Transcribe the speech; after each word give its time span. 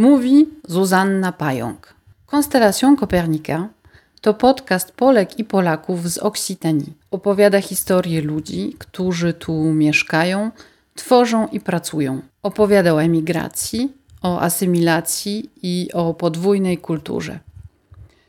Mówi 0.00 0.48
Zuzanna 0.68 1.32
Pająk. 1.32 1.94
Konstelacją 2.26 2.96
Kopernika 2.96 3.68
to 4.20 4.34
podcast 4.34 4.92
Polek 4.92 5.38
i 5.38 5.44
Polaków 5.44 6.10
z 6.10 6.18
Oksitanii. 6.18 6.92
Opowiada 7.10 7.60
historię 7.60 8.22
ludzi, 8.22 8.76
którzy 8.78 9.32
tu 9.34 9.52
mieszkają, 9.54 10.50
tworzą 10.94 11.48
i 11.48 11.60
pracują. 11.60 12.22
Opowiada 12.42 12.94
o 12.94 13.02
emigracji, 13.02 13.92
o 14.22 14.40
asymilacji 14.40 15.50
i 15.62 15.88
o 15.92 16.14
podwójnej 16.14 16.78
kulturze. 16.78 17.38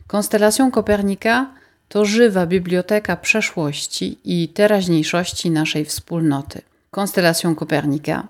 Konstelacją 0.08 0.72
Kopernika 0.72 1.52
to 1.90 2.06
żywa 2.06 2.46
biblioteka 2.46 3.18
przeszłości 3.18 4.18
i 4.24 4.50
teraźniejszości 4.50 5.52
naszej 5.52 5.86
wspólnoty. 5.86 6.62
Konstelacją 6.90 7.56
Kopernika 7.56 8.28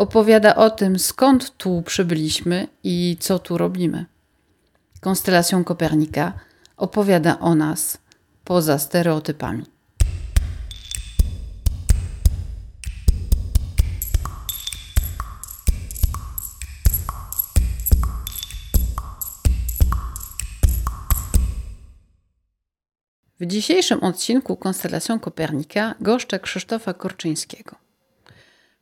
opowiada 0.00 0.54
o 0.54 0.70
tym, 0.70 0.98
skąd 0.98 1.56
tu 1.56 1.82
przybyliśmy 1.82 2.68
i 2.82 3.16
co 3.20 3.38
tu 3.38 3.58
robimy. 3.58 4.06
Konstelacją 5.00 5.64
Kopernika 5.64 6.32
opowiada 6.76 7.38
o 7.38 7.54
nas 7.54 7.98
poza 8.44 8.78
stereotypami. 8.78 9.64
W 23.40 23.46
dzisiejszym 23.46 24.02
odcinku 24.02 24.56
Konstelacją 24.56 25.20
Kopernika 25.20 25.94
goszczę 26.00 26.38
Krzysztofa 26.38 26.94
Korczyńskiego. 26.94 27.89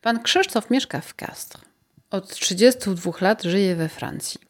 Pan 0.03 0.23
Krzysztof 0.23 0.71
mieszka 0.71 1.01
w 1.01 1.15
Castres. 1.15 1.63
Od 2.11 2.29
32 2.29 3.13
lat 3.21 3.43
żyje 3.43 3.77
we 3.77 3.89
Francji. 3.89 4.41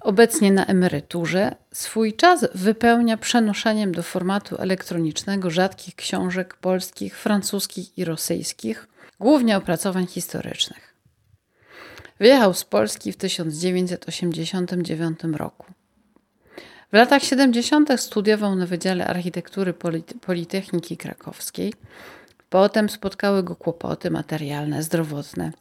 Obecnie 0.00 0.52
na 0.52 0.66
emeryturze 0.66 1.54
swój 1.72 2.14
czas 2.14 2.46
wypełnia 2.54 3.16
przenoszeniem 3.16 3.92
do 3.92 4.02
formatu 4.02 4.56
elektronicznego 4.56 5.50
rzadkich 5.50 5.94
książek 5.94 6.54
polskich, 6.54 7.18
francuskich 7.18 7.98
i 7.98 8.04
rosyjskich, 8.04 8.88
głównie 9.20 9.56
opracowań 9.56 10.06
historycznych. 10.06 10.94
Wyjechał 12.18 12.54
z 12.54 12.64
Polski 12.64 13.12
w 13.12 13.16
1989 13.16 15.18
roku. 15.32 15.66
W 16.92 16.96
latach 16.96 17.22
70. 17.22 18.00
studiował 18.00 18.56
na 18.56 18.66
Wydziale 18.66 19.06
Architektury 19.06 19.74
Politechniki 20.20 20.96
Krakowskiej. 20.96 21.72
Potem 22.54 22.88
spotkały 22.88 23.42
go 23.42 23.56
kłopoty 23.56 24.10
materialne, 24.10 24.82
zdrowotne, 24.82 25.52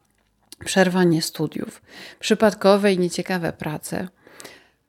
przerwanie 0.66 1.22
studiów, 1.22 1.82
przypadkowe 2.20 2.94
i 2.94 3.00
nieciekawe 3.00 3.54
prace, 3.54 4.08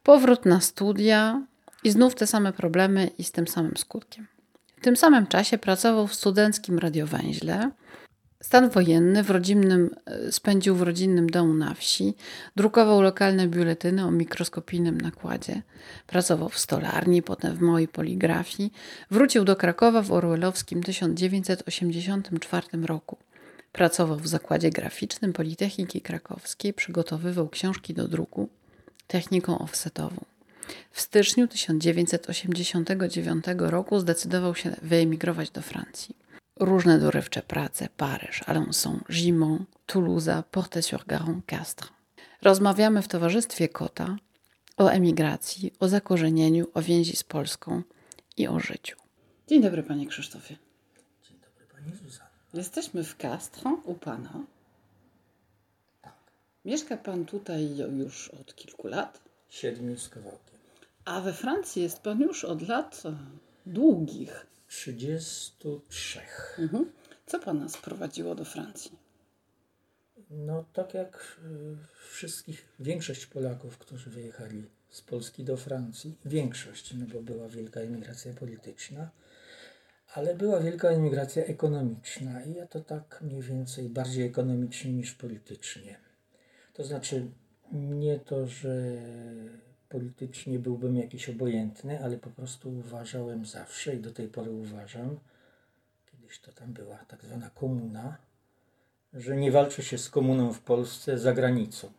powrót 0.03 0.47
na 0.47 0.61
studia 0.61 1.43
i 1.85 1.91
znów 1.91 2.15
te 2.15 2.27
same 2.27 2.53
problemy 2.53 3.11
i 3.19 3.25
z 3.25 3.33
tym 3.33 3.49
samym 3.49 3.77
skutkiem. 3.77 4.27
W 4.77 4.81
tym 4.81 4.97
samym 4.97 5.27
czasie 5.27 5.59
pracował 5.59 6.07
w 6.07 6.15
studenckim 6.15 6.79
radiowęźle, 6.79 7.71
Stan 8.45 8.71
wojenny 8.71 9.23
w 9.23 9.31
rodzinnym, 9.31 9.91
e, 10.07 10.33
spędził 10.33 10.77
w 10.77 10.83
rodzinnym 10.83 11.31
domu 11.31 11.55
na 11.55 11.75
wsi, 11.75 12.15
drukował 12.57 13.03
lokalne 13.03 13.49
biuletyny 13.49 14.05
o 14.05 14.11
mikroskopijnym 14.11 15.01
nakładzie, 15.01 15.63
pracował 16.07 16.49
w 16.49 16.59
stolarni, 16.59 17.23
potem 17.23 17.57
w 17.57 17.61
małej 17.61 17.89
poligrafii, 17.89 18.73
wrócił 19.11 19.45
do 19.45 19.57
Krakowa 19.57 20.03
w 20.03 20.13
orwellowskim 20.13 20.83
1984 20.83 22.67
roku. 22.87 23.17
Pracował 23.73 24.19
w 24.19 24.29
zakładzie 24.29 24.71
graficznym 24.71 25.33
Politechniki 25.33 26.01
Krakowskiej, 26.01 26.73
przygotowywał 26.73 27.49
książki 27.49 27.95
do 27.95 28.09
druku 28.09 28.49
techniką 29.07 29.59
offsetową. 29.59 30.25
W 30.91 31.01
styczniu 31.01 31.49
1989 31.49 33.45
roku 33.59 34.01
zdecydował 34.01 34.55
się 34.55 34.77
wyemigrować 34.83 35.51
do 35.51 35.63
Francji 35.63 36.24
różne 36.57 36.99
dorywcze 36.99 37.43
prace 37.43 37.89
Paryż, 37.97 38.43
Alençon, 38.43 38.99
Gimont, 39.13 39.69
Toulouse, 39.87 40.43
Porte-sur-Garonne, 40.51 41.41
Castres. 41.47 41.91
Rozmawiamy 42.43 43.03
w 43.03 43.09
towarzystwie 43.09 43.69
kota 43.69 44.17
o 44.77 44.89
emigracji, 44.89 45.73
o 45.81 45.89
zakorzenieniu, 45.89 46.67
o 46.75 46.83
więzi 46.83 47.17
z 47.17 47.25
Polską 47.25 47.83
i 48.37 48.49
o 48.49 48.61
życiu. 48.61 48.97
Dzień 49.49 49.63
dobry, 49.63 49.83
panie 49.83 50.07
Krzysztofie. 50.07 50.57
Dzień 51.29 51.39
dobry, 51.39 51.67
pani 51.67 51.97
Zuzanna. 51.97 52.31
Jesteśmy 52.55 53.05
w 53.05 53.17
Castres 53.17 53.75
u 53.85 53.95
pana. 53.95 54.33
Tak. 56.03 56.15
Mieszka 56.65 56.97
pan 56.97 57.25
tutaj 57.25 57.77
już 57.99 58.29
od 58.29 58.55
kilku 58.55 58.89
lat? 58.89 59.21
Siedmiu 59.49 59.99
z 59.99 60.09
kawałkiem. 60.09 60.59
A 61.05 61.21
we 61.21 61.33
Francji 61.33 61.83
jest 61.83 62.03
pan 62.03 62.21
już 62.21 62.45
od 62.45 62.69
lat 62.69 63.03
długich. 63.67 64.47
33. 64.75 66.21
Mhm. 66.59 66.93
Co 67.27 67.39
pana 67.39 67.69
sprowadziło 67.69 68.35
do 68.35 68.45
Francji? 68.45 68.99
No, 70.31 70.65
tak 70.73 70.95
jak 70.95 71.39
y, 71.45 71.77
wszystkich, 72.11 72.69
większość 72.81 73.27
Polaków, 73.27 73.79
którzy 73.79 74.11
wyjechali 74.11 74.65
z 74.91 75.03
Polski 75.03 75.45
do 75.45 75.57
Francji, 75.57 76.19
większość, 76.25 76.95
no 76.95 77.07
bo 77.07 77.23
była 77.23 77.49
wielka 77.49 77.81
emigracja 77.81 78.33
polityczna, 78.33 79.11
ale 80.15 80.35
była 80.35 80.61
wielka 80.61 80.89
emigracja 80.89 81.45
ekonomiczna 81.45 82.45
i 82.45 82.55
ja 82.55 82.67
to 82.67 82.81
tak 82.81 83.23
mniej 83.23 83.43
więcej 83.43 83.89
bardziej 83.89 84.27
ekonomicznie 84.27 84.93
niż 84.93 85.15
politycznie. 85.15 86.01
To 86.73 86.85
znaczy, 86.85 87.31
nie 87.73 88.19
to, 88.19 88.47
że 88.47 88.93
politycznie 89.95 90.59
byłbym 90.59 90.97
jakiś 90.97 91.29
obojętny, 91.29 92.05
ale 92.05 92.17
po 92.17 92.31
prostu 92.31 92.71
uważałem 92.71 93.47
zawsze 93.47 93.95
i 93.95 94.01
do 94.01 94.11
tej 94.11 94.29
pory 94.29 94.51
uważam, 94.51 95.19
kiedyś 96.13 96.41
to 96.41 96.53
tam 96.53 96.73
była 96.73 96.97
tak 96.97 97.25
zwana 97.25 97.51
komuna, 97.51 98.17
że 99.13 99.37
nie 99.37 99.53
walczy 99.53 99.83
się 99.83 99.99
z 99.99 100.11
komuną 100.11 100.53
w 100.53 100.61
Polsce 100.61 101.19
za 101.19 101.33
granicą. 101.33 101.93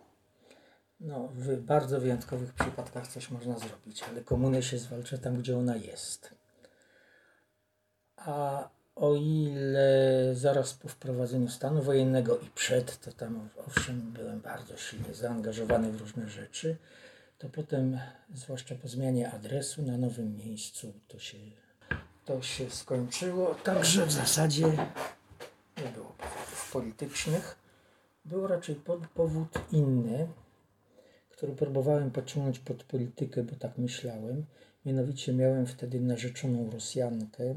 No, 1.00 1.28
w 1.34 1.57
bardzo 1.57 2.00
wyjątkowych 2.00 2.53
przypadkach 2.53 3.07
coś 3.07 3.31
można 3.31 3.59
zrobić, 3.59 4.03
ale 4.03 4.22
komunę 4.22 4.63
się 4.63 4.78
zwalcza 4.78 5.17
tam, 5.17 5.38
gdzie 5.38 5.57
ona 5.57 5.75
jest. 5.75 6.35
A 8.17 8.69
o 8.95 9.16
ile 9.16 10.31
zaraz 10.34 10.73
po 10.73 10.88
wprowadzeniu 10.88 11.50
stanu 11.50 11.81
wojennego 11.81 12.38
i 12.39 12.50
przed, 12.55 13.00
to 13.00 13.11
tam 13.11 13.50
owszem 13.67 14.01
byłem 14.01 14.41
bardzo 14.41 14.78
silnie 14.78 15.13
zaangażowany 15.13 15.91
w 15.91 16.01
różne 16.01 16.29
rzeczy, 16.29 16.78
to 17.45 17.50
potem, 17.50 18.00
zwłaszcza 18.33 18.75
po 18.75 18.88
zmianie 18.88 19.31
adresu 19.31 19.81
na 19.81 19.97
nowym 19.97 20.38
miejscu, 20.38 20.94
to 21.07 21.19
się, 21.19 21.38
to 22.25 22.41
się 22.41 22.69
skończyło. 22.69 23.56
Także 23.56 24.06
w 24.06 24.11
zasadzie 24.11 24.67
nie 25.78 25.89
było 25.94 26.05
powodów 26.05 26.69
politycznych. 26.73 27.57
Był 28.25 28.47
raczej 28.47 28.75
powód 29.13 29.59
inny, 29.72 30.28
który 31.29 31.55
próbowałem 31.55 32.11
pociągnąć 32.11 32.59
pod 32.59 32.84
politykę, 32.84 33.44
bo 33.44 33.55
tak 33.55 33.78
myślałem. 33.78 34.45
Mianowicie 34.85 35.34
miałem 35.34 35.67
wtedy 35.67 36.00
narzeczoną 36.00 36.72
Rosjankę. 36.72 37.55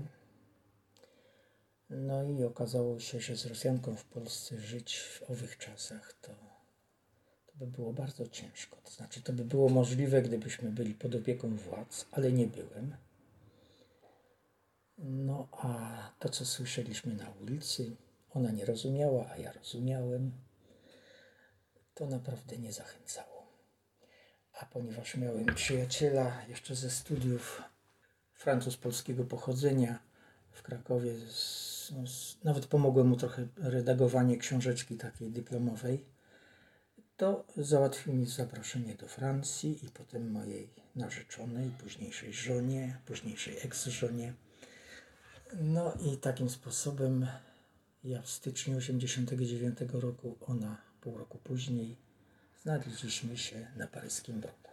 No 1.91 2.22
i 2.22 2.44
okazało 2.44 3.00
się, 3.00 3.21
że 3.21 3.37
z 3.37 3.47
Rosjanką 3.47 3.97
w 3.97 4.04
Polsce 4.04 4.59
żyć 4.59 4.98
w 4.98 5.31
owych 5.31 5.59
czasach 5.59 6.12
to 6.21 6.47
by 7.59 7.67
było 7.67 7.93
bardzo 7.93 8.29
ciężko. 8.29 8.77
To 8.85 8.91
znaczy, 8.91 9.23
to 9.23 9.33
by 9.33 9.45
było 9.45 9.69
możliwe, 9.69 10.23
gdybyśmy 10.23 10.71
byli 10.71 10.95
pod 10.95 11.15
opieką 11.15 11.57
władz, 11.57 12.07
ale 12.13 12.33
nie 12.33 12.47
byłem. 12.47 12.97
No 14.99 15.49
a 15.53 15.99
to, 16.19 16.29
co 16.29 16.45
słyszeliśmy 16.45 17.15
na 17.15 17.31
ulicy, 17.31 17.97
ona 18.31 18.51
nie 18.51 18.65
rozumiała, 18.65 19.31
a 19.31 19.37
ja 19.37 19.53
rozumiałem, 19.53 20.33
to 21.95 22.07
naprawdę 22.07 22.59
nie 22.59 22.73
zachęcało. 22.73 23.47
A 24.53 24.66
ponieważ 24.66 25.16
miałem 25.16 25.47
przyjaciela 25.47 26.45
jeszcze 26.49 26.75
ze 26.75 26.91
studiów 26.91 27.63
Francuz 28.33 28.77
polskiego 28.77 29.25
pochodzenia 29.25 29.99
w 30.51 30.63
Krakowie, 30.63 31.15
z, 31.31 31.93
no, 31.97 32.07
z, 32.07 32.39
nawet 32.45 32.66
pomogłem 32.66 33.07
mu 33.07 33.16
trochę 33.16 33.47
redagowanie 33.57 34.37
książeczki 34.37 34.97
takiej 34.97 35.31
dyplomowej 35.31 36.17
to 37.18 37.44
załatwił 37.56 38.15
mi 38.15 38.26
zaproszenie 38.26 38.94
do 38.94 39.09
Francji 39.09 39.86
i 39.86 39.88
potem 39.88 40.30
mojej 40.30 40.68
narzeczonej, 40.97 41.70
późniejszej 41.70 42.32
żonie, 42.32 42.97
późniejszej 43.06 43.56
ex-żonie. 43.62 44.32
No 45.60 45.94
i 46.00 46.16
takim 46.16 46.50
sposobem 46.50 47.26
ja 48.04 48.22
w 48.22 48.30
styczniu 48.30 48.76
89 48.76 49.78
roku, 49.92 50.36
ona 50.41 50.76
pół 51.00 51.18
roku 51.18 51.38
później, 51.38 51.97
znaleźliśmy 52.62 53.38
się 53.38 53.66
na 53.76 53.86
paryskim 53.86 54.41
bloku. 54.41 54.70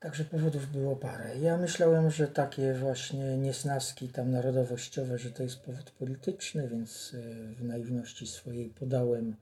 Także 0.00 0.24
powodów 0.24 0.72
było 0.72 0.96
parę. 0.96 1.38
Ja 1.38 1.56
myślałem, 1.56 2.10
że 2.10 2.28
takie 2.28 2.74
właśnie 2.74 3.38
niesnaski 3.38 4.08
tam 4.08 4.30
narodowościowe, 4.30 5.18
że 5.18 5.30
to 5.30 5.42
jest 5.42 5.60
powód 5.60 5.90
polityczny, 5.90 6.68
więc 6.68 7.14
e, 7.14 7.54
w 7.54 7.64
naiwności 7.64 8.26
swojej 8.26 8.70
podałem 8.70 9.36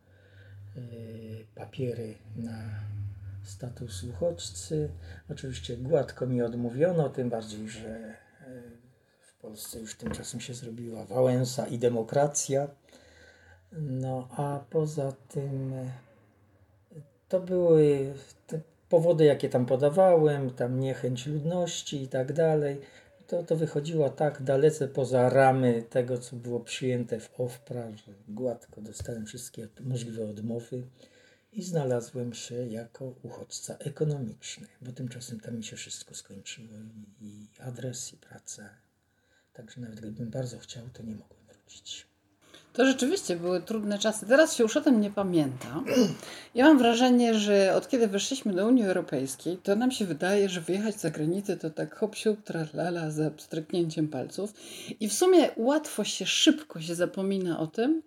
papiery 1.55 2.15
na 2.37 2.59
status 3.43 4.05
uchodźcy. 4.05 4.89
Oczywiście 5.31 5.77
gładko 5.77 6.27
mi 6.27 6.43
odmówiono, 6.43 7.09
tym 7.09 7.31
bardziej, 7.31 7.69
że 7.69 7.89
e, 7.91 8.17
w 9.21 9.35
Polsce 9.35 9.81
już 9.81 9.95
tymczasem 9.95 10.41
się 10.41 10.55
zrobiła 10.55 11.05
Wałęsa 11.05 11.67
i 11.67 11.79
demokracja. 11.79 12.69
No 13.73 14.29
a 14.37 14.61
poza 14.71 15.13
tym 15.29 15.73
e, 15.73 15.91
to 17.29 17.41
były 17.41 18.15
powody, 18.89 19.25
jakie 19.25 19.49
tam 19.49 19.67
podawałem, 19.67 20.51
tam 20.51 20.81
niechęć 20.81 21.27
ludności 21.27 22.03
i 22.03 22.09
tak 22.09 22.33
dalej. 22.33 22.81
To, 23.27 23.43
to 23.43 23.57
wychodziło 23.57 24.11
tak 24.11 24.43
dalece 24.43 24.89
poza 24.89 25.29
ramy 25.31 25.83
tego, 25.91 26.19
co 26.19 26.37
było 26.37 26.61
przyjęte 26.61 27.21
w 27.21 27.41
OFPRA, 27.41 27.91
że 27.97 28.13
gładko 28.29 28.81
dostałem 28.81 29.27
wszystkie 29.27 29.69
możliwe 29.81 30.31
odmowy 30.31 30.83
i 31.53 31.63
znalazłem 31.63 32.35
się 32.35 32.67
jako 32.67 33.15
uchodźca 33.23 33.77
ekonomiczny, 33.79 34.67
bo 34.83 34.93
tymczasem 34.93 35.41
tam 35.41 35.57
mi 35.57 35.65
się 35.65 35.77
wszystko 35.77 36.15
skończyło 36.15 36.79
i, 37.21 37.27
i 37.27 37.49
adres, 37.61 38.13
i 38.13 38.17
praca. 38.17 38.71
Także 39.53 39.81
nawet 39.81 40.01
gdybym 40.01 40.31
bardzo 40.31 40.59
chciał, 40.59 40.89
to 40.93 41.03
nie 41.03 41.15
mogłem 41.15 41.41
wrócić. 41.47 42.07
To 42.77 42.87
rzeczywiście 42.87 43.37
były 43.37 43.61
trudne 43.61 43.99
czasy. 43.99 44.27
Teraz 44.27 44.57
się 44.57 44.63
już 44.63 44.77
o 44.77 44.81
tym 44.81 45.01
nie 45.01 45.11
pamięta. 45.11 45.83
Ja 46.55 46.65
mam 46.65 46.79
wrażenie, 46.79 47.35
że 47.35 47.75
od 47.75 47.89
kiedy 47.89 48.09
weszliśmy 48.09 48.53
do 48.53 48.67
Unii 48.67 48.85
Europejskiej, 48.85 49.57
to 49.57 49.77
nam 49.77 49.91
się 49.91 50.05
wydaje, 50.05 50.49
że 50.49 50.61
wyjechać 50.61 51.01
za 51.01 51.11
granicę 51.11 51.57
to 51.57 51.71
tak 51.71 51.97
hop 51.97 52.17
siup, 52.17 52.43
tralala, 52.45 53.11
za 53.11 53.31
stryknięciem 53.37 54.09
palców. 54.09 54.55
I 55.01 55.09
w 55.09 55.13
sumie 55.13 55.49
łatwo 55.57 56.05
się, 56.05 56.27
szybko 56.27 56.81
się 56.81 56.95
zapomina 56.95 57.59
o 57.59 57.67
tym, 57.67 58.03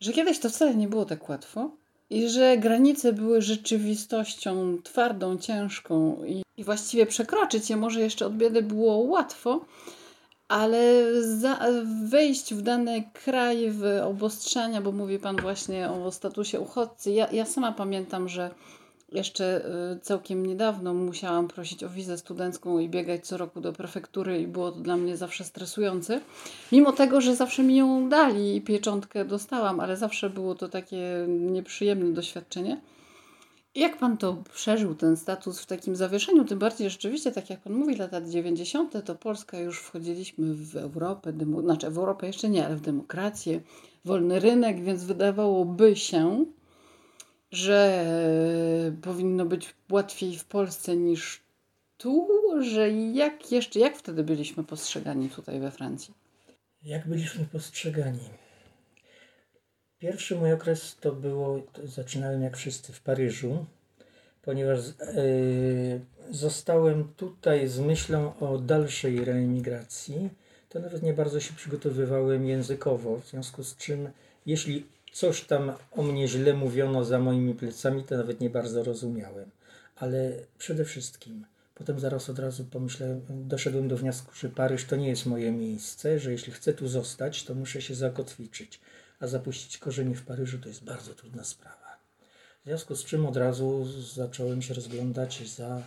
że 0.00 0.12
kiedyś 0.12 0.38
to 0.38 0.50
wcale 0.50 0.74
nie 0.74 0.88
było 0.88 1.04
tak 1.04 1.28
łatwo 1.28 1.70
i 2.10 2.28
że 2.28 2.58
granice 2.58 3.12
były 3.12 3.42
rzeczywistością 3.42 4.78
twardą, 4.82 5.38
ciężką 5.38 6.24
i, 6.24 6.42
i 6.56 6.64
właściwie 6.64 7.06
przekroczyć 7.06 7.70
je 7.70 7.76
może 7.76 8.00
jeszcze 8.00 8.26
od 8.26 8.36
biedy 8.36 8.62
było 8.62 8.96
łatwo, 8.96 9.64
ale 10.50 11.04
za, 11.22 11.58
wejść 12.04 12.54
w 12.54 12.62
dany 12.62 13.04
kraj, 13.12 13.70
w 13.70 13.84
obostrzenia, 14.04 14.80
bo 14.80 14.92
mówi 14.92 15.18
Pan 15.18 15.36
właśnie 15.36 15.90
o 15.90 16.12
statusie 16.12 16.60
uchodźcy. 16.60 17.10
Ja, 17.10 17.28
ja 17.32 17.44
sama 17.46 17.72
pamiętam, 17.72 18.28
że 18.28 18.50
jeszcze 19.12 19.64
y, 19.96 20.00
całkiem 20.00 20.46
niedawno 20.46 20.94
musiałam 20.94 21.48
prosić 21.48 21.84
o 21.84 21.88
wizę 21.88 22.18
studencką 22.18 22.78
i 22.78 22.88
biegać 22.88 23.26
co 23.26 23.36
roku 23.36 23.60
do 23.60 23.72
prefektury 23.72 24.40
i 24.40 24.46
było 24.46 24.72
to 24.72 24.80
dla 24.80 24.96
mnie 24.96 25.16
zawsze 25.16 25.44
stresujące. 25.44 26.20
Mimo 26.72 26.92
tego, 26.92 27.20
że 27.20 27.36
zawsze 27.36 27.62
mi 27.62 27.76
ją 27.76 28.08
dali 28.08 28.56
i 28.56 28.60
pieczątkę 28.60 29.24
dostałam, 29.24 29.80
ale 29.80 29.96
zawsze 29.96 30.30
było 30.30 30.54
to 30.54 30.68
takie 30.68 31.26
nieprzyjemne 31.28 32.12
doświadczenie. 32.12 32.80
Jak 33.74 33.98
pan 33.98 34.16
to 34.16 34.42
przeżył, 34.54 34.94
ten 34.94 35.16
status 35.16 35.60
w 35.60 35.66
takim 35.66 35.96
zawieszeniu? 35.96 36.44
Tym 36.44 36.58
bardziej 36.58 36.90
rzeczywiście, 36.90 37.32
tak 37.32 37.50
jak 37.50 37.60
pan 37.60 37.72
mówi, 37.72 37.96
lata 37.96 38.20
90. 38.20 39.04
to 39.04 39.14
Polska 39.14 39.58
już 39.58 39.80
wchodziliśmy 39.80 40.54
w 40.54 40.76
Europę, 40.76 41.32
demo, 41.32 41.60
znaczy 41.60 41.90
w 41.90 41.98
Europę 41.98 42.26
jeszcze 42.26 42.48
nie, 42.48 42.66
ale 42.66 42.76
w 42.76 42.80
demokrację, 42.80 43.60
wolny 44.04 44.40
rynek, 44.40 44.84
więc 44.84 45.04
wydawałoby 45.04 45.96
się, 45.96 46.44
że 47.50 48.04
powinno 49.02 49.44
być 49.44 49.74
łatwiej 49.90 50.38
w 50.38 50.44
Polsce 50.44 50.96
niż 50.96 51.40
tu, 51.96 52.28
że 52.60 52.90
jak 52.90 53.52
jeszcze, 53.52 53.80
jak 53.80 53.96
wtedy 53.96 54.24
byliśmy 54.24 54.64
postrzegani 54.64 55.28
tutaj 55.28 55.60
we 55.60 55.70
Francji? 55.70 56.14
Jak 56.82 57.08
byliśmy 57.08 57.44
postrzegani? 57.44 58.20
Pierwszy 60.00 60.36
mój 60.36 60.52
okres 60.52 60.96
to 61.00 61.12
było, 61.12 61.60
to 61.72 61.86
zaczynałem 61.86 62.42
jak 62.42 62.56
wszyscy 62.56 62.92
w 62.92 63.00
Paryżu, 63.00 63.66
ponieważ 64.42 64.80
yy, 64.86 66.00
zostałem 66.30 67.08
tutaj 67.16 67.68
z 67.68 67.78
myślą 67.78 68.38
o 68.38 68.58
dalszej 68.58 69.24
reemigracji. 69.24 70.30
To 70.68 70.78
nawet 70.80 71.02
nie 71.02 71.12
bardzo 71.12 71.40
się 71.40 71.54
przygotowywałem 71.54 72.46
językowo, 72.46 73.16
w 73.16 73.26
związku 73.26 73.64
z 73.64 73.76
czym, 73.76 74.08
jeśli 74.46 74.86
coś 75.12 75.44
tam 75.44 75.72
o 75.92 76.02
mnie 76.02 76.28
źle 76.28 76.54
mówiono 76.54 77.04
za 77.04 77.18
moimi 77.18 77.54
plecami, 77.54 78.04
to 78.04 78.16
nawet 78.16 78.40
nie 78.40 78.50
bardzo 78.50 78.84
rozumiałem. 78.84 79.50
Ale 79.96 80.32
przede 80.58 80.84
wszystkim, 80.84 81.46
potem 81.74 82.00
zaraz 82.00 82.30
od 82.30 82.38
razu 82.38 82.64
pomyślałem, 82.64 83.20
doszedłem 83.28 83.88
do 83.88 83.96
wniosku, 83.96 84.34
że 84.34 84.48
Paryż 84.48 84.84
to 84.84 84.96
nie 84.96 85.08
jest 85.08 85.26
moje 85.26 85.52
miejsce, 85.52 86.18
że 86.18 86.32
jeśli 86.32 86.52
chcę 86.52 86.72
tu 86.72 86.88
zostać, 86.88 87.44
to 87.44 87.54
muszę 87.54 87.82
się 87.82 87.94
zakotwiczyć 87.94 88.80
a 89.20 89.26
zapuścić 89.26 89.78
korzenie 89.78 90.14
w 90.14 90.22
Paryżu 90.22 90.58
to 90.58 90.68
jest 90.68 90.84
bardzo 90.84 91.14
trudna 91.14 91.44
sprawa. 91.44 91.98
W 92.62 92.64
związku 92.64 92.96
z 92.96 93.04
czym 93.04 93.26
od 93.26 93.36
razu 93.36 93.86
zacząłem 94.14 94.62
się 94.62 94.74
rozglądać 94.74 95.50
za 95.50 95.82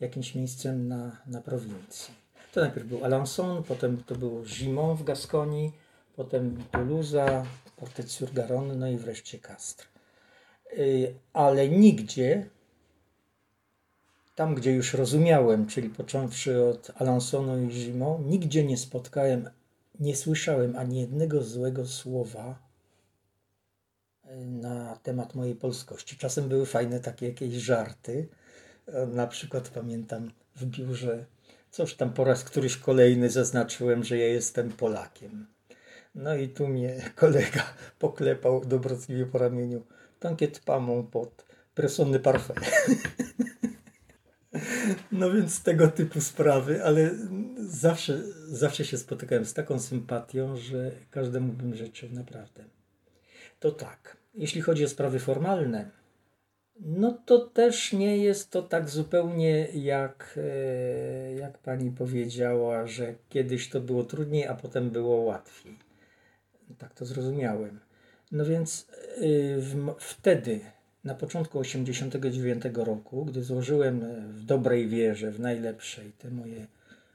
jakimś 0.00 0.34
miejscem 0.34 0.88
na, 0.88 1.16
na 1.26 1.40
prowincji. 1.40 2.14
To 2.52 2.60
najpierw 2.60 2.86
był 2.86 2.98
Alençon, 2.98 3.62
potem 3.62 4.02
to 4.04 4.14
było 4.14 4.42
Gimont 4.42 5.00
w 5.00 5.04
Gaskonii, 5.04 5.72
potem 6.16 6.64
Toulouse, 6.72 7.44
Portet-sur-Garonne, 7.76 8.76
no 8.76 8.88
i 8.88 8.96
wreszcie 8.96 9.38
Castres. 9.38 9.88
Yy, 10.76 11.14
ale 11.32 11.68
nigdzie, 11.68 12.48
tam 14.34 14.54
gdzie 14.54 14.72
już 14.72 14.94
rozumiałem, 14.94 15.66
czyli 15.66 15.90
począwszy 15.90 16.64
od 16.64 16.86
Alençonu 16.86 17.64
i 17.64 17.68
Gimont, 17.68 18.26
nigdzie 18.26 18.64
nie 18.64 18.76
spotkałem, 18.76 19.50
nie 20.00 20.16
słyszałem 20.16 20.76
ani 20.76 21.00
jednego 21.00 21.42
złego 21.42 21.86
słowa 21.86 22.65
na 24.46 24.96
temat 24.96 25.34
mojej 25.34 25.54
polskości. 25.54 26.16
Czasem 26.16 26.48
były 26.48 26.66
fajne 26.66 27.00
takie 27.00 27.28
jakieś 27.28 27.54
żarty. 27.54 28.28
Na 29.12 29.26
przykład 29.26 29.68
pamiętam 29.68 30.30
w 30.56 30.64
biurze, 30.64 31.26
coś 31.70 31.94
tam 31.94 32.12
po 32.12 32.24
raz 32.24 32.44
któryś 32.44 32.76
kolejny 32.76 33.30
zaznaczyłem, 33.30 34.04
że 34.04 34.18
ja 34.18 34.26
jestem 34.26 34.70
Polakiem. 34.70 35.46
No 36.14 36.36
i 36.36 36.48
tu 36.48 36.68
mnie 36.68 36.96
kolega 37.16 37.74
poklepał 37.98 38.64
dobrotliwie 38.64 39.26
po 39.26 39.38
ramieniu. 39.38 39.82
Tankiet 40.20 40.60
pamą 40.60 41.06
pod 41.06 41.44
presony 41.74 42.20
parfait. 42.20 42.60
No 45.12 45.32
więc 45.32 45.62
tego 45.62 45.88
typu 45.88 46.20
sprawy, 46.20 46.84
ale 46.84 47.10
zawsze, 47.58 48.22
zawsze 48.48 48.84
się 48.84 48.98
spotykałem 48.98 49.44
z 49.44 49.54
taką 49.54 49.78
sympatią, 49.78 50.56
że 50.56 50.90
każdemu 51.10 51.52
bym 51.52 51.74
życzył 51.74 52.08
naprawdę 52.12 52.64
to 53.60 53.70
tak. 53.70 54.16
Jeśli 54.34 54.60
chodzi 54.60 54.84
o 54.84 54.88
sprawy 54.88 55.18
formalne, 55.18 55.90
no 56.80 57.18
to 57.26 57.38
też 57.38 57.92
nie 57.92 58.18
jest 58.18 58.50
to 58.50 58.62
tak 58.62 58.88
zupełnie 58.88 59.68
jak, 59.74 60.38
e, 60.42 61.34
jak 61.34 61.58
pani 61.58 61.90
powiedziała, 61.90 62.86
że 62.86 63.14
kiedyś 63.28 63.68
to 63.68 63.80
było 63.80 64.04
trudniej, 64.04 64.46
a 64.46 64.54
potem 64.54 64.90
było 64.90 65.16
łatwiej. 65.16 65.78
Tak 66.78 66.94
to 66.94 67.06
zrozumiałem. 67.06 67.80
No 68.32 68.44
więc 68.44 68.88
e, 68.90 69.20
w, 69.58 69.94
wtedy, 69.98 70.60
na 71.04 71.14
początku 71.14 71.62
1989 71.62 72.64
roku, 72.74 73.24
gdy 73.24 73.44
złożyłem 73.44 74.00
w 74.32 74.44
dobrej 74.44 74.88
wierze, 74.88 75.30
w 75.30 75.40
najlepszej, 75.40 76.12
te 76.18 76.30
moje, 76.30 76.66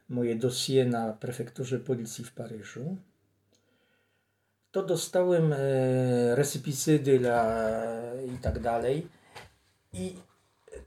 moje 0.09 0.35
dosie 0.35 0.85
na 0.85 1.13
prefekturze 1.13 1.79
policji 1.79 2.25
w 2.25 2.31
Paryżu, 2.31 2.97
to 4.71 4.83
dostałem 4.83 5.53
e, 5.53 5.57
resypicydy 6.35 7.21
i 8.35 8.37
tak 8.37 8.59
dalej. 8.59 9.07
I 9.93 10.15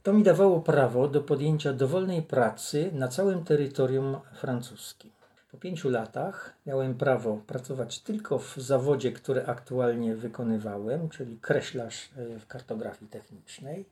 to 0.02 0.12
mi 0.12 0.22
dawało 0.22 0.60
prawo 0.60 1.08
do 1.08 1.20
podjęcia 1.20 1.72
dowolnej 1.72 2.22
pracy 2.22 2.90
na 2.92 3.08
całym 3.08 3.44
terytorium 3.44 4.16
francuskim. 4.34 5.10
Po 5.50 5.58
pięciu 5.58 5.90
latach 5.90 6.54
miałem 6.66 6.94
prawo 6.94 7.40
pracować 7.46 7.98
tylko 8.00 8.38
w 8.38 8.56
zawodzie, 8.56 9.12
który 9.12 9.46
aktualnie 9.46 10.16
wykonywałem, 10.16 11.08
czyli 11.08 11.38
kreślarz 11.38 12.10
e, 12.16 12.38
w 12.38 12.46
kartografii 12.46 13.10
technicznej 13.10 13.84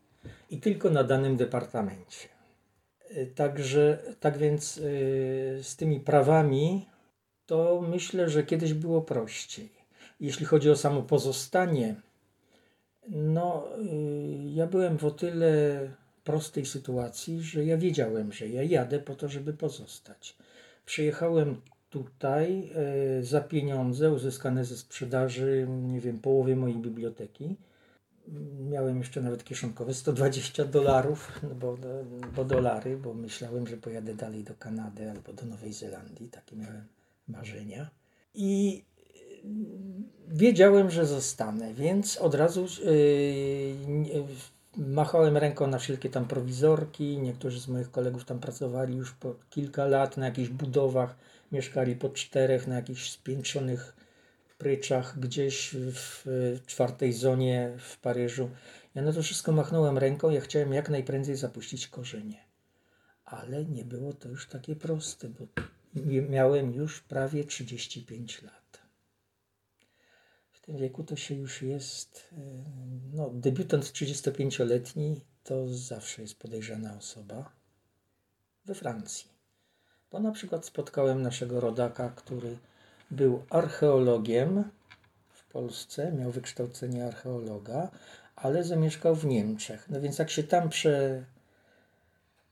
i 0.51 0.61
tylko 0.61 0.91
na 0.91 1.05
danym 1.05 1.37
departamencie. 1.37 2.29
E, 3.11 3.27
także, 3.27 3.99
tak 4.21 4.39
więc 4.39 4.75
z 5.63 5.77
tymi 5.77 6.01
prawami 6.01 6.89
to 7.47 7.83
myślę, 7.89 8.29
że 8.29 8.43
kiedyś 8.43 8.75
było 8.75 9.03
prościej. 9.03 9.82
Jeśli 10.23 10.47
chodzi 10.47 10.71
o 10.71 10.77
samo 10.77 11.03
pozostanie, 11.03 11.95
no 13.09 13.69
y, 13.79 14.51
ja 14.55 14.67
byłem 14.67 14.99
w 14.99 15.05
o 15.05 15.11
tyle 15.11 15.81
prostej 16.25 16.67
sytuacji, 16.67 17.43
że 17.43 17.65
ja 17.65 17.77
wiedziałem, 17.79 18.33
że 18.33 18.49
ja 18.49 18.63
jadę 18.63 18.99
po 18.99 19.15
to, 19.15 19.29
żeby 19.29 19.53
pozostać. 19.53 20.37
Przyjechałem 20.87 21.61
tutaj 21.91 22.71
y, 23.19 23.25
za 23.25 23.41
pieniądze 23.41 24.13
uzyskane 24.13 24.65
ze 24.65 24.77
sprzedaży, 24.77 25.67
nie 25.69 26.01
wiem, 26.01 26.19
połowy 26.19 26.57
mojej 26.57 26.77
biblioteki. 26.77 27.57
Miałem 28.71 28.99
jeszcze 28.99 29.23
nawet 29.23 29.45
kieszonkowe 29.45 29.95
120 29.95 30.65
dolarów, 30.65 31.41
no 31.43 31.55
bo, 31.55 31.77
bo 32.37 32.45
dolary, 32.45 32.97
bo 32.97 33.15
myślałem, 33.15 33.67
że 33.67 33.77
pojadę 33.77 34.15
dalej 34.15 34.45
do 34.45 34.55
Kanady 34.55 35.11
albo 35.11 35.33
do 35.33 35.47
Nowej 35.47 35.73
Zelandii. 35.73 36.29
Takie 36.29 36.57
miałem 36.57 36.87
marzenia. 37.29 37.91
I 38.35 38.83
wiedziałem, 40.29 40.91
że 40.91 41.07
zostanę, 41.07 41.75
więc 41.75 42.17
od 42.17 42.35
razu 42.35 42.67
yy, 42.85 44.25
machałem 44.77 45.37
ręką 45.37 45.67
na 45.67 45.79
wszelkie 45.79 46.11
tam 46.11 46.25
prowizorki. 46.25 47.19
Niektórzy 47.19 47.61
z 47.61 47.69
moich 47.69 47.91
kolegów 47.91 48.25
tam 48.25 48.39
pracowali 48.39 48.97
już 48.97 49.13
po 49.13 49.35
kilka 49.51 49.85
lat 49.85 50.17
na 50.17 50.27
jakichś 50.27 50.49
budowach. 50.49 51.17
Mieszkali 51.53 51.97
po 51.97 52.09
czterech 52.09 52.67
na 52.67 52.75
jakichś 52.75 53.11
spiętrzonych 53.11 53.97
pryczach 54.59 55.19
gdzieś 55.19 55.77
w 55.77 56.25
czwartej 56.67 57.13
zonie 57.13 57.73
w 57.79 57.99
Paryżu. 57.99 58.51
Ja 58.95 59.03
na 59.03 59.13
to 59.13 59.23
wszystko 59.23 59.53
machnąłem 59.53 59.99
ręką. 59.99 60.31
Ja 60.31 60.41
chciałem 60.41 60.73
jak 60.73 60.91
najprędzej 60.91 61.37
zapuścić 61.37 61.89
korzenie. 61.89 62.39
Ale 63.25 63.65
nie 63.65 63.85
było 63.85 64.13
to 64.13 64.29
już 64.29 64.49
takie 64.49 64.77
proste, 64.77 65.29
bo 65.29 65.47
miałem 66.29 66.75
już 66.75 67.01
prawie 67.01 67.45
35 67.45 68.43
lat 68.43 68.62
wieku 70.77 71.05
to 71.05 71.17
się 71.17 71.35
już 71.35 71.63
jest, 71.63 72.29
e, 72.33 72.37
no 73.13 73.31
debiutant 73.31 73.85
35-letni 73.85 75.21
to 75.45 75.69
zawsze 75.69 76.23
jest 76.23 76.39
podejrzana 76.39 76.97
osoba 76.97 77.53
we 78.65 78.75
Francji. 78.75 79.29
Bo 80.11 80.21
na 80.21 80.33
przykład 80.33 80.67
spotkałem 80.67 81.23
naszego 81.23 81.61
rodaka, 81.61 82.11
który 82.11 82.59
był 83.11 83.43
archeologiem 83.51 84.65
w 85.31 85.45
Polsce, 85.45 86.13
miał 86.13 86.31
wykształcenie 86.31 87.07
archeologa, 87.07 87.91
ale 88.37 88.65
zamieszkał 88.65 89.15
w 89.15 89.27
Niemczech. 89.27 89.91
No 89.91 90.01
więc 90.01 90.19
jak 90.19 90.31
się 90.31 90.43
tam 90.43 90.69
prze, 90.69 91.25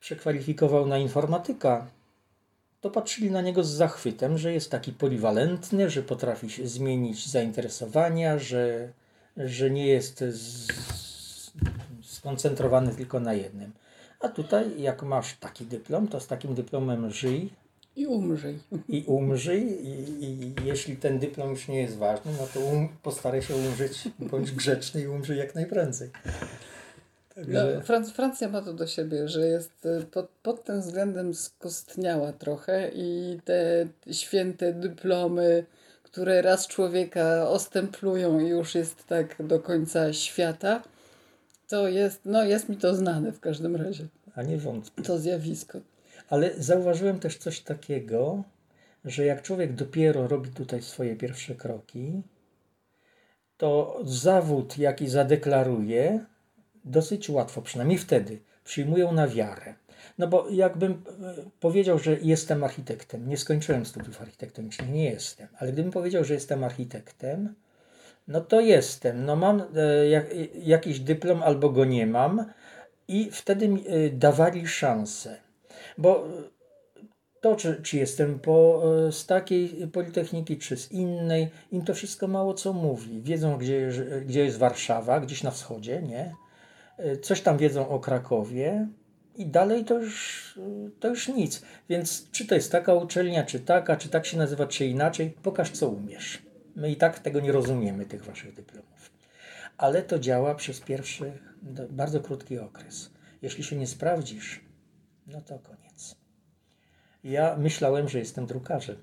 przekwalifikował 0.00 0.87
na 0.87 0.99
informatyka, 0.99 1.91
to 2.81 2.91
patrzyli 2.91 3.31
na 3.31 3.43
niego 3.43 3.65
z 3.65 3.71
zachwytem, 3.71 4.39
że 4.39 4.53
jest 4.53 4.71
taki 4.71 4.93
poliwalentny, 4.93 5.91
że 5.91 6.03
potrafi 6.03 6.51
się 6.51 6.69
zmienić 6.69 7.29
zainteresowania, 7.29 8.39
że, 8.39 8.93
że 9.37 9.71
nie 9.71 9.87
jest 9.87 10.19
z, 10.19 10.73
skoncentrowany 12.03 12.95
tylko 12.95 13.21
na 13.21 13.35
jednym. 13.35 13.73
A 14.21 14.29
tutaj, 14.29 14.83
jak 14.83 15.03
masz 15.03 15.37
taki 15.37 15.65
dyplom, 15.65 16.09
to 16.09 16.21
z 16.21 16.27
takim 16.27 16.55
dyplomem 16.55 17.11
żyj. 17.11 17.51
I 17.97 18.07
umrzyj. 18.07 18.59
I 18.89 19.05
umrzyj. 19.07 19.87
I, 19.87 20.25
i 20.25 20.55
jeśli 20.65 20.97
ten 20.97 21.19
dyplom 21.19 21.51
już 21.51 21.69
nie 21.69 21.81
jest 21.81 21.97
ważny, 21.97 22.33
no 22.41 22.47
to 22.55 22.61
um, 22.61 22.89
postaraj 23.03 23.43
się 23.43 23.57
umrzeć, 23.57 24.09
bądź 24.19 24.53
grzeczny 24.53 25.03
i 25.03 25.07
umrzyj 25.07 25.39
jak 25.39 25.55
najprędzej. 25.55 26.11
No, 27.49 27.61
Francja 28.15 28.49
ma 28.49 28.63
to 28.63 28.73
do 28.73 28.87
siebie, 28.87 29.29
że 29.29 29.47
jest 29.47 29.87
y, 29.87 30.07
pod, 30.11 30.29
pod 30.43 30.65
tym 30.65 30.81
względem 30.81 31.35
skostniała 31.35 32.33
trochę 32.33 32.91
i 32.95 33.39
te 33.45 33.87
święte 34.13 34.73
dyplomy, 34.73 35.65
które 36.03 36.43
raz 36.43 36.67
człowieka 36.67 37.49
ostemplują 37.49 38.41
i 38.41 38.49
już 38.49 38.75
jest 38.75 39.07
tak 39.07 39.47
do 39.47 39.61
końca 39.61 40.13
świata, 40.13 40.83
to 41.69 41.89
jest, 41.89 42.21
no 42.25 42.45
jest 42.45 42.69
mi 42.69 42.77
to 42.77 42.95
znane 42.95 43.33
w 43.33 43.41
każdym 43.41 43.77
razie. 43.77 44.07
A 44.35 44.43
nie 44.43 44.59
wątpię. 44.59 45.03
To 45.03 45.19
zjawisko. 45.19 45.81
Ale 46.29 46.51
zauważyłem 46.59 47.21
też 47.21 47.39
coś 47.39 47.61
takiego, 47.61 48.45
że 49.05 49.25
jak 49.25 49.43
człowiek 49.43 49.75
dopiero 49.75 50.29
robi 50.29 50.51
tutaj 50.51 50.83
swoje 50.83 51.17
pierwsze 51.17 51.55
kroki, 51.55 52.23
to 53.57 54.01
zawód, 54.05 54.79
jaki 54.79 55.09
zadeklaruje, 55.09 56.25
dosyć 56.85 57.31
łatwo, 57.31 57.63
przynajmniej 57.63 57.99
wtedy, 57.99 58.39
przyjmują 58.65 59.13
na 59.13 59.29
wiarę. 59.29 59.75
No 60.19 60.29
bo 60.29 60.49
jakbym 60.51 60.93
e, 60.93 60.97
powiedział, 61.61 61.99
że 61.99 62.17
jestem 62.23 62.65
architektem, 62.65 63.29
nie 63.29 63.37
skończyłem 63.37 63.87
studiów 63.87 64.23
architektonicznych, 64.23 64.91
nie 64.91 65.05
jestem, 65.05 65.49
ale 65.59 65.73
gdybym 65.73 65.93
powiedział, 65.93 66.25
że 66.25 66.35
jestem 66.35 66.65
architektem, 66.65 67.55
no 68.29 68.41
to 68.41 68.61
jestem. 68.61 69.25
No 69.25 69.37
mam 69.37 69.63
e, 69.77 70.09
jak, 70.09 70.27
jakiś 70.63 71.01
dyplom 71.01 71.43
albo 71.43 71.71
go 71.71 71.85
nie 71.85 72.07
mam 72.07 72.45
i 73.09 73.31
wtedy 73.33 73.69
mi 73.69 73.85
e, 73.89 74.11
dawali 74.11 74.67
szansę. 74.67 75.37
Bo 75.99 76.29
to, 77.41 77.57
czy, 77.57 77.81
czy 77.83 77.97
jestem 77.97 78.39
po, 78.39 78.83
z 79.11 79.27
takiej 79.27 79.89
politechniki, 79.93 80.59
czy 80.59 80.77
z 80.77 80.93
innej, 80.93 81.49
im 81.73 81.85
to 81.85 81.95
wszystko 81.95 82.29
mało 82.29 82.55
co 82.55 82.73
mówi. 82.73 83.23
Wiedzą, 83.23 83.57
gdzie, 83.57 83.91
gdzie 84.27 84.45
jest 84.45 84.59
Warszawa, 84.59 85.21
gdzieś 85.21 85.43
na 85.43 85.51
wschodzie, 85.51 86.03
nie? 86.03 86.35
E, 87.00 87.16
coś 87.16 87.40
tam 87.40 87.59
wiedzą 87.59 87.88
o 87.88 88.00
Krakowie 88.00 88.88
i 89.37 89.47
dalej 89.47 89.85
to 89.85 89.99
już, 89.99 90.54
to 91.00 91.09
już 91.09 91.28
nic. 91.28 91.62
Więc 91.88 92.30
czy 92.30 92.47
to 92.47 92.54
jest 92.54 92.73
taka 92.73 92.95
uczelnia, 92.95 93.45
czy 93.45 93.61
taka, 93.61 93.97
czy 93.97 94.09
tak 94.09 94.26
się 94.26 94.38
nazywa, 94.38 94.66
czy 94.66 94.87
inaczej, 94.87 95.30
pokaż 95.42 95.71
co 95.71 95.88
umiesz. 95.88 96.42
My 96.76 96.90
i 96.90 96.97
tak 96.97 97.19
tego 97.19 97.40
nie 97.40 97.52
rozumiemy, 97.52 98.07
tych 98.07 98.25
waszych 98.25 98.54
dyplomów. 98.54 99.11
Ale 99.78 100.02
to 100.02 100.19
działa 100.19 100.54
przez 100.54 100.80
pierwszy, 100.80 101.33
bardzo 101.90 102.21
krótki 102.21 102.59
okres. 102.59 103.11
Jeśli 103.42 103.64
się 103.64 103.76
nie 103.76 103.87
sprawdzisz, 103.87 104.61
no 105.26 105.40
to 105.40 105.59
koniec. 105.59 106.16
Ja 107.25 107.57
myślałem, 107.57 108.09
że 108.09 108.19
jestem 108.19 108.47
drukarzem. 108.47 108.97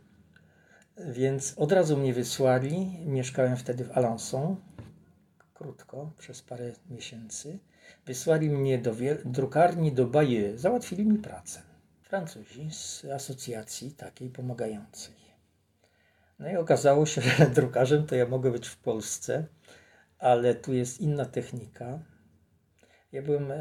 Więc 0.97 1.53
od 1.57 1.71
razu 1.71 1.97
mnie 1.97 2.13
wysłali. 2.13 2.99
Mieszkałem 3.05 3.57
wtedy 3.57 3.83
w 3.83 3.89
Alençon, 3.89 4.55
krótko, 5.53 6.11
przez 6.17 6.41
parę 6.41 6.71
miesięcy. 6.89 7.59
Wysłali 8.07 8.49
mnie 8.49 8.77
do 8.77 8.95
drukarni 9.25 9.91
do 9.91 10.05
Baye. 10.05 10.57
Załatwili 10.57 11.05
mi 11.05 11.17
pracę. 11.17 11.61
Francuzi 12.01 12.71
z 12.71 13.05
asocjacji 13.05 13.91
takiej 13.91 14.29
pomagającej. 14.29 15.15
No 16.39 16.49
i 16.49 16.55
okazało 16.55 17.05
się, 17.05 17.21
że 17.21 17.45
drukarzem 17.61 18.05
to 18.05 18.15
ja 18.15 18.27
mogę 18.27 18.51
być 18.51 18.67
w 18.67 18.77
Polsce, 18.77 19.45
ale 20.19 20.55
tu 20.55 20.73
jest 20.73 21.01
inna 21.01 21.25
technika. 21.25 21.99
Ja 23.11 23.21
byłem, 23.21 23.51
e, 23.51 23.57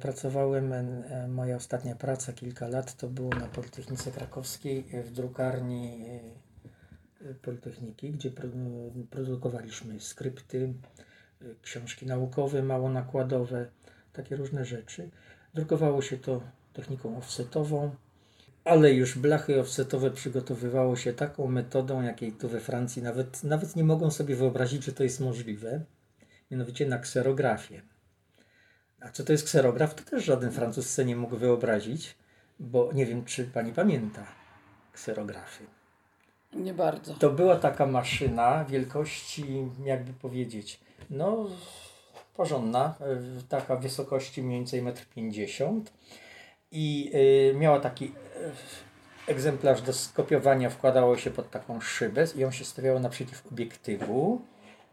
pracowałem, 0.00 0.72
e, 0.72 1.28
moja 1.28 1.56
ostatnia 1.56 1.94
praca 1.94 2.32
kilka 2.32 2.68
lat 2.68 2.96
to 2.96 3.08
było 3.08 3.30
na 3.30 3.46
Politechnice 3.46 4.10
Krakowskiej 4.10 4.84
e, 4.92 5.02
w 5.02 5.12
drukarni 5.12 6.04
e, 7.30 7.34
Politechniki, 7.34 8.10
gdzie 8.10 8.30
produkowaliśmy 9.10 10.00
skrypty, 10.00 10.74
książki 11.62 12.06
naukowe, 12.06 12.62
mało 12.62 12.90
nakładowe, 12.90 13.66
takie 14.12 14.36
różne 14.36 14.64
rzeczy. 14.64 15.10
Drukowało 15.54 16.02
się 16.02 16.18
to 16.18 16.40
techniką 16.72 17.18
offsetową, 17.18 17.94
ale 18.64 18.92
już 18.92 19.18
blachy 19.18 19.60
offsetowe 19.60 20.10
przygotowywało 20.10 20.96
się 20.96 21.12
taką 21.12 21.46
metodą, 21.46 22.02
jakiej 22.02 22.32
tu 22.32 22.48
we 22.48 22.60
Francji 22.60 23.02
nawet, 23.02 23.44
nawet 23.44 23.76
nie 23.76 23.84
mogą 23.84 24.10
sobie 24.10 24.36
wyobrazić, 24.36 24.84
że 24.84 24.92
to 24.92 25.02
jest 25.02 25.20
możliwe, 25.20 25.84
mianowicie 26.50 26.86
na 26.86 26.98
kserografię. 26.98 27.82
A 29.00 29.08
co 29.08 29.24
to 29.24 29.32
jest 29.32 29.44
kserograf, 29.44 29.94
to 29.94 30.10
też 30.10 30.24
żaden 30.24 30.50
Francuz 30.50 30.90
sobie 30.90 31.08
nie 31.08 31.16
mógł 31.16 31.36
wyobrazić, 31.36 32.16
bo 32.60 32.92
nie 32.92 33.06
wiem, 33.06 33.24
czy 33.24 33.44
pani 33.44 33.72
pamięta 33.72 34.26
kserografy. 34.92 35.64
Nie 36.52 36.74
bardzo. 36.74 37.14
To 37.14 37.30
była 37.30 37.56
taka 37.56 37.86
maszyna 37.86 38.64
wielkości, 38.64 39.68
jakby 39.84 40.12
powiedzieć, 40.12 40.80
no 41.10 41.46
porządna, 42.36 42.94
e, 43.00 43.42
taka 43.48 43.76
wysokości 43.76 44.42
mniej 44.42 44.58
więcej 44.58 44.82
1,50 44.82 45.66
m 45.66 45.84
i 46.72 47.10
y, 47.50 47.54
miała 47.54 47.80
taki 47.80 48.04
y, 48.04 48.10
egzemplarz 49.26 49.82
do 49.82 49.92
skopiowania, 49.92 50.70
wkładało 50.70 51.16
się 51.16 51.30
pod 51.30 51.50
taką 51.50 51.80
szybę 51.80 52.24
i 52.36 52.44
on 52.44 52.52
się 52.52 52.64
stawiało 52.64 53.00
naprzeciw 53.00 53.46
obiektywu. 53.52 54.42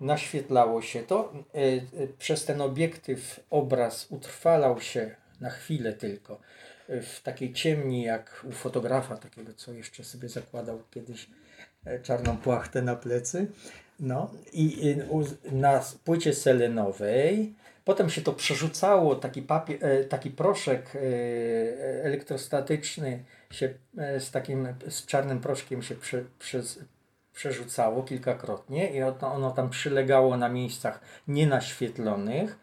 Naświetlało 0.01 0.81
się 0.81 1.03
to. 1.03 1.33
Y, 1.55 2.13
przez 2.17 2.45
ten 2.45 2.61
obiektyw 2.61 3.39
obraz 3.49 4.07
utrwalał 4.09 4.81
się 4.81 5.15
na 5.41 5.49
chwilę 5.49 5.93
tylko 5.93 6.39
w 6.89 7.21
takiej 7.23 7.53
ciemni 7.53 8.03
jak 8.03 8.45
u 8.49 8.51
fotografa 8.51 9.17
takiego, 9.17 9.53
co 9.53 9.73
jeszcze 9.73 10.03
sobie 10.03 10.29
zakładał 10.29 10.83
kiedyś 10.91 11.29
czarną 12.03 12.37
płachtę 12.37 12.81
na 12.81 12.95
plecy. 12.95 13.47
No 13.99 14.31
i 14.53 14.95
na 15.51 15.83
płycie 16.03 16.33
selenowej 16.33 17.55
potem 17.87 18.09
się 18.09 18.21
to 18.21 18.33
przerzucało, 18.33 19.15
taki, 19.15 19.41
papier, 19.41 19.85
e, 19.85 20.03
taki 20.03 20.31
proszek 20.31 20.95
e, 20.95 20.99
elektrostatyczny 22.03 23.23
się 23.51 23.73
e, 23.97 24.19
z 24.19 24.31
takim 24.31 24.67
z 24.89 25.05
czarnym 25.05 25.39
proszkiem 25.39 25.81
się 25.81 25.95
prze, 25.95 26.23
przez, 26.39 26.79
przerzucało 27.33 28.03
kilkakrotnie 28.03 28.93
i 28.93 29.03
ono, 29.03 29.51
tam 29.51 29.69
przylegało 29.69 30.37
na 30.37 30.49
miejscach 30.49 31.01
nienaświetlonych. 31.27 32.59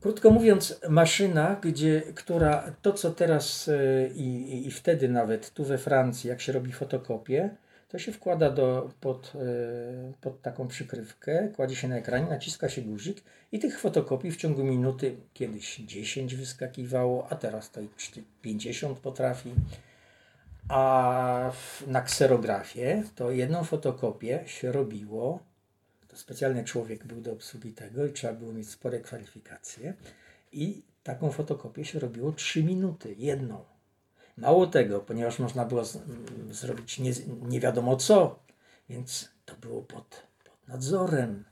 Krótko 0.00 0.30
mówiąc, 0.30 0.80
maszyna, 0.88 1.56
gdzie, 1.62 2.02
która 2.14 2.72
to 2.82 2.92
co 2.92 3.10
teraz 3.10 3.70
i, 4.14 4.62
i 4.66 4.70
wtedy 4.70 5.08
nawet 5.08 5.50
tu 5.50 5.64
we 5.64 5.78
Francji, 5.78 6.30
jak 6.30 6.40
się 6.40 6.52
robi 6.52 6.72
fotokopię, 6.72 7.50
to 7.88 7.98
się 7.98 8.12
wkłada 8.12 8.50
do, 8.50 8.90
pod, 9.00 9.32
e, 9.34 10.12
pod 10.20 10.42
taką 10.42 10.68
przykrywkę, 10.68 11.48
kładzie 11.56 11.76
się 11.76 11.88
na 11.88 11.96
ekranie, 11.96 12.26
naciska 12.26 12.68
się 12.68 12.82
guzik 12.82 13.22
i 13.52 13.58
tych 13.58 13.80
fotokopii 13.80 14.30
w 14.30 14.36
ciągu 14.36 14.64
minuty 14.64 15.16
kiedyś 15.34 15.76
10 15.76 16.34
wyskakiwało, 16.34 17.28
a 17.30 17.36
teraz 17.36 17.70
to 17.70 17.80
50 18.42 18.98
potrafi. 18.98 19.54
A 20.68 21.52
na 21.86 22.02
kserografię 22.02 23.02
to 23.14 23.30
jedną 23.30 23.64
fotokopię 23.64 24.42
się 24.46 24.72
robiło, 24.72 25.38
to 26.08 26.16
specjalny 26.16 26.64
człowiek 26.64 27.06
był 27.06 27.20
do 27.20 27.32
obsługi 27.32 27.72
tego 27.72 28.06
i 28.06 28.12
trzeba 28.12 28.32
było 28.32 28.52
mieć 28.52 28.70
spore 28.70 29.00
kwalifikacje. 29.00 29.94
I 30.52 30.82
taką 31.02 31.30
fotokopię 31.30 31.84
się 31.84 31.98
robiło 31.98 32.32
3 32.32 32.64
minuty, 32.64 33.14
jedną. 33.18 33.64
Mało 34.38 34.66
tego, 34.66 35.00
ponieważ 35.00 35.38
można 35.38 35.64
było 35.64 35.84
z, 35.84 35.96
m, 35.96 36.02
zrobić 36.50 36.98
nie, 36.98 37.12
nie 37.48 37.60
wiadomo 37.60 37.96
co, 37.96 38.38
więc 38.88 39.28
to 39.44 39.54
było 39.56 39.82
pod, 39.82 40.22
pod 40.44 40.68
nadzorem. 40.68 41.44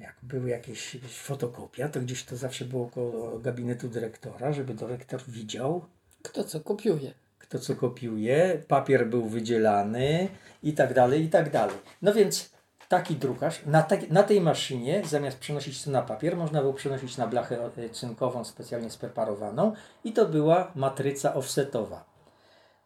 Jak 0.00 0.16
były 0.22 0.50
jakieś, 0.50 0.94
jakieś 0.94 1.18
fotokopia, 1.18 1.88
to 1.88 2.00
gdzieś 2.00 2.24
to 2.24 2.36
zawsze 2.36 2.64
było 2.64 2.90
koło 2.90 3.38
gabinetu 3.38 3.88
dyrektora, 3.88 4.52
żeby 4.52 4.74
dyrektor 4.74 5.22
widział, 5.28 5.84
Kto 6.22 6.44
co 6.44 6.60
kopiuje? 6.60 7.14
kto 7.38 7.58
co 7.58 7.76
kopiuje, 7.76 8.62
papier 8.68 9.08
był 9.08 9.28
wydzielany 9.28 10.28
i 10.62 10.72
tak 10.72 10.94
dalej, 10.94 11.22
i 11.24 11.28
tak 11.28 11.50
dalej. 11.50 11.76
No 12.02 12.14
więc 12.14 12.50
taki 12.88 13.16
drukarz, 13.16 13.66
na, 13.66 13.82
tak, 13.82 14.10
na 14.10 14.22
tej 14.22 14.40
maszynie 14.40 15.02
zamiast 15.04 15.38
przenosić 15.38 15.84
to 15.84 15.90
na 15.90 16.02
papier, 16.02 16.36
można 16.36 16.60
było 16.60 16.72
przenosić 16.72 17.16
na 17.16 17.26
blachę 17.26 17.70
e, 17.76 17.88
cynkową 17.88 18.44
specjalnie 18.44 18.90
spreparowaną 18.90 19.72
i 20.04 20.12
to 20.12 20.26
była 20.26 20.72
matryca 20.74 21.34
offsetowa. 21.34 22.04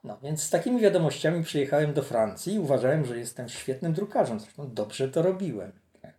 No 0.04 0.18
więc 0.22 0.42
z 0.42 0.50
takimi 0.50 0.80
wiadomościami 0.80 1.44
przyjechałem 1.44 1.94
do 1.94 2.02
Francji 2.02 2.54
i 2.54 2.58
uważałem, 2.58 3.04
że 3.04 3.18
jestem 3.18 3.48
świetnym 3.48 3.92
drukarzem. 3.92 4.40
Zresztą 4.40 4.74
dobrze 4.74 5.08
to 5.08 5.22
robiłem. 5.22 5.72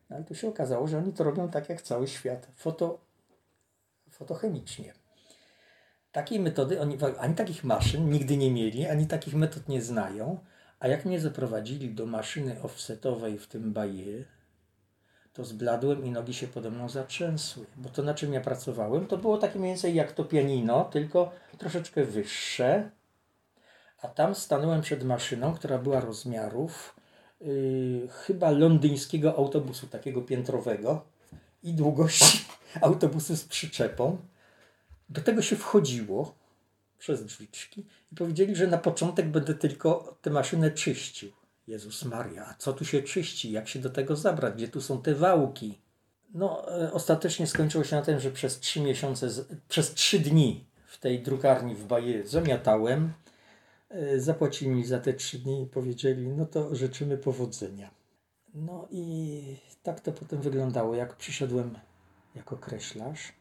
No, 0.10 0.16
ale 0.16 0.26
tu 0.26 0.36
się 0.36 0.48
okazało, 0.48 0.88
że 0.88 0.98
oni 0.98 1.14
to 1.14 1.24
robią 1.24 1.50
tak 1.50 1.70
jak 1.70 1.82
cały 1.82 2.08
świat, 2.08 2.48
foto, 2.56 3.00
fotochemicznie. 4.10 4.94
Takiej 6.12 6.40
metody, 6.40 6.82
oni 6.82 6.98
ani 7.20 7.36
takich 7.36 7.64
maszyn 7.64 8.10
nigdy 8.10 8.38
nie 8.38 8.52
mieli, 8.52 8.88
ani 8.88 9.08
takich 9.08 9.34
metod 9.34 9.68
nie 9.68 9.82
znają. 9.82 10.40
A 10.82 10.88
jak 10.88 11.06
mnie 11.06 11.20
zaprowadzili 11.20 11.90
do 11.90 12.06
maszyny 12.06 12.62
offsetowej 12.62 13.38
w 13.38 13.48
tym 13.48 13.74
baje, 13.74 14.24
to 15.34 15.46
zbladłem 15.46 16.06
i 16.06 16.12
nogi 16.12 16.34
się 16.34 16.48
pode 16.48 16.72
mną 16.72 16.90
zatrzęsły. 16.90 17.66
Bo 17.78 17.90
to, 17.90 18.04
na 18.04 18.14
czym 18.14 18.34
ja 18.34 18.42
pracowałem, 18.42 19.08
to 19.08 19.18
było 19.18 19.38
takie 19.38 19.60
mniej 19.60 19.72
więcej 19.72 19.96
jak 19.96 20.12
to 20.12 20.24
pianino, 20.26 20.86
tylko 20.86 21.32
troszeczkę 21.58 22.06
wyższe. 22.06 22.90
A 24.02 24.08
tam 24.08 24.36
stanąłem 24.36 24.82
przed 24.82 25.04
maszyną, 25.04 25.54
która 25.54 25.78
była 25.78 26.00
rozmiarów 26.00 26.96
yy, 27.42 28.08
chyba 28.12 28.52
londyńskiego 28.52 29.36
autobusu, 29.36 29.88
takiego 29.88 30.22
piętrowego 30.22 31.06
i 31.64 31.74
długości 31.74 32.46
autobusu 32.82 33.36
z 33.36 33.46
przyczepą. 33.46 34.18
Do 35.10 35.22
tego 35.22 35.42
się 35.42 35.56
wchodziło 35.56 36.41
przez 37.02 37.26
drzwiczki 37.26 37.86
i 38.12 38.16
powiedzieli, 38.16 38.56
że 38.56 38.68
na 38.68 38.78
początek 38.78 39.30
będę 39.30 39.54
tylko 39.54 40.18
tę 40.22 40.30
maszynę 40.30 40.72
czyścił. 40.72 41.32
Jezus 41.68 42.06
Maria, 42.06 42.46
a 42.48 42.54
co 42.54 42.74
tu 42.74 42.86
się 42.86 43.02
czyści? 43.02 43.52
Jak 43.52 43.68
się 43.68 43.80
do 43.80 43.90
tego 43.90 44.16
zabrać? 44.16 44.54
Gdzie 44.54 44.68
tu 44.68 44.82
są 44.82 45.02
te 45.02 45.16
wałki? 45.16 45.80
No, 46.34 46.82
e, 46.82 46.94
ostatecznie 46.94 47.48
skończyło 47.48 47.84
się 47.84 47.96
na 47.96 48.02
tym, 48.02 48.20
że 48.20 48.32
przez 48.32 48.60
trzy 48.60 48.82
miesiące, 48.82 49.30
przez 49.70 49.94
trzy 49.94 50.20
dni 50.20 50.66
w 50.86 50.98
tej 50.98 51.22
drukarni 51.24 51.76
w 51.76 51.86
Baje 51.86 52.28
zamiatałem. 52.28 53.14
E, 53.90 54.20
Zapłacili 54.20 54.72
mi 54.72 54.86
za 54.86 55.00
te 55.00 55.14
trzy 55.14 55.40
dni 55.40 55.64
i 55.64 55.66
powiedzieli, 55.66 56.28
no 56.28 56.46
to 56.46 56.76
życzymy 56.76 57.18
powodzenia. 57.18 57.92
No 58.54 58.88
i 58.92 59.42
tak 59.84 60.00
to 60.00 60.12
potem 60.12 60.42
wyglądało. 60.42 60.96
Jak 60.96 61.16
przyszedłem 61.16 61.78
jako 62.36 62.58
kreślarz, 62.58 63.34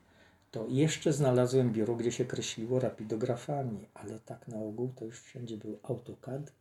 to 0.50 0.66
jeszcze 0.68 1.12
znalazłem 1.12 1.72
biuro, 1.72 1.96
gdzie 1.96 2.12
się 2.12 2.24
kreśliło 2.24 2.80
rapidografami, 2.80 3.88
ale 3.94 4.18
tak 4.18 4.48
na 4.48 4.56
ogół 4.56 4.92
to 4.96 5.04
już 5.04 5.20
wszędzie 5.20 5.56
był 5.56 5.78
AutoCAD 5.82 6.52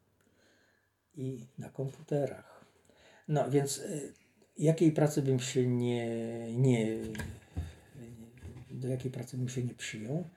i 1.15 1.45
na 1.57 1.69
komputerach. 1.69 2.65
No 3.27 3.49
więc 3.51 3.77
y, 3.77 4.13
jakiej 4.57 4.91
pracy 4.91 5.21
bym 5.21 5.39
się 5.39 5.67
nie, 5.67 6.07
nie 6.53 6.97
do 8.71 8.87
jakiej 8.87 9.11
pracy 9.11 9.37
bym 9.37 9.49
się 9.49 9.63
nie 9.63 9.73
przyjął, 9.73 10.29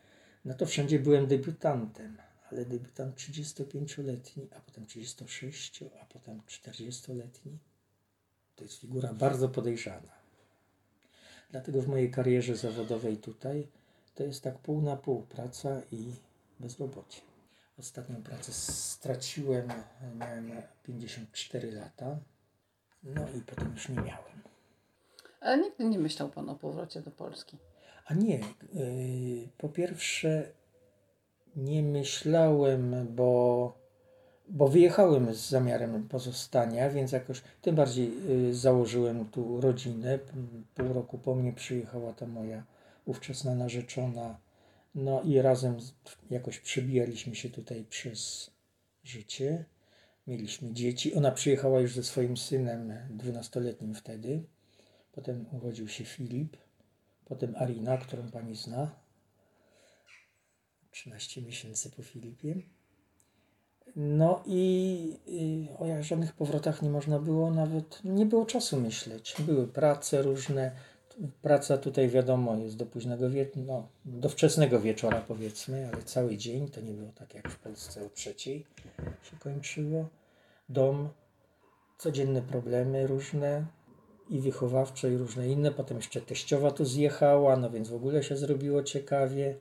no 0.44 0.54
to 0.54 0.66
wszędzie 0.66 0.98
byłem 0.98 1.26
debiutantem, 1.26 2.16
ale 2.50 2.64
debiutant 2.64 3.16
35-letni, 3.16 4.48
a 4.56 4.60
potem 4.60 4.86
36, 4.86 5.84
a 6.02 6.04
potem 6.04 6.40
40-letni. 6.40 7.58
To 8.56 8.64
jest 8.64 8.80
figura 8.80 9.14
bardzo 9.14 9.48
podejrzana. 9.48 10.21
Dlatego 11.52 11.82
w 11.82 11.88
mojej 11.88 12.10
karierze 12.10 12.56
zawodowej 12.56 13.16
tutaj 13.16 13.68
to 14.14 14.24
jest 14.24 14.42
tak 14.42 14.58
pół 14.58 14.82
na 14.82 14.96
pół 14.96 15.22
praca 15.22 15.80
i 15.92 16.12
bezrobocie. 16.60 17.20
Ostatnią 17.78 18.22
pracę 18.22 18.52
straciłem, 18.52 19.68
miałem 20.18 20.52
54 20.82 21.72
lata, 21.72 22.18
no 23.02 23.22
i 23.38 23.40
potem 23.40 23.72
już 23.72 23.88
nie 23.88 23.94
miałem. 23.94 24.42
Ale 25.40 25.62
nigdy 25.62 25.84
nie 25.84 25.98
myślał 25.98 26.28
Pan 26.28 26.48
o 26.48 26.54
powrocie 26.54 27.00
do 27.00 27.10
Polski. 27.10 27.58
A 28.06 28.14
nie, 28.14 28.38
yy, 28.38 29.48
po 29.58 29.68
pierwsze 29.68 30.52
nie 31.56 31.82
myślałem, 31.82 33.06
bo, 33.10 33.78
bo 34.52 34.68
wyjechałem 34.68 35.34
z 35.34 35.48
zamiarem 35.48 36.08
pozostania, 36.08 36.90
więc 36.90 37.12
jakoś 37.12 37.42
tym 37.62 37.74
bardziej 37.76 38.28
yy, 38.28 38.54
założyłem 38.54 39.28
tu 39.28 39.60
rodzinę. 39.60 40.18
Pół 40.74 40.92
roku 40.92 41.18
po 41.18 41.34
mnie 41.34 41.52
przyjechała 41.52 42.12
ta 42.12 42.26
moja 42.26 42.64
ówczesna 43.04 43.54
narzeczona. 43.54 44.38
No 44.94 45.22
i 45.22 45.42
razem 45.42 45.76
jakoś 46.30 46.58
przebijaliśmy 46.58 47.34
się 47.34 47.50
tutaj 47.50 47.84
przez 47.84 48.50
życie. 49.04 49.64
Mieliśmy 50.26 50.72
dzieci. 50.72 51.14
Ona 51.14 51.30
przyjechała 51.30 51.80
już 51.80 51.94
ze 51.94 52.02
swoim 52.02 52.36
synem, 52.36 52.92
dwunastoletnim 53.10 53.94
wtedy. 53.94 54.42
Potem 55.12 55.46
urodził 55.52 55.88
się 55.88 56.04
Filip. 56.04 56.56
Potem 57.24 57.54
Arina, 57.56 57.98
którą 57.98 58.30
pani 58.30 58.56
zna. 58.56 58.90
13 60.90 61.42
miesięcy 61.42 61.90
po 61.90 62.02
Filipie. 62.02 62.54
No 63.96 64.42
i, 64.46 65.18
i 65.26 65.68
o 65.78 66.02
żadnych 66.02 66.32
powrotach 66.32 66.82
nie 66.82 66.90
można 66.90 67.18
było 67.18 67.50
nawet, 67.50 68.00
nie 68.04 68.26
było 68.26 68.46
czasu 68.46 68.80
myśleć. 68.80 69.34
Były 69.38 69.68
prace 69.68 70.22
różne. 70.22 70.72
Praca 71.42 71.78
tutaj 71.78 72.08
wiadomo 72.08 72.56
jest 72.56 72.76
do 72.76 72.86
późnego 72.86 73.30
wieczoru, 73.30 73.66
no, 73.66 73.88
do 74.04 74.28
wczesnego 74.28 74.80
wieczora 74.80 75.24
powiedzmy, 75.28 75.90
ale 75.92 76.02
cały 76.02 76.36
dzień 76.36 76.68
to 76.68 76.80
nie 76.80 76.92
było 76.92 77.12
tak 77.14 77.34
jak 77.34 77.48
w 77.48 77.58
Polsce 77.58 78.06
o 78.06 78.08
trzeciej 78.08 78.66
się 79.22 79.36
kończyło. 79.38 80.08
Dom, 80.68 81.08
codzienne 81.98 82.42
problemy 82.42 83.06
różne 83.06 83.66
i 84.30 84.40
wychowawcze 84.40 85.12
i 85.12 85.16
różne 85.16 85.48
inne. 85.48 85.70
Potem 85.70 85.96
jeszcze 85.96 86.20
teściowa 86.20 86.70
tu 86.70 86.84
zjechała, 86.84 87.56
no 87.56 87.70
więc 87.70 87.88
w 87.88 87.94
ogóle 87.94 88.22
się 88.22 88.36
zrobiło 88.36 88.82
ciekawie. 88.82 89.58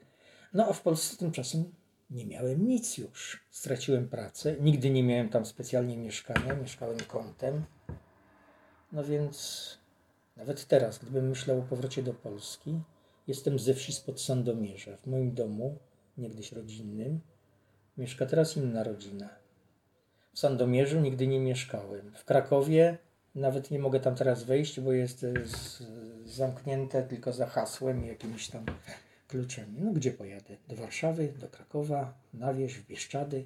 No 0.53 0.67
a 0.67 0.73
w 0.73 0.81
Polsce 0.81 1.17
tymczasem 1.17 1.63
nie 2.11 2.25
miałem 2.25 2.67
nic 2.67 2.97
już. 2.97 3.45
Straciłem 3.49 4.09
pracę, 4.09 4.55
nigdy 4.59 4.89
nie 4.89 5.03
miałem 5.03 5.29
tam 5.29 5.45
specjalnie 5.45 5.97
mieszkania, 5.97 6.55
mieszkałem 6.55 6.99
kątem. 6.99 7.63
No 8.91 9.03
więc 9.03 9.67
nawet 10.37 10.67
teraz, 10.67 10.99
gdybym 10.99 11.29
myślał 11.29 11.59
o 11.59 11.61
powrocie 11.61 12.03
do 12.03 12.13
Polski, 12.13 12.79
jestem 13.27 13.59
ze 13.59 13.73
wsi 13.73 13.93
spod 13.93 14.21
Sandomierza. 14.21 14.97
W 14.97 15.07
moim 15.07 15.33
domu, 15.33 15.77
niegdyś 16.17 16.51
rodzinnym, 16.51 17.19
mieszka 17.97 18.25
teraz 18.25 18.57
inna 18.57 18.83
rodzina. 18.83 19.29
W 20.33 20.39
Sandomierzu 20.39 20.99
nigdy 20.99 21.27
nie 21.27 21.39
mieszkałem. 21.39 22.11
W 22.15 22.25
Krakowie 22.25 22.97
nawet 23.35 23.71
nie 23.71 23.79
mogę 23.79 23.99
tam 23.99 24.15
teraz 24.15 24.43
wejść, 24.43 24.79
bo 24.79 24.93
jest 24.93 25.19
z, 25.19 25.83
zamknięte 26.25 27.03
tylko 27.03 27.33
za 27.33 27.45
hasłem 27.45 28.05
i 28.05 28.07
jakimiś 28.07 28.47
tam 28.47 28.65
kluczami. 29.31 29.77
No 29.79 29.91
gdzie 29.91 30.11
pojadę? 30.11 30.57
Do 30.67 30.75
Warszawy, 30.75 31.33
do 31.39 31.47
Krakowa, 31.47 32.13
na 32.33 32.53
wieś, 32.53 32.73
w 32.73 32.87
Bieszczady. 32.87 33.45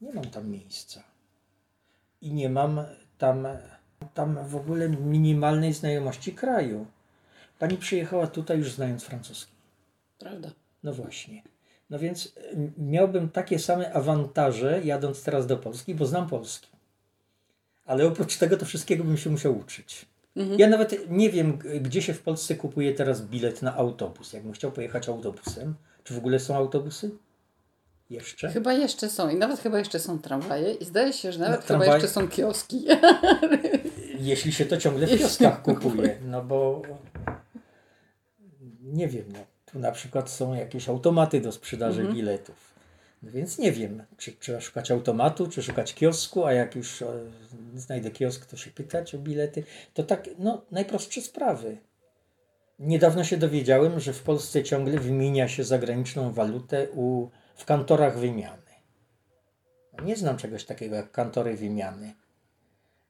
Nie 0.00 0.12
mam 0.12 0.24
tam 0.24 0.50
miejsca. 0.50 1.02
I 2.20 2.32
nie 2.32 2.48
mam 2.48 2.80
tam, 3.18 3.46
tam 4.14 4.48
w 4.48 4.56
ogóle 4.56 4.88
minimalnej 4.88 5.72
znajomości 5.72 6.32
kraju. 6.32 6.86
Pani 7.58 7.76
przyjechała 7.76 8.26
tutaj 8.26 8.58
już 8.58 8.72
znając 8.72 9.04
francuski. 9.04 9.52
Prawda? 10.18 10.50
No 10.82 10.92
właśnie. 10.92 11.42
No 11.90 11.98
więc 11.98 12.32
miałbym 12.78 13.28
takie 13.28 13.58
same 13.58 13.92
awantaże 13.92 14.80
jadąc 14.84 15.22
teraz 15.22 15.46
do 15.46 15.56
Polski, 15.56 15.94
bo 15.94 16.06
znam 16.06 16.28
polski. 16.28 16.68
Ale 17.86 18.06
oprócz 18.06 18.36
tego 18.36 18.56
to 18.56 18.66
wszystkiego 18.66 19.04
bym 19.04 19.16
się 19.16 19.30
musiał 19.30 19.58
uczyć. 19.58 20.06
Ja 20.58 20.68
nawet 20.68 21.10
nie 21.10 21.30
wiem, 21.30 21.58
gdzie 21.80 22.02
się 22.02 22.14
w 22.14 22.22
Polsce 22.22 22.54
kupuje 22.54 22.94
teraz 22.94 23.22
bilet 23.22 23.62
na 23.62 23.76
autobus. 23.76 24.32
Jakbym 24.32 24.52
chciał 24.52 24.72
pojechać 24.72 25.08
autobusem. 25.08 25.74
Czy 26.04 26.14
w 26.14 26.18
ogóle 26.18 26.38
są 26.38 26.56
autobusy? 26.56 27.10
Jeszcze? 28.10 28.48
Chyba 28.50 28.72
jeszcze 28.72 29.08
są 29.10 29.28
i 29.28 29.34
nawet 29.34 29.60
chyba 29.60 29.78
jeszcze 29.78 29.98
są 29.98 30.18
tramwaje 30.18 30.72
i 30.72 30.84
zdaje 30.84 31.12
się, 31.12 31.32
że 31.32 31.38
nawet 31.38 31.60
No, 31.60 31.66
chyba 31.66 31.84
tramwaj- 31.84 31.94
jeszcze 31.94 32.08
są 32.08 32.28
kioski. 32.28 32.86
Jeśli 34.20 34.52
się 34.52 34.66
to 34.66 34.76
ciągle 34.76 35.06
w 35.06 35.18
kioskach 35.18 35.62
kupuje. 35.62 36.18
No 36.26 36.42
bo 36.44 36.82
nie 38.82 39.08
wiem, 39.08 39.24
no, 39.32 39.38
tu 39.72 39.78
na 39.78 39.92
przykład 39.92 40.30
są 40.30 40.54
jakieś 40.54 40.88
automaty 40.88 41.40
do 41.40 41.52
sprzedaży 41.52 42.04
biletów. 42.04 42.68
No 43.22 43.30
więc 43.30 43.58
nie 43.58 43.72
wiem, 43.72 44.02
czy 44.16 44.32
trzeba 44.32 44.60
szukać 44.60 44.90
automatu, 44.90 45.46
czy 45.46 45.62
szukać 45.62 45.94
kiosku, 45.94 46.44
a 46.44 46.52
jak 46.52 46.76
już 46.76 47.02
e, 47.02 47.06
znajdę 47.74 48.10
kiosk, 48.10 48.46
to 48.46 48.56
się 48.56 48.70
pytać 48.70 49.14
o 49.14 49.18
bilety. 49.18 49.64
To 49.94 50.02
tak, 50.02 50.28
no, 50.38 50.64
najprostsze 50.70 51.20
sprawy. 51.20 51.78
Niedawno 52.78 53.24
się 53.24 53.36
dowiedziałem, 53.36 54.00
że 54.00 54.12
w 54.12 54.22
Polsce 54.22 54.64
ciągle 54.64 54.98
wymienia 54.98 55.48
się 55.48 55.64
zagraniczną 55.64 56.32
walutę 56.32 56.86
u, 56.90 57.28
w 57.56 57.64
kantorach 57.64 58.18
wymiany. 58.18 58.68
Nie 60.02 60.16
znam 60.16 60.36
czegoś 60.36 60.64
takiego 60.64 60.96
jak 60.96 61.12
kantory 61.12 61.56
wymiany. 61.56 62.14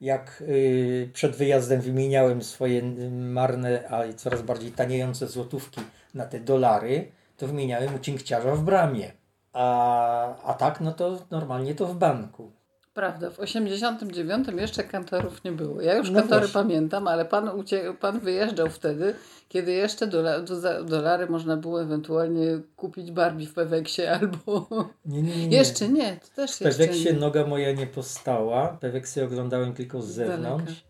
Jak 0.01 0.42
y, 0.49 1.11
przed 1.12 1.37
wyjazdem 1.37 1.81
wymieniałem 1.81 2.42
swoje 2.42 2.83
marne, 3.11 3.88
a 3.88 4.12
coraz 4.12 4.42
bardziej 4.42 4.73
taniejące 4.73 5.27
złotówki 5.27 5.81
na 6.14 6.27
te 6.27 6.40
dolary, 6.40 7.12
to 7.37 7.47
wymieniałem 7.47 7.94
u 7.94 7.99
cinkciarza 7.99 8.55
w 8.55 8.62
bramie. 8.62 9.12
A, 9.53 10.37
a 10.44 10.55
tak, 10.55 10.81
no 10.81 10.92
to 10.92 11.27
normalnie 11.31 11.75
to 11.75 11.87
w 11.87 11.94
banku. 11.94 12.53
Prawda, 12.99 13.31
w 13.31 13.41
89 13.41 14.49
jeszcze 14.57 14.85
kantorów 14.85 15.45
nie 15.45 15.53
było. 15.53 15.81
Ja 15.81 15.97
już 15.97 16.11
no 16.11 16.19
kantory 16.21 16.41
właśnie. 16.41 16.63
pamiętam, 16.63 17.09
ale 17.09 17.25
pan, 17.25 17.49
ucie- 17.49 17.95
pan 18.01 18.21
wyjeżdżał 18.21 18.71
wtedy, 18.71 19.15
kiedy 19.49 19.73
jeszcze 19.73 20.07
dola- 20.07 20.45
do- 20.45 20.85
dolary 20.85 21.27
można 21.27 21.57
było 21.57 21.83
ewentualnie 21.83 22.61
kupić 22.77 23.11
Barbie 23.11 23.47
w 23.47 23.55
Peweksie 23.55 24.03
albo... 24.21 24.67
Nie, 25.07 25.23
nie, 25.23 25.49
nie. 25.49 25.57
Jeszcze 25.57 25.89
nie, 25.89 26.17
to 26.17 26.27
też 26.37 26.57
w 26.57 26.59
Peweksie 26.59 27.15
noga 27.15 27.47
moja 27.47 27.73
nie 27.73 27.87
postała. 27.87 28.69
Peweksy 28.81 29.25
oglądałem 29.25 29.75
tylko 29.75 30.03
z 30.03 30.07
zewnątrz. 30.11 30.85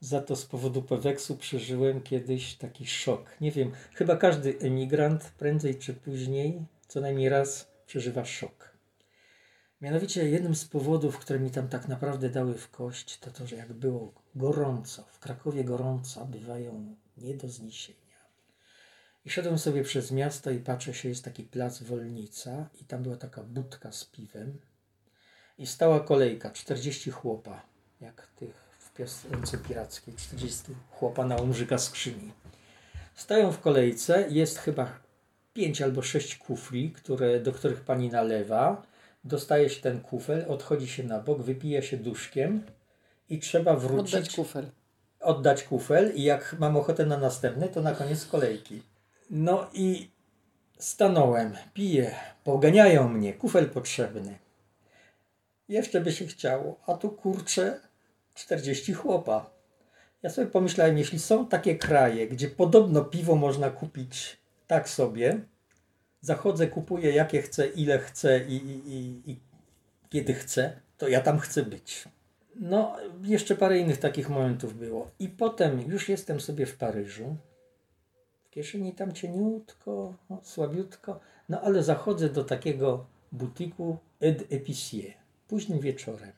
Za 0.00 0.20
to 0.20 0.36
z 0.36 0.44
powodu 0.46 0.82
Peweksu 0.82 1.36
przeżyłem 1.36 2.00
kiedyś 2.00 2.54
taki 2.54 2.86
szok. 2.86 3.24
Nie 3.40 3.50
wiem, 3.50 3.72
chyba 3.94 4.16
każdy 4.16 4.58
emigrant 4.60 5.32
prędzej 5.38 5.78
czy 5.78 5.94
później 5.94 6.62
co 6.88 7.00
najmniej 7.00 7.28
raz 7.28 7.70
przeżywa 7.86 8.24
szok. 8.24 8.61
Mianowicie 9.82 10.28
jednym 10.30 10.54
z 10.54 10.64
powodów, 10.64 11.18
które 11.18 11.38
mi 11.38 11.50
tam 11.50 11.68
tak 11.68 11.88
naprawdę 11.88 12.30
dały 12.30 12.54
w 12.54 12.70
kość, 12.70 13.18
to 13.18 13.30
to, 13.30 13.46
że 13.46 13.56
jak 13.56 13.72
było 13.72 14.12
gorąco, 14.34 15.04
w 15.08 15.18
Krakowie 15.18 15.64
gorąca 15.64 16.24
bywają 16.24 16.96
nie 17.16 17.34
do 17.34 17.48
zniesienia. 17.48 17.98
I 19.24 19.30
szedłem 19.30 19.58
sobie 19.58 19.84
przez 19.84 20.10
miasto 20.10 20.50
i 20.50 20.58
patrzę 20.58 20.94
się, 20.94 21.08
jest 21.08 21.24
taki 21.24 21.44
plac 21.44 21.82
Wolnica 21.82 22.68
i 22.80 22.84
tam 22.84 23.02
była 23.02 23.16
taka 23.16 23.42
budka 23.42 23.92
z 23.92 24.04
piwem 24.04 24.58
i 25.58 25.66
stała 25.66 26.00
kolejka, 26.00 26.50
40 26.50 27.10
chłopa, 27.10 27.62
jak 28.00 28.26
tych 28.26 28.54
w 28.78 28.92
piosence 28.92 29.58
pirackiej, 29.58 30.14
40 30.14 30.62
chłopa 30.90 31.26
na 31.26 31.36
umrzyka 31.36 31.78
skrzyni. 31.78 32.32
Stają 33.14 33.52
w 33.52 33.60
kolejce, 33.60 34.26
jest 34.30 34.58
chyba 34.58 34.98
5 35.54 35.82
albo 35.82 36.02
6 36.02 36.38
kufli, 36.38 36.92
które, 36.92 37.40
do 37.40 37.52
których 37.52 37.80
pani 37.80 38.08
nalewa 38.08 38.91
dostaje 39.24 39.70
się 39.70 39.82
ten 39.82 40.00
kufel, 40.00 40.44
odchodzi 40.48 40.88
się 40.88 41.02
na 41.04 41.20
bok, 41.20 41.42
wypija 41.42 41.82
się 41.82 41.96
duszkiem 41.96 42.62
i 43.28 43.38
trzeba 43.38 43.76
wrócić. 43.76 44.14
Oddać 44.14 44.36
kufel. 44.36 44.70
Oddać 45.20 45.64
kufel 45.64 46.12
i 46.14 46.22
jak 46.22 46.56
mam 46.58 46.76
ochotę 46.76 47.06
na 47.06 47.16
następny, 47.16 47.68
to 47.68 47.82
na 47.82 47.94
koniec 47.94 48.26
kolejki. 48.26 48.82
No 49.30 49.66
i 49.72 50.10
stanąłem, 50.78 51.56
piję, 51.74 52.14
poganiają 52.44 53.08
mnie, 53.08 53.34
kufel 53.34 53.70
potrzebny. 53.70 54.38
Jeszcze 55.68 56.00
by 56.00 56.12
się 56.12 56.26
chciało, 56.26 56.80
a 56.86 56.94
tu 56.94 57.10
kurczę 57.10 57.80
40 58.34 58.92
chłopa. 58.92 59.50
Ja 60.22 60.30
sobie 60.30 60.46
pomyślałem, 60.46 60.98
jeśli 60.98 61.18
są 61.18 61.46
takie 61.46 61.78
kraje, 61.78 62.28
gdzie 62.28 62.48
podobno 62.48 63.04
piwo 63.04 63.34
można 63.34 63.70
kupić 63.70 64.36
tak 64.66 64.88
sobie, 64.88 65.40
zachodzę, 66.22 66.66
kupuję 66.66 67.12
jakie 67.12 67.42
chcę, 67.42 67.66
ile 67.66 67.98
chcę 67.98 68.44
i, 68.44 68.56
i, 68.56 68.94
i, 68.94 69.30
i 69.30 69.40
kiedy 70.08 70.34
chcę, 70.34 70.80
to 70.98 71.08
ja 71.08 71.20
tam 71.20 71.38
chcę 71.38 71.62
być. 71.62 72.04
No, 72.56 72.96
jeszcze 73.22 73.56
parę 73.56 73.78
innych 73.78 73.98
takich 73.98 74.28
momentów 74.28 74.78
było. 74.78 75.10
I 75.18 75.28
potem 75.28 75.80
już 75.80 76.08
jestem 76.08 76.40
sobie 76.40 76.66
w 76.66 76.76
Paryżu. 76.76 77.36
W 78.44 78.50
kieszeni 78.50 78.92
tam 78.92 79.12
cieniutko, 79.12 80.14
no, 80.30 80.40
słabiutko, 80.42 81.20
no 81.48 81.60
ale 81.60 81.82
zachodzę 81.82 82.28
do 82.28 82.44
takiego 82.44 83.06
butiku 83.32 83.98
Ed 84.20 84.52
Épicier 84.52 85.22
późnym 85.52 85.80
wieczorem. 85.80 86.32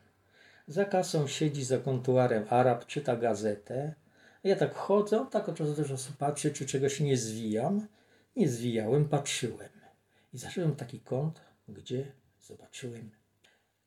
Za 0.67 0.85
kasą 0.85 1.27
siedzi 1.27 1.63
za 1.63 1.77
kontuarem 1.77 2.45
Arab, 2.49 2.85
czyta 2.85 3.15
gazetę. 3.15 3.93
Ja 4.43 4.55
tak 4.55 4.73
chodzę, 4.73 5.25
tak 5.31 5.49
od 5.49 5.57
czasu 5.57 5.73
do 5.73 5.85
czasu 5.85 6.13
patrzę, 6.17 6.51
czy 6.51 6.65
czegoś 6.65 6.99
nie 6.99 7.17
zwijam. 7.17 7.87
Nie 8.35 8.49
zwijałem, 8.49 9.09
patrzyłem. 9.09 9.74
I 10.35 10.37
zaszedłem 10.37 10.75
taki 10.75 10.99
kąt, 10.99 11.41
gdzie 11.67 12.11
zobaczyłem 12.39 13.11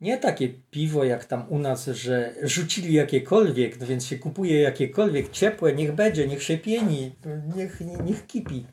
nie 0.01 0.19
takie 0.19 0.49
piwo 0.49 1.05
jak 1.05 1.25
tam 1.25 1.49
u 1.49 1.59
nas, 1.59 1.87
że 1.87 2.35
rzucili 2.43 2.95
jakiekolwiek, 2.95 3.81
no 3.81 3.87
więc 3.87 4.07
się 4.07 4.19
kupuje 4.19 4.61
jakiekolwiek 4.61 5.31
ciepłe, 5.31 5.75
niech 5.75 5.95
będzie, 5.95 6.27
niech 6.27 6.43
się 6.43 6.59
pieni, 6.59 7.17
niech, 7.57 7.81
niech 8.05 8.27
kipi. 8.27 8.67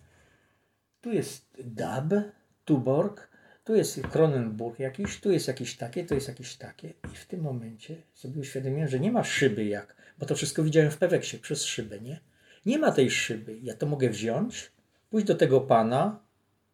Tu 1.01 1.11
jest 1.11 1.45
Dab, 1.63 2.13
Tuborg, 2.65 3.29
tu 3.63 3.75
jest 3.75 4.01
Kronenburg 4.01 4.79
jakiś, 4.79 5.19
tu 5.19 5.31
jest 5.31 5.47
jakieś 5.47 5.77
takie, 5.77 6.05
tu 6.05 6.15
jest 6.15 6.27
jakieś 6.27 6.55
takie. 6.55 6.89
I 7.13 7.15
w 7.15 7.25
tym 7.25 7.41
momencie 7.41 8.01
sobie 8.13 8.41
uświadomiłem, 8.41 8.87
że 8.87 8.99
nie 8.99 9.11
ma 9.11 9.23
szyby 9.23 9.65
jak, 9.65 9.95
bo 10.19 10.25
to 10.25 10.35
wszystko 10.35 10.63
widziałem 10.63 10.91
w 10.91 10.97
Peweksie 10.97 11.37
przez 11.37 11.63
szybę, 11.63 11.99
nie? 11.99 12.19
Nie 12.65 12.79
ma 12.79 12.91
tej 12.91 13.11
szyby. 13.11 13.59
Ja 13.61 13.73
to 13.73 13.85
mogę 13.85 14.09
wziąć, 14.09 14.71
pójść 15.09 15.27
do 15.27 15.35
tego 15.35 15.61
pana, 15.61 16.19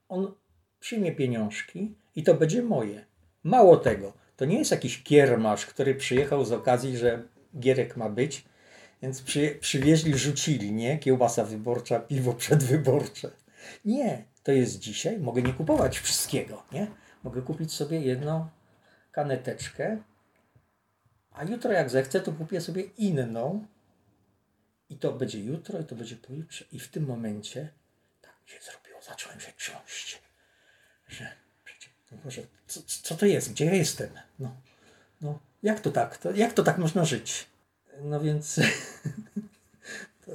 on 0.10 0.34
przyjmie 0.82 1.12
pieniążki 1.12 1.96
i 2.16 2.24
to 2.24 2.34
będzie 2.34 2.64
moje. 2.64 3.06
Mało 3.44 3.78
tego, 3.78 4.14
to 4.38 4.46
nie 4.46 4.58
jest 4.58 4.72
jakiś 4.72 5.04
kiermasz, 5.04 5.66
który 5.66 5.96
przyjechał 5.96 6.46
z 6.46 6.52
okazji, 6.52 6.98
że 6.98 7.24
Gierek 7.60 7.98
ma 7.98 8.10
być, 8.10 8.46
więc 9.02 9.22
przy, 9.22 9.58
przywieźli, 9.62 10.18
rzucili, 10.18 10.72
nie? 10.72 11.00
Kiełbasa 11.00 11.44
wyborcza, 11.44 12.00
piwo 12.00 12.34
przedwyborcze. 12.34 13.32
Nie, 13.86 14.24
to 14.44 14.52
jest 14.52 14.80
dzisiaj, 14.80 15.20
mogę 15.20 15.42
nie 15.42 15.54
kupować 15.54 16.00
wszystkiego, 16.00 16.64
nie? 16.72 16.88
Mogę 17.24 17.42
kupić 17.42 17.74
sobie 17.74 18.00
jedną 18.00 18.50
kaneteczkę, 19.12 19.98
a 21.32 21.44
jutro 21.44 21.72
jak 21.72 21.90
zechcę, 21.90 22.22
to 22.22 22.32
kupię 22.32 22.62
sobie 22.62 22.82
inną 22.82 23.66
i 24.90 24.98
to 24.98 25.14
będzie 25.14 25.40
jutro, 25.40 25.80
i 25.80 25.84
to 25.84 25.96
będzie 25.96 26.16
pojutrze. 26.16 26.66
I 26.72 26.80
w 26.80 26.88
tym 26.88 27.06
momencie 27.06 27.70
tak 28.22 28.34
się 28.46 28.58
zrobiło, 28.62 29.02
zacząłem 29.02 29.40
się 29.40 29.52
trząść 29.58 30.31
że 31.12 31.28
no 32.12 32.18
Boże, 32.24 32.42
co, 32.68 32.80
co 32.86 33.16
to 33.16 33.26
jest? 33.26 33.52
Gdzie 33.52 33.66
ja 33.66 33.74
jestem? 33.74 34.10
No, 34.40 34.52
no 35.22 35.40
jak 35.64 35.80
to 35.80 35.92
tak? 35.92 36.18
To, 36.18 36.32
jak 36.32 36.54
to 36.54 36.64
tak 36.64 36.78
można 36.78 37.06
żyć? 37.06 37.48
No 38.04 38.20
więc 38.20 38.56
to, 40.26 40.32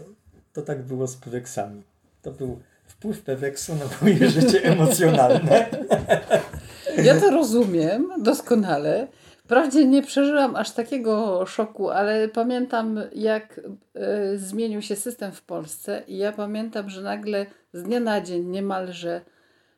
to 0.52 0.62
tak 0.62 0.82
było 0.82 1.06
z 1.06 1.16
peweksami. 1.16 1.82
To 2.22 2.32
był 2.32 2.60
wpływ 2.86 3.22
peweksu 3.22 3.74
na 3.74 3.84
moje 4.02 4.30
życie 4.40 4.64
emocjonalne. 4.64 5.70
Ja 7.02 7.20
to 7.20 7.30
rozumiem 7.30 8.12
doskonale. 8.18 9.08
Wprawdzie 9.44 9.86
nie 9.86 10.02
przeżyłam 10.02 10.56
aż 10.56 10.70
takiego 10.70 11.46
szoku, 11.46 11.90
ale 11.90 12.28
pamiętam, 12.28 13.00
jak 13.14 13.60
y, 14.34 14.38
zmienił 14.38 14.82
się 14.82 14.96
system 14.96 15.32
w 15.32 15.42
Polsce, 15.42 16.02
i 16.08 16.16
ja 16.16 16.32
pamiętam, 16.32 16.90
że 16.90 17.02
nagle 17.02 17.46
z 17.72 17.82
dnia 17.82 18.00
na 18.00 18.20
dzień 18.20 18.44
niemalże 18.44 19.20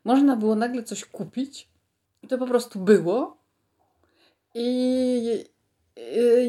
można 0.09 0.37
było 0.37 0.55
nagle 0.55 0.83
coś 0.83 1.05
kupić 1.05 1.69
i 2.23 2.29
to 2.29 2.39
po 2.39 2.47
prostu 2.47 2.79
było. 2.79 3.37
I 4.55 5.45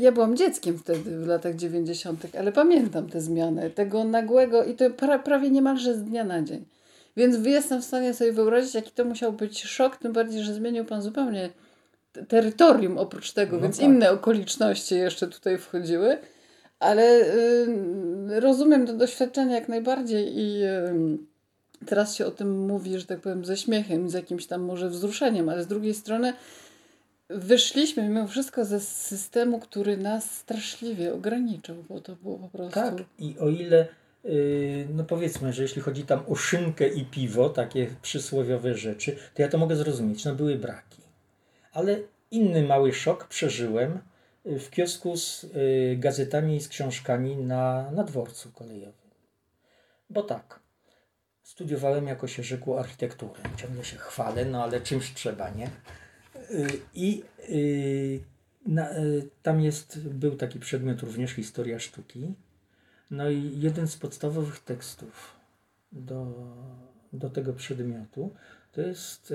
ja 0.01 0.11
byłam 0.11 0.37
dzieckiem 0.37 0.77
wtedy 0.77 1.19
w 1.19 1.27
latach 1.27 1.55
90., 1.55 2.25
ale 2.39 2.51
pamiętam 2.51 3.09
te 3.09 3.21
zmiany, 3.21 3.69
tego 3.69 4.03
nagłego 4.03 4.63
i 4.63 4.75
to 4.75 4.89
pra, 4.89 5.19
prawie 5.19 5.49
niemalże 5.49 5.95
z 5.95 6.03
dnia 6.03 6.23
na 6.23 6.41
dzień. 6.41 6.65
Więc 7.17 7.45
jestem 7.45 7.81
w 7.81 7.85
stanie 7.85 8.13
sobie 8.13 8.31
wyobrazić, 8.31 8.75
jaki 8.75 8.91
to 8.91 9.05
musiał 9.05 9.33
być 9.33 9.63
szok, 9.63 9.97
tym 9.97 10.13
bardziej, 10.13 10.43
że 10.43 10.53
zmienił 10.53 10.85
pan 10.85 11.01
zupełnie 11.01 11.49
terytorium 12.27 12.97
oprócz 12.97 13.31
tego, 13.31 13.55
no 13.55 13.63
więc 13.63 13.77
tak. 13.77 13.85
inne 13.85 14.11
okoliczności 14.11 14.95
jeszcze 14.95 15.27
tutaj 15.27 15.57
wchodziły. 15.57 16.17
Ale 16.79 17.03
y, 17.03 18.39
rozumiem 18.39 18.87
to 18.87 18.93
doświadczenie 18.93 19.55
jak 19.55 19.69
najbardziej 19.69 20.37
i 20.37 20.63
y, 20.63 21.38
teraz 21.85 22.15
się 22.15 22.25
o 22.25 22.31
tym 22.31 22.67
mówi, 22.67 22.99
że 22.99 23.05
tak 23.05 23.19
powiem, 23.19 23.45
ze 23.45 23.57
śmiechem, 23.57 24.09
z 24.09 24.13
jakimś 24.13 24.45
tam 24.45 24.61
może 24.61 24.89
wzruszeniem, 24.89 25.49
ale 25.49 25.63
z 25.63 25.67
drugiej 25.67 25.93
strony 25.93 26.33
wyszliśmy 27.29 28.03
mimo 28.03 28.27
wszystko 28.27 28.65
ze 28.65 28.79
systemu, 28.79 29.59
który 29.59 29.97
nas 29.97 30.31
straszliwie 30.35 31.13
ograniczał, 31.13 31.75
bo 31.89 32.01
to 32.01 32.15
było 32.15 32.37
po 32.37 32.47
prostu... 32.47 32.73
Tak, 32.73 32.93
i 33.19 33.39
o 33.39 33.49
ile, 33.49 33.87
yy, 34.23 34.87
no 34.93 35.03
powiedzmy, 35.03 35.53
że 35.53 35.61
jeśli 35.61 35.81
chodzi 35.81 36.03
tam 36.03 36.23
o 36.27 36.35
szynkę 36.35 36.87
i 36.87 37.05
piwo, 37.05 37.49
takie 37.49 37.87
przysłowiowe 38.01 38.75
rzeczy, 38.75 39.15
to 39.33 39.41
ja 39.41 39.47
to 39.47 39.57
mogę 39.57 39.75
zrozumieć, 39.75 40.25
no 40.25 40.35
były 40.35 40.55
braki. 40.55 41.01
Ale 41.71 41.99
inny 42.31 42.63
mały 42.63 42.93
szok 42.93 43.27
przeżyłem 43.27 43.99
y, 44.45 44.59
w 44.59 44.69
kiosku 44.69 45.17
z 45.17 45.43
y, 45.43 45.95
gazetami 45.99 46.55
i 46.55 46.61
z 46.61 46.67
książkami 46.67 47.37
na, 47.37 47.91
na 47.91 48.03
dworcu 48.03 48.51
kolejowym. 48.51 48.93
Bo 50.09 50.23
tak, 50.23 50.59
studiowałem, 51.49 52.07
jako 52.07 52.27
się 52.27 52.43
rzekło, 52.43 52.79
architekturę. 52.79 53.41
Ciągle 53.57 53.83
się 53.83 53.97
chwalę, 53.97 54.45
no 54.45 54.63
ale 54.63 54.81
czymś 54.81 55.13
trzeba, 55.13 55.49
nie? 55.49 55.67
Y, 56.51 56.67
I 56.93 57.23
y, 57.49 58.19
na, 58.65 58.97
y, 58.97 59.29
tam 59.43 59.61
jest, 59.61 59.99
był 60.09 60.35
taki 60.35 60.59
przedmiot 60.59 61.01
również 61.01 61.31
historia 61.31 61.79
sztuki. 61.79 62.33
No 63.11 63.29
i 63.29 63.59
jeden 63.59 63.87
z 63.87 63.97
podstawowych 63.97 64.59
tekstów 64.59 65.35
do, 65.91 66.33
do 67.13 67.29
tego 67.29 67.53
przedmiotu. 67.53 68.33
To 68.71 68.81
jest 68.81 69.33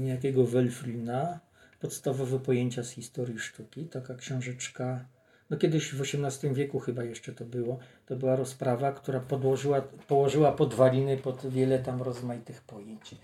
niejakiego 0.00 0.46
Welflina, 0.46 1.40
podstawowe 1.80 2.38
pojęcia 2.38 2.82
z 2.82 2.90
historii 2.90 3.38
sztuki, 3.38 3.84
taka 3.84 4.14
książeczka 4.14 5.04
no 5.50 5.56
kiedyś 5.56 5.94
w 5.94 6.00
XVIII 6.00 6.54
wieku 6.54 6.78
chyba 6.78 7.04
jeszcze 7.04 7.32
to 7.32 7.44
było, 7.44 7.78
to 8.06 8.16
była 8.16 8.36
rozprawa, 8.36 8.92
która 8.92 9.20
podłożyła, 9.20 9.80
położyła 10.08 10.52
podwaliny 10.52 11.16
pod 11.16 11.46
wiele 11.46 11.78
tam 11.78 12.02
rozmaitych 12.02 12.62
pojęć. 12.62 13.14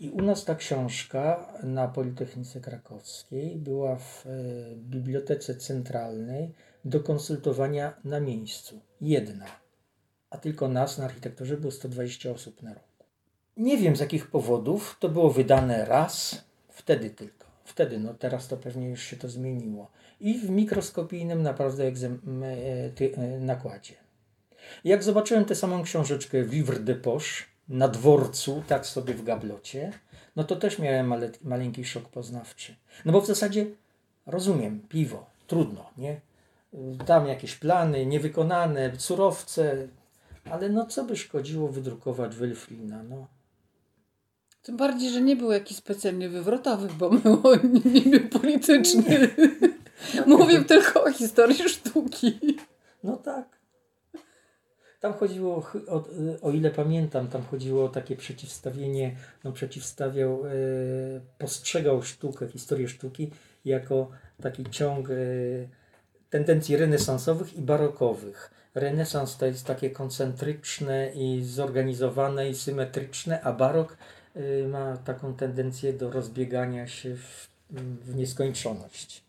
I 0.00 0.10
u 0.10 0.22
nas 0.22 0.44
ta 0.44 0.54
książka 0.54 1.52
na 1.62 1.88
Politechnice 1.88 2.60
Krakowskiej 2.60 3.56
była 3.56 3.96
w 3.96 4.26
e, 4.26 4.30
Bibliotece 4.76 5.54
Centralnej 5.54 6.52
do 6.84 7.00
konsultowania 7.00 7.94
na 8.04 8.20
miejscu. 8.20 8.80
Jedna. 9.00 9.46
A 10.30 10.38
tylko 10.38 10.68
nas 10.68 10.98
na 10.98 11.04
architekturze 11.04 11.56
było 11.56 11.72
120 11.72 12.30
osób 12.30 12.62
na 12.62 12.74
rok. 12.74 12.84
Nie 13.56 13.78
wiem 13.78 13.96
z 13.96 14.00
jakich 14.00 14.26
powodów 14.26 14.96
to 15.00 15.08
było 15.08 15.30
wydane 15.30 15.84
raz, 15.84 16.44
wtedy 16.68 17.10
tylko. 17.10 17.44
Wtedy, 17.64 17.98
no 17.98 18.14
teraz 18.14 18.48
to 18.48 18.56
pewnie 18.56 18.88
już 18.88 19.02
się 19.02 19.16
to 19.16 19.28
zmieniło 19.28 19.90
i 20.24 20.38
w 20.38 20.50
mikroskopijnym 20.50 21.42
naprawdę 21.42 21.84
e, 21.84 21.90
e, 23.16 23.40
nakładzie. 23.40 23.94
Jak 24.84 25.02
zobaczyłem 25.02 25.44
tę 25.44 25.54
samą 25.54 25.82
książeczkę 25.82 26.42
Livre 26.42 26.80
de 26.80 26.94
Poche 26.94 27.44
na 27.68 27.88
dworcu, 27.88 28.62
tak 28.68 28.86
sobie 28.86 29.14
w 29.14 29.24
gablocie, 29.24 29.92
no 30.36 30.44
to 30.44 30.56
też 30.56 30.78
miałem 30.78 31.06
male, 31.06 31.30
maleńki 31.42 31.84
szok 31.84 32.08
poznawczy. 32.08 32.74
No 33.04 33.12
bo 33.12 33.20
w 33.20 33.26
zasadzie 33.26 33.66
rozumiem, 34.26 34.80
piwo, 34.88 35.26
trudno, 35.46 35.90
nie? 35.98 36.20
Tam 37.06 37.26
jakieś 37.26 37.54
plany 37.54 38.06
niewykonane, 38.06 38.92
surowce, 38.98 39.88
ale 40.50 40.68
no 40.68 40.86
co 40.86 41.04
by 41.04 41.16
szkodziło 41.16 41.68
wydrukować 41.68 42.36
Wilfrina, 42.36 43.02
no. 43.02 43.26
Tym 44.62 44.76
bardziej, 44.76 45.10
że 45.10 45.20
nie 45.20 45.36
był 45.36 45.52
jakiś 45.52 45.76
specjalnie 45.76 46.28
wywrotowy, 46.28 46.88
bo 46.98 47.10
nie 47.94 48.18
był 48.18 48.28
polityczny. 48.28 49.28
Mówię 50.26 50.64
tylko 50.64 51.04
o 51.04 51.12
historii 51.12 51.68
sztuki. 51.68 52.58
No 53.04 53.16
tak. 53.16 53.54
Tam 55.00 55.12
chodziło, 55.12 55.70
o, 55.88 56.04
o, 56.42 56.50
ile 56.50 56.70
pamiętam, 56.70 57.28
tam 57.28 57.42
chodziło 57.42 57.84
o 57.84 57.88
takie 57.88 58.16
przeciwstawienie, 58.16 59.16
no 59.44 59.52
przeciwstawiał, 59.52 60.46
e, 60.46 60.50
postrzegał 61.38 62.02
sztukę, 62.02 62.48
historię 62.48 62.88
sztuki 62.88 63.30
jako 63.64 64.10
taki 64.42 64.64
ciąg 64.70 65.10
e, 65.10 65.14
tendencji 66.30 66.76
renesansowych 66.76 67.54
i 67.54 67.62
barokowych. 67.62 68.50
Renesans 68.74 69.36
to 69.36 69.46
jest 69.46 69.66
takie 69.66 69.90
koncentryczne 69.90 71.12
i 71.14 71.44
zorganizowane 71.44 72.50
i 72.50 72.54
symetryczne, 72.54 73.40
a 73.40 73.52
barok 73.52 73.96
e, 74.34 74.68
ma 74.68 74.96
taką 74.96 75.34
tendencję 75.34 75.92
do 75.92 76.10
rozbiegania 76.10 76.86
się 76.86 77.16
w, 77.16 77.48
w 78.04 78.16
nieskończoność. 78.16 79.24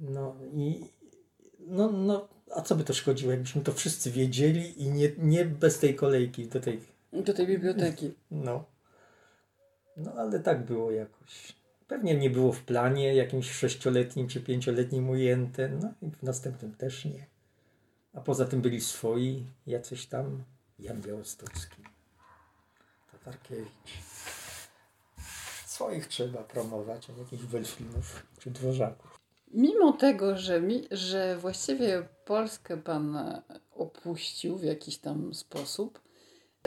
No 0.00 0.36
i 0.52 0.84
no, 1.66 1.92
no, 1.92 2.28
a 2.54 2.62
co 2.62 2.74
by 2.74 2.84
to 2.84 2.94
szkodziło, 2.94 3.32
jakbyśmy 3.32 3.62
to 3.62 3.72
wszyscy 3.72 4.10
wiedzieli 4.10 4.82
i 4.82 4.88
nie, 4.88 5.10
nie 5.18 5.44
bez 5.44 5.78
tej 5.78 5.94
kolejki 5.94 6.46
do 6.46 6.60
tej... 6.60 6.80
Do 7.12 7.34
tej 7.34 7.46
biblioteki. 7.46 8.14
No. 8.30 8.64
No 9.96 10.12
ale 10.12 10.40
tak 10.40 10.64
było 10.64 10.90
jakoś. 10.90 11.56
Pewnie 11.88 12.14
nie 12.14 12.30
było 12.30 12.52
w 12.52 12.62
planie 12.62 13.14
jakimś 13.14 13.50
sześcioletnim 13.50 14.28
czy 14.28 14.40
pięcioletnim 14.40 15.10
ujęte, 15.10 15.68
no 15.68 15.92
i 16.02 16.10
w 16.10 16.22
następnym 16.22 16.74
też 16.74 17.04
nie. 17.04 17.26
A 18.14 18.20
poza 18.20 18.44
tym 18.44 18.60
byli 18.60 18.80
swoi, 18.80 19.46
jacyś 19.66 20.06
tam, 20.06 20.44
Jan 20.78 21.00
Białostocki, 21.00 21.82
Tatarkiewicz. 23.12 24.09
Swoich 25.80 26.06
trzeba 26.06 26.38
promować, 26.38 27.06
a 27.10 27.18
jakichś 27.18 27.42
Welflinów 27.42 28.22
czy 28.38 28.50
Dworzaków. 28.50 29.20
Mimo 29.54 29.92
tego, 29.92 30.36
że, 30.36 30.60
mi, 30.60 30.82
że 30.90 31.36
właściwie 31.36 32.02
Polskę 32.24 32.76
pan 32.76 33.18
opuścił 33.74 34.56
w 34.56 34.64
jakiś 34.64 34.98
tam 34.98 35.34
sposób, 35.34 36.00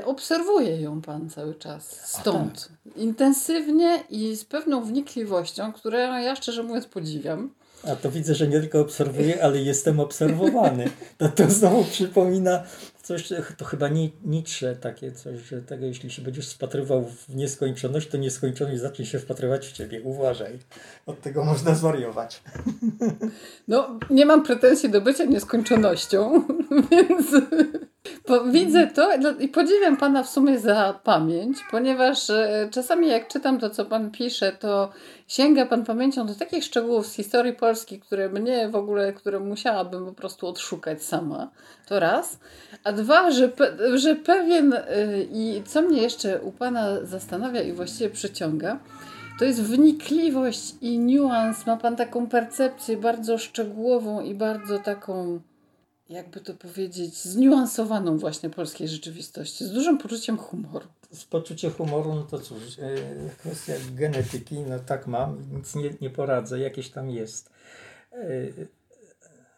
obserwuje 0.06 0.82
ją 0.82 1.02
pan 1.02 1.30
cały 1.30 1.56
czas 1.56 2.10
stąd. 2.10 2.69
Tak. 2.86 2.97
Intensywnie 2.97 4.04
i 4.10 4.36
z 4.36 4.45
pewną 4.45 4.84
wnikliwością, 4.84 5.73
którą 5.73 5.97
ja 5.97 6.36
szczerze 6.36 6.63
mówiąc 6.63 6.86
podziwiam. 6.86 7.54
A 7.84 7.95
to 7.95 8.12
widzę, 8.12 8.36
że 8.36 8.47
nie 8.47 8.60
tylko 8.60 8.80
obserwuję, 8.80 9.43
ale 9.43 9.62
jestem 9.62 9.99
obserwowany. 9.99 10.89
To, 11.17 11.30
to 11.30 11.49
znowu 11.49 11.84
przypomina 11.84 12.63
coś, 13.04 13.30
to 13.58 13.66
chyba 13.66 13.89
Nietzsche 14.26 14.76
takie 14.76 15.12
coś, 15.12 15.39
że 15.39 15.62
tego 15.62 15.86
jeśli 15.86 16.12
się 16.12 16.22
będziesz 16.22 16.54
wpatrywał 16.54 17.06
w 17.06 17.36
nieskończoność, 17.36 18.08
to 18.08 18.18
nieskończoność 18.18 18.82
zacznie 18.82 19.06
się 19.06 19.20
wpatrywać 19.20 19.68
w 19.68 19.72
ciebie. 19.72 20.02
Uważaj. 20.02 20.60
Od 21.06 21.22
tego 21.22 21.44
można 21.44 21.76
zwariować. 21.76 22.44
No, 23.68 24.00
nie 24.10 24.26
mam 24.26 24.44
pretensji 24.44 24.89
do 24.89 25.02
bycia 25.02 25.26
nieskończonością, 25.26 26.44
więc 26.92 27.28
widzę 28.52 28.88
to 28.88 29.10
i 29.39 29.48
podziwiam 29.48 29.98
Pana 29.98 30.24
w 30.24 30.30
sumie 30.30 30.60
za 30.60 31.00
pamięć, 31.04 31.58
ponieważ 31.72 32.30
e, 32.30 32.68
czasami 32.72 33.08
jak 33.08 33.28
czytam 33.28 33.60
to, 33.60 33.70
co 33.70 33.86
Pan 33.86 34.12
pisze, 34.12 34.52
to 34.52 34.92
sięga 35.28 35.66
Pan 35.66 35.86
pamięcią 35.86 36.26
do 36.26 36.36
takich 36.36 36.63
szczegółów 36.63 37.08
z 37.08 37.13
historii 37.13 37.54
Polski, 37.54 38.00
które 38.00 38.30
mnie 38.30 38.70
w 38.70 38.76
ogóle, 38.76 39.13
które 39.13 39.39
musiałabym 39.39 40.06
po 40.06 40.13
prostu 40.13 40.48
odszukać 40.48 41.04
sama. 41.04 41.52
To 41.88 42.00
raz. 42.00 42.39
A 42.84 42.92
dwa, 42.92 43.32
że, 43.32 43.50
pe, 43.50 43.98
że 43.98 44.16
pewien 44.16 44.74
e, 44.74 44.84
i 45.22 45.63
co 45.66 45.82
mnie 45.82 46.02
jeszcze 46.02 46.42
u 46.42 46.52
Pana 46.52 47.06
zastanawia 47.06 47.62
i 47.62 47.74
właściwie 47.74 48.10
przyciąga, 48.10 48.80
to 49.39 49.46
jest 49.46 49.63
wnikliwość 49.63 50.76
i 50.82 51.00
niuans. 51.00 51.66
Ma 51.66 51.78
Pan 51.78 51.96
taką 51.96 52.28
percepcję 52.28 52.98
bardzo 52.98 53.38
szczegółową 53.38 54.22
i 54.22 54.36
bardzo 54.36 54.80
taką 54.80 55.39
jakby 56.10 56.42
to 56.42 56.54
powiedzieć, 56.54 57.24
zniuansowaną 57.24 58.18
właśnie 58.18 58.50
polskiej 58.50 58.88
rzeczywistości, 58.88 59.66
z 59.66 59.72
dużym 59.72 59.98
poczuciem 59.98 60.38
humoru. 60.38 60.88
Z 61.12 61.26
poczuciem 61.26 61.72
humoru, 61.72 62.16
no 62.16 62.24
to 62.24 62.39
cóż, 62.39 62.80
e, 62.80 62.96
kwestia 63.38 63.74
genetyki, 63.92 64.60
no 64.60 64.80
tak 64.80 65.08
mam, 65.08 65.38
nic 65.56 65.76
nie, 65.76 65.94
nie 66.02 66.10
poradzę, 66.10 66.60
jakieś 66.60 66.89
tam 66.89 67.10
jest. 67.10 67.50
E, 68.12 68.18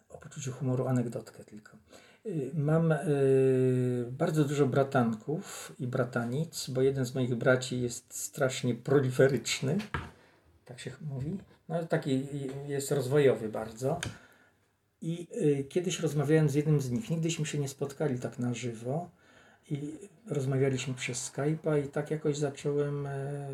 o 0.09 0.17
poczuciu 0.17 0.51
humoru 0.51 0.87
anegdotkę 0.87 1.43
tylko. 1.43 1.71
E, 2.25 2.29
mam 2.53 2.93
bardzo 4.11 4.45
dużo 4.45 4.67
bratanków 4.67 5.75
i 5.79 5.87
bratanic, 5.87 6.69
bo 6.69 6.81
jeden 6.81 7.05
z 7.05 7.15
moich 7.15 7.35
braci 7.35 7.81
jest 7.81 8.13
strasznie 8.13 8.75
proliferyczny, 8.75 9.77
tak 10.65 10.79
się 10.79 10.91
mówi. 11.09 11.37
No, 11.69 11.83
taki 11.83 12.27
jest 12.67 12.91
rozwojowy 12.91 13.49
bardzo. 13.49 13.99
I 15.05 15.27
y, 15.41 15.63
kiedyś 15.69 15.99
rozmawiałem 15.99 16.49
z 16.49 16.53
jednym 16.53 16.81
z 16.81 16.91
nich, 16.91 17.09
nigdyśmy 17.09 17.45
się 17.45 17.57
nie 17.57 17.67
spotkali 17.67 18.19
tak 18.19 18.39
na 18.39 18.53
żywo 18.53 19.09
i 19.69 19.79
rozmawialiśmy 20.29 20.93
przez 20.93 21.31
Skype'a 21.31 21.85
i 21.85 21.87
tak 21.87 22.11
jakoś 22.11 22.37
zacząłem, 22.37 23.07
e, 23.07 23.47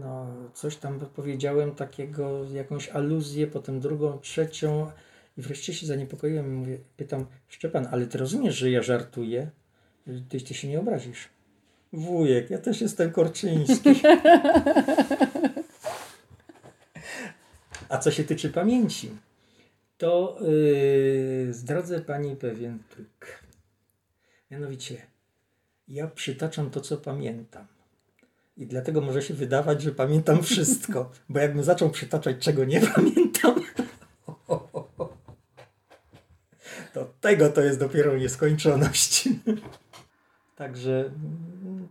no 0.00 0.26
coś 0.54 0.76
tam 0.76 1.00
powiedziałem 1.00 1.74
takiego, 1.74 2.44
jakąś 2.52 2.88
aluzję, 2.88 3.46
potem 3.46 3.80
drugą, 3.80 4.18
trzecią 4.18 4.90
i 5.38 5.42
wreszcie 5.42 5.74
się 5.74 5.86
zaniepokoiłem 5.86 6.46
i 6.46 6.50
mówię, 6.50 6.78
pytam, 6.96 7.26
Szczepan, 7.48 7.88
ale 7.90 8.06
ty 8.06 8.18
rozumiesz, 8.18 8.56
że 8.56 8.70
ja 8.70 8.82
żartuję? 8.82 9.50
Ty, 10.28 10.40
ty 10.40 10.54
się 10.54 10.68
nie 10.68 10.80
obrazisz. 10.80 11.28
Wujek, 11.92 12.50
ja 12.50 12.58
też 12.58 12.80
jestem 12.80 13.12
Korczyński. 13.12 13.90
A 17.88 17.98
co 17.98 18.10
się 18.10 18.24
tyczy 18.24 18.50
pamięci, 18.50 19.10
to 20.00 20.38
yy, 20.40 21.54
zdradzę 21.54 22.00
Pani 22.00 22.36
pewien 22.36 22.78
trik. 22.88 23.44
Mianowicie, 24.50 25.06
ja 25.88 26.06
przytaczam 26.06 26.70
to, 26.70 26.80
co 26.80 26.96
pamiętam. 26.96 27.66
I 28.56 28.66
dlatego 28.66 29.00
może 29.00 29.22
się 29.22 29.34
wydawać, 29.34 29.82
że 29.82 29.92
pamiętam 29.92 30.42
wszystko, 30.42 31.10
bo 31.28 31.38
jakbym 31.40 31.64
zaczął 31.64 31.90
przytaczać, 31.90 32.36
czego 32.38 32.64
nie 32.64 32.80
pamiętam, 32.80 33.54
to 36.94 37.12
tego 37.20 37.48
to 37.48 37.60
jest 37.60 37.78
dopiero 37.78 38.16
nieskończoność. 38.16 39.28
Także 40.60 41.10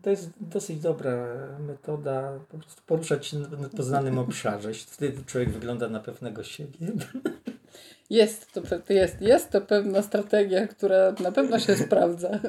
to 0.01 0.10
jest 0.10 0.29
dosyć 0.41 0.79
dobra 0.79 1.27
metoda, 1.60 2.39
po 2.51 2.58
prostu 2.58 2.82
poruszać 2.86 3.27
się 3.27 3.38
na 3.38 3.69
poznanym 3.69 4.17
obszarze. 4.27 4.73
Wtedy 4.73 5.23
człowiek 5.25 5.49
wygląda 5.49 5.89
na 5.89 5.99
pewnego 5.99 6.43
siebie. 6.43 6.77
Jest 8.10 8.51
to, 8.51 8.62
jest, 8.93 9.21
jest 9.21 9.49
to 9.49 9.62
pewna 9.62 10.01
strategia, 10.01 10.67
która 10.67 11.12
na 11.23 11.32
pewno 11.32 11.60
się 11.60 11.75
sprawdza. 11.86 12.39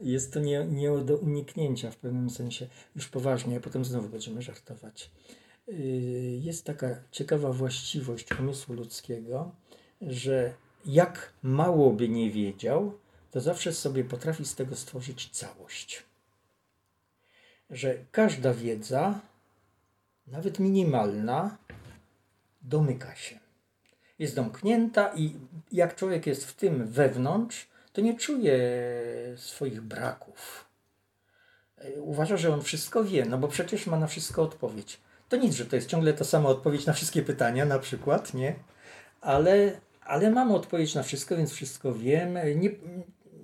Jest 0.00 0.32
to 0.32 0.40
nie, 0.40 0.64
nie 0.64 0.90
do 1.04 1.16
uniknięcia 1.16 1.90
w 1.90 1.96
pewnym 1.96 2.30
sensie. 2.30 2.66
Już 2.96 3.08
poważnie, 3.08 3.56
a 3.56 3.60
potem 3.60 3.84
znowu 3.84 4.08
będziemy 4.08 4.42
żartować. 4.42 5.10
Yy, 5.68 5.76
jest 6.36 6.64
taka 6.64 6.88
ciekawa 7.10 7.52
właściwość 7.52 8.40
umysłu 8.40 8.74
ludzkiego, 8.74 9.54
że 10.02 10.54
jak 10.84 11.32
mało 11.42 11.92
by 11.92 12.08
nie 12.08 12.30
wiedział, 12.30 12.92
to 13.36 13.40
zawsze 13.40 13.72
sobie 13.72 14.04
potrafi 14.04 14.44
z 14.44 14.54
tego 14.54 14.76
stworzyć 14.76 15.30
całość. 15.30 16.02
Że 17.70 17.94
każda 18.12 18.54
wiedza, 18.54 19.20
nawet 20.26 20.58
minimalna, 20.58 21.56
domyka 22.62 23.14
się. 23.14 23.38
Jest 24.18 24.36
domknięta 24.36 25.14
i 25.14 25.34
jak 25.72 25.96
człowiek 25.96 26.26
jest 26.26 26.44
w 26.44 26.54
tym 26.54 26.86
wewnątrz, 26.86 27.68
to 27.92 28.00
nie 28.00 28.18
czuje 28.18 28.58
swoich 29.36 29.80
braków. 29.80 30.64
Uważa, 31.96 32.36
że 32.36 32.54
on 32.54 32.62
wszystko 32.62 33.04
wie, 33.04 33.24
no 33.24 33.38
bo 33.38 33.48
przecież 33.48 33.86
ma 33.86 33.98
na 33.98 34.06
wszystko 34.06 34.42
odpowiedź. 34.42 35.00
To 35.28 35.36
nic, 35.36 35.54
że 35.54 35.66
to 35.66 35.76
jest 35.76 35.88
ciągle 35.88 36.12
ta 36.12 36.24
sama 36.24 36.48
odpowiedź 36.48 36.86
na 36.86 36.92
wszystkie 36.92 37.22
pytania, 37.22 37.64
na 37.64 37.78
przykład, 37.78 38.34
nie? 38.34 38.54
Ale, 39.20 39.80
ale 40.04 40.30
mam 40.30 40.52
odpowiedź 40.52 40.94
na 40.94 41.02
wszystko, 41.02 41.36
więc 41.36 41.52
wszystko 41.52 41.94
wiem. 41.94 42.38
Nie, 42.56 42.70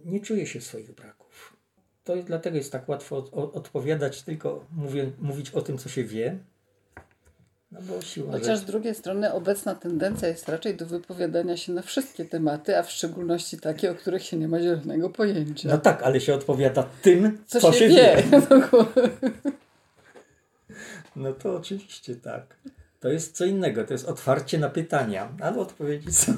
nie 0.04 0.20
czuję 0.20 0.46
się 0.46 0.60
swoich 0.60 0.92
braków. 0.92 1.56
To 2.04 2.16
dlatego 2.16 2.56
jest 2.56 2.72
tak 2.72 2.88
łatwo 2.88 3.16
od, 3.16 3.56
odpowiadać, 3.56 4.22
tylko 4.22 4.64
mówię, 4.72 5.10
mówić 5.18 5.50
o 5.50 5.62
tym, 5.62 5.78
co 5.78 5.88
się 5.88 6.04
wie, 6.04 6.38
no 7.72 7.80
bo 7.82 8.02
siła 8.02 8.32
Chociaż 8.32 8.58
z 8.58 8.64
drugiej 8.64 8.94
strony 8.94 9.32
obecna 9.32 9.74
tendencja 9.74 10.28
jest 10.28 10.48
raczej 10.48 10.76
do 10.76 10.86
wypowiadania 10.86 11.56
się 11.56 11.72
na 11.72 11.82
wszystkie 11.82 12.24
tematy, 12.24 12.78
a 12.78 12.82
w 12.82 12.90
szczególności 12.90 13.58
takie, 13.58 13.90
o 13.90 13.94
których 13.94 14.22
się 14.22 14.36
nie 14.36 14.48
ma 14.48 14.60
zielonego 14.60 15.10
pojęcia. 15.10 15.68
No 15.68 15.78
tak, 15.78 16.02
ale 16.02 16.20
się 16.20 16.34
odpowiada 16.34 16.82
tym, 17.02 17.38
co, 17.46 17.60
co 17.60 17.72
się, 17.72 17.78
się, 17.78 17.88
wie. 17.88 18.22
wie. 18.30 18.42
No 21.16 21.32
to 21.32 21.56
oczywiście 21.56 22.16
tak. 22.16 22.56
To 23.00 23.08
jest 23.08 23.36
co 23.36 23.44
innego, 23.44 23.84
to 23.84 23.92
jest 23.92 24.08
otwarcie 24.08 24.58
na 24.58 24.68
pytania, 24.68 25.32
ale 25.40 25.58
odpowiedzi 25.58 26.12
są 26.12 26.32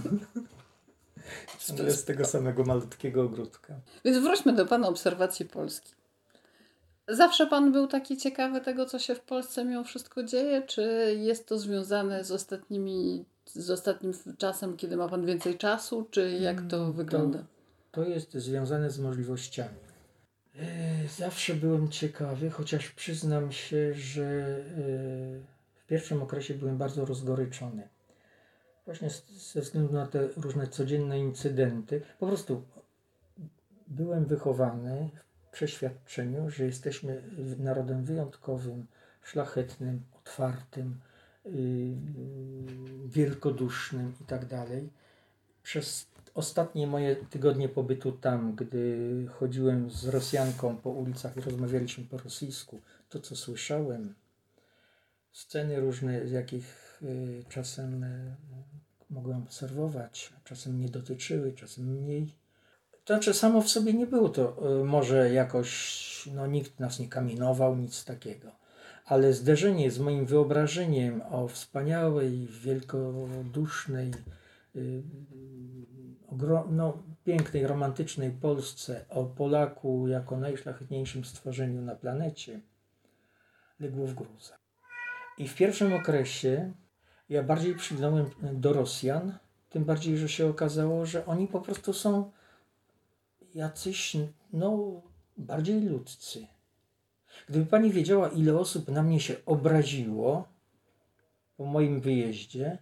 ciągle 1.59 1.91
z 1.91 2.05
tego 2.05 2.25
samego 2.25 2.65
malutkiego 2.65 3.23
ogródka. 3.23 3.75
Więc 4.05 4.19
wróćmy 4.19 4.53
do 4.53 4.67
Pana 4.67 4.89
obserwacji 4.89 5.47
Polski. 5.47 5.93
Zawsze 7.09 7.47
Pan 7.47 7.73
był 7.73 7.87
taki 7.87 8.17
ciekawy 8.17 8.61
tego, 8.61 8.87
co 8.87 8.99
się 8.99 9.15
w 9.15 9.21
Polsce 9.21 9.65
mimo 9.65 9.85
wszystko 9.85 10.23
dzieje, 10.23 10.63
czy 10.63 11.15
jest 11.19 11.49
to 11.49 11.59
związane 11.59 12.25
z 12.25 12.31
ostatnimi, 12.31 13.25
z 13.47 13.71
ostatnim 13.71 14.13
czasem, 14.39 14.77
kiedy 14.77 14.97
ma 14.97 15.09
Pan 15.09 15.27
więcej 15.27 15.59
czasu, 15.59 16.09
czy 16.11 16.31
jak 16.31 16.63
to 16.69 16.77
mm, 16.77 16.93
wygląda? 16.93 17.39
To, 17.39 17.45
to 18.03 18.09
jest 18.09 18.35
związane 18.35 18.91
z 18.91 18.99
możliwościami. 18.99 19.85
E, 20.59 20.67
zawsze 21.19 21.55
byłem 21.55 21.89
ciekawy, 21.89 22.51
chociaż 22.51 22.91
przyznam 22.91 23.53
się, 23.53 23.95
że 23.95 24.25
e, 24.25 24.65
w 25.75 25.87
pierwszym 25.87 26.23
okresie 26.23 26.55
byłem 26.55 26.79
bardzo 26.79 27.05
rozgoryczony. 27.05 27.89
Właśnie 28.85 29.11
ze 29.53 29.61
względu 29.61 29.93
na 29.93 30.07
te 30.07 30.29
różne 30.37 30.67
codzienne 30.67 31.19
incydenty. 31.19 32.03
Po 32.19 32.27
prostu 32.27 32.63
byłem 33.87 34.25
wychowany 34.25 35.11
w 35.49 35.51
przeświadczeniu, 35.51 36.51
że 36.51 36.65
jesteśmy 36.65 37.23
narodem 37.59 38.05
wyjątkowym, 38.05 38.87
szlachetnym, 39.23 40.03
otwartym, 40.17 41.01
y, 41.47 41.51
wielkodusznym 43.07 44.15
itd. 44.21 44.49
Tak 44.49 44.69
Przez 45.63 46.07
ostatnie 46.35 46.87
moje 46.87 47.17
tygodnie 47.17 47.69
pobytu 47.69 48.13
tam, 48.13 48.55
gdy 48.55 49.27
chodziłem 49.31 49.91
z 49.91 50.05
Rosjanką 50.05 50.77
po 50.77 50.91
ulicach 50.91 51.37
i 51.37 51.41
rozmawialiśmy 51.41 52.05
po 52.05 52.19
rosyjsku, 52.19 52.81
to 53.09 53.21
co 53.21 53.37
słyszałem, 53.37 54.15
sceny 55.33 55.81
różne, 55.81 56.29
z 56.29 56.31
jakich 56.31 56.99
y, 57.03 57.45
czasem 57.49 58.05
y, 58.05 58.37
mogłem 59.11 59.43
obserwować, 59.43 60.33
czasem 60.45 60.75
mnie 60.75 60.89
dotyczyły, 60.89 61.53
czasem 61.53 61.85
mniej. 61.85 62.27
To 63.05 63.15
znaczy, 63.15 63.35
samo 63.35 63.61
w 63.61 63.69
sobie 63.69 63.93
nie 63.93 64.07
było 64.07 64.29
to 64.29 64.57
y, 64.81 64.85
może 64.85 65.33
jakoś, 65.33 66.29
no 66.35 66.47
nikt 66.47 66.81
nas 66.81 66.99
nie 66.99 67.09
kamienował, 67.09 67.77
nic 67.77 68.05
takiego. 68.05 68.51
Ale 69.07 69.33
zderzenie 69.33 69.91
z 69.91 69.99
moim 69.99 70.27
wyobrażeniem 70.27 71.23
o 71.31 71.49
wspaniałej, 71.49 72.47
wielkodusznej, 72.47 74.11
no, 76.71 77.03
pięknej, 77.25 77.67
romantycznej 77.67 78.31
Polsce, 78.31 79.05
o 79.09 79.25
Polaku 79.25 80.09
jako 80.09 80.37
najszlachetniejszym 80.37 81.25
stworzeniu 81.25 81.83
na 81.83 81.95
planecie, 81.95 82.61
legło 83.81 84.07
w 84.07 84.15
gruzach. 84.15 84.59
I 85.39 85.49
w 85.49 85.55
pierwszym 85.55 85.93
okresie 85.93 86.73
ja 87.29 87.43
bardziej 87.43 87.75
przylgnąłem 87.75 88.31
do 88.43 88.73
Rosjan, 88.73 89.39
tym 89.71 89.85
bardziej, 89.85 90.19
że 90.19 90.29
się 90.29 90.47
okazało, 90.47 91.07
że 91.07 91.27
oni 91.27 91.49
po 91.49 91.61
prostu 91.61 91.93
są 91.93 92.31
jacyś, 93.55 94.17
no, 94.53 95.03
bardziej 95.37 95.81
ludzcy. 95.81 96.47
Gdyby 97.49 97.67
pani 97.67 97.91
wiedziała, 97.91 98.29
ile 98.29 98.59
osób 98.59 98.89
na 98.89 99.03
mnie 99.03 99.21
się 99.21 99.37
obraziło 99.47 100.49
po 101.57 101.65
moim 101.65 102.01
wyjeździe, 102.01 102.79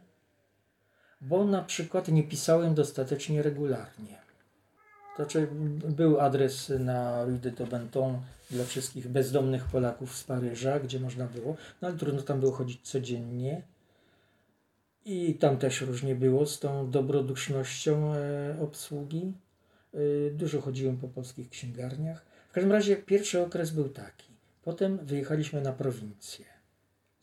bo 1.20 1.44
na 1.44 1.62
przykład 1.62 2.08
nie 2.08 2.22
pisałem 2.22 2.74
dostatecznie 2.74 3.42
regularnie. 3.42 4.22
To 5.16 5.22
znaczy, 5.22 5.48
był 5.88 6.20
adres 6.20 6.72
na 6.78 7.24
Rue 7.24 7.38
de 7.38 7.52
Tobenton 7.52 8.20
dla 8.50 8.64
wszystkich 8.64 9.08
bezdomnych 9.08 9.64
Polaków 9.64 10.16
z 10.16 10.24
Paryża, 10.24 10.80
gdzie 10.80 11.00
można 11.00 11.26
było, 11.26 11.56
no 11.82 11.88
ale 11.88 11.96
trudno 11.96 12.22
tam 12.22 12.40
było 12.40 12.52
chodzić 12.52 12.80
codziennie. 12.90 13.62
I 15.04 15.34
tam 15.34 15.58
też 15.58 15.80
różnie 15.80 16.14
było 16.14 16.46
z 16.46 16.60
tą 16.60 16.90
dobrodusznością 16.90 18.14
e, 18.14 18.56
obsługi. 18.60 19.32
E, 19.94 20.30
dużo 20.30 20.60
chodziłem 20.60 20.96
po 20.96 21.08
polskich 21.08 21.50
księgarniach. 21.50 22.26
W 22.50 22.52
każdym 22.52 22.72
razie 22.72 22.96
pierwszy 22.96 23.42
okres 23.42 23.70
był 23.70 23.88
taki. 23.88 24.32
Potem 24.62 24.98
wyjechaliśmy 25.06 25.60
na 25.60 25.72
prowincję. 25.72 26.44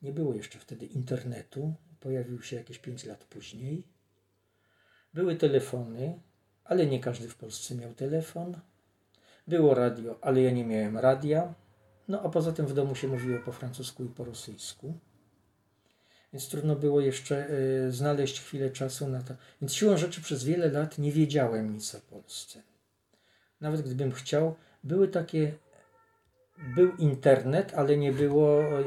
Nie 0.02 0.12
było 0.12 0.34
jeszcze 0.34 0.60
wtedy 0.60 0.86
internetu, 0.86 1.74
pojawił 2.00 2.42
się 2.42 2.56
jakieś 2.56 2.80
5 2.80 3.06
lat 3.06 3.24
później. 3.24 3.84
Były 5.14 5.36
telefony, 5.36 6.20
ale 6.64 6.86
nie 6.86 7.00
każdy 7.00 7.28
w 7.28 7.36
Polsce 7.36 7.76
miał 7.76 7.94
telefon. 7.94 8.60
Było 9.48 9.76
radio, 9.76 10.20
ale 10.22 10.42
ja 10.42 10.52
nie 10.52 10.66
miałem 10.66 10.98
radia. 10.98 11.54
No 12.08 12.22
a 12.22 12.30
poza 12.30 12.52
tym 12.52 12.68
w 12.68 12.74
domu 12.74 12.96
się 12.96 13.08
mówiło 13.08 13.40
po 13.40 13.52
francusku 13.52 14.04
i 14.04 14.10
po 14.10 14.26
rosyjsku. 14.26 15.00
Więc 16.34 16.50
trudno 16.50 16.76
było 16.76 17.02
jeszcze 17.02 17.50
y, 17.88 17.92
znaleźć 17.92 18.42
chwilę 18.42 18.70
czasu 18.70 19.08
na 19.08 19.22
to. 19.22 19.34
Więc 19.62 19.74
siłą 19.74 19.98
rzeczy 19.98 20.22
przez 20.22 20.44
wiele 20.44 20.72
lat 20.72 20.98
nie 20.98 21.12
wiedziałem 21.12 21.74
nic 21.74 21.96
o 21.96 22.00
Polsce. 22.00 22.62
Nawet 23.62 23.82
gdybym 23.82 24.12
chciał, 24.12 24.56
były 24.84 25.08
takie 25.08 25.54
był 26.76 26.96
internet, 26.96 27.74
ale 27.76 27.98
nie 27.98 28.12
było, 28.12 28.64
e, 28.64 28.84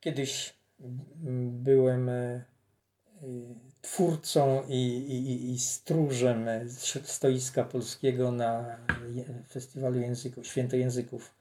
Kiedyś 0.00 0.54
mm, 0.80 1.62
byłem 1.62 2.08
y, 2.08 2.44
twórcą 3.80 4.62
i, 4.68 4.76
i, 4.96 5.52
i 5.52 5.58
stróżem 5.58 6.46
stoiska 7.04 7.64
polskiego 7.64 8.32
na 8.32 8.76
Festiwalu 9.50 10.00
Języków, 10.00 10.46
Świętojęzyków 10.46 11.34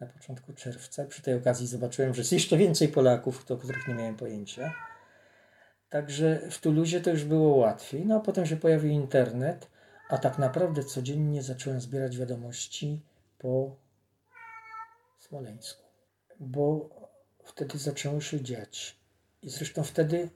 na 0.00 0.06
początku 0.06 0.52
czerwca. 0.52 1.04
Przy 1.04 1.22
tej 1.22 1.34
okazji 1.34 1.66
zobaczyłem, 1.66 2.14
że 2.14 2.20
jest 2.20 2.32
jeszcze 2.32 2.56
więcej 2.56 2.88
Polaków, 2.88 3.50
o 3.50 3.56
których 3.56 3.88
nie 3.88 3.94
miałem 3.94 4.16
pojęcia. 4.16 4.74
Także 5.88 6.50
w 6.50 6.58
Tuluzie 6.58 7.00
to 7.00 7.10
już 7.10 7.24
było 7.24 7.56
łatwiej. 7.56 8.06
No 8.06 8.16
a 8.16 8.20
potem 8.20 8.46
się 8.46 8.56
pojawił 8.56 8.90
internet, 8.90 9.70
a 10.12 10.18
tak 10.18 10.38
naprawdę 10.38 10.84
codziennie 10.84 11.42
zacząłem 11.42 11.80
zbierać 11.80 12.16
wiadomości 12.16 13.00
po 13.38 13.76
Smoleńsku. 15.18 15.82
Bo 16.40 16.90
wtedy 17.44 17.78
zaczęło 17.78 18.20
się 18.20 18.40
dziać. 18.40 18.96
I 19.42 19.50
zresztą 19.50 19.82
wtedy 19.82 20.30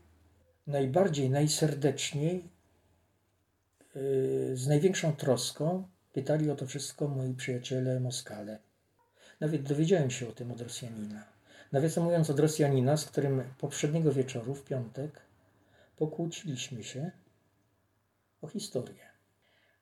najbardziej, 0.67 1.31
najserdeczniej, 1.31 2.49
yy, 3.95 4.57
z 4.57 4.67
największą 4.67 5.17
troską 5.17 5.89
pytali 6.13 6.51
o 6.51 6.57
to 6.57 6.67
wszystko 6.67 7.09
moi 7.09 7.35
przyjaciele 7.35 8.01
Moskale. 8.01 8.59
Nawet 9.41 9.63
dowiedziałem 9.63 10.11
się 10.11 10.29
o 10.29 10.33
tym 10.33 10.53
od 10.53 10.61
Rosjanina. 10.61 11.25
Nawiasem 11.73 12.05
mówiąc 12.05 12.31
od 12.31 12.41
Rosjanina, 12.41 12.97
z 12.97 13.05
którym 13.05 13.43
poprzedniego 13.59 14.13
wieczoru, 14.13 14.55
w 14.55 14.65
piątek, 14.65 15.21
pokłóciliśmy 15.97 16.85
się 16.85 17.11
o 18.43 18.49
historię. 18.49 19.06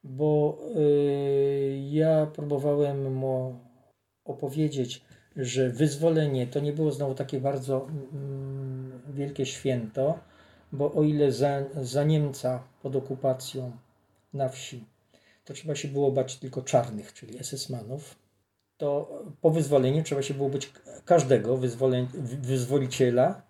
Bo 0.04 0.58
yy, 0.74 1.78
ja 1.90 2.26
próbowałem 2.26 3.14
mu 3.14 3.58
opowiedzieć, 4.24 5.04
że 5.36 5.70
wyzwolenie 5.70 6.46
to 6.46 6.60
nie 6.60 6.72
było 6.72 6.92
znowu 6.92 7.14
takie 7.14 7.40
bardzo 7.40 7.86
mm, 8.12 9.00
wielkie 9.08 9.46
święto, 9.46 10.18
bo 10.72 10.92
o 10.92 11.02
ile 11.02 11.32
za, 11.32 11.62
za 11.82 12.04
Niemca 12.04 12.62
pod 12.82 12.96
okupacją 12.96 13.72
na 14.34 14.48
wsi 14.48 14.84
to 15.44 15.54
trzeba 15.54 15.74
się 15.74 15.88
było 15.88 16.12
bać 16.12 16.36
tylko 16.36 16.62
czarnych, 16.62 17.12
czyli 17.12 17.38
SS-manów, 17.38 18.00
to 18.76 19.22
po 19.40 19.50
wyzwoleniu 19.50 20.02
trzeba 20.02 20.22
się 20.22 20.34
było 20.34 20.48
być 20.48 20.72
każdego 21.04 21.58
wyzwoliciela, 22.42 23.42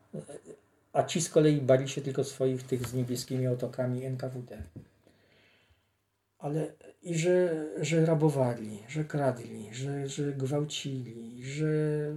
a 0.93 1.03
ci 1.03 1.21
z 1.21 1.29
kolei 1.29 1.61
bali 1.61 1.89
się 1.89 2.01
tylko 2.01 2.25
swoich 2.25 2.63
tych 2.63 2.89
z 2.89 2.95
niebieskimi 2.95 3.47
otokami 3.47 4.05
NKWD. 4.05 4.63
Ale 6.45 6.72
i 7.03 7.18
że, 7.18 7.66
że 7.80 8.07
rabowali, 8.07 8.78
że 8.88 9.05
kradli, 9.05 9.74
że, 9.74 10.09
że 10.09 10.32
gwałcili, 10.32 11.45
że, 11.45 12.14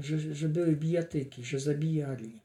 że, 0.00 0.34
że 0.34 0.48
były 0.48 0.76
bijatyki, 0.76 1.44
że 1.44 1.60
zabijali. 1.60 2.40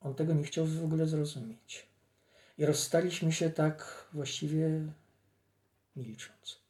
On 0.00 0.14
tego 0.14 0.34
nie 0.34 0.44
chciał 0.44 0.66
w 0.66 0.84
ogóle 0.84 1.06
zrozumieć. 1.06 1.86
I 2.58 2.66
rozstaliśmy 2.66 3.32
się 3.32 3.50
tak 3.50 4.06
właściwie 4.12 4.92
milcząc. 5.96 6.60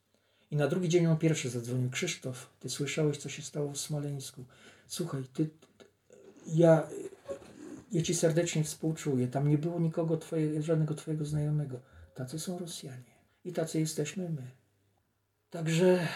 I 0.51 0.57
na 0.57 0.69
drugi 0.69 0.89
dzień 0.89 1.07
on 1.07 1.17
pierwszy 1.17 1.51
zadzwonił. 1.51 1.91
Krzysztof, 1.91 2.51
ty 2.61 2.71
słyszałeś, 2.71 3.19
co 3.19 3.29
się 3.29 3.43
stało 3.43 3.73
w 3.73 3.79
Smoleńsku. 3.79 4.45
Słuchaj, 4.87 5.25
ty, 5.35 5.51
ja, 6.47 6.89
ja 7.93 8.03
ci 8.03 8.15
serdecznie 8.15 8.65
współczuję. 8.65 9.29
Tam 9.29 9.49
nie 9.49 9.59
było 9.59 9.81
nikogo, 9.81 10.17
twoje, 10.17 10.63
żadnego 10.63 10.95
twojego 10.95 11.25
znajomego. 11.25 11.81
Tacy 12.15 12.39
są 12.39 12.59
Rosjanie. 12.59 13.12
I 13.45 13.53
tacy 13.53 13.81
jesteśmy 13.81 14.29
my. 14.29 14.51
Także 15.51 16.09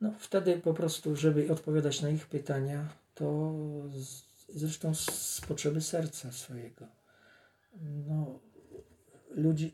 no, 0.00 0.12
wtedy 0.18 0.58
po 0.58 0.74
prostu, 0.74 1.16
żeby 1.16 1.52
odpowiadać 1.52 2.02
na 2.02 2.10
ich 2.10 2.26
pytania, 2.26 2.88
to 3.14 3.52
z, 3.90 4.24
zresztą 4.54 4.94
z 4.94 5.40
potrzeby 5.48 5.80
serca 5.80 6.32
swojego. 6.32 6.86
No, 8.06 8.40
ludzi, 9.30 9.72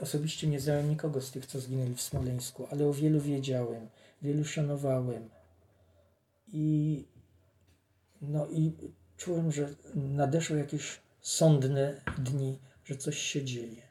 osobiście 0.00 0.46
nie 0.46 0.60
znałem 0.60 0.90
nikogo 0.90 1.20
z 1.20 1.30
tych, 1.30 1.46
co 1.46 1.60
zginęli 1.60 1.94
w 1.94 2.00
Smoleńsku, 2.00 2.66
ale 2.70 2.86
o 2.86 2.92
wielu 2.92 3.20
wiedziałem, 3.20 3.88
wielu 4.22 4.44
szanowałem. 4.44 5.30
I, 6.52 7.04
no 8.22 8.46
i 8.46 8.72
czułem, 9.16 9.52
że 9.52 9.74
nadeszły 9.94 10.58
jakieś 10.58 11.00
sądne 11.20 12.00
dni, 12.18 12.58
że 12.84 12.96
coś 12.96 13.18
się 13.18 13.44
dzieje. 13.44 13.83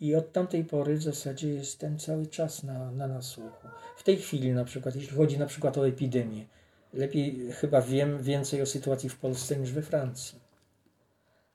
I 0.00 0.14
od 0.14 0.32
tamtej 0.32 0.64
pory 0.64 0.96
w 0.96 1.02
zasadzie 1.02 1.48
jestem 1.48 1.98
cały 1.98 2.26
czas 2.26 2.62
na, 2.62 2.90
na 2.90 3.06
nasłuchu. 3.06 3.68
W 3.96 4.02
tej 4.02 4.16
chwili 4.16 4.52
na 4.52 4.64
przykład, 4.64 4.96
jeśli 4.96 5.16
chodzi 5.16 5.38
na 5.38 5.46
przykład 5.46 5.78
o 5.78 5.88
epidemię, 5.88 6.46
lepiej 6.94 7.52
chyba 7.52 7.82
wiem 7.82 8.22
więcej 8.22 8.62
o 8.62 8.66
sytuacji 8.66 9.08
w 9.08 9.16
Polsce 9.16 9.56
niż 9.56 9.72
we 9.72 9.82
Francji. 9.82 10.38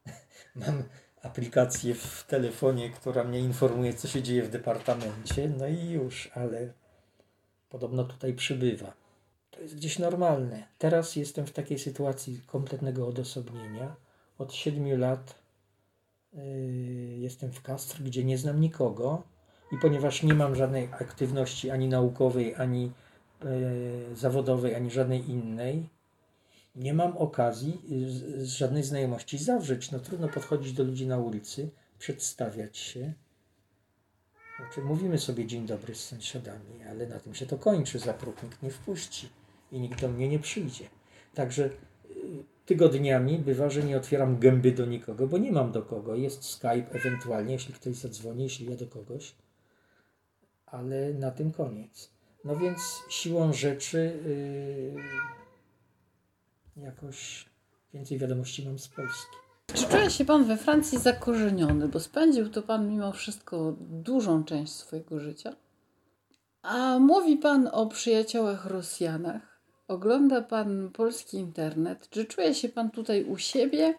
Mam 0.55 0.83
aplikację 1.21 1.95
w 1.95 2.23
telefonie, 2.27 2.89
która 2.89 3.23
mnie 3.23 3.39
informuje, 3.39 3.93
co 3.93 4.07
się 4.07 4.21
dzieje 4.21 4.43
w 4.43 4.49
departamencie, 4.49 5.49
no 5.49 5.67
i 5.67 5.89
już, 5.89 6.31
ale 6.33 6.73
podobno 7.69 8.03
tutaj 8.03 8.33
przybywa. 8.33 8.93
To 9.51 9.61
jest 9.61 9.75
gdzieś 9.75 9.99
normalne. 9.99 10.63
Teraz 10.77 11.15
jestem 11.15 11.45
w 11.45 11.51
takiej 11.51 11.79
sytuacji 11.79 12.41
kompletnego 12.47 13.07
odosobnienia. 13.07 13.95
Od 14.37 14.53
siedmiu 14.53 14.97
lat 14.97 15.35
jestem 17.17 17.51
w 17.51 17.61
Kastr, 17.61 18.03
gdzie 18.03 18.23
nie 18.23 18.37
znam 18.37 18.61
nikogo 18.61 19.23
i 19.71 19.77
ponieważ 19.77 20.23
nie 20.23 20.33
mam 20.33 20.55
żadnej 20.55 20.89
aktywności 20.91 21.69
ani 21.69 21.87
naukowej, 21.87 22.55
ani 22.55 22.91
yy, 23.43 24.15
zawodowej, 24.15 24.75
ani 24.75 24.91
żadnej 24.91 25.29
innej, 25.29 25.89
nie 26.75 26.93
mam 26.93 27.17
okazji 27.17 27.81
z, 28.07 28.47
z 28.47 28.53
żadnej 28.53 28.83
znajomości 28.83 29.37
zawrzeć. 29.37 29.91
No 29.91 29.99
trudno 29.99 30.27
podchodzić 30.27 30.73
do 30.73 30.83
ludzi 30.83 31.07
na 31.07 31.17
ulicy, 31.17 31.69
przedstawiać 31.99 32.77
się. 32.77 33.13
Znaczy, 34.57 34.81
mówimy 34.81 35.17
sobie 35.17 35.45
dzień 35.45 35.65
dobry 35.65 35.95
z 35.95 36.03
sąsiadami, 36.03 36.83
ale 36.89 37.07
na 37.07 37.19
tym 37.19 37.35
się 37.35 37.45
to 37.45 37.57
kończy. 37.57 37.99
Za 37.99 38.13
próg 38.13 38.43
nikt 38.43 38.63
nie 38.63 38.69
wpuści 38.69 39.29
i 39.71 39.79
nikt 39.79 40.01
do 40.01 40.07
mnie 40.07 40.29
nie 40.29 40.39
przyjdzie. 40.39 40.85
Także 41.33 41.65
y, 41.65 41.71
tygodniami 42.65 43.39
bywa, 43.39 43.69
że 43.69 43.83
nie 43.83 43.97
otwieram 43.97 44.39
gęby 44.39 44.71
do 44.71 44.85
nikogo, 44.85 45.27
bo 45.27 45.37
nie 45.37 45.51
mam 45.51 45.71
do 45.71 45.81
kogo. 45.81 46.15
Jest 46.15 46.43
Skype 46.43 46.91
ewentualnie, 46.91 47.53
jeśli 47.53 47.73
ktoś 47.73 47.95
zadzwoni, 47.95 48.43
jeśli 48.43 48.69
ja 48.69 48.75
do 48.75 48.87
kogoś, 48.87 49.35
ale 50.65 51.13
na 51.13 51.31
tym 51.31 51.51
koniec. 51.51 52.09
No 52.45 52.55
więc 52.55 52.79
siłą 53.09 53.53
rzeczy. 53.53 54.19
Yy, 54.25 55.25
jakoś 56.83 57.45
więcej 57.93 58.17
wiadomości 58.17 58.65
mam 58.65 58.79
z 58.79 58.87
Polski. 58.87 59.37
Czy 59.73 59.87
czuje 59.87 60.09
się 60.09 60.25
Pan 60.25 60.45
we 60.45 60.57
Francji 60.57 60.99
zakorzeniony, 60.99 61.87
bo 61.87 61.99
spędził 61.99 62.49
to 62.49 62.61
Pan 62.61 62.89
mimo 62.89 63.11
wszystko 63.11 63.75
dużą 63.79 64.43
część 64.43 64.73
swojego 64.73 65.19
życia? 65.19 65.55
A 66.61 66.99
mówi 66.99 67.37
Pan 67.37 67.69
o 67.71 67.87
przyjaciołach 67.87 68.65
Rosjanach, 68.65 69.54
ogląda 69.87 70.41
Pan 70.41 70.89
polski 70.93 71.37
internet. 71.37 72.09
Czy 72.09 72.25
czuje 72.25 72.55
się 72.55 72.69
Pan 72.69 72.91
tutaj 72.91 73.23
u 73.23 73.37
siebie? 73.37 73.93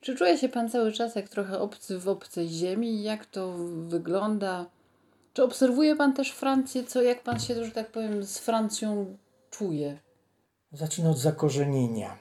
Czy 0.00 0.16
czuje 0.16 0.38
się 0.38 0.48
Pan 0.48 0.70
cały 0.70 0.92
czas 0.92 1.14
jak 1.14 1.28
trochę 1.28 1.58
obcy 1.58 1.98
w 1.98 2.08
obcej 2.08 2.48
ziemi? 2.48 3.02
Jak 3.02 3.26
to 3.26 3.54
wygląda? 3.88 4.66
Czy 5.32 5.42
obserwuje 5.42 5.96
Pan 5.96 6.14
też 6.14 6.30
Francję? 6.30 6.84
Co, 6.84 7.02
jak 7.02 7.22
Pan 7.22 7.40
się, 7.40 7.64
że 7.64 7.70
tak 7.70 7.92
powiem, 7.92 8.24
z 8.24 8.38
Francją 8.38 9.16
czuje? 9.50 9.98
Zacznę 10.72 11.10
od 11.10 11.18
zakorzenienia. 11.18 12.18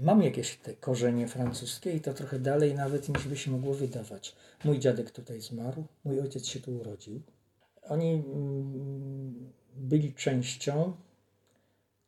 Mam 0.00 0.22
jakieś 0.22 0.56
te 0.56 0.74
korzenie 0.74 1.28
francuskie 1.28 1.92
i 1.92 2.00
to 2.00 2.14
trochę 2.14 2.38
dalej 2.38 2.74
nawet 2.74 3.08
niż 3.08 3.28
by 3.28 3.36
się 3.36 3.50
mogło 3.50 3.74
wydawać. 3.74 4.36
Mój 4.64 4.78
dziadek 4.78 5.10
tutaj 5.10 5.40
zmarł, 5.40 5.84
mój 6.04 6.20
ojciec 6.20 6.46
się 6.46 6.60
tu 6.60 6.76
urodził. 6.76 7.20
Oni 7.82 8.12
mm, 8.12 9.52
byli 9.76 10.14
częścią 10.14 10.92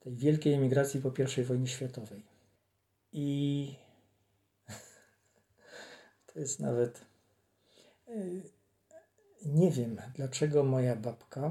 tej 0.05 0.17
wielkiej 0.17 0.55
emigracji 0.55 1.01
po 1.01 1.13
I 1.39 1.45
wojnie 1.45 1.67
światowej. 1.67 2.23
I 3.13 3.77
to 6.33 6.41
jest 6.41 6.61
nawet. 6.61 7.07
Y, 8.09 8.43
nie 9.47 9.71
wiem, 9.71 10.01
dlaczego 10.15 10.65
moja 10.65 10.97
babka 10.97 11.51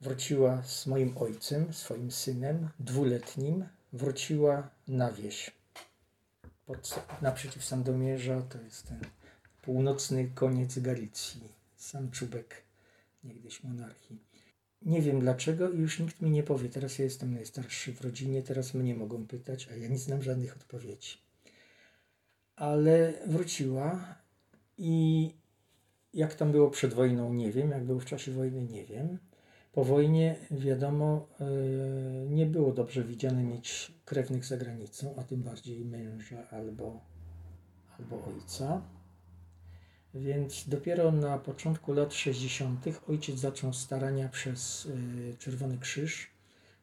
wróciła 0.00 0.62
z 0.62 0.86
moim 0.86 1.18
ojcem, 1.18 1.72
swoim 1.72 2.10
synem, 2.10 2.68
dwuletnim, 2.78 3.68
wróciła 3.92 4.70
na 4.88 5.12
wieś. 5.12 5.50
Pod, 6.66 7.06
naprzeciw 7.22 7.64
Sandomierza, 7.64 8.42
to 8.42 8.60
jest 8.60 8.88
ten 8.88 9.00
północny 9.62 10.30
koniec 10.34 10.78
Galicji, 10.78 11.52
sam 11.76 12.10
czubek 12.10 12.62
niegdyś 13.24 13.62
monarchii. 13.62 14.29
Nie 14.82 15.02
wiem 15.02 15.20
dlaczego 15.20 15.70
i 15.70 15.78
już 15.78 15.98
nikt 15.98 16.20
mi 16.20 16.30
nie 16.30 16.42
powie. 16.42 16.68
Teraz 16.68 16.98
ja 16.98 17.04
jestem 17.04 17.34
najstarszy 17.34 17.92
w 17.92 18.00
rodzinie, 18.00 18.42
teraz 18.42 18.74
mnie 18.74 18.94
mogą 18.94 19.26
pytać, 19.26 19.68
a 19.72 19.76
ja 19.76 19.88
nie 19.88 19.98
znam 19.98 20.22
żadnych 20.22 20.56
odpowiedzi. 20.56 21.18
Ale 22.56 23.12
wróciła 23.26 24.14
i 24.78 25.30
jak 26.14 26.34
tam 26.34 26.52
było 26.52 26.70
przed 26.70 26.94
wojną, 26.94 27.34
nie 27.34 27.52
wiem. 27.52 27.70
Jak 27.70 27.84
było 27.84 28.00
w 28.00 28.04
czasie 28.04 28.32
wojny, 28.32 28.64
nie 28.64 28.84
wiem. 28.84 29.18
Po 29.72 29.84
wojnie, 29.84 30.36
wiadomo, 30.50 31.28
e, 31.40 31.46
nie 32.26 32.46
było 32.46 32.72
dobrze 32.72 33.04
widziane 33.04 33.42
mieć 33.42 33.92
krewnych 34.04 34.44
za 34.44 34.56
granicą, 34.56 35.14
a 35.16 35.22
tym 35.22 35.42
bardziej 35.42 35.84
męża 35.84 36.48
albo, 36.50 37.00
albo 37.98 38.24
ojca. 38.24 38.82
Więc 40.14 40.68
dopiero 40.68 41.12
na 41.12 41.38
początku 41.38 41.92
lat 41.92 42.14
60. 42.14 42.84
ojciec 43.08 43.38
zaczął 43.38 43.72
starania 43.72 44.28
przez 44.28 44.88
e, 45.32 45.36
Czerwony 45.36 45.78
Krzyż 45.78 46.30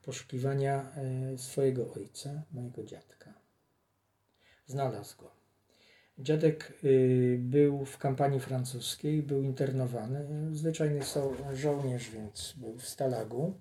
poszukiwania 0.04 0.92
e, 0.96 1.38
swojego 1.38 1.94
ojca, 1.94 2.44
mojego 2.52 2.84
dziadka. 2.84 3.34
Znalazł 4.68 5.18
go. 5.18 5.32
Dziadek 6.20 6.74
y, 6.84 7.38
był 7.42 7.86
w 7.86 7.98
kampanii 7.98 8.40
francuskiej, 8.40 9.24
był 9.24 9.44
internowany. 9.44 10.28
Zwyczajny 10.52 11.02
żołnierz, 11.54 12.10
więc 12.10 12.54
był 12.58 12.78
w 12.78 12.88
Stalagu. 12.88 13.54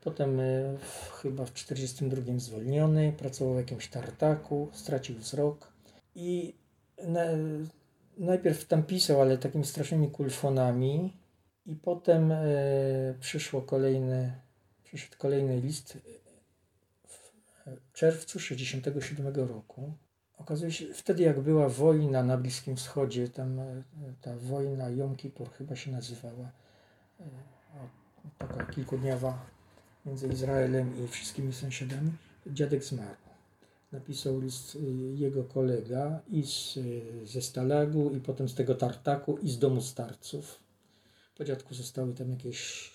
Potem 0.00 0.40
y, 0.40 0.78
chyba 1.22 1.44
w 1.44 1.50
1942 1.50 2.38
zwolniony, 2.38 3.12
pracował 3.12 3.54
w 3.54 3.56
jakimś 3.56 3.88
tartaku, 3.88 4.68
stracił 4.72 5.16
wzrok 5.16 5.72
i 6.14 6.54
najpierw 8.24 8.64
tam 8.64 8.82
pisał, 8.82 9.20
ale 9.20 9.38
takimi 9.38 9.64
strasznymi 9.64 10.10
kulfonami 10.10 11.16
i 11.66 11.76
potem 11.76 12.32
y, 12.32 13.14
przyszło 13.20 13.62
kolejny, 13.62 14.32
przyszedł 14.84 15.16
kolejny 15.18 15.60
list 15.60 15.98
w 17.06 17.92
czerwcu 17.92 18.38
1967 18.38 19.34
roku 19.48 19.92
Okazuje 20.40 20.72
się, 20.72 20.94
wtedy 20.94 21.22
jak 21.22 21.40
była 21.40 21.68
wojna 21.68 22.22
na 22.22 22.36
Bliskim 22.36 22.76
Wschodzie, 22.76 23.28
tam 23.28 23.58
e, 23.60 23.82
ta 24.20 24.36
wojna 24.36 24.88
Jom 24.88 25.16
Kippur 25.16 25.52
chyba 25.52 25.76
się 25.76 25.90
nazywała, 25.90 26.52
e, 27.20 27.24
taka 28.38 28.66
kilkudniowa 28.66 29.46
między 30.06 30.28
Izraelem 30.28 31.04
i 31.04 31.08
wszystkimi 31.08 31.52
sąsiadami, 31.52 32.12
dziadek 32.46 32.84
zmarł. 32.84 33.19
Napisał 33.92 34.40
list 34.40 34.76
e, 34.76 34.78
jego 35.14 35.44
kolega 35.44 36.20
i 36.28 36.42
z, 36.46 36.78
ze 37.24 37.42
Stalagu, 37.42 38.14
i 38.16 38.20
potem 38.20 38.48
z 38.48 38.54
tego 38.54 38.74
tartaku, 38.74 39.38
i 39.38 39.50
z 39.50 39.58
domu 39.58 39.80
starców. 39.80 40.60
Po 41.36 41.44
dziadku 41.44 41.74
zostały 41.74 42.14
tam 42.14 42.30
jakieś 42.30 42.90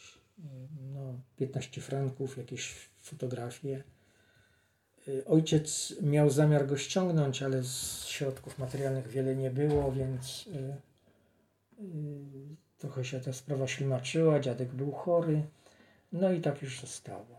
no, 0.93 1.19
15 1.37 1.81
franków, 1.81 2.37
jakieś 2.37 2.89
fotografie 2.97 3.83
Y, 5.07 5.25
ojciec 5.25 5.93
miał 6.01 6.29
zamiar 6.29 6.67
go 6.67 6.77
ściągnąć, 6.77 7.43
ale 7.43 7.63
z 7.63 8.05
środków 8.05 8.59
materialnych 8.59 9.07
wiele 9.07 9.35
nie 9.35 9.51
było, 9.51 9.91
więc 9.91 10.47
y, 10.47 10.75
y, 11.79 11.85
trochę 12.77 13.05
się 13.05 13.19
ta 13.19 13.33
sprawa 13.33 13.67
ślimaczyła. 13.67 14.39
Dziadek 14.39 14.73
był 14.73 14.91
chory, 14.91 15.41
no 16.11 16.31
i 16.31 16.41
tak 16.41 16.61
już 16.61 16.81
zostało. 16.81 17.34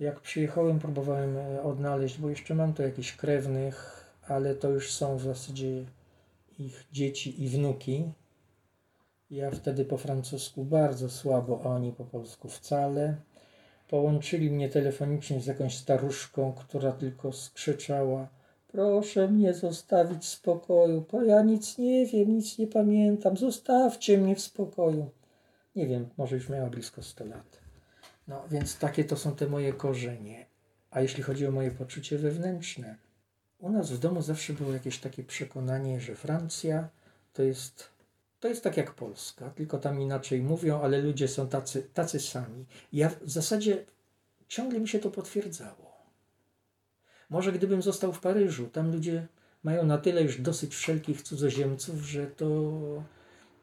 Jak 0.00 0.20
przyjechałem, 0.20 0.78
próbowałem 0.78 1.36
e, 1.36 1.62
odnaleźć, 1.62 2.18
bo 2.18 2.30
jeszcze 2.30 2.54
mam 2.54 2.74
tu 2.74 2.82
jakichś 2.82 3.16
krewnych, 3.16 4.06
ale 4.28 4.54
to 4.54 4.70
już 4.70 4.92
są 4.92 5.16
w 5.16 5.22
zasadzie 5.22 5.84
ich 6.58 6.86
dzieci 6.92 7.44
i 7.44 7.48
wnuki. 7.48 8.12
Ja 9.30 9.50
wtedy 9.50 9.84
po 9.84 9.98
francusku 9.98 10.64
bardzo 10.64 11.10
słabo, 11.10 11.60
a 11.64 11.68
oni 11.68 11.92
po 11.92 12.04
polsku 12.04 12.48
wcale. 12.48 13.16
Połączyli 13.88 14.50
mnie 14.50 14.68
telefonicznie 14.68 15.40
z 15.40 15.46
jakąś 15.46 15.76
staruszką, 15.76 16.52
która 16.52 16.92
tylko 16.92 17.32
skrzyczała 17.32 18.28
Proszę 18.72 19.28
mnie 19.28 19.54
zostawić 19.54 20.22
w 20.22 20.28
spokoju, 20.28 21.04
bo 21.12 21.22
ja 21.22 21.42
nic 21.42 21.78
nie 21.78 22.06
wiem, 22.06 22.36
nic 22.36 22.58
nie 22.58 22.66
pamiętam, 22.66 23.36
zostawcie 23.36 24.18
mnie 24.18 24.36
w 24.36 24.40
spokoju. 24.40 25.10
Nie 25.76 25.86
wiem, 25.86 26.08
może 26.16 26.36
już 26.36 26.48
miała 26.48 26.70
blisko 26.70 27.02
100 27.02 27.24
lat. 27.24 27.59
No 28.28 28.44
więc 28.50 28.78
takie 28.78 29.04
to 29.04 29.16
są 29.16 29.36
te 29.36 29.46
moje 29.46 29.72
korzenie. 29.72 30.46
A 30.90 31.00
jeśli 31.00 31.22
chodzi 31.22 31.46
o 31.46 31.50
moje 31.50 31.70
poczucie 31.70 32.18
wewnętrzne, 32.18 32.96
u 33.58 33.70
nas 33.70 33.90
w 33.90 33.98
domu 33.98 34.22
zawsze 34.22 34.52
było 34.52 34.72
jakieś 34.72 34.98
takie 34.98 35.24
przekonanie, 35.24 36.00
że 36.00 36.14
Francja 36.14 36.88
to 37.32 37.42
jest 37.42 37.90
to 38.40 38.48
jest 38.48 38.64
tak 38.64 38.76
jak 38.76 38.94
Polska, 38.94 39.50
tylko 39.50 39.78
tam 39.78 40.00
inaczej 40.00 40.42
mówią, 40.42 40.80
ale 40.80 41.02
ludzie 41.02 41.28
są 41.28 41.48
tacy, 41.48 41.82
tacy 41.94 42.20
sami. 42.20 42.66
Ja 42.92 43.08
w 43.08 43.30
zasadzie 43.30 43.84
ciągle 44.48 44.80
mi 44.80 44.88
się 44.88 44.98
to 44.98 45.10
potwierdzało. 45.10 45.90
Może 47.30 47.52
gdybym 47.52 47.82
został 47.82 48.12
w 48.12 48.20
Paryżu, 48.20 48.66
tam 48.66 48.92
ludzie 48.92 49.26
mają 49.62 49.86
na 49.86 49.98
tyle 49.98 50.22
już 50.22 50.40
dosyć 50.40 50.74
wszelkich 50.74 51.22
cudzoziemców, 51.22 52.02
że 52.02 52.26
to 52.26 52.46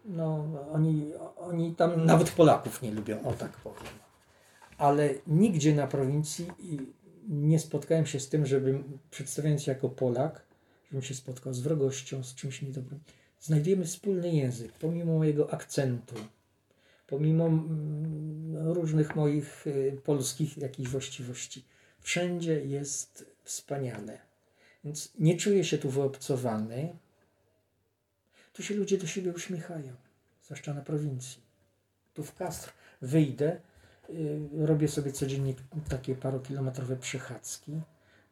no, 0.05 0.47
oni, 0.71 1.11
oni 1.37 1.75
tam 1.75 2.05
nawet 2.05 2.31
Polaków 2.31 2.81
nie 2.81 2.91
lubią, 2.91 3.23
o 3.23 3.33
tak 3.33 3.51
powiem. 3.51 4.06
Ale 4.77 5.13
nigdzie 5.27 5.75
na 5.75 5.87
prowincji 5.87 6.47
nie 7.29 7.59
spotkałem 7.59 8.05
się 8.05 8.19
z 8.19 8.29
tym, 8.29 8.45
żebym 8.45 8.99
przedstawiając 9.11 9.63
się 9.63 9.71
jako 9.71 9.89
Polak, 9.89 10.45
żebym 10.85 11.01
się 11.01 11.15
spotkał 11.15 11.53
z 11.53 11.59
wrogością, 11.59 12.23
z 12.23 12.35
czymś 12.35 12.61
niedobrym 12.61 12.99
znajdujemy 13.39 13.85
wspólny 13.85 14.29
język, 14.35 14.71
pomimo 14.73 15.17
mojego 15.17 15.53
akcentu, 15.53 16.15
pomimo 17.07 17.47
mm, 17.47 18.67
różnych 18.73 19.15
moich 19.15 19.67
y, 19.67 20.01
polskich 20.03 20.57
jakichś 20.57 20.89
właściwości. 20.89 21.65
Wszędzie 21.99 22.65
jest 22.65 23.25
wspaniale. 23.43 24.19
Więc 24.83 25.11
nie 25.19 25.37
czuję 25.37 25.63
się 25.63 25.77
tu 25.77 25.89
wyobcowany. 25.89 26.97
Tu 28.53 28.63
się 28.63 28.75
ludzie 28.75 28.97
do 28.97 29.07
siebie 29.07 29.33
uśmiechają, 29.33 29.93
zwłaszcza 30.43 30.73
na 30.73 30.81
prowincji. 30.81 31.41
Tu 32.13 32.23
w 32.23 32.35
Kastr 32.35 32.71
wyjdę, 33.01 33.59
robię 34.57 34.87
sobie 34.87 35.11
codziennie 35.11 35.53
takie 35.89 36.15
parokilometrowe 36.15 36.95
przechadzki, 36.95 37.81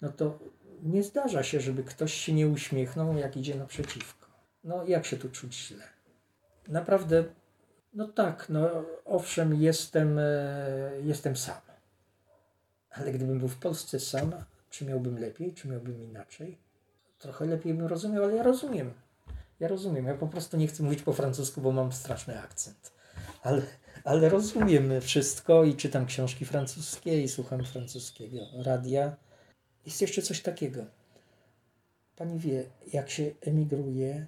no 0.02 0.10
to 0.10 0.40
nie 0.84 1.04
zdarza 1.04 1.44
się, 1.44 1.60
żeby 1.60 1.84
ktoś 1.84 2.14
się 2.14 2.34
nie 2.34 2.48
uśmiechnął, 2.48 3.18
jak 3.18 3.38
idzie 3.38 3.56
naprzeciwko. 3.56 4.28
No, 4.64 4.86
jak 4.86 5.06
się 5.06 5.18
tu 5.18 5.30
czuć 5.30 5.56
źle? 5.56 5.84
Naprawdę, 6.68 7.24
no 7.94 8.08
tak, 8.08 8.46
no 8.50 8.70
owszem, 9.06 9.62
jestem, 9.62 10.20
e, 10.20 10.92
jestem 11.04 11.36
sam. 11.36 11.62
Ale 12.90 13.12
gdybym 13.12 13.40
był 13.40 13.48
w 13.48 13.58
Polsce 13.58 14.00
sam, 14.00 14.32
czy 14.70 14.86
miałbym 14.86 15.18
lepiej, 15.18 15.54
czy 15.54 15.68
miałbym 15.68 16.04
inaczej? 16.04 16.58
Trochę 17.20 17.46
lepiej 17.46 17.74
bym 17.74 17.88
rozumiał, 17.88 18.24
ale 18.24 18.36
ja 18.36 18.44
rozumiem. 18.44 18.94
Ja 19.60 19.68
rozumiem. 19.68 20.06
Ja 20.06 20.14
po 20.14 20.28
prostu 20.28 20.58
nie 20.58 20.68
chcę 20.68 20.84
mówić 20.84 21.02
po 21.02 21.14
francusku, 21.14 21.62
bo 21.62 21.72
mam 21.72 21.92
straszny 21.92 22.40
akcent. 22.42 22.92
Ale, 23.44 23.62
ale 24.04 24.30
rozumiem 24.30 25.02
wszystko 25.02 25.64
i 25.64 25.76
czytam 25.76 26.06
książki 26.06 26.46
francuskie 26.46 27.24
i 27.24 27.28
słucham 27.28 27.64
francuskiego 27.64 28.38
radia. 28.64 29.16
Jest 29.86 30.02
jeszcze 30.02 30.22
coś 30.22 30.42
takiego. 30.42 30.86
Pani 32.16 32.40
wie, 32.40 32.64
jak 32.94 33.10
się 33.10 33.32
emigruje, 33.42 34.28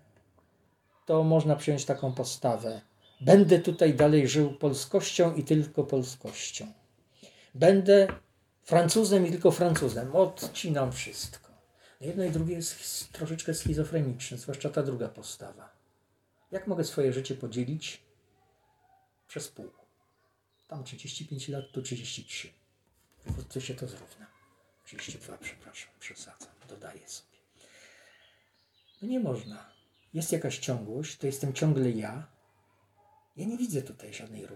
to 1.06 1.24
można 1.24 1.56
przyjąć 1.56 1.86
taką 1.86 2.14
postawę. 2.14 2.82
Będę 3.22 3.60
tutaj 3.60 3.94
dalej 3.94 4.28
żył 4.28 4.54
polskością 4.54 5.36
i 5.36 5.44
tylko 5.44 5.84
polskością. 5.84 6.68
Będę 7.56 8.08
Francuzem 8.64 9.28
i 9.28 9.32
tylko 9.32 9.52
Francuzem. 9.52 10.16
Odcinam 10.16 10.92
wszystko. 10.92 11.50
Jedno 12.02 12.24
i 12.24 12.32
drugie 12.32 12.56
jest 12.56 13.12
troszeczkę 13.12 13.54
schizofreniczne, 13.54 14.38
zwłaszcza 14.38 14.70
ta 14.70 14.84
druga 14.84 15.08
postawa. 15.08 15.70
Jak 16.52 16.68
mogę 16.68 16.84
swoje 16.84 17.14
życie 17.14 17.36
podzielić 17.36 18.07
przez 19.28 19.48
pół? 19.48 19.72
Tam 20.68 20.84
35 20.84 21.50
lat, 21.50 21.72
tu 21.72 21.82
33. 21.82 22.50
Wkrótce 23.32 23.62
się 23.62 23.74
to 23.74 23.88
zrówna. 23.88 24.28
32, 24.86 25.38
przepraszam, 25.38 25.92
przesadzam, 26.00 26.54
dodaję 26.70 27.08
sobie. 27.08 27.38
No 29.02 29.08
nie 29.08 29.20
można 29.20 29.78
jest 30.14 30.32
jakaś 30.32 30.60
ciągłość, 30.60 31.18
to 31.18 31.28
jestem 31.28 31.54
ciągle 31.54 31.92
ja. 31.92 32.28
Ja 33.38 33.46
nie 33.46 33.58
widzę 33.58 33.82
tutaj 33.82 34.14
żadnej, 34.14 34.48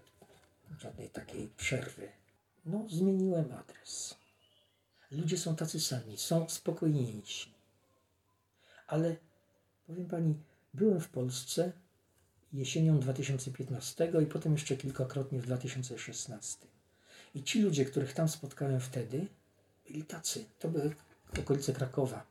żadnej 0.80 1.10
takiej 1.10 1.48
przerwy. 1.48 2.12
No, 2.66 2.86
zmieniłem 2.90 3.52
adres. 3.52 4.16
Ludzie 5.12 5.38
są 5.38 5.56
tacy 5.56 5.80
sami, 5.80 6.18
są 6.18 6.50
spokojniejsi. 6.50 7.54
Ale 8.88 9.16
powiem 9.88 10.08
pani, 10.08 10.36
byłem 10.74 11.02
w 11.02 11.10
Polsce 11.10 11.72
jesienią 12.54 13.00
2015 13.00 14.12
i 14.24 14.26
potem 14.26 14.54
jeszcze 14.54 14.78
kilkakrotnie 14.78 15.40
w 15.40 15.46
2016. 15.46 16.68
I 17.36 17.44
ci 17.44 17.62
ludzie, 17.62 17.86
których 17.86 18.14
tam 18.14 18.30
spotkałem 18.30 18.80
wtedy, 18.80 19.28
byli 19.88 20.04
tacy. 20.04 20.46
To 20.60 20.70
były 20.70 20.96
okolice 21.40 21.74
Krakowa. 21.74 22.28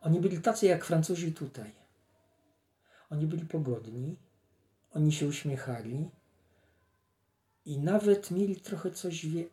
Oni 0.00 0.20
byli 0.20 0.40
tacy 0.40 0.66
jak 0.66 0.84
Francuzi 0.84 1.32
tutaj. 1.32 1.72
Oni 3.10 3.26
byli 3.26 3.44
pogodni, 3.46 4.16
oni 4.92 5.12
się 5.12 5.26
uśmiechali 5.26 6.10
i 7.64 7.78
nawet 7.78 8.30
mieli 8.30 8.56
trochę 8.56 8.90
coś, 8.90 9.26
wie, 9.26 9.44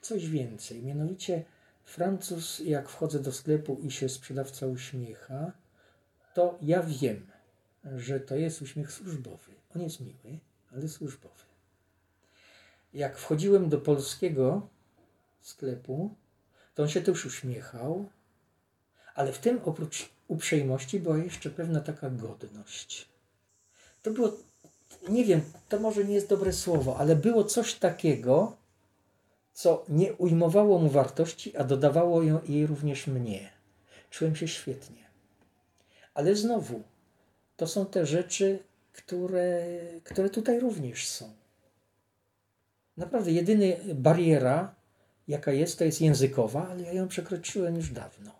coś 0.00 0.28
więcej. 0.28 0.82
Mianowicie 0.82 1.44
Francuz, 1.84 2.58
jak 2.58 2.88
wchodzę 2.88 3.20
do 3.20 3.32
sklepu 3.32 3.80
i 3.82 3.90
się 3.90 4.08
sprzedawca 4.08 4.66
uśmiecha, 4.66 5.52
to 6.34 6.58
ja 6.62 6.82
wiem, 6.82 7.26
że 7.84 8.20
to 8.20 8.36
jest 8.36 8.62
uśmiech 8.62 8.92
służbowy. 8.92 9.52
On 9.76 9.82
jest 9.82 10.00
miły, 10.00 10.38
ale 10.72 10.88
służbowy. 10.88 11.44
Jak 12.94 13.18
wchodziłem 13.18 13.68
do 13.68 13.78
polskiego 13.78 14.68
sklepu, 15.40 16.14
to 16.74 16.82
on 16.82 16.88
się 16.88 17.00
też 17.00 17.26
uśmiechał, 17.26 18.08
ale 19.14 19.32
w 19.32 19.38
tym 19.38 19.60
oprócz 19.64 20.08
uprzejmości 20.28 21.00
była 21.00 21.18
jeszcze 21.18 21.50
pewna 21.50 21.80
taka 21.80 22.10
godność. 22.10 23.08
To 24.02 24.10
było, 24.10 24.32
nie 25.08 25.24
wiem, 25.24 25.40
to 25.68 25.80
może 25.80 26.04
nie 26.04 26.14
jest 26.14 26.28
dobre 26.28 26.52
słowo, 26.52 26.96
ale 26.98 27.16
było 27.16 27.44
coś 27.44 27.74
takiego, 27.74 28.56
co 29.52 29.84
nie 29.88 30.12
ujmowało 30.12 30.78
mu 30.78 30.90
wartości, 30.90 31.56
a 31.56 31.64
dodawało 31.64 32.22
jej 32.22 32.66
również 32.66 33.06
mnie. 33.06 33.50
Czułem 34.10 34.36
się 34.36 34.48
świetnie. 34.48 35.02
Ale 36.14 36.36
znowu, 36.36 36.82
to 37.62 37.66
są 37.66 37.86
te 37.86 38.06
rzeczy, 38.06 38.58
które, 38.92 39.66
które 40.04 40.30
tutaj 40.30 40.60
również 40.60 41.08
są. 41.08 41.32
Naprawdę, 42.96 43.32
jedyna 43.32 43.64
bariera, 43.94 44.74
jaka 45.28 45.52
jest, 45.52 45.78
to 45.78 45.84
jest 45.84 46.00
językowa, 46.00 46.68
ale 46.68 46.82
ja 46.82 46.92
ją 46.92 47.08
przekroczyłem 47.08 47.76
już 47.76 47.90
dawno. 47.90 48.30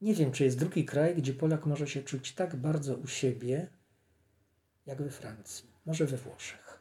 Nie 0.00 0.14
wiem, 0.14 0.32
czy 0.32 0.44
jest 0.44 0.58
drugi 0.58 0.84
kraj, 0.84 1.14
gdzie 1.14 1.34
Polak 1.34 1.66
może 1.66 1.88
się 1.88 2.02
czuć 2.02 2.32
tak 2.32 2.56
bardzo 2.56 2.94
u 2.94 3.06
siebie, 3.06 3.66
jak 4.86 5.02
we 5.02 5.10
Francji. 5.10 5.70
Może 5.86 6.06
we 6.06 6.16
Włoszech. 6.16 6.80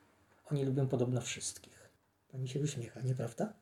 Oni 0.52 0.66
lubią 0.66 0.88
podobno 0.88 1.22
wszystkich. 1.22 1.90
Pani 2.32 2.48
się 2.48 2.60
uśmiecha, 2.60 3.02
nieprawda? 3.02 3.54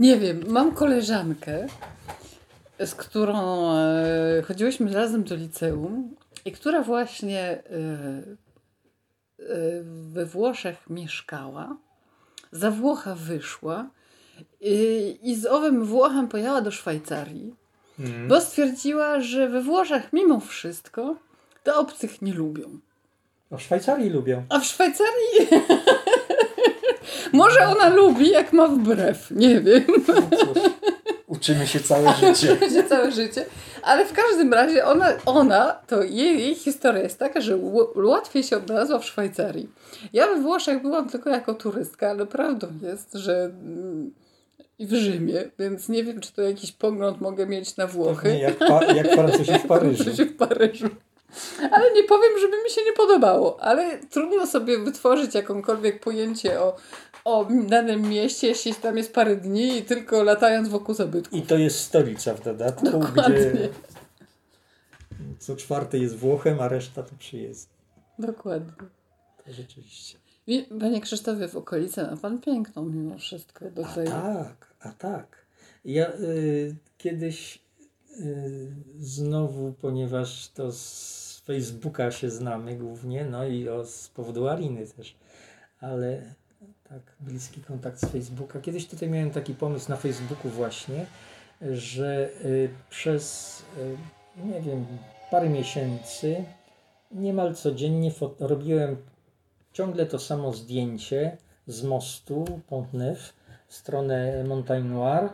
Nie 0.00 0.18
wiem. 0.18 0.44
Mam 0.48 0.74
koleżankę, 0.74 1.66
z 2.78 2.94
którą 2.94 3.70
e, 3.76 4.42
chodziłyśmy 4.42 4.92
razem 4.92 5.24
do 5.24 5.34
liceum 5.34 6.16
i 6.44 6.52
która 6.52 6.82
właśnie 6.82 7.40
e, 7.40 7.62
e, 9.38 9.82
we 9.84 10.26
Włoszech 10.26 10.90
mieszkała. 10.90 11.76
Za 12.52 12.70
Włocha 12.70 13.14
wyszła 13.14 13.90
i, 14.60 15.18
i 15.22 15.36
z 15.36 15.46
owym 15.46 15.84
Włochem 15.84 16.28
pojechała 16.28 16.60
do 16.60 16.70
Szwajcarii 16.70 17.62
Mm. 17.98 18.28
Bo 18.28 18.40
stwierdziła, 18.40 19.20
że 19.20 19.48
we 19.48 19.62
Włoszech 19.62 20.12
mimo 20.12 20.40
wszystko 20.40 21.16
to 21.64 21.80
obcych 21.80 22.22
nie 22.22 22.34
lubią. 22.34 22.78
A 23.50 23.56
w 23.56 23.62
Szwajcarii 23.62 24.10
lubią. 24.10 24.44
A 24.48 24.58
w 24.58 24.64
Szwajcarii. 24.64 25.48
Może 27.32 27.68
ona 27.68 27.88
lubi, 27.88 28.30
jak 28.30 28.52
ma 28.52 28.68
wbrew. 28.68 29.30
Nie 29.30 29.60
wiem. 29.60 29.84
No 30.08 30.14
uczymy 31.42 31.66
się 31.66 31.80
całe 31.80 32.14
życie. 32.20 32.52
Uczymy 32.52 32.70
się 32.70 32.84
całe 32.84 33.12
życie. 33.12 33.44
Ale 33.82 34.06
w 34.06 34.12
każdym 34.12 34.52
razie 34.52 34.84
ona, 34.84 35.12
ona 35.26 35.72
to 35.86 36.02
jej, 36.02 36.40
jej 36.40 36.54
historia 36.54 37.02
jest 37.02 37.18
taka, 37.18 37.40
że 37.40 37.58
łatwiej 37.94 38.42
się 38.42 38.56
odnalazła 38.56 38.98
w 38.98 39.04
Szwajcarii. 39.04 39.68
Ja 40.12 40.26
we 40.26 40.40
Włoszech 40.40 40.82
byłam 40.82 41.08
tylko 41.08 41.30
jako 41.30 41.54
turystka, 41.54 42.10
ale 42.10 42.26
prawdą 42.26 42.66
jest, 42.82 43.14
że 43.14 43.44
mm, 43.44 44.12
i 44.78 44.86
w 44.86 44.94
Rzymie, 44.94 45.50
więc 45.58 45.88
nie 45.88 46.04
wiem, 46.04 46.20
czy 46.20 46.32
to 46.32 46.42
jakiś 46.42 46.72
pogląd 46.72 47.20
mogę 47.20 47.46
mieć 47.46 47.76
na 47.76 47.86
Włochy. 47.86 48.28
Nie, 48.28 48.38
jak, 48.38 48.58
pa, 48.58 48.84
jak 48.84 49.10
Francuzi 49.12 49.52
w 49.52 49.66
Paryżu. 49.72 50.04
w 50.04 50.36
Paryżu. 50.36 50.88
Ale 51.72 51.92
nie 51.94 52.04
powiem, 52.04 52.38
żeby 52.40 52.62
mi 52.64 52.70
się 52.70 52.80
nie 52.84 52.92
podobało, 52.92 53.56
ale 53.60 53.98
trudno 54.10 54.46
sobie 54.46 54.78
wytworzyć 54.78 55.34
jakąkolwiek 55.34 56.00
pojęcie 56.00 56.60
o, 56.60 56.76
o 57.24 57.48
danym 57.68 58.08
mieście, 58.08 58.46
jeśli 58.46 58.74
tam 58.74 58.96
jest 58.96 59.14
parę 59.14 59.36
dni 59.36 59.78
i 59.78 59.82
tylko 59.82 60.22
latając 60.22 60.68
wokół 60.68 60.94
zabytków. 60.94 61.38
I 61.38 61.42
to 61.42 61.56
jest 61.58 61.78
stolica 61.78 62.34
w 62.34 62.44
dodatku, 62.44 62.90
Dokładnie. 62.90 63.36
gdzie 63.36 63.68
co 65.42 65.56
czwarty 65.56 65.98
jest 65.98 66.16
Włochem, 66.16 66.60
a 66.60 66.68
reszta 66.68 67.02
to 67.02 67.14
przyjezdni. 67.18 67.74
Dokładnie. 68.18 68.72
To 69.44 69.52
rzeczywiście. 69.52 70.18
Panie 70.80 71.00
Krzysztofie, 71.00 71.48
w 71.48 71.56
okolicy 71.56 72.02
ma 72.02 72.16
Pan 72.16 72.40
piękną 72.40 72.84
mimo 72.84 73.18
wszystko. 73.18 73.70
Do 73.70 73.84
tej... 73.84 74.08
A 74.08 74.10
tak, 74.10 74.74
a 74.80 74.92
tak. 74.92 75.46
Ja 75.84 76.12
y, 76.12 76.76
kiedyś 76.98 77.62
y, 78.20 78.72
znowu, 78.98 79.72
ponieważ 79.72 80.48
to 80.48 80.72
z 80.72 81.42
Facebooka 81.46 82.10
się 82.10 82.30
znamy 82.30 82.76
głównie, 82.76 83.24
no 83.24 83.46
i 83.46 83.68
o, 83.68 83.86
z 83.86 84.08
powodu 84.08 84.48
Ariny 84.48 84.86
też, 84.86 85.16
ale 85.80 86.34
tak, 86.92 87.16
bliski 87.20 87.60
kontakt 87.60 88.00
z 88.00 88.04
Facebooka. 88.04 88.60
Kiedyś 88.60 88.86
tutaj 88.86 89.08
miałem 89.08 89.30
taki 89.30 89.54
pomysł 89.54 89.90
na 89.90 89.96
Facebooku 89.96 90.50
właśnie, 90.50 91.06
że 91.70 92.30
y, 92.44 92.68
przez, 92.90 93.58
y, 93.78 93.96
nie 94.44 94.60
wiem, 94.60 94.86
parę 95.30 95.48
miesięcy 95.48 96.44
niemal 97.10 97.54
codziennie 97.54 98.10
robiłem 98.40 98.96
ciągle 99.72 100.06
to 100.06 100.18
samo 100.18 100.52
zdjęcie 100.52 101.36
z 101.66 101.82
mostu 101.82 102.44
Pont 102.68 102.92
Neuf 102.92 103.32
w 103.68 103.74
stronę 103.74 104.44
Montagne 104.44 104.90
Noire 104.90 105.28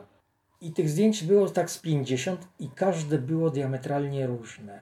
i 0.61 0.73
tych 0.73 0.91
zdjęć 0.91 1.25
było 1.25 1.51
tak 1.51 1.71
z 1.71 1.79
50 1.79 2.49
i 2.59 2.69
każde 2.69 3.19
było 3.19 3.51
diametralnie 3.51 4.27
różne. 4.27 4.81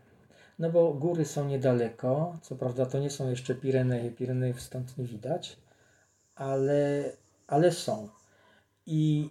No 0.58 0.70
bo 0.70 0.92
góry 0.92 1.24
są 1.24 1.48
niedaleko, 1.48 2.36
co 2.42 2.56
prawda 2.56 2.86
to 2.86 2.98
nie 2.98 3.10
są 3.10 3.30
jeszcze 3.30 3.54
Pireneje, 3.54 4.10
Pireneje 4.10 4.54
stąd 4.58 4.98
nie 4.98 5.04
widać, 5.04 5.56
ale, 6.36 7.12
ale 7.46 7.72
są. 7.72 8.08
I 8.86 9.30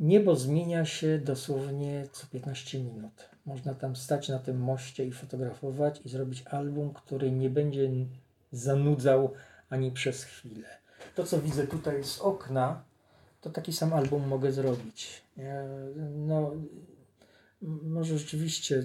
niebo 0.00 0.36
zmienia 0.36 0.84
się 0.84 1.18
dosłownie 1.18 2.06
co 2.12 2.26
15 2.26 2.78
minut. 2.78 3.28
Można 3.46 3.74
tam 3.74 3.96
stać 3.96 4.28
na 4.28 4.38
tym 4.38 4.60
moście 4.60 5.06
i 5.06 5.12
fotografować 5.12 6.00
i 6.04 6.08
zrobić 6.08 6.42
album, 6.46 6.92
który 6.94 7.32
nie 7.32 7.50
będzie 7.50 7.90
zanudzał 8.52 9.34
ani 9.70 9.92
przez 9.92 10.24
chwilę. 10.24 10.68
To, 11.14 11.24
co 11.24 11.40
widzę 11.40 11.66
tutaj 11.66 12.04
z 12.04 12.18
okna, 12.18 12.84
to 13.40 13.50
taki 13.50 13.72
sam 13.72 13.92
album 13.92 14.28
mogę 14.28 14.52
zrobić. 14.52 15.22
No, 16.16 16.52
może 17.62 18.18
rzeczywiście 18.18 18.84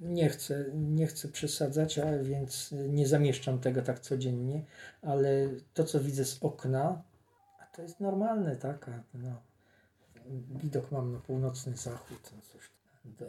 nie 0.00 0.28
chcę, 0.28 0.64
nie 0.74 1.06
chcę 1.06 1.28
przesadzać, 1.28 1.98
a 1.98 2.18
więc 2.18 2.74
nie 2.88 3.08
zamieszczam 3.08 3.58
tego 3.58 3.82
tak 3.82 4.00
codziennie, 4.00 4.64
ale 5.02 5.48
to, 5.74 5.84
co 5.84 6.00
widzę 6.00 6.24
z 6.24 6.38
okna, 6.42 7.02
a 7.60 7.66
to 7.66 7.82
jest 7.82 8.00
normalne, 8.00 8.56
tak? 8.56 8.90
no, 9.14 9.42
widok 10.62 10.92
mam 10.92 11.12
na 11.12 11.20
północny 11.20 11.76
zachód. 11.76 12.32
No 12.36 12.42
cóż, 12.42 12.70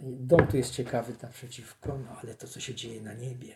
dom 0.01 0.47
tu 0.47 0.57
jest 0.57 0.72
ciekawy 0.72 1.13
naprzeciwko, 1.22 1.97
no 1.97 2.20
ale 2.24 2.36
to, 2.36 2.47
co 2.47 2.59
się 2.59 2.76
dzieje 2.76 3.01
na 3.01 3.13
niebie. 3.13 3.55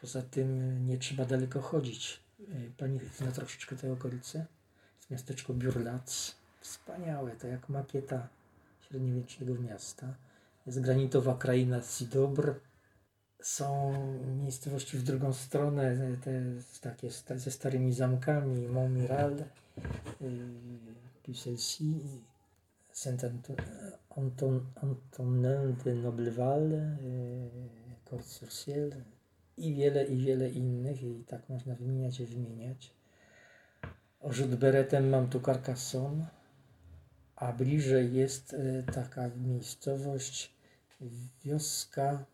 Poza 0.00 0.22
tym 0.22 0.78
nie 0.86 0.98
trzeba 0.98 1.24
daleko 1.24 1.60
chodzić. 1.60 2.20
Y, 2.40 2.72
pani 2.76 3.00
zna 3.16 3.32
troszeczkę 3.32 3.76
tej 3.76 3.90
okolicy. 3.90 4.44
Jest 4.98 5.10
miasteczko 5.10 5.54
Biurlac. 5.54 6.34
Wspaniałe, 6.60 7.30
to 7.30 7.46
jak 7.46 7.68
makieta 7.68 8.28
średniowiecznego 8.88 9.54
miasta. 9.54 10.14
Jest 10.66 10.80
granitowa 10.80 11.34
kraina 11.34 11.82
Sidobr. 11.82 12.60
Są 13.42 13.92
miejscowości 14.42 14.98
w 14.98 15.02
drugą 15.02 15.32
stronę, 15.32 15.96
te 16.22 16.42
takie 16.80 17.08
ze 17.36 17.50
starymi 17.50 17.92
zamkami, 17.92 18.68
Montmiral, 18.68 19.44
Pucelsi, 21.22 22.00
Saint-Antonin 22.92 25.76
de 25.84 25.94
Nobleval, 25.94 26.70
Corse-sur-Ciel, 28.04 28.90
i 29.56 29.74
wiele, 29.74 30.04
i 30.04 30.16
wiele 30.16 30.50
innych, 30.50 31.02
i 31.02 31.24
tak 31.24 31.48
można 31.48 31.74
wymieniać 31.74 32.20
i 32.20 32.26
wymieniać. 32.26 32.94
Rzut 34.30 34.54
beretem 34.54 35.08
mam 35.08 35.28
tu 35.28 35.40
Carcassonne, 35.40 36.26
a 37.36 37.52
bliżej 37.52 38.14
jest 38.14 38.54
e, 38.54 38.82
taka 38.82 39.30
miejscowość, 39.36 40.53
wioska. 41.44 42.24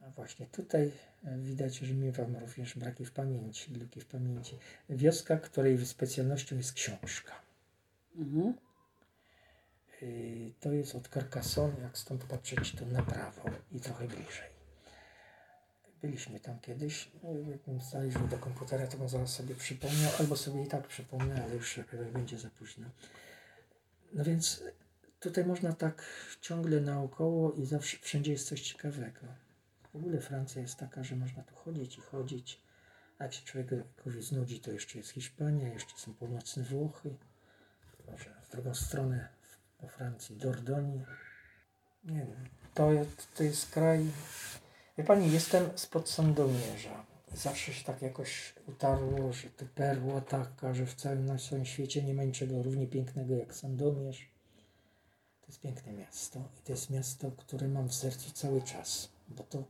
A 0.00 0.10
właśnie 0.10 0.46
tutaj 0.46 0.92
widać, 1.36 1.76
że 1.76 1.94
miewam 1.94 2.36
również 2.36 2.78
braki 2.78 3.04
w 3.04 3.12
pamięci, 3.12 3.74
luki 3.74 4.00
w 4.00 4.06
pamięci. 4.06 4.58
Wioska, 4.88 5.36
której 5.36 5.86
specjalnością 5.86 6.56
jest 6.56 6.72
książka. 6.72 7.32
Mhm. 8.16 8.54
E, 10.02 10.06
to 10.60 10.72
jest 10.72 10.94
od 10.94 11.08
Carcassonne, 11.08 11.80
jak 11.80 11.98
stąd 11.98 12.24
patrzeć, 12.24 12.72
to 12.72 12.86
na 12.86 13.02
prawo 13.02 13.42
i 13.72 13.80
trochę 13.80 14.06
bliżej. 14.08 14.54
Byliśmy 16.02 16.40
tam 16.40 16.60
kiedyś. 16.60 17.10
No, 17.22 17.50
jakbym 17.50 17.80
staliśmy 17.80 18.28
do 18.28 18.38
komputera, 18.38 18.86
to 18.86 18.98
bym 18.98 19.08
zaraz 19.08 19.32
sobie 19.32 19.54
przypomniał, 19.54 20.12
albo 20.18 20.36
sobie 20.36 20.62
i 20.62 20.66
tak 20.66 20.86
przypomnę, 20.86 21.44
ale 21.44 21.54
już 21.54 21.80
będzie 22.12 22.38
za 22.38 22.50
późno. 22.50 22.90
No 24.12 24.24
więc 24.24 24.62
tutaj 25.24 25.44
można 25.44 25.72
tak 25.72 26.02
ciągle 26.40 26.80
naokoło 26.80 27.52
i 27.52 27.66
zawsze 27.66 27.96
wszędzie 28.00 28.32
jest 28.32 28.48
coś 28.48 28.60
ciekawego. 28.60 29.20
W 29.92 29.96
ogóle 29.96 30.20
Francja 30.20 30.62
jest 30.62 30.76
taka, 30.76 31.04
że 31.04 31.16
można 31.16 31.42
tu 31.42 31.54
chodzić 31.54 31.98
i 31.98 32.00
chodzić. 32.00 32.60
A 33.18 33.24
jak 33.24 33.32
się 33.32 33.44
człowiekowi 33.44 34.22
znudzi, 34.22 34.60
to 34.60 34.72
jeszcze 34.72 34.98
jest 34.98 35.10
Hiszpania, 35.10 35.68
jeszcze 35.68 35.98
są 35.98 36.14
północne 36.14 36.62
Włochy. 36.62 37.16
Może 38.10 38.30
w 38.42 38.50
drugą 38.50 38.74
stronę 38.74 39.28
po 39.78 39.88
Francji, 39.88 40.36
Dordogne. 40.36 41.04
Nie 42.04 42.18
wiem, 42.18 42.48
to 42.74 42.92
jest, 42.92 43.34
to 43.34 43.42
jest 43.42 43.70
kraj... 43.70 44.06
Wie 44.98 45.04
Pani, 45.04 45.32
jestem 45.32 45.70
spod 45.74 46.10
Sandomierza. 46.10 47.04
Zawsze 47.34 47.72
się 47.72 47.84
tak 47.84 48.02
jakoś 48.02 48.54
utarło, 48.68 49.32
że 49.32 49.50
to 49.50 49.64
perła 49.74 50.20
taka, 50.20 50.74
że 50.74 50.86
w 50.86 50.94
całym 50.94 51.26
naszym 51.26 51.64
świecie 51.64 52.02
nie 52.02 52.14
ma 52.14 52.24
niczego 52.24 52.62
równie 52.62 52.86
pięknego 52.86 53.34
jak 53.34 53.54
Sandomierz. 53.54 54.33
To 55.44 55.48
jest 55.48 55.60
piękne 55.60 55.92
miasto 55.92 56.38
i 56.60 56.62
to 56.62 56.72
jest 56.72 56.90
miasto, 56.90 57.30
które 57.36 57.68
mam 57.68 57.88
w 57.88 57.94
sercu 57.94 58.30
cały 58.30 58.62
czas, 58.62 59.08
bo 59.28 59.42
to, 59.42 59.64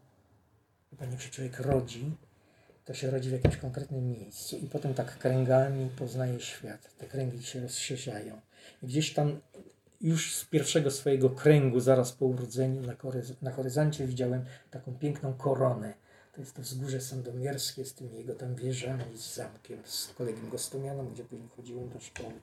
Pani, 0.99 1.12
jak 1.12 1.20
się 1.20 1.31
człowiek 1.31 1.61
rodzi, 1.61 2.16
to 2.85 2.95
się 2.95 3.11
rodzi 3.11 3.29
w 3.29 3.33
jakimś 3.33 3.57
konkretnym 3.57 4.11
miejscu 4.11 4.57
i 4.57 4.66
potem 4.66 4.95
tak 4.95 5.18
kręgami 5.18 5.91
poznaje 5.97 6.41
świat. 6.41 6.95
Te 6.99 7.07
kręgi 7.07 7.43
się 7.43 7.61
rozszerzają. 7.61 8.41
I 8.83 8.87
gdzieś 8.87 9.14
tam 9.14 9.41
już 10.01 10.35
z 10.35 10.45
pierwszego 10.45 10.91
swojego 10.91 11.31
kręgu, 11.31 11.81
zaraz 11.81 12.12
po 12.12 12.27
urodzeniu, 12.27 12.83
na, 12.83 12.95
na 13.43 13.51
horyzoncie 13.51 14.07
widziałem 14.07 14.45
taką 14.70 14.95
piękną 14.95 15.35
koronę. 15.35 15.95
To 16.33 16.41
jest 16.41 16.55
to 16.55 16.62
wzgórze 16.62 17.01
sandomierskie 17.01 17.85
z 17.85 17.95
tymi 17.95 18.14
jego 18.14 18.35
tam 18.35 18.55
wieżami, 18.55 19.05
z 19.18 19.35
zamkiem, 19.35 19.79
z 19.85 20.09
kolegiem 20.09 20.51
Gostomianem, 20.51 21.09
gdzie 21.14 21.25
później 21.25 21.49
chodziłem 21.57 21.89
do 21.89 22.01
szkoły. 22.01 22.35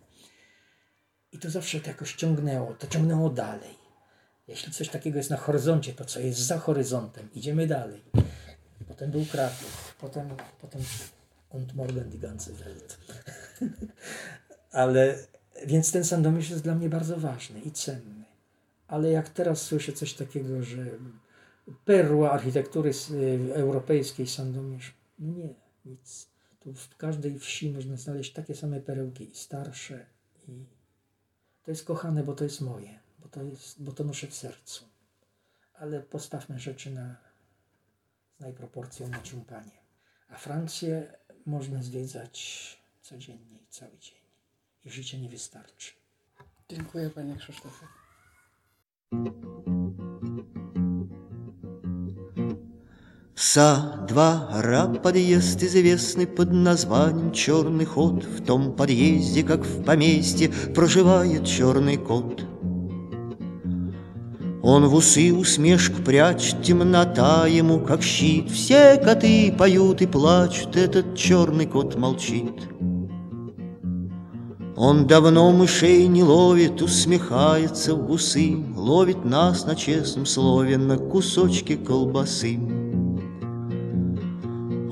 I 1.31 1.39
to 1.39 1.49
zawsze 1.49 1.79
to 1.79 1.87
jakoś 1.87 2.15
ciągnęło, 2.15 2.73
to 2.73 2.87
ciągnęło 2.87 3.29
dalej. 3.29 3.81
Jeśli 4.47 4.73
coś 4.73 4.89
takiego 4.89 5.17
jest 5.17 5.29
na 5.29 5.37
horyzoncie, 5.37 5.93
to 5.93 6.05
co 6.05 6.19
jest 6.19 6.39
za 6.39 6.57
horyzontem, 6.57 7.29
idziemy 7.33 7.67
dalej. 7.67 8.03
Potem 8.87 9.11
był 9.11 9.25
Kraków, 9.25 9.95
potem, 9.99 10.29
potem 10.61 10.81
und 11.49 11.73
morgen 11.73 12.09
die 12.09 12.19
ganze 12.19 12.53
Welt. 12.53 12.97
Ale, 14.71 15.17
więc 15.65 15.91
ten 15.91 16.03
Sandomierz 16.03 16.49
jest 16.49 16.63
dla 16.63 16.75
mnie 16.75 16.89
bardzo 16.89 17.17
ważny 17.17 17.59
i 17.59 17.71
cenny. 17.71 18.25
Ale 18.87 19.11
jak 19.11 19.29
teraz 19.29 19.61
słyszę 19.61 19.93
coś 19.93 20.13
takiego, 20.13 20.63
że 20.63 20.85
perła 21.85 22.31
architektury 22.31 22.91
y, 23.11 23.55
europejskiej 23.55 24.27
Sandomierz, 24.27 24.93
nie, 25.19 25.53
nic. 25.85 26.27
Tu 26.59 26.73
w 26.73 26.97
każdej 26.97 27.39
wsi 27.39 27.71
można 27.71 27.97
znaleźć 27.97 28.33
takie 28.33 28.55
same 28.55 28.79
perełki, 28.79 29.31
starsze 29.33 30.05
i 30.47 30.65
to 31.63 31.71
jest 31.71 31.85
kochane, 31.85 32.23
bo 32.23 32.33
to 32.33 32.43
jest 32.43 32.61
moje, 32.61 32.99
bo 33.19 33.29
to, 33.29 33.43
jest, 33.43 33.83
bo 33.83 33.91
to 33.91 34.03
noszę 34.03 34.27
w 34.27 34.35
sercu. 34.35 34.85
Ale 35.73 36.01
postawmy 36.01 36.59
rzeczy 36.59 36.91
na, 36.91 37.15
znaj 38.37 38.53
proporcją 38.53 39.09
ciumpanie. 39.23 39.81
A 40.29 40.37
Francję 40.37 41.17
można 41.45 41.83
zwiedzać 41.83 42.77
codziennie 43.01 43.57
i 43.57 43.67
cały 43.67 43.97
dzień. 43.97 44.19
I 44.85 44.89
życie 44.89 45.19
nie 45.19 45.29
wystarczy. 45.29 45.91
Dziękuję 46.69 47.09
panie 47.09 47.35
Krzysztofie. 47.35 47.87
Со 53.43 54.05
двора 54.07 54.85
подъезд 55.01 55.63
известный 55.63 56.27
под 56.27 56.53
названием 56.53 57.31
«Черный 57.31 57.85
ход». 57.85 58.23
В 58.23 58.45
том 58.45 58.71
подъезде, 58.71 59.41
как 59.41 59.65
в 59.65 59.83
поместье, 59.83 60.51
проживает 60.75 61.43
черный 61.47 61.97
кот. 61.97 62.45
Он 64.61 64.85
в 64.85 64.93
усы 64.93 65.33
усмешку 65.33 66.03
прячет, 66.03 66.61
темнота 66.61 67.47
ему 67.47 67.79
как 67.79 68.03
щит. 68.03 68.51
Все 68.51 68.97
коты 69.03 69.51
поют 69.57 70.03
и 70.03 70.05
плачут, 70.05 70.75
этот 70.75 71.15
черный 71.15 71.65
кот 71.65 71.95
молчит. 71.95 72.53
Он 74.77 75.07
давно 75.07 75.51
мышей 75.51 76.05
не 76.05 76.21
ловит, 76.21 76.79
усмехается 76.83 77.95
в 77.95 78.11
усы, 78.11 78.55
Ловит 78.75 79.25
нас 79.25 79.65
на 79.65 79.75
честном 79.75 80.27
слове 80.27 80.77
на 80.77 80.99
кусочки 80.99 81.75
колбасы. 81.75 82.59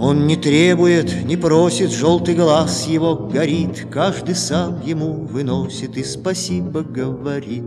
Он 0.09 0.25
не 0.25 0.35
требует, 0.37 1.23
не 1.23 1.37
просит, 1.37 1.91
желтый 1.91 2.33
глаз 2.33 2.87
его 2.87 3.13
горит, 3.15 3.85
Каждый 3.91 4.33
сам 4.33 4.81
ему 4.83 5.13
выносит 5.13 5.97
и 5.97 6.03
спасибо 6.03 6.81
говорит. 6.81 7.63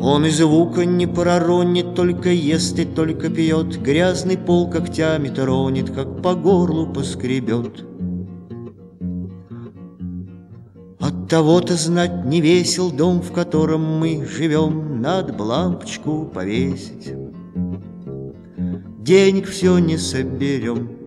Он 0.00 0.24
и 0.24 0.30
звука 0.30 0.86
не 0.86 1.06
проронит, 1.06 1.94
только 1.94 2.30
ест 2.30 2.78
и 2.78 2.86
только 2.86 3.28
пьет, 3.28 3.82
Грязный 3.82 4.38
пол 4.38 4.70
когтями 4.70 5.28
тронет, 5.28 5.90
как 5.90 6.22
по 6.22 6.34
горлу 6.34 6.90
поскребет. 6.90 7.84
От 11.00 11.28
того-то 11.28 11.74
знать 11.74 12.24
не 12.24 12.40
весел 12.40 12.90
дом, 12.90 13.20
в 13.20 13.32
котором 13.32 13.98
мы 13.98 14.24
живем, 14.24 15.02
Надо 15.02 15.34
бы 15.34 15.42
лампочку 15.42 16.24
повесить 16.24 17.12
денег 19.07 19.47
все 19.47 19.79
не 19.79 19.97
соберем. 19.97 21.03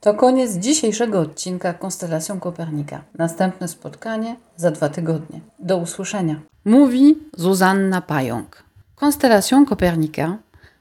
To 0.00 0.14
koniec 0.14 0.52
dzisiejszego 0.52 1.20
odcinka 1.20 1.74
Konstelacją 1.74 2.40
Kopernika. 2.40 3.04
Następne 3.18 3.68
spotkanie 3.68 4.36
za 4.56 4.70
dwa 4.70 4.88
tygodnie. 4.88 5.40
Do 5.58 5.76
usłyszenia. 5.76 6.40
Mówi 6.64 7.18
Zuzanna 7.36 8.00
Pająk. 8.00 8.62
Konstelacją 8.96 9.66
Kopernika 9.66 10.38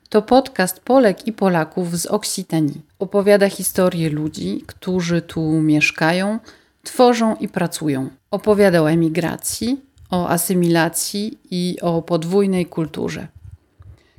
to 0.10 0.22
podcast 0.22 0.80
Polek 0.80 1.28
i 1.28 1.34
Polaków 1.34 1.98
z 1.98 2.06
Oksitanii. 2.06 2.82
Opowiada 3.00 3.50
historię 3.50 4.10
ludzi, 4.10 4.64
którzy 4.68 5.22
tu 5.22 5.42
mieszkają, 5.42 6.40
tworzą 6.84 7.36
i 7.36 7.48
pracują. 7.48 8.10
Opowiada 8.32 8.82
o 8.82 8.92
emigracji, 8.92 9.82
o 10.15 10.29
asymilacji 10.29 11.39
i 11.51 11.79
o 11.83 12.03
podwójnej 12.03 12.67
kulturze. 12.67 13.29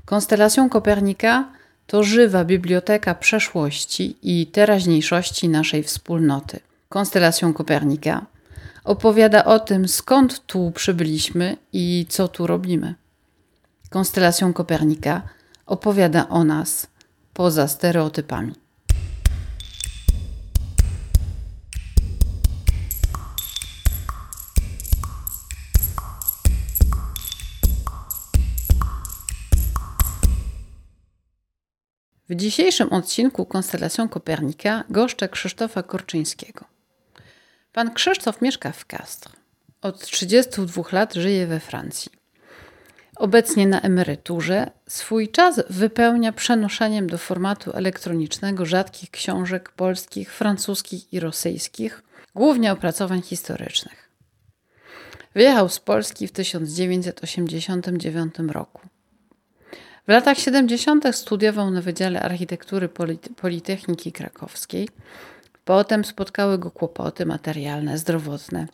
Konstelacją 0.05 0.69
Kopernika 0.69 1.45
to 1.87 2.03
żywa 2.03 2.45
biblioteka 2.45 3.15
przeszłości 3.15 4.17
i 4.21 4.47
teraźniejszości 4.47 5.49
naszej 5.49 5.83
wspólnoty. 5.83 6.59
Konstelacją 6.89 7.53
Kopernika 7.53 8.25
opowiada 8.83 9.45
o 9.45 9.59
tym, 9.59 9.87
skąd 9.87 10.45
tu 10.45 10.71
przybyliśmy 10.71 11.57
i 11.73 12.05
co 12.09 12.27
tu 12.27 12.47
robimy. 12.47 12.95
Konstelacją 13.89 14.53
Kopernika 14.53 15.21
opowiada 15.65 16.29
o 16.29 16.43
nas 16.43 16.87
poza 17.33 17.67
stereotypami. 17.67 18.64
W 32.29 32.35
dzisiejszym 32.35 32.93
odcinku 32.93 33.45
Konstelacją 33.45 34.09
Kopernika 34.09 34.83
goszczę 34.89 35.29
Krzysztofa 35.29 35.83
Korczyńskiego. 35.83 36.65
Pan 37.73 37.93
Krzysztof 37.93 38.41
mieszka 38.41 38.71
w 38.71 38.85
Castres. 38.85 39.33
Od 39.81 39.99
32 39.99 40.83
lat 40.91 41.13
żyje 41.13 41.47
we 41.47 41.59
Francji. 41.59 42.11
Obecnie 43.15 43.67
na 43.67 43.81
emeryturze 43.81 44.71
swój 44.87 45.29
czas 45.29 45.61
wypełnia 45.69 46.31
przenoszeniem 46.31 47.07
do 47.07 47.17
formatu 47.17 47.71
elektronicznego 47.71 48.65
rzadkich 48.65 49.11
książek 49.11 49.71
polskich, 49.71 50.33
francuskich 50.33 51.13
i 51.13 51.19
rosyjskich, 51.19 52.03
głównie 52.35 52.71
opracowań 52.71 53.21
historycznych. 53.21 54.09
Wyjechał 55.33 55.69
z 55.69 55.79
Polski 55.79 56.27
w 56.27 56.31
1989 56.31 58.35
roku. 58.47 58.81
W 60.05 60.11
latach 60.11 60.37
70. 60.37 61.15
studiował 61.15 61.71
na 61.71 61.81
Wydziale 61.81 62.21
Architektury 62.21 62.89
Politechniki 63.41 64.11
Krakowskiej. 64.11 64.89
Potem 65.65 66.05
spotkały 66.05 66.57
go 66.57 66.71
kłopoty 66.71 67.25
materialne, 67.25 67.97
zdrowotne, 67.97 68.67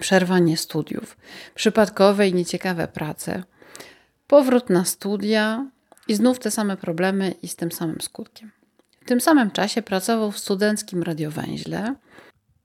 przerwanie 0.00 0.56
studiów, 0.56 1.16
przypadkowe 1.54 2.28
i 2.28 2.34
nieciekawe 2.34 2.88
prace, 2.88 3.42
powrót 4.26 4.70
na 4.70 4.84
studia 4.84 5.66
i 6.08 6.14
znów 6.14 6.38
te 6.38 6.50
same 6.50 6.76
problemy 6.76 7.34
i 7.42 7.48
z 7.48 7.56
tym 7.56 7.72
samym 7.72 8.00
skutkiem. 8.00 8.50
W 9.00 9.04
tym 9.04 9.20
samym 9.20 9.50
czasie 9.50 9.82
pracował 9.82 10.32
w 10.32 10.38
studenckim 10.38 11.02
radiowęźle, 11.02 11.94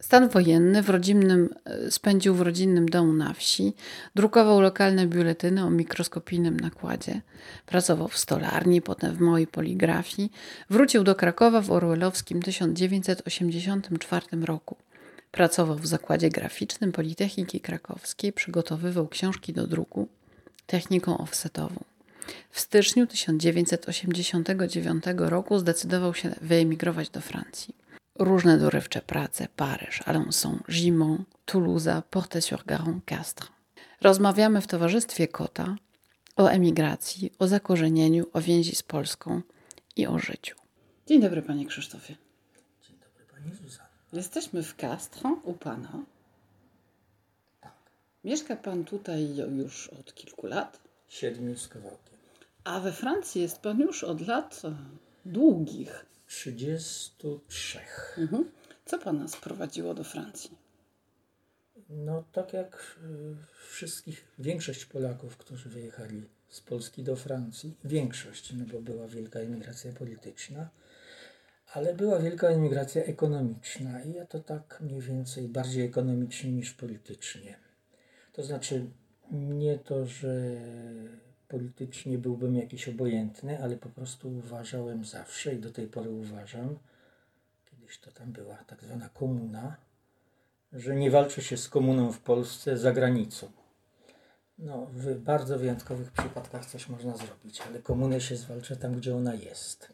Stan 0.01 0.29
wojenny 0.29 0.81
w 0.81 0.89
rodzinnym, 0.89 1.49
e, 1.65 1.91
spędził 1.91 2.35
w 2.35 2.41
rodzinnym 2.41 2.89
domu 2.89 3.13
na 3.13 3.33
wsi, 3.33 3.73
drukował 4.15 4.61
lokalne 4.61 5.07
biuletyny 5.07 5.63
o 5.63 5.69
mikroskopijnym 5.69 6.59
nakładzie, 6.59 7.21
pracował 7.65 8.07
w 8.07 8.17
stolarni, 8.17 8.81
potem 8.81 9.15
w 9.15 9.19
małej 9.19 9.47
poligrafii, 9.47 10.31
wrócił 10.69 11.03
do 11.03 11.15
Krakowa 11.15 11.61
w 11.61 11.71
orwellowskim 11.71 12.41
1984 12.41 14.45
roku. 14.45 14.75
Pracował 15.31 15.77
w 15.77 15.87
zakładzie 15.87 16.29
graficznym 16.29 16.91
Politechniki 16.91 17.59
Krakowskiej, 17.59 18.33
przygotowywał 18.33 19.07
książki 19.07 19.53
do 19.53 19.67
druku 19.67 20.07
techniką 20.67 21.17
offsetową. 21.17 21.83
W 22.49 22.59
styczniu 22.59 23.07
1989 23.07 25.03
roku 25.17 25.59
zdecydował 25.59 26.13
się 26.13 26.35
wyemigrować 26.41 27.09
do 27.09 27.21
Francji. 27.21 27.75
Różne 28.19 28.57
dorywcze 28.57 29.01
prace 29.01 29.47
Paryż, 29.55 30.01
Alençon, 30.01 30.59
Gimont, 30.71 31.21
Toulouse, 31.45 32.01
Porte-sur-Garonne, 32.11 32.99
Castres. 33.05 33.49
Rozmawiamy 34.01 34.61
w 34.61 34.67
towarzystwie 34.67 35.27
Kota 35.27 35.75
o 36.35 36.47
emigracji, 36.47 37.31
o 37.39 37.47
zakorzenieniu, 37.47 38.25
o 38.33 38.41
więzi 38.41 38.75
z 38.75 38.83
Polską 38.83 39.41
i 39.95 40.07
o 40.07 40.19
życiu. 40.19 40.55
Dzień 41.07 41.21
dobry, 41.21 41.41
panie 41.41 41.65
Krzysztofie. 41.65 42.15
Dzień 42.87 42.97
dobry, 42.97 43.25
pani 43.33 43.55
Zuzanna. 43.55 43.89
Jesteśmy 44.13 44.63
w 44.63 44.75
Castres 44.75 45.33
u 45.43 45.53
pana. 45.53 45.91
Tak, 47.61 47.73
Mieszka 48.23 48.55
pan 48.55 48.85
tutaj 48.85 49.35
już 49.57 49.87
od 49.87 50.13
kilku 50.13 50.47
lat, 50.47 50.79
siedmiu 51.09 51.57
z 51.57 51.67
kawałkiem. 51.67 52.19
a 52.63 52.79
we 52.79 52.91
Francji 52.91 53.41
jest 53.41 53.57
pan 53.59 53.79
już 53.79 54.03
od 54.03 54.27
lat 54.27 54.61
długich. 55.25 56.05
33. 56.29 57.79
Mhm. 58.17 58.51
Co 58.85 58.99
pana 58.99 59.27
sprowadziło 59.27 59.93
do 59.93 60.03
Francji? 60.03 60.57
No 61.89 62.23
tak 62.31 62.53
jak 62.53 62.99
y, 63.03 63.67
wszystkich, 63.69 64.27
większość 64.39 64.85
Polaków, 64.85 65.37
którzy 65.37 65.69
wyjechali 65.69 66.29
z 66.49 66.61
Polski 66.61 67.03
do 67.03 67.15
Francji, 67.15 67.77
większość, 67.83 68.53
no 68.53 68.65
bo 68.65 68.81
była 68.81 69.07
wielka 69.07 69.39
emigracja 69.39 69.93
polityczna, 69.93 70.69
ale 71.73 71.93
była 71.93 72.19
wielka 72.19 72.47
emigracja 72.47 73.03
ekonomiczna 73.03 74.03
i 74.03 74.13
ja 74.13 74.25
to 74.25 74.39
tak 74.39 74.81
mniej 74.81 75.01
więcej 75.01 75.47
bardziej 75.47 75.85
ekonomicznie 75.85 76.51
niż 76.51 76.73
politycznie. 76.73 77.59
To 78.33 78.43
znaczy 78.43 78.89
nie 79.31 79.77
to, 79.77 80.05
że 80.05 80.31
politycznie 81.49 82.17
byłbym 82.17 82.55
jakiś 82.55 82.89
obojętny, 82.89 83.63
ale 83.63 83.75
po 83.75 83.89
prostu 83.89 84.29
uważałem 84.37 85.05
zawsze 85.05 85.53
i 85.53 85.59
do 85.59 85.71
tej 85.71 85.87
pory 85.87 86.09
uważam, 86.09 86.79
kiedyś 87.71 87.99
to 87.99 88.11
tam 88.11 88.31
była 88.31 88.55
tak 88.55 88.83
zwana 88.83 89.09
komuna, 89.09 89.75
że 90.73 90.95
nie 90.95 91.11
walczy 91.11 91.41
się 91.41 91.57
z 91.57 91.69
komuną 91.69 92.11
w 92.11 92.19
Polsce 92.19 92.77
za 92.77 92.91
granicą. 92.91 93.51
No, 94.59 94.85
w 94.85 95.15
bardzo 95.15 95.59
wyjątkowych 95.59 96.11
przypadkach 96.11 96.65
coś 96.65 96.89
można 96.89 97.17
zrobić, 97.17 97.61
ale 97.61 97.79
komunę 97.79 98.21
się 98.21 98.35
zwalcza 98.35 98.75
tam, 98.75 98.95
gdzie 98.95 99.15
ona 99.15 99.33
jest. 99.33 99.93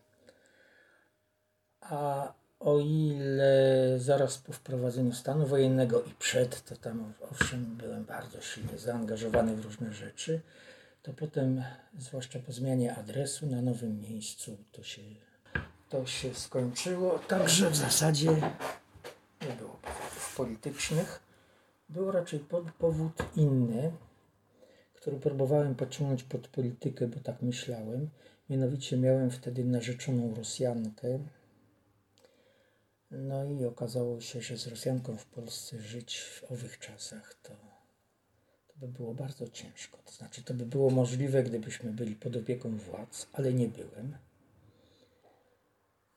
A 1.81 2.33
o 2.59 2.79
ile 2.79 3.53
zaraz 3.97 4.37
po 4.37 4.53
wprowadzeniu 4.53 5.13
stanu 5.13 5.47
wojennego 5.47 6.03
i 6.03 6.13
przed, 6.19 6.63
to 6.63 6.75
tam 6.75 7.13
owszem 7.31 7.65
byłem 7.65 8.05
bardzo 8.05 8.41
silnie 8.41 8.77
zaangażowany 8.77 9.55
w 9.55 9.65
różne 9.65 9.93
rzeczy, 9.93 10.41
to 11.05 11.13
potem, 11.13 11.63
zwłaszcza 11.99 12.39
po 12.39 12.51
zmianie 12.51 12.95
adresu 12.95 13.47
na 13.47 13.61
nowym 13.61 14.01
miejscu, 14.01 14.57
to 14.71 14.83
się, 14.83 15.01
to 15.89 16.05
się 16.05 16.33
skończyło. 16.33 17.19
Także 17.19 17.69
w 17.69 17.75
zasadzie 17.75 18.29
nie 19.41 19.55
było 19.59 19.79
powodów 19.81 20.33
politycznych. 20.37 21.23
Był 21.89 22.11
raczej 22.11 22.39
po- 22.39 22.65
powód 22.79 23.13
inny, 23.35 23.91
który 24.93 25.19
próbowałem 25.19 25.75
podciągnąć 25.75 26.23
pod 26.23 26.47
politykę, 26.47 27.07
bo 27.07 27.19
tak 27.19 27.41
myślałem. 27.41 28.09
Mianowicie 28.49 28.97
miałem 28.97 29.31
wtedy 29.31 29.63
narzeczoną 29.63 30.35
Rosjankę. 30.35 31.19
No 33.11 33.45
i 33.45 33.65
okazało 33.65 34.21
się, 34.21 34.41
że 34.41 34.57
z 34.57 34.67
Rosjanką 34.67 35.17
w 35.17 35.25
Polsce 35.25 35.79
żyć 35.79 36.19
w 36.19 36.51
owych 36.51 36.79
czasach 36.79 37.35
to, 37.43 37.74
to 38.79 38.87
by 38.87 38.93
było 38.93 39.13
bardzo 39.13 39.47
ciężko. 39.47 39.97
To 40.05 40.11
znaczy, 40.11 40.43
to 40.43 40.53
by 40.53 40.65
było 40.65 40.89
możliwe, 40.89 41.43
gdybyśmy 41.43 41.91
byli 41.91 42.15
pod 42.15 42.35
opieką 42.35 42.77
władz, 42.77 43.27
ale 43.33 43.53
nie 43.53 43.67
byłem. 43.67 44.17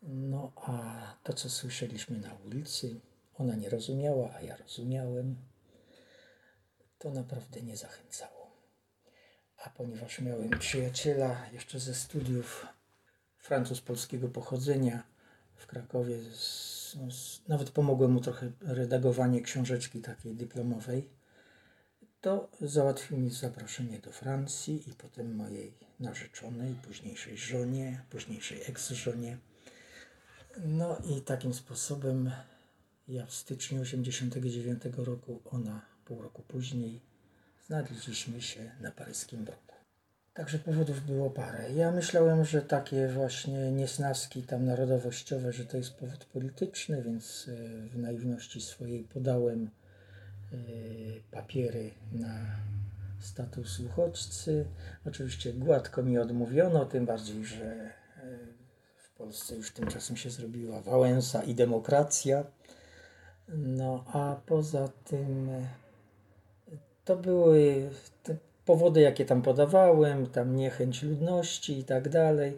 No 0.03 0.53
a 0.57 1.03
to, 1.23 1.33
co 1.33 1.51
słyszeliśmy 1.51 2.19
na 2.19 2.35
ulicy, 2.35 3.01
ona 3.35 3.55
nie 3.55 3.71
rozumiała, 3.71 4.35
a 4.35 4.41
ja 4.41 4.57
rozumiałem, 4.57 5.37
to 6.99 7.11
naprawdę 7.11 7.63
nie 7.63 7.77
zachęcało. 7.77 8.51
A 9.65 9.71
ponieważ 9.71 10.21
miałem 10.21 10.51
przyjaciela 10.51 11.49
jeszcze 11.53 11.81
ze 11.81 11.95
studiów 11.95 12.67
Francuz 13.39 13.81
polskiego 13.81 14.29
pochodzenia 14.29 15.03
w 15.57 15.67
Krakowie, 15.67 16.19
z, 16.23 16.97
z, 17.11 17.49
nawet 17.49 17.71
pomogłem 17.71 18.13
mu 18.13 18.21
trochę 18.21 18.53
redagowanie 18.61 19.43
książeczki 19.43 20.01
takiej 20.01 20.35
dyplomowej, 20.35 21.18
to 22.21 22.49
załatwił 22.61 23.19
mi 23.19 23.31
zaproszenie 23.31 23.99
do 23.99 24.13
Francji 24.13 24.91
i 24.91 24.95
potem 24.95 25.37
mojej 25.37 25.73
narzeczonej, 26.01 26.75
późniejszej 26.75 27.37
żonie, 27.37 28.05
późniejszej 28.11 28.61
ex-żonie. 28.69 29.39
No 30.65 30.97
i 31.11 31.21
takim 31.21 31.55
sposobem 31.55 32.31
ja 33.09 33.27
w 33.27 33.35
styczniu 33.35 33.85
1989 33.85 35.07
roku, 35.07 35.41
ona 35.45 35.83
pół 36.05 36.23
roku 36.23 36.43
później, 36.43 37.01
znaleźliśmy 37.67 38.43
się 38.43 38.71
na 38.81 38.91
paryskim 38.91 39.45
bloku. 39.45 39.75
Także 40.35 40.59
powodów 40.59 41.07
było 41.07 41.31
parę. 41.31 41.73
Ja 41.73 41.91
myślałem, 41.91 42.45
że 42.45 42.63
takie 42.63 43.09
właśnie 43.09 43.73
niesnaski 43.73 44.43
tam 44.43 44.65
narodowościowe, 44.65 45.53
że 45.53 45.65
to 45.65 45.77
jest 45.77 45.95
powód 45.95 46.25
polityczny, 46.25 47.03
więc 47.03 47.49
e, 47.49 47.89
w 47.89 47.99
naiwności 47.99 48.61
swojej 48.61 49.05
podałem 49.05 49.71
papiery 51.31 51.91
na 52.13 52.59
status 53.21 53.81
uchodźcy. 53.81 54.67
Oczywiście 55.07 55.53
gładko 55.53 56.03
mi 56.03 56.19
odmówiono, 56.19 56.85
tym 56.85 57.07
bardziej, 57.07 57.45
że 57.45 57.65
e, 57.65 57.93
w 58.97 59.11
Polsce 59.11 59.57
już 59.57 59.73
tymczasem 59.73 60.17
się 60.17 60.31
zrobiła 60.31 60.81
Wałęsa 60.81 61.43
i 61.43 61.55
demokracja. 61.55 62.45
No 63.49 64.05
a 64.13 64.37
poza 64.47 64.89
tym 65.05 65.51
e, 65.51 65.67
to 67.05 67.17
były 67.17 67.91
powody, 68.65 69.01
jakie 69.01 69.25
tam 69.25 69.43
podawałem, 69.43 70.27
tam 70.27 70.57
niechęć 70.57 71.03
ludności 71.03 71.79
i 71.79 71.85
tak 71.85 72.09
dalej. 72.09 72.57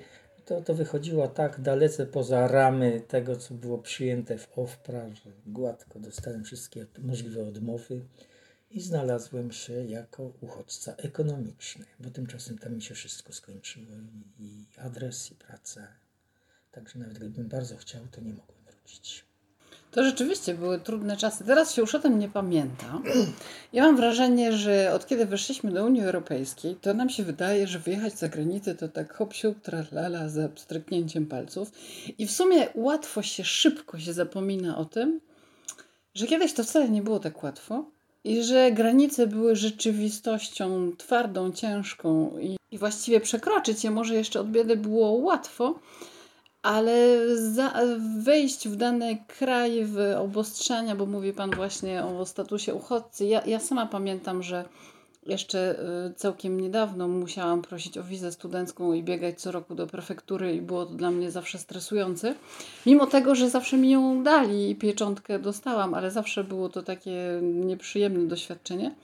To, 0.51 0.61
to 0.61 0.75
wychodziło 0.75 1.29
tak 1.29 1.61
dalece 1.61 2.07
poza 2.07 2.49
ramy 2.49 3.01
tego, 3.09 3.37
co 3.37 3.55
było 3.55 3.79
przyjęte 3.79 4.39
w 4.39 4.59
OFPRA, 4.59 5.15
że 5.15 5.31
gładko 5.47 6.01
dostałem 6.01 6.45
wszystkie 6.45 6.87
możliwe 6.99 7.49
odmowy 7.49 8.01
i 8.71 8.81
znalazłem 8.81 9.53
się 9.53 9.85
jako 9.85 10.33
uchodźca 10.41 10.95
ekonomiczny, 10.97 11.85
bo 12.01 12.11
tymczasem 12.11 12.59
tam 12.59 12.75
mi 12.75 12.83
się 12.83 12.95
wszystko 12.95 13.33
skończyło 13.33 13.87
i 14.39 14.67
adres, 14.79 15.33
i 15.33 15.35
praca. 15.35 15.89
Także 16.73 16.99
nawet 16.99 17.19
gdybym 17.19 17.49
bardzo 17.49 17.77
chciał, 17.77 18.03
to 18.11 18.21
nie 18.21 18.35
mogłem 18.35 18.65
wrócić. 18.65 19.30
To 19.91 20.05
rzeczywiście 20.05 20.55
były 20.55 20.79
trudne 20.79 21.17
czasy. 21.17 21.45
Teraz 21.45 21.75
się 21.75 21.83
już 21.83 21.95
o 21.95 21.99
tym 21.99 22.19
nie 22.19 22.29
pamięta. 22.29 23.01
Ja 23.73 23.83
mam 23.83 23.97
wrażenie, 23.97 24.53
że 24.53 24.93
od 24.95 25.07
kiedy 25.07 25.27
weszliśmy 25.27 25.71
do 25.73 25.85
Unii 25.85 26.03
Europejskiej, 26.03 26.77
to 26.77 26.95
nam 26.95 27.11
się 27.11 27.23
wydaje, 27.23 27.67
że 27.67 27.79
wyjechać 27.79 28.19
za 28.19 28.29
granicę 28.29 28.75
to 28.75 28.89
tak 28.89 29.15
hop 29.15 29.35
siup, 29.35 29.61
tralala, 29.61 30.29
za 30.29 30.49
stryknięciem 30.57 31.27
palców. 31.27 31.73
I 32.19 32.27
w 32.27 32.31
sumie 32.31 32.69
łatwo 32.75 33.23
się, 33.23 33.45
szybko 33.45 33.99
się 33.99 34.13
zapomina 34.13 34.79
o 34.79 34.85
tym, 34.85 35.21
że 36.15 36.27
kiedyś 36.27 36.53
to 36.53 36.65
wcale 36.65 36.89
nie 36.89 37.03
było 37.03 37.19
tak 37.19 37.43
łatwo 37.43 37.85
i 38.25 38.43
że 38.43 38.73
granice 38.73 39.27
były 39.27 39.57
rzeczywistością 39.57 40.93
twardą, 40.99 41.53
ciężką 41.53 42.39
i, 42.39 42.57
i 42.71 42.79
właściwie 42.79 43.21
przekroczyć 43.21 43.85
je 43.85 43.91
może 43.91 44.15
jeszcze 44.15 44.41
od 44.41 44.51
biedy 44.51 44.77
było 44.77 45.11
łatwo, 45.11 45.79
ale 46.63 47.19
za, 47.37 47.73
wejść 48.19 48.69
w 48.69 48.77
dany 48.77 49.19
kraj, 49.39 49.85
w 49.85 49.99
obostrzenia, 50.19 50.97
bo 50.97 51.07
mówi 51.07 51.33
Pan 51.33 51.51
właśnie 51.51 52.05
o 52.05 52.27
statusie 52.27 52.75
uchodźcy. 52.75 53.27
Ja, 53.27 53.43
ja 53.47 53.61
sama 53.61 53.87
pamiętam, 53.87 54.43
że 54.43 54.65
jeszcze 55.27 55.81
y, 56.11 56.15
całkiem 56.15 56.61
niedawno 56.61 57.09
musiałam 57.09 57.63
prosić 57.63 57.99
o 57.99 58.05
wizę 58.05 58.33
studencką 58.33 58.93
i 58.93 59.03
biegać 59.03 59.41
co 59.41 59.53
roku 59.53 59.75
do 59.75 59.87
prefektury 59.87 60.55
i 60.55 60.61
było 60.61 60.87
to 60.87 60.95
dla 60.95 61.11
mnie 61.11 61.31
zawsze 61.31 61.59
stresujące. 61.59 62.35
Mimo 62.87 63.07
tego, 63.07 63.35
że 63.35 63.51
zawsze 63.51 63.77
mi 63.77 63.91
ją 63.91 64.23
dali 64.23 64.71
i 64.71 64.77
pieczątkę 64.77 65.39
dostałam, 65.39 65.95
ale 65.95 66.11
zawsze 66.11 66.45
było 66.45 66.69
to 66.69 66.83
takie 66.83 67.41
nieprzyjemne 67.43 68.29
doświadczenie. 68.29 68.95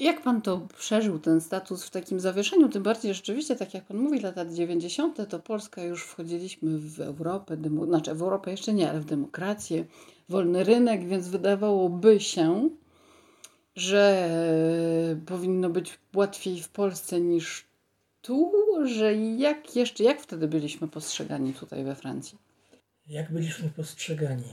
Jak 0.00 0.22
pan 0.22 0.42
to 0.42 0.68
przeżył, 0.78 1.18
ten 1.18 1.40
status 1.40 1.84
w 1.84 1.90
takim 1.90 2.20
zawieszeniu? 2.20 2.68
Tym 2.68 2.82
bardziej 2.82 3.14
rzeczywiście, 3.14 3.56
tak 3.56 3.74
jak 3.74 3.84
pan 3.84 3.96
mówi, 3.96 4.20
lata 4.20 4.44
90. 4.44 5.28
to 5.28 5.38
Polska 5.38 5.82
już 5.82 6.04
wchodziliśmy 6.04 6.78
w 6.78 7.00
Europę, 7.00 7.56
demo, 7.56 7.86
znaczy 7.86 8.14
w 8.14 8.22
Europę 8.22 8.50
jeszcze 8.50 8.72
nie, 8.72 8.90
ale 8.90 9.00
w 9.00 9.04
demokrację, 9.04 9.84
wolny 10.28 10.64
rynek, 10.64 11.08
więc 11.08 11.28
wydawałoby 11.28 12.20
się, 12.20 12.70
że 13.76 14.30
powinno 15.26 15.70
być 15.70 15.98
łatwiej 16.14 16.62
w 16.62 16.68
Polsce 16.68 17.20
niż 17.20 17.64
tu, 18.22 18.52
że 18.84 19.16
jak 19.16 19.76
jeszcze, 19.76 20.04
jak 20.04 20.20
wtedy 20.20 20.48
byliśmy 20.48 20.88
postrzegani 20.88 21.54
tutaj 21.54 21.84
we 21.84 21.94
Francji? 21.94 22.38
Jak 23.06 23.32
byliśmy 23.32 23.68
postrzegani? 23.76 24.44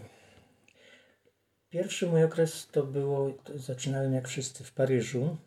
Pierwszy 1.69 2.07
mój 2.07 2.23
okres 2.23 2.67
to 2.71 2.83
było, 2.83 3.33
to 3.43 3.57
zaczynałem 3.57 4.13
jak 4.13 4.27
wszyscy 4.27 4.63
w 4.63 4.71
Paryżu, 4.71 5.37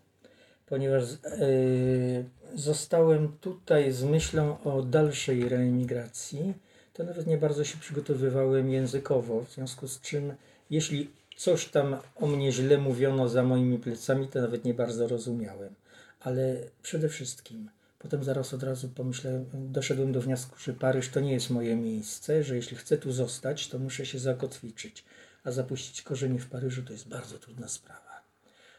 ponieważ 0.66 1.04
yy, 1.10 2.24
zostałem 2.54 3.32
tutaj 3.40 3.92
z 3.92 4.04
myślą 4.04 4.62
o 4.62 4.82
dalszej 4.82 5.48
reemigracji. 5.48 6.54
To 6.92 7.04
nawet 7.04 7.26
nie 7.26 7.38
bardzo 7.38 7.64
się 7.64 7.78
przygotowywałem 7.78 8.70
językowo, 8.70 9.44
w 9.44 9.52
związku 9.52 9.88
z 9.88 10.00
czym, 10.00 10.34
jeśli 10.70 11.10
coś 11.36 11.68
tam 11.68 11.96
o 12.16 12.26
mnie 12.26 12.52
źle 12.52 12.78
mówiono 12.78 13.28
za 13.28 13.42
moimi 13.42 13.78
plecami, 13.78 14.28
to 14.28 14.40
nawet 14.40 14.64
nie 14.64 14.74
bardzo 14.74 15.08
rozumiałem. 15.08 15.74
Ale 16.20 16.56
przede 16.82 17.08
wszystkim, 17.08 17.70
potem 17.98 18.24
zaraz 18.24 18.54
od 18.54 18.62
razu 18.62 18.88
pomyślałem, 18.88 19.44
doszedłem 19.52 20.12
do 20.12 20.20
wniosku, 20.20 20.56
że 20.58 20.72
Paryż 20.72 21.08
to 21.08 21.20
nie 21.20 21.32
jest 21.32 21.50
moje 21.50 21.76
miejsce, 21.76 22.44
że 22.44 22.56
jeśli 22.56 22.76
chcę 22.76 22.98
tu 22.98 23.12
zostać, 23.12 23.68
to 23.68 23.78
muszę 23.78 24.06
się 24.06 24.18
zakotwiczyć 24.18 25.04
a 25.44 25.50
zapuścić 25.50 26.02
korzenie 26.02 26.38
w 26.38 26.48
Paryżu 26.48 26.82
to 26.82 26.92
jest 26.92 27.08
bardzo 27.08 27.38
trudna 27.38 27.68
sprawa. 27.68 28.22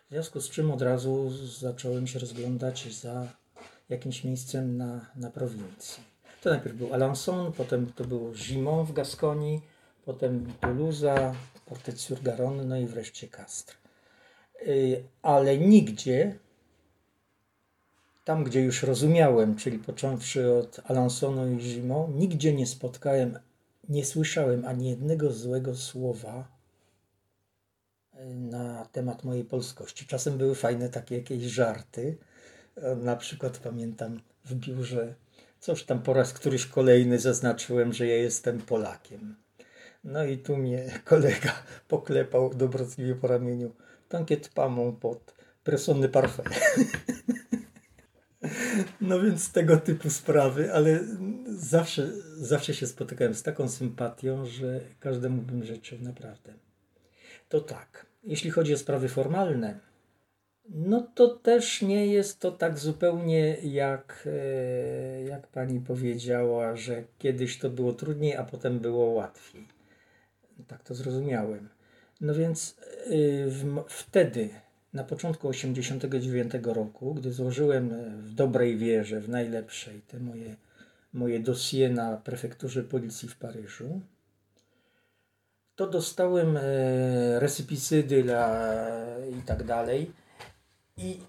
W 0.08 0.14
związku 0.14 0.42
z 0.42 0.50
czym 0.50 0.72
od 0.72 0.82
razu 0.82 1.32
zacząłem 1.60 2.08
się 2.08 2.20
rozglądać 2.20 2.94
za 2.94 3.28
jakimś 3.90 4.24
miejscem 4.24 4.78
na, 4.78 5.06
na 5.16 5.30
prowincji. 5.30 6.04
To 6.42 6.50
najpierw 6.50 6.76
był 6.76 6.88
Alençon, 6.88 7.52
potem 7.52 7.94
to 7.94 8.06
było 8.06 8.32
Gimont 8.32 8.90
w 8.90 8.94
Gaskonii, 8.94 9.62
potem 10.06 10.54
Toulouse, 10.62 11.34
Portet-sur-Garonne, 11.66 12.66
no 12.66 12.78
i 12.78 12.86
wreszcie 12.86 13.28
Castres. 13.28 13.78
Yy, 14.66 15.04
ale 15.22 15.58
nigdzie, 15.58 16.40
tam 18.26 18.44
gdzie 18.44 18.62
już 18.62 18.84
rozumiałem, 18.84 19.56
czyli 19.56 19.80
począwszy 19.80 20.54
od 20.54 20.78
Alençonu 20.78 21.54
i 21.54 21.58
Gimont, 21.58 22.16
nigdzie 22.16 22.54
nie 22.54 22.68
spotkałem 22.68 23.40
nie 23.92 24.06
słyszałem 24.06 24.66
ani 24.66 24.90
jednego 24.90 25.32
złego 25.32 25.76
słowa 25.76 26.48
e, 28.14 28.26
na 28.26 28.86
temat 28.86 29.24
mojej 29.24 29.44
polskości. 29.44 30.08
Czasem 30.08 30.38
były 30.38 30.56
fajne 30.56 30.90
takie 30.90 31.18
jakieś 31.18 31.44
żarty. 31.44 32.18
E, 32.76 32.96
na 32.96 33.16
przykład 33.16 33.58
pamiętam 33.58 34.20
w 34.46 34.56
biurze, 34.56 35.16
coś 35.60 35.84
tam 35.84 36.02
po 36.02 36.14
raz 36.14 36.34
któryś 36.34 36.66
kolejny 36.66 37.20
zaznaczyłem, 37.20 37.94
że 37.94 38.08
ja 38.08 38.16
jestem 38.16 38.62
Polakiem. 38.62 39.36
No 40.04 40.26
i 40.26 40.38
tu 40.38 40.58
mnie 40.58 40.92
kolega 41.06 41.54
poklepał 41.88 42.54
dobrotliwie 42.54 43.16
po 43.16 43.28
ramieniu. 43.28 43.72
Tankiet 44.10 44.50
pamą 44.50 44.96
pod 44.96 45.34
presonny 45.64 46.10
parfait. 46.10 46.50
No 49.02 49.22
więc 49.22 49.52
tego 49.52 49.78
typu 49.78 50.10
sprawy, 50.10 50.74
ale 50.74 51.00
zawsze, 51.46 52.12
zawsze 52.38 52.74
się 52.74 52.88
spotykałem 52.88 53.34
z 53.34 53.44
taką 53.44 53.70
sympatią, 53.70 54.46
że 54.46 54.80
każdemu 55.00 55.42
bym 55.42 55.64
życzył 55.64 55.98
naprawdę. 56.02 56.54
To 57.50 57.62
tak, 57.62 58.06
jeśli 58.24 58.52
chodzi 58.52 58.74
o 58.74 58.78
sprawy 58.78 59.10
formalne, 59.10 59.80
no 60.70 61.08
to 61.16 61.28
też 61.28 61.82
nie 61.82 62.08
jest 62.08 62.40
to 62.40 62.52
tak 62.52 62.80
zupełnie 62.80 63.58
jak, 63.64 64.28
e, 64.28 65.24
jak 65.24 65.48
pani 65.48 65.80
powiedziała, 65.80 66.76
że 66.76 67.04
kiedyś 67.18 67.60
to 67.60 67.70
było 67.70 67.94
trudniej, 67.94 68.36
a 68.36 68.44
potem 68.44 68.80
było 68.80 69.06
łatwiej. 69.06 69.68
Tak 70.68 70.84
to 70.84 70.96
zrozumiałem. 70.96 71.70
No 72.22 72.36
więc 72.36 72.78
e, 72.80 73.48
w, 73.48 73.84
wtedy 73.88 74.50
na 74.94 75.04
początku 75.04 75.52
1989 75.52 76.66
roku, 76.76 77.14
gdy 77.14 77.34
złożyłem 77.34 77.94
e, 77.94 78.10
w 78.10 78.34
dobrej 78.34 78.78
wierze, 78.78 79.20
w 79.20 79.30
najlepszej, 79.30 80.02
te 80.02 80.20
moje, 80.20 80.56
moje 81.14 81.40
dosie 81.40 81.90
na 81.90 82.18
prefekturze 82.18 82.84
policji 82.84 83.30
w 83.30 83.36
Paryżu, 83.36 84.02
to 85.76 85.88
dostałem 85.88 86.58
e, 86.58 86.62
resypicydy 87.40 88.26
i 89.40 89.42
tak 89.42 89.64
dalej. 89.64 90.12
I 90.98 91.20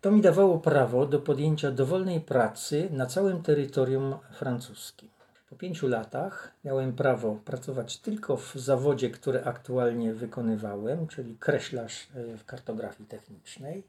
to 0.00 0.10
mi 0.10 0.20
dawało 0.20 0.58
prawo 0.58 1.06
do 1.06 1.18
podjęcia 1.20 1.70
dowolnej 1.70 2.20
pracy 2.20 2.88
na 2.90 3.06
całym 3.06 3.42
terytorium 3.42 4.14
francuskim. 4.32 5.08
Po 5.50 5.56
pięciu 5.56 5.88
latach 5.88 6.54
miałem 6.64 6.92
prawo 6.92 7.34
pracować 7.44 7.98
tylko 7.98 8.36
w 8.36 8.54
zawodzie, 8.54 9.10
który 9.10 9.44
aktualnie 9.44 10.14
wykonywałem, 10.14 11.06
czyli 11.06 11.36
kreślarz 11.36 12.08
e, 12.14 12.36
w 12.36 12.44
kartografii 12.44 13.08
technicznej 13.08 13.82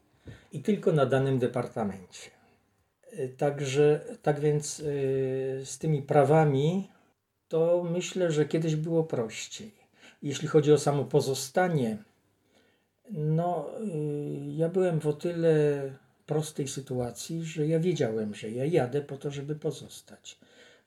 i 0.52 0.62
tylko 0.62 0.92
na 0.92 1.06
danym 1.06 1.38
departamencie. 1.38 2.30
E, 3.12 3.28
także, 3.28 4.00
tak 4.22 4.40
więc 4.40 4.80
e, 4.80 4.84
z 5.64 5.78
tymi 5.78 6.02
prawami 6.02 6.90
to 7.48 7.86
myślę, 7.90 8.32
że 8.32 8.44
kiedyś 8.44 8.76
było 8.76 9.04
prościej. 9.04 9.72
Jeśli 10.22 10.48
chodzi 10.48 10.72
o 10.72 10.78
samo 10.78 11.04
pozostanie, 11.04 11.98
no 13.10 13.70
ja 14.48 14.68
byłem 14.68 15.00
w 15.00 15.06
o 15.06 15.12
tyle 15.12 15.82
prostej 16.26 16.68
sytuacji, 16.68 17.44
że 17.44 17.66
ja 17.66 17.80
wiedziałem, 17.80 18.34
że 18.34 18.50
ja 18.50 18.64
jadę 18.64 19.00
po 19.00 19.16
to, 19.16 19.30
żeby 19.30 19.54
pozostać. 19.54 20.38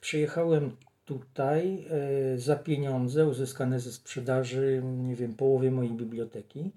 Przyjechałem 0.04 0.76
tutaj 1.06 1.86
e, 1.90 2.38
za 2.38 2.56
pieniądze 2.56 3.28
uzyskane 3.28 3.80
ze 3.80 3.92
sprzedaży, 3.92 4.82
nie 4.84 5.16
wiem, 5.16 5.34
połowy 5.34 5.72
mojej 5.72 5.92
biblioteki. 5.92 6.72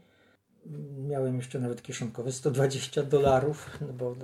Miałem 1.08 1.36
jeszcze 1.36 1.60
nawet 1.60 1.82
kieszonkowe 1.82 2.32
120 2.32 3.02
dolarów, 3.02 3.78
no 3.80 3.92
bo, 3.92 4.16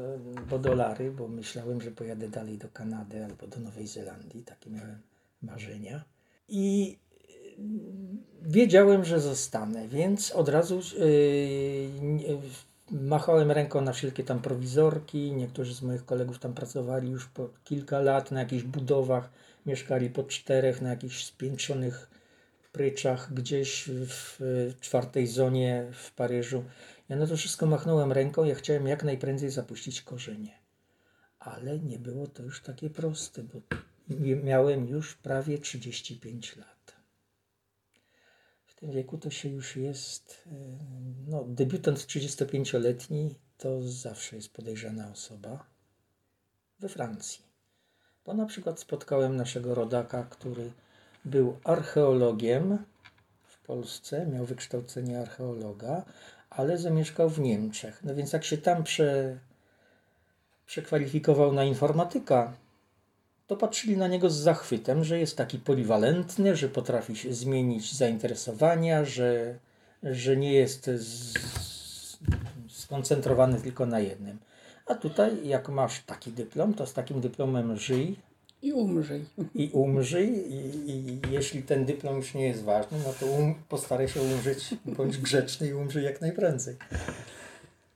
bo 0.50 0.58
dolary, 0.58 1.10
bo 1.10 1.28
myślałem, 1.28 1.80
że 1.80 1.90
pojadę 1.90 2.28
dalej 2.28 2.58
do 2.58 2.68
Kanady 2.68 3.24
albo 3.24 3.46
do 3.46 3.60
Nowej 3.60 3.86
Zelandii. 3.86 4.42
Takie 4.42 4.70
miałem 4.70 4.98
marzenia. 5.42 6.04
I 6.48 6.98
e, 7.08 7.24
wiedziałem, 8.42 9.04
że 9.04 9.20
zostanę, 9.20 9.88
więc 9.88 10.30
od 10.30 10.48
razu 10.48 10.80
yy, 10.98 12.38
machałem 12.92 13.50
ręką 13.50 13.80
na 13.80 13.92
wszelkie 13.92 14.24
tam 14.24 14.40
prowizorki. 14.40 15.32
Niektórzy 15.32 15.74
z 15.74 15.82
moich 15.82 16.04
kolegów 16.04 16.38
tam 16.38 16.54
pracowali 16.54 17.10
już 17.10 17.26
po 17.26 17.48
kilka 17.64 18.00
lat 18.00 18.30
na 18.30 18.40
jakichś 18.40 18.62
budowach, 18.62 19.30
mieszkali 19.66 20.10
po 20.10 20.22
czterech 20.22 20.82
na 20.82 20.90
jakichś 20.90 21.24
spiętrzonych 21.24 22.10
pryczach 22.72 23.34
gdzieś 23.34 23.84
w 23.88 24.38
czwartej 24.80 25.26
zonie 25.26 25.86
w 25.92 26.14
Paryżu. 26.14 26.64
Ja 27.08 27.16
na 27.16 27.26
to 27.26 27.36
wszystko 27.36 27.66
machnąłem 27.66 28.12
ręką, 28.12 28.44
ja 28.44 28.54
chciałem 28.54 28.86
jak 28.86 29.04
najprędzej 29.04 29.50
zapuścić 29.50 30.02
korzenie. 30.02 30.58
Ale 31.38 31.78
nie 31.78 31.98
było 31.98 32.26
to 32.26 32.42
już 32.42 32.60
takie 32.60 32.90
proste, 32.90 33.42
bo 33.42 33.60
miałem 34.42 34.88
już 34.88 35.14
prawie 35.14 35.58
35 35.58 36.56
lat 36.56 36.81
tym 38.82 38.90
wieku 38.90 39.18
to 39.18 39.30
się 39.30 39.48
już 39.48 39.76
jest, 39.76 40.44
e, 40.46 40.50
no, 41.28 41.44
debiutant 41.44 41.98
35-letni 41.98 43.34
to 43.58 43.82
zawsze 43.82 44.36
jest 44.36 44.52
podejrzana 44.52 45.10
osoba 45.10 45.64
we 46.78 46.88
Francji. 46.88 47.42
Bo 48.24 48.34
na 48.34 48.46
przykład 48.46 48.80
spotkałem 48.80 49.36
naszego 49.36 49.74
rodaka, 49.74 50.22
który 50.24 50.72
był 51.24 51.58
archeologiem 51.64 52.78
w 53.44 53.60
Polsce, 53.60 54.26
miał 54.26 54.44
wykształcenie 54.46 55.20
archeologa, 55.20 56.04
ale 56.50 56.78
zamieszkał 56.78 57.30
w 57.30 57.40
Niemczech. 57.40 58.04
No 58.04 58.14
więc 58.14 58.32
jak 58.32 58.44
się 58.44 58.58
tam 58.58 58.84
prze, 58.84 59.38
przekwalifikował 60.66 61.52
na 61.52 61.64
informatyka, 61.64 62.52
to 63.46 63.56
patrzyli 63.56 63.96
na 63.96 64.08
niego 64.08 64.30
z 64.30 64.36
zachwytem, 64.36 65.04
że 65.04 65.18
jest 65.18 65.36
taki 65.36 65.58
poliwalentny, 65.58 66.56
że 66.56 66.68
potrafi 66.68 67.16
się 67.16 67.34
zmienić 67.34 67.94
zainteresowania, 67.94 69.04
że, 69.04 69.58
że 70.02 70.36
nie 70.36 70.52
jest 70.52 70.86
z, 70.86 71.32
skoncentrowany 72.68 73.60
tylko 73.60 73.86
na 73.86 74.00
jednym. 74.00 74.38
A 74.86 74.94
tutaj, 74.94 75.48
jak 75.48 75.68
masz 75.68 76.00
taki 76.00 76.32
dyplom, 76.32 76.74
to 76.74 76.86
z 76.86 76.92
takim 76.92 77.20
dyplomem 77.20 77.76
żyj. 77.76 78.16
I 78.62 78.72
umrzyj. 78.72 79.24
I 79.54 79.70
umrzyj. 79.72 80.28
I, 80.52 80.90
i 80.90 81.20
jeśli 81.30 81.62
ten 81.62 81.84
dyplom 81.84 82.16
już 82.16 82.34
nie 82.34 82.46
jest 82.46 82.62
ważny, 82.62 82.98
no 83.06 83.12
to 83.20 83.26
um, 83.26 83.54
postaraj 83.68 84.08
się 84.08 84.22
umrzeć, 84.22 84.74
bądź 84.84 85.18
grzeczny 85.18 85.68
i 85.68 85.74
umrzyj 85.74 86.04
jak 86.04 86.20
najprędzej. 86.20 86.76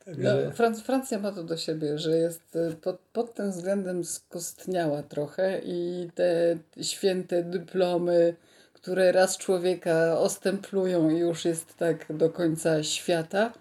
Także... 0.06 0.52
No, 0.58 0.74
Francja 0.74 1.18
ma 1.18 1.32
to 1.32 1.44
do 1.44 1.56
siebie, 1.56 1.98
że 1.98 2.18
jest 2.18 2.56
y, 2.56 2.76
pod, 2.76 2.98
pod 3.12 3.34
tym 3.34 3.50
względem 3.50 4.04
skostniała 4.04 5.02
trochę 5.02 5.60
i 5.64 6.10
te 6.14 6.58
święte 6.82 7.42
dyplomy, 7.42 8.36
które 8.72 9.12
raz 9.12 9.38
człowieka 9.38 10.18
ostemplują 10.18 11.10
i 11.10 11.18
już 11.18 11.44
jest 11.44 11.76
tak 11.76 12.16
do 12.16 12.30
końca 12.30 12.82
świata, 12.82 13.52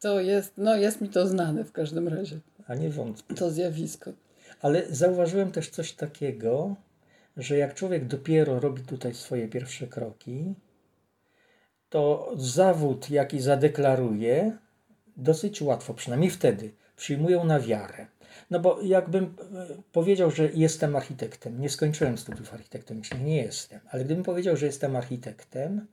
to 0.00 0.20
jest, 0.20 0.52
no 0.56 0.76
jest 0.76 1.00
mi 1.00 1.08
to 1.08 1.26
znane 1.26 1.64
w 1.64 1.72
każdym 1.72 2.08
razie. 2.08 2.38
A 2.66 2.74
nie 2.74 2.90
wątpię. 2.90 3.34
To 3.34 3.50
zjawisko. 3.50 4.12
Ale 4.60 4.82
zauważyłem 4.90 5.52
też 5.52 5.70
coś 5.70 5.92
takiego, 5.92 6.76
że 7.36 7.58
jak 7.58 7.74
człowiek 7.74 8.06
dopiero 8.06 8.60
robi 8.60 8.82
tutaj 8.82 9.14
swoje 9.14 9.48
pierwsze 9.48 9.86
kroki, 9.86 10.54
to 11.88 12.32
zawód, 12.36 13.10
jaki 13.10 13.40
zadeklaruje, 13.40 14.58
dosyć 15.18 15.62
łatwo, 15.62 15.94
przynajmniej 15.94 16.30
wtedy, 16.30 16.72
przyjmują 16.96 17.44
na 17.44 17.60
wiarę. 17.60 18.06
No 18.50 18.60
bo 18.60 18.80
jakbym 18.82 19.24
e, 19.24 19.66
powiedział, 19.92 20.30
że 20.30 20.48
jestem 20.54 20.96
architektem, 20.96 21.60
nie 21.60 21.70
skończyłem 21.70 22.18
studiów 22.18 22.54
architektonicznych, 22.54 23.22
nie 23.22 23.36
jestem, 23.36 23.80
ale 23.90 24.04
gdybym 24.04 24.24
powiedział, 24.24 24.56
że 24.56 24.66
jestem 24.66 24.96
architektem, 24.96 25.86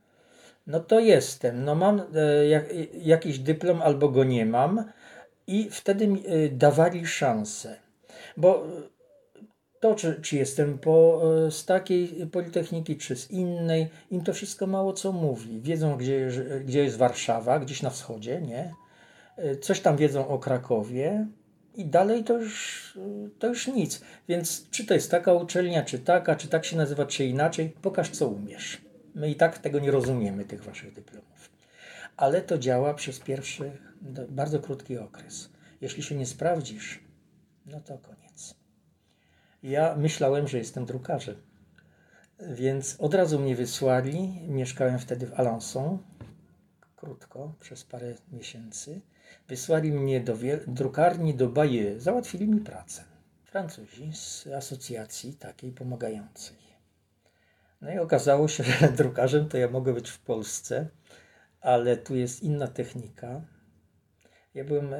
no 0.67 0.80
to 0.80 0.99
jestem. 0.99 1.65
No 1.65 1.76
mam 1.76 2.01
e, 2.15 2.47
jak, 2.47 2.65
jakiś 2.93 3.39
dyplom 3.39 3.82
albo 3.82 4.09
go 4.09 4.23
nie 4.23 4.45
mam 4.45 4.91
i 5.47 5.69
wtedy 5.71 6.07
mi 6.07 6.23
e, 6.28 6.49
dawali 6.49 7.07
szansę. 7.07 7.76
Bo 8.38 8.67
to, 9.80 9.95
czy, 9.95 10.21
czy 10.21 10.36
jestem 10.36 10.78
po, 10.78 11.21
e, 11.47 11.51
z 11.51 11.65
takiej 11.65 12.28
politechniki, 12.32 12.97
czy 12.97 13.15
z 13.15 13.32
innej, 13.32 13.88
im 14.11 14.23
to 14.23 14.34
wszystko 14.34 14.67
mało 14.67 14.93
co 14.93 15.11
mówi. 15.11 15.61
Wiedzą, 15.61 15.97
gdzie, 15.97 16.30
gdzie 16.65 16.84
jest 16.84 16.97
Warszawa, 16.97 17.59
gdzieś 17.59 17.82
na 17.82 17.89
wschodzie, 17.89 18.41
nie? 18.41 18.73
E, 19.38 19.56
coś 19.56 19.80
tam 19.80 19.98
wiedzą 19.98 20.28
o 20.28 20.40
Krakowie 20.40 21.28
i 21.76 21.86
dalej 21.86 22.24
to 22.24 22.38
już, 22.38 23.00
to 23.40 23.48
już 23.48 23.68
nic. 23.68 24.02
Więc 24.28 24.70
czy 24.70 24.86
to 24.86 24.94
jest 24.94 25.12
taka 25.12 25.34
uczelnia, 25.34 25.84
czy 25.84 26.00
taka, 26.00 26.36
czy 26.36 26.48
tak 26.48 26.66
się 26.66 26.78
nazywa, 26.78 27.06
czy 27.06 27.26
inaczej, 27.26 27.70
pokaż 27.82 28.10
co 28.10 28.28
umiesz. 28.28 28.82
My 29.16 29.30
i 29.30 29.36
tak 29.36 29.58
tego 29.58 29.80
nie 29.80 29.92
rozumiemy, 29.92 30.46
tych 30.46 30.64
waszych 30.64 30.94
dyplomów. 30.94 31.50
Ale 32.18 32.42
to 32.42 32.58
działa 32.58 32.94
przez 32.94 33.20
pierwszy, 33.20 33.72
bardzo 34.30 34.60
krótki 34.60 34.98
okres. 34.98 35.50
Jeśli 35.82 36.04
się 36.04 36.16
nie 36.16 36.26
sprawdzisz, 36.26 37.00
no 37.66 37.80
to 37.80 37.98
koniec. 37.98 38.56
Ja 39.64 39.96
myślałem, 39.96 40.48
że 40.48 40.58
jestem 40.58 40.86
drukarzem. 40.86 41.36
Więc 42.40 42.96
od 43.00 43.14
razu 43.14 43.40
mnie 43.40 43.56
wysłali. 43.56 44.42
Mieszkałem 44.48 45.00
wtedy 45.00 45.28
w 45.28 45.32
Alençon, 45.32 45.98
krótko, 46.96 47.54
przez 47.60 47.84
parę 47.84 48.14
miesięcy. 48.32 49.02
Wysłali 49.48 49.92
mnie 49.92 50.22
do 50.22 50.38
drukarni 50.68 51.34
do 51.34 51.50
Bayeux. 51.50 52.04
Załatwili 52.04 52.48
mi 52.48 52.62
pracę. 52.62 53.04
Francuzi 53.44 54.14
z 54.14 54.48
asocjacji 54.48 55.34
takiej 55.34 55.72
pomagającej. 55.72 56.58
No 57.82 57.94
i 57.94 58.00
okazało 58.00 58.48
się, 58.48 58.64
że 58.80 58.92
drukarzem 58.92 59.50
to 59.50 59.58
ja 59.58 59.70
mogę 59.70 59.94
być 59.94 60.10
w 60.10 60.20
Polsce, 60.20 60.88
ale 61.62 61.98
tu 61.98 62.16
jest 62.16 62.44
inna 62.44 62.68
technika. 62.68 63.42
Ja 64.54 64.64
byłem, 64.64 64.94
e, 64.94 65.00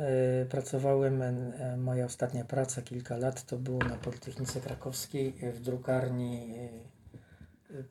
pracowałem, 0.50 1.22
e, 1.22 1.78
moja 1.78 2.06
ostatnia 2.06 2.46
praca, 2.46 2.82
kilka 2.82 3.18
lat, 3.18 3.46
to 3.46 3.58
było 3.58 3.80
na 3.80 3.98
Politechnice 3.98 4.62
Krakowskiej 4.62 5.34
e, 5.42 5.52
w 5.52 5.62
drukarni 5.62 6.54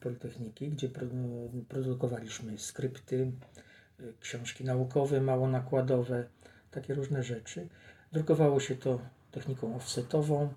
Politechniki, 0.00 0.68
gdzie 0.68 0.88
produkowaliśmy 1.68 2.58
skrypty, 2.58 3.32
książki 4.20 4.64
naukowe, 4.64 5.20
mało 5.20 5.48
nakładowe, 5.48 6.24
takie 6.70 6.94
różne 6.94 7.22
rzeczy. 7.22 7.68
Drukowało 8.12 8.60
się 8.60 8.76
to 8.76 9.00
techniką 9.30 9.76
offsetową, 9.76 10.54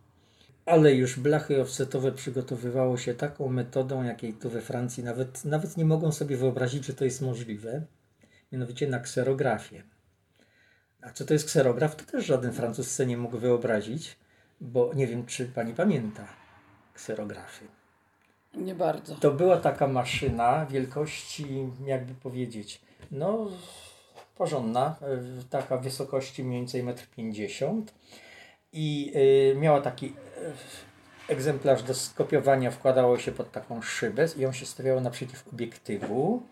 ale 0.65 0.93
już 0.93 1.19
blachy 1.19 1.61
offsetowe 1.61 2.11
przygotowywało 2.11 2.97
się 2.97 3.13
taką 3.13 3.49
metodą, 3.49 4.03
jakiej 4.03 4.33
tu 4.33 4.49
we 4.49 4.61
Francji 4.61 5.03
nawet, 5.03 5.45
nawet 5.45 5.77
nie 5.77 5.85
mogą 5.85 6.11
sobie 6.11 6.37
wyobrazić, 6.37 6.85
że 6.85 6.93
to 6.93 7.05
jest 7.05 7.21
możliwe, 7.21 7.85
mianowicie 8.51 8.87
na 8.87 8.99
kserografię. 8.99 9.83
A 11.01 11.09
co 11.09 11.25
to 11.25 11.33
jest 11.33 11.45
kserograf, 11.45 11.95
to 11.95 12.11
też 12.11 12.25
żaden 12.25 12.53
Francuz 12.53 12.91
sobie 12.91 13.07
nie 13.07 13.17
mógł 13.17 13.37
wyobrazić, 13.37 14.17
bo 14.61 14.93
nie 14.93 15.07
wiem, 15.07 15.25
czy 15.25 15.45
pani 15.45 15.73
pamięta 15.73 16.27
kserografy. 16.93 17.65
Nie 18.53 18.75
bardzo. 18.75 19.15
To 19.15 19.31
była 19.31 19.57
taka 19.57 19.87
maszyna 19.87 20.65
wielkości, 20.65 21.47
jakby 21.85 22.13
powiedzieć, 22.13 22.81
no 23.11 23.47
porządna, 24.37 24.95
taka 25.49 25.77
wysokości 25.77 26.43
mniej 26.43 26.59
więcej 26.59 26.83
1,50 26.83 27.67
m 27.67 27.85
i 28.73 29.13
y, 29.15 29.55
miała 29.59 29.81
taki 29.81 30.05
y, 30.05 31.33
egzemplarz 31.33 31.83
do 31.83 31.93
skopiowania, 31.93 32.71
wkładało 32.71 33.17
się 33.17 33.31
pod 33.31 33.51
taką 33.51 33.81
szybę 33.81 34.27
i 34.37 34.45
on 34.45 34.53
się 34.53 34.65
stawiało 34.65 35.01
naprzeciw 35.01 35.47
obiektywu 35.47 36.43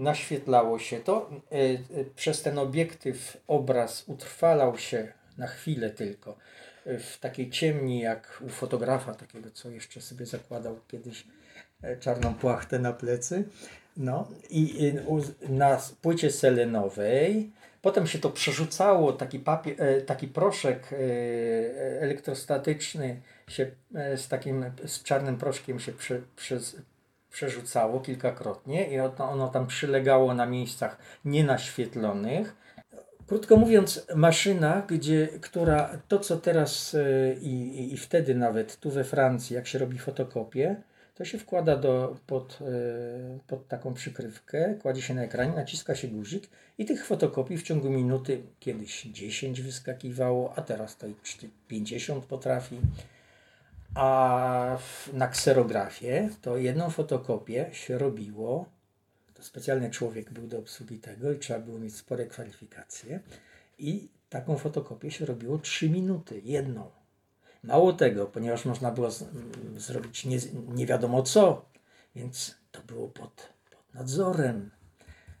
naświetlało 0.00 0.78
się 0.78 1.00
to. 1.00 1.30
E, 1.30 1.56
e, 2.00 2.04
przez 2.16 2.42
ten 2.42 2.58
obiektyw 2.58 3.36
obraz 3.46 4.04
utrwalał 4.06 4.78
się 4.78 5.12
na 5.38 5.46
chwilę 5.46 5.90
tylko 5.90 6.36
e, 6.86 6.98
w 6.98 7.18
takiej 7.18 7.50
ciemni, 7.50 8.00
jak 8.00 8.42
u 8.46 8.48
fotografa, 8.48 9.14
takiego, 9.14 9.50
co 9.50 9.70
jeszcze 9.70 10.00
sobie 10.00 10.26
zakładał 10.26 10.80
kiedyś 10.88 11.26
czarną 12.00 12.34
płachtę 12.34 12.78
na 12.78 12.92
plecy. 12.92 13.44
No 13.96 14.28
i 14.50 14.92
na 15.48 15.78
płycie 16.02 16.30
selenowej 16.30 17.50
Potem 17.82 18.06
się 18.06 18.18
to 18.18 18.30
przerzucało, 18.30 19.12
taki, 19.12 19.38
papier, 19.38 20.06
taki 20.06 20.28
proszek 20.28 20.88
elektrostatyczny 22.00 23.20
się 23.48 23.70
z 24.16 24.28
takim 24.28 24.64
z 24.86 25.02
czarnym 25.02 25.36
proszkiem 25.36 25.80
się 25.80 25.92
prze, 25.92 26.20
przez, 26.36 26.76
przerzucało 27.30 28.00
kilkakrotnie 28.00 28.90
i 28.92 29.00
ono 29.00 29.48
tam 29.48 29.66
przylegało 29.66 30.34
na 30.34 30.46
miejscach 30.46 30.98
nienaświetlonych. 31.24 32.56
Krótko 33.26 33.56
mówiąc, 33.56 34.06
maszyna, 34.14 34.82
gdzie, 34.88 35.28
która 35.40 35.90
to 36.08 36.18
co 36.18 36.36
teraz 36.36 36.94
e, 36.94 37.34
i, 37.34 37.94
i 37.94 37.96
wtedy 37.96 38.34
nawet 38.34 38.76
tu 38.76 38.90
we 38.90 39.04
Francji, 39.04 39.56
jak 39.56 39.66
się 39.66 39.78
robi 39.78 39.98
fotokopię, 39.98 40.76
to 41.20 41.24
się 41.24 41.38
wkłada 41.38 41.76
do, 41.76 42.16
pod, 42.26 42.58
e, 42.62 43.38
pod 43.46 43.68
taką 43.68 43.94
przykrywkę, 43.94 44.74
kładzie 44.82 45.02
się 45.02 45.14
na 45.14 45.22
ekranie, 45.22 45.52
naciska 45.52 45.94
się 45.94 46.08
guzik 46.08 46.48
i 46.78 46.84
tych 46.84 47.06
fotokopii 47.06 47.58
w 47.58 47.62
ciągu 47.62 47.90
minuty 47.90 48.42
kiedyś 48.60 49.02
10 49.02 49.60
wyskakiwało, 49.62 50.54
a 50.56 50.62
teraz 50.62 50.96
to 50.96 51.06
50 51.68 52.24
potrafi. 52.24 52.80
A 53.94 54.78
na 55.12 55.28
kserografię 55.28 56.28
to 56.42 56.56
jedną 56.56 56.90
fotokopię 56.90 57.68
się 57.72 57.98
robiło, 57.98 58.66
to 59.34 59.42
specjalny 59.42 59.90
człowiek 59.90 60.32
był 60.32 60.46
do 60.46 60.58
obsługi 60.58 60.98
tego 60.98 61.32
i 61.32 61.38
trzeba 61.38 61.60
było 61.60 61.78
mieć 61.78 61.96
spore 61.96 62.26
kwalifikacje 62.26 63.20
i 63.78 64.08
taką 64.30 64.58
fotokopię 64.58 65.10
się 65.10 65.26
robiło 65.26 65.58
3 65.58 65.90
minuty, 65.90 66.40
jedną. 66.44 66.99
Mało 67.62 67.92
tego, 67.92 68.26
ponieważ 68.26 68.64
można 68.64 68.90
było 68.90 69.10
z, 69.10 69.22
m, 69.22 69.52
zrobić 69.76 70.24
nie, 70.24 70.38
nie 70.68 70.86
wiadomo 70.86 71.22
co, 71.22 71.64
więc 72.16 72.54
to 72.72 72.82
było 72.82 73.08
pod, 73.08 73.48
pod 73.70 73.94
nadzorem. 73.94 74.70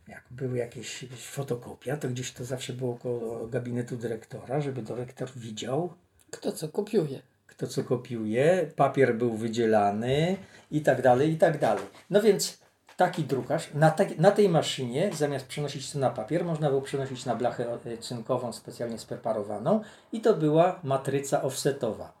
Jak 0.08 0.24
były 0.30 0.58
jakieś, 0.58 1.02
jakieś 1.02 1.26
fotokopia, 1.26 1.96
to 1.96 2.08
gdzieś 2.08 2.32
to 2.32 2.44
zawsze 2.44 2.72
było 2.72 2.96
koło 2.96 3.46
gabinetu 3.46 3.96
dyrektora, 3.96 4.60
żeby 4.60 4.82
dyrektor 4.82 5.30
widział. 5.36 5.92
Kto 6.30 6.52
co 6.52 6.68
kopiuje 6.68 7.22
to 7.60 7.66
co 7.66 7.84
kopiuje, 7.84 8.70
papier 8.76 9.16
był 9.16 9.36
wydzielany 9.36 10.36
i 10.70 10.80
tak 10.80 11.02
dalej, 11.02 11.32
i 11.32 11.36
tak 11.36 11.58
dalej. 11.58 11.84
No 12.10 12.22
więc 12.22 12.58
taki 13.00 13.24
drukarz 13.24 13.74
na, 13.74 13.90
te, 13.90 14.06
na 14.18 14.30
tej 14.30 14.48
maszynie 14.48 15.10
zamiast 15.14 15.46
przenosić 15.46 15.92
to 15.92 15.98
na 15.98 16.10
papier, 16.10 16.44
można 16.44 16.68
było 16.68 16.82
przenosić 16.82 17.24
na 17.24 17.36
blachę 17.36 17.78
cynkową 18.00 18.52
specjalnie 18.52 18.98
spreparowaną 18.98 19.80
i 20.12 20.20
to 20.20 20.34
była 20.34 20.80
matryca 20.82 21.42
offsetowa. 21.42 22.12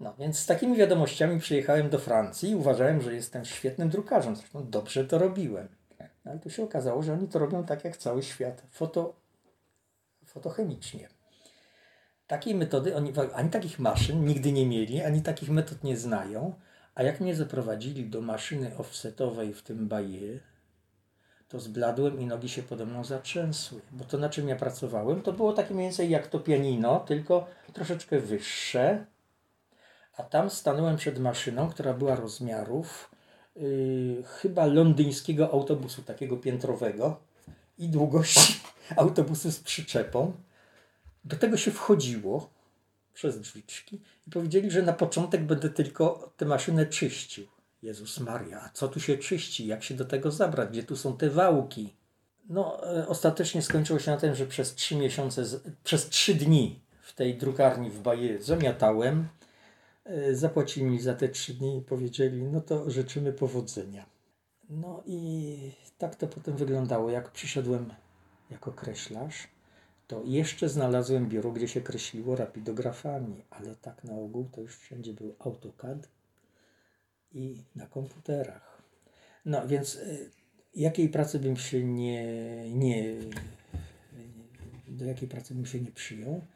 No 0.00 0.14
więc 0.18 0.38
z 0.38 0.46
takimi 0.46 0.76
wiadomościami 0.76 1.40
przyjechałem 1.40 1.90
do 1.90 1.98
Francji 1.98 2.50
i 2.50 2.54
uważałem, 2.54 3.02
że 3.02 3.14
jestem 3.14 3.44
świetnym 3.44 3.88
drukarzem. 3.88 4.36
Zresztą 4.36 4.70
dobrze 4.70 5.04
to 5.04 5.18
robiłem. 5.18 5.68
No 6.24 6.30
ale 6.30 6.40
tu 6.40 6.50
się 6.50 6.64
okazało, 6.64 7.02
że 7.02 7.12
oni 7.12 7.28
to 7.28 7.38
robią 7.38 7.64
tak 7.64 7.84
jak 7.84 7.96
cały 7.96 8.22
świat, 8.22 8.62
foto, 8.70 9.14
fotochemicznie. 10.26 11.08
Takiej 12.26 12.54
metody, 12.54 12.96
oni 12.96 13.12
ani 13.34 13.50
takich 13.50 13.78
maszyn 13.78 14.24
nigdy 14.24 14.52
nie 14.52 14.66
mieli, 14.66 15.02
ani 15.02 15.22
takich 15.22 15.50
metod 15.50 15.84
nie 15.84 15.96
znają. 15.96 16.54
A 16.94 17.02
jak 17.02 17.20
mnie 17.20 17.34
zaprowadzili 17.34 18.06
do 18.06 18.20
maszyny 18.20 18.76
offsetowej 18.78 19.54
w 19.54 19.62
tym 19.62 19.88
baje, 19.88 20.40
to 21.48 21.60
zbladłem 21.60 22.20
i 22.20 22.26
nogi 22.26 22.48
się 22.48 22.62
pode 22.62 22.86
mną 22.86 23.04
zatrzęsły. 23.04 23.80
Bo 23.90 24.04
to, 24.04 24.18
na 24.18 24.28
czym 24.28 24.48
ja 24.48 24.56
pracowałem, 24.56 25.22
to 25.22 25.32
było 25.32 25.52
takie 25.52 25.74
mniej 25.74 25.86
więcej 25.86 26.10
jak 26.10 26.26
to 26.26 26.38
pianino, 26.40 27.00
tylko 27.00 27.46
troszeczkę 27.72 28.20
wyższe. 28.20 29.06
A 30.16 30.22
tam 30.22 30.50
stanąłem 30.50 30.96
przed 30.96 31.18
maszyną, 31.18 31.70
która 31.70 31.94
była 31.94 32.14
rozmiarów 32.16 33.10
yy, 33.56 34.22
chyba 34.26 34.66
londyńskiego 34.66 35.50
autobusu, 35.50 36.02
takiego 36.02 36.36
piętrowego 36.36 37.20
i 37.78 37.88
długości 37.88 38.60
autobusu 38.96 39.50
z 39.50 39.60
przyczepą. 39.60 40.32
Do 41.24 41.36
tego 41.36 41.56
się 41.56 41.70
wchodziło 41.70 42.50
przez 43.14 43.40
drzwiczki 43.40 44.00
i 44.26 44.30
powiedzieli, 44.30 44.70
że 44.70 44.82
na 44.82 44.92
początek 44.92 45.44
będę 45.44 45.70
tylko 45.70 46.32
tę 46.36 46.44
maszynę 46.44 46.86
czyścił. 46.86 47.46
Jezus 47.82 48.20
Maria, 48.20 48.62
a 48.62 48.68
co 48.68 48.88
tu 48.88 49.00
się 49.00 49.18
czyści? 49.18 49.66
Jak 49.66 49.84
się 49.84 49.94
do 49.94 50.04
tego 50.04 50.30
zabrać? 50.30 50.70
Gdzie 50.70 50.82
tu 50.82 50.96
są 50.96 51.16
te 51.16 51.30
wałki? 51.30 51.94
No, 52.48 52.94
e, 52.96 53.08
ostatecznie 53.08 53.62
skończyło 53.62 53.98
się 53.98 54.10
na 54.10 54.16
tym, 54.16 54.34
że 54.34 54.46
przez 54.46 54.74
trzy 54.74 54.96
miesiące, 54.96 55.44
przez 55.84 56.08
trzy 56.08 56.34
dni 56.34 56.80
w 57.02 57.12
tej 57.12 57.38
drukarni 57.38 57.90
w 57.90 58.00
Baje 58.00 58.42
zamiatałem. 58.42 59.28
E, 60.04 60.34
zapłacili 60.34 60.86
mi 60.86 61.00
za 61.00 61.14
te 61.14 61.28
trzy 61.28 61.54
dni 61.54 61.78
i 61.78 61.82
powiedzieli, 61.82 62.42
no 62.42 62.60
to 62.60 62.90
życzymy 62.90 63.32
powodzenia. 63.32 64.06
No 64.70 65.02
i 65.06 65.56
tak 65.98 66.16
to 66.16 66.26
potem 66.26 66.56
wyglądało, 66.56 67.10
jak 67.10 67.30
przyszedłem 67.30 67.94
jako 68.50 68.72
kreślarz 68.72 69.48
to 70.06 70.22
jeszcze 70.24 70.68
znalazłem 70.68 71.28
biuro, 71.28 71.52
gdzie 71.52 71.68
się 71.68 71.80
kreśliło 71.80 72.36
rapidografami, 72.36 73.44
ale 73.50 73.76
tak 73.76 74.04
na 74.04 74.12
ogół 74.12 74.48
to 74.52 74.60
już 74.60 74.76
wszędzie 74.76 75.12
był 75.12 75.34
AutoCAD 75.38 76.08
i 77.32 77.56
na 77.76 77.86
komputerach. 77.86 78.82
No 79.44 79.68
więc 79.68 79.94
y, 79.94 80.30
jakiej 80.74 81.08
pracy 81.08 81.38
bym 81.38 81.56
się 81.56 81.84
nie, 81.84 82.24
nie 82.70 83.16
do 84.88 85.04
jakiej 85.04 85.28
pracy 85.28 85.54
bym 85.54 85.66
się 85.66 85.80
nie 85.80 85.92
przyjął, 85.92 86.46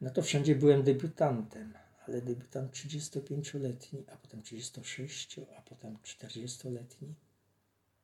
no 0.00 0.10
to 0.10 0.22
wszędzie 0.22 0.54
byłem 0.54 0.82
debiutantem, 0.82 1.74
ale 2.08 2.22
debiutant 2.22 2.72
35-letni, 2.72 4.04
a 4.12 4.16
potem 4.16 4.42
36, 4.42 5.40
a 5.58 5.62
potem 5.62 5.96
40-letni. 6.04 7.14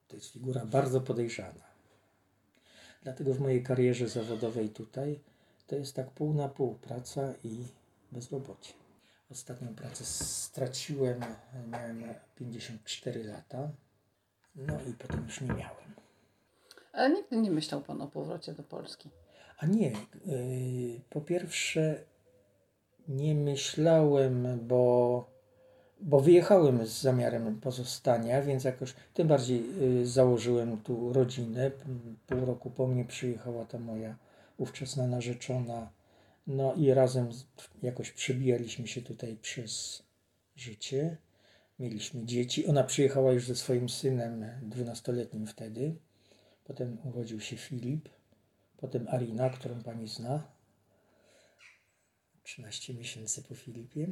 To 0.09 0.17
jest 0.17 0.33
figura 0.33 0.67
bardzo 0.67 1.01
podejrzana. 1.01 1.70
Dlatego 3.03 3.35
w 3.35 3.41
mojej 3.41 3.63
karierze 3.63 4.09
zawodowej 4.09 4.69
tutaj 4.69 5.21
to 5.67 5.77
jest 5.77 5.97
tak 5.97 6.11
pół 6.11 6.35
na 6.35 6.49
pół 6.49 6.75
praca 6.75 7.35
i 7.45 7.65
bezrobocie. 8.13 8.73
Ostatnią 9.31 9.75
pracę 9.75 10.05
straciłem, 10.05 11.21
miałem 11.69 12.05
54 12.37 13.25
lata, 13.25 13.71
no 14.57 14.75
i 14.91 14.93
potem 14.93 15.25
już 15.25 15.41
nie 15.41 15.49
miałem. 15.49 15.95
Ale 16.93 17.11
nigdy 17.11 17.37
nie 17.37 17.51
myślał 17.51 17.81
Pan 17.81 18.03
o 18.03 18.07
powrocie 18.07 18.53
do 18.53 18.63
Polski. 18.63 19.11
A 19.59 19.67
nie, 19.67 19.91
yy, 19.91 21.01
po 21.11 21.21
pierwsze 21.21 22.05
nie 23.09 23.35
myślałem, 23.35 24.59
bo, 24.63 25.30
bo 26.01 26.21
wyjechałem 26.21 26.87
z 26.87 27.01
zamiarem 27.03 27.61
pozostania, 27.61 28.43
więc 28.43 28.65
jakoś 28.65 28.95
tym 29.15 29.29
bardziej 29.29 29.65
yy, 29.81 30.07
założyłem 30.07 30.81
tu 30.81 31.13
rodzinę. 31.13 31.71
Pół 32.27 32.45
roku 32.45 32.71
po 32.71 32.87
mnie 32.87 33.05
przyjechała 33.05 33.65
ta 33.65 33.79
moja 33.79 34.17
ówczesna 34.59 35.07
narzeczona. 35.07 35.91
No 36.47 36.75
i 36.75 36.95
razem 36.95 37.29
jakoś 37.83 38.13
przebijaliśmy 38.13 38.87
się 38.87 39.03
tutaj 39.03 39.37
przez 39.43 40.03
życie. 40.57 41.17
Mieliśmy 41.79 42.25
dzieci. 42.25 42.67
Ona 42.67 42.85
przyjechała 42.85 43.33
już 43.33 43.47
ze 43.47 43.57
swoim 43.57 43.89
synem, 43.89 44.45
dwunastoletnim 44.63 45.47
wtedy. 45.47 45.95
Potem 46.65 46.99
urodził 47.05 47.41
się 47.41 47.57
Filip 47.57 48.09
Potem 48.81 49.09
Arina, 49.09 49.51
którą 49.51 49.83
pani 49.83 50.09
zna. 50.09 50.43
13 52.43 52.95
miesięcy 52.95 53.43
po 53.43 53.55
Filipie. 53.55 54.07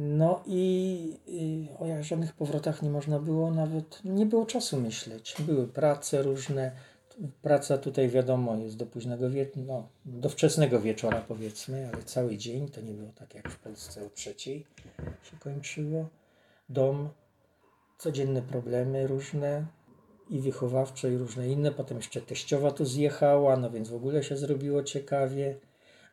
No 0.00 0.42
i, 0.46 1.68
o 1.78 2.02
żadnych 2.02 2.32
powrotach 2.32 2.82
nie 2.82 2.90
można 2.90 3.18
było 3.18 3.50
nawet, 3.50 4.00
nie 4.04 4.26
było 4.26 4.46
czasu 4.46 4.80
myśleć. 4.80 5.36
Były 5.38 5.68
prace 5.68 6.22
różne. 6.22 6.72
Praca 7.42 7.78
tutaj 7.78 8.08
wiadomo 8.08 8.56
jest 8.56 8.76
do 8.76 8.86
późnego 8.86 9.30
wieczoru, 9.30 9.66
no, 9.66 9.88
do 10.04 10.28
wczesnego 10.28 10.80
wieczora 10.80 11.24
powiedzmy, 11.28 11.90
ale 11.92 12.02
cały 12.02 12.36
dzień 12.36 12.68
to 12.68 12.80
nie 12.80 12.92
było 12.92 13.12
tak 13.14 13.34
jak 13.34 13.48
w 13.50 13.58
Polsce 13.58 14.06
o 14.06 14.10
trzeciej 14.10 14.66
się 15.22 15.36
kończyło. 15.38 16.08
Dom, 16.68 17.08
codzienne 17.98 18.42
problemy 18.42 19.06
różne, 19.06 19.66
i 20.30 20.40
wychowawcze, 20.40 21.12
i 21.12 21.16
różne 21.16 21.48
inne. 21.48 21.72
Potem 21.72 21.96
jeszcze 21.96 22.20
teściowa 22.20 22.70
tu 22.70 22.84
zjechała, 22.84 23.56
no 23.56 23.70
więc 23.70 23.88
w 23.88 23.94
ogóle 23.94 24.22
się 24.22 24.36
zrobiło 24.36 24.82
ciekawie. 24.82 25.58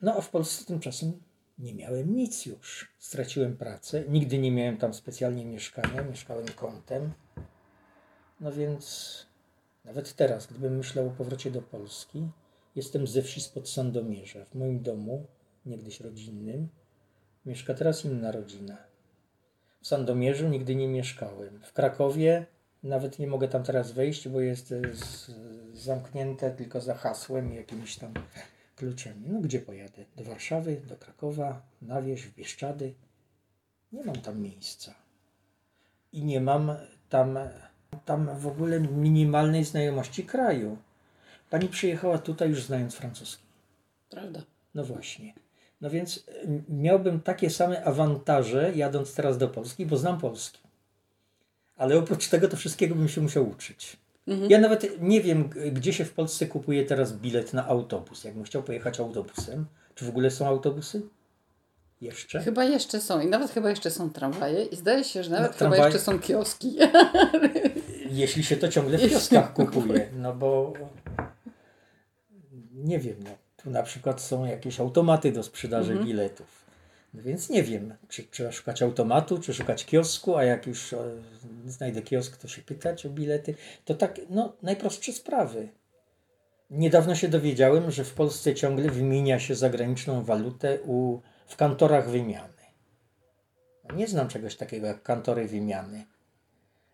No 0.02 0.16
a 0.16 0.22
w 0.22 0.30
Polsce 0.30 0.66
tymczasem 0.66 1.14
nie 1.60 1.76
miałem 1.76 2.16
nic 2.16 2.46
już. 2.46 2.96
Straciłem 3.00 3.58
pracę, 3.58 4.04
nigdy 4.10 4.38
nie 4.38 4.52
miałem 4.52 4.78
tam 4.78 4.94
specjalnie 4.94 5.46
mieszkania, 5.46 6.04
mieszkałem 6.04 6.46
kątem. 6.56 7.14
No 8.40 8.52
więc 8.52 9.26
nawet 9.86 10.14
teraz, 10.14 10.48
gdybym 10.48 10.78
myślał 10.78 11.08
o 11.08 11.12
powrocie 11.12 11.52
do 11.52 11.62
Polski, 11.62 12.28
jestem 12.76 13.08
ze 13.08 13.22
wsi 13.22 13.42
spod 13.42 13.70
Sandomierza. 13.70 14.46
W 14.46 14.56
moim 14.56 14.84
domu, 14.84 15.26
niegdyś 15.66 16.00
rodzinnym, 16.00 16.70
mieszka 17.46 17.74
teraz 17.74 18.06
inna 18.06 18.32
rodzina. 18.32 18.78
W 19.82 19.88
Sandomierzu 19.88 20.48
nigdy 20.48 20.76
nie 20.76 20.88
mieszkałem. 20.88 21.60
W 21.64 21.74
Krakowie 21.74 22.46
nawet 22.84 23.20
nie 23.20 23.28
mogę 23.28 23.48
tam 23.48 23.64
teraz 23.64 23.92
wejść, 23.92 24.28
bo 24.28 24.42
jest 24.42 24.68
z, 24.94 25.32
zamknięte 25.74 26.52
tylko 26.52 26.82
za 26.82 26.96
hasłem 26.96 27.54
i 27.54 27.56
jakimiś 27.56 27.98
tam 27.98 28.14
kluczami. 28.76 29.22
No 29.28 29.40
gdzie 29.40 29.60
pojadę? 29.60 30.06
Do 30.16 30.24
Warszawy, 30.24 30.82
do 30.88 30.96
Krakowa, 30.96 31.62
na 31.82 32.02
wieś, 32.02 32.24
w 32.24 32.36
Bieszczady. 32.36 32.94
Nie 33.92 34.04
mam 34.04 34.16
tam 34.16 34.42
miejsca. 34.42 34.96
I 36.14 36.26
nie 36.26 36.42
mam 36.42 36.72
tam, 37.10 37.38
tam 38.06 38.40
w 38.40 38.48
ogóle 38.48 38.80
minimalnej 38.80 39.64
znajomości 39.64 40.24
kraju. 40.24 40.78
Pani 41.50 41.68
przyjechała 41.68 42.18
tutaj 42.18 42.50
już 42.50 42.64
znając 42.64 42.96
francuski. 42.96 43.44
Prawda. 44.10 44.42
No 44.76 44.84
właśnie. 44.84 45.34
No 45.82 45.90
więc 45.90 46.26
e, 46.28 46.48
miałbym 46.70 47.22
takie 47.22 47.50
same 47.50 47.84
awantaże 47.84 48.76
jadąc 48.76 49.16
teraz 49.16 49.38
do 49.38 49.48
Polski, 49.48 49.86
bo 49.86 49.98
znam 49.98 50.20
polski 50.20 50.66
ale 51.78 51.98
oprócz 51.98 52.28
tego 52.28 52.48
to 52.48 52.58
wszystkiego 52.58 52.96
bym 52.96 53.10
się 53.10 53.22
musiał 53.22 53.50
uczyć. 53.50 53.98
Mhm. 54.28 54.52
Ja 54.52 54.60
nawet 54.60 55.02
nie 55.02 55.22
wiem, 55.22 55.50
gdzie 55.72 55.94
się 55.94 56.06
w 56.06 56.14
Polsce 56.14 56.48
kupuje 56.48 56.86
teraz 56.86 57.14
bilet 57.14 57.54
na 57.54 57.68
autobus. 57.68 58.24
Jakbym 58.24 58.44
chciał 58.44 58.64
pojechać 58.64 59.00
autobusem, 59.00 59.66
czy 59.96 60.06
w 60.06 60.10
ogóle 60.10 60.32
są 60.32 60.48
autobusy? 60.48 61.02
Jeszcze? 62.02 62.40
Chyba 62.40 62.64
jeszcze 62.64 63.02
są 63.02 63.20
i 63.20 63.28
nawet 63.28 63.52
chyba 63.52 63.70
jeszcze 63.70 63.92
są 63.92 64.10
tramwaje 64.10 64.66
i 64.66 64.76
zdaje 64.76 65.04
się, 65.04 65.24
że 65.24 65.32
nawet 65.32 65.52
no, 65.52 65.58
tramwaj... 65.58 65.80
chyba 65.80 65.88
jeszcze 65.88 66.06
są 66.06 66.20
kioski. 66.20 66.78
Jeśli 68.10 68.44
się 68.44 68.58
to 68.58 68.68
ciągle 68.68 68.98
w 68.98 69.10
kioskach 69.10 69.54
kupuje, 69.54 70.10
no 70.18 70.34
bo 70.34 70.74
nie 72.74 73.00
wiem, 73.00 73.16
no, 73.24 73.30
tu 73.58 73.70
na 73.70 73.84
przykład 73.84 74.22
są 74.22 74.46
jakieś 74.46 74.80
automaty 74.80 75.32
do 75.32 75.44
sprzedaży 75.44 75.92
mhm. 75.92 76.08
biletów. 76.08 76.66
No 77.14 77.22
więc 77.22 77.50
nie 77.50 77.64
wiem, 77.64 77.94
czy 78.10 78.24
trzeba 78.24 78.52
szukać 78.52 78.82
automatu, 78.82 79.40
czy 79.40 79.54
szukać 79.54 79.86
kiosku, 79.86 80.36
a 80.36 80.44
jak 80.44 80.68
już 80.68 80.94
e, 80.94 80.98
znajdę 81.72 82.02
kiosk, 82.02 82.38
to 82.38 82.48
się 82.48 82.62
pytać 82.62 83.06
o 83.06 83.10
bilety. 83.10 83.56
To 83.86 83.94
tak, 83.94 84.22
no, 84.30 84.54
najprostsze 84.62 85.14
sprawy. 85.14 85.70
Niedawno 86.70 87.16
się 87.16 87.28
dowiedziałem, 87.28 87.92
że 87.92 88.04
w 88.04 88.14
Polsce 88.14 88.56
ciągle 88.56 88.90
wymienia 88.90 89.40
się 89.40 89.56
zagraniczną 89.56 90.24
walutę 90.24 90.80
u, 90.82 91.20
w 91.48 91.56
kantorach 91.56 92.10
wymiany. 92.10 92.54
No, 93.90 93.96
nie 93.96 94.08
znam 94.08 94.28
czegoś 94.28 94.56
takiego 94.56 94.88
jak 94.88 95.04
kantory 95.04 95.48
wymiany. 95.48 96.06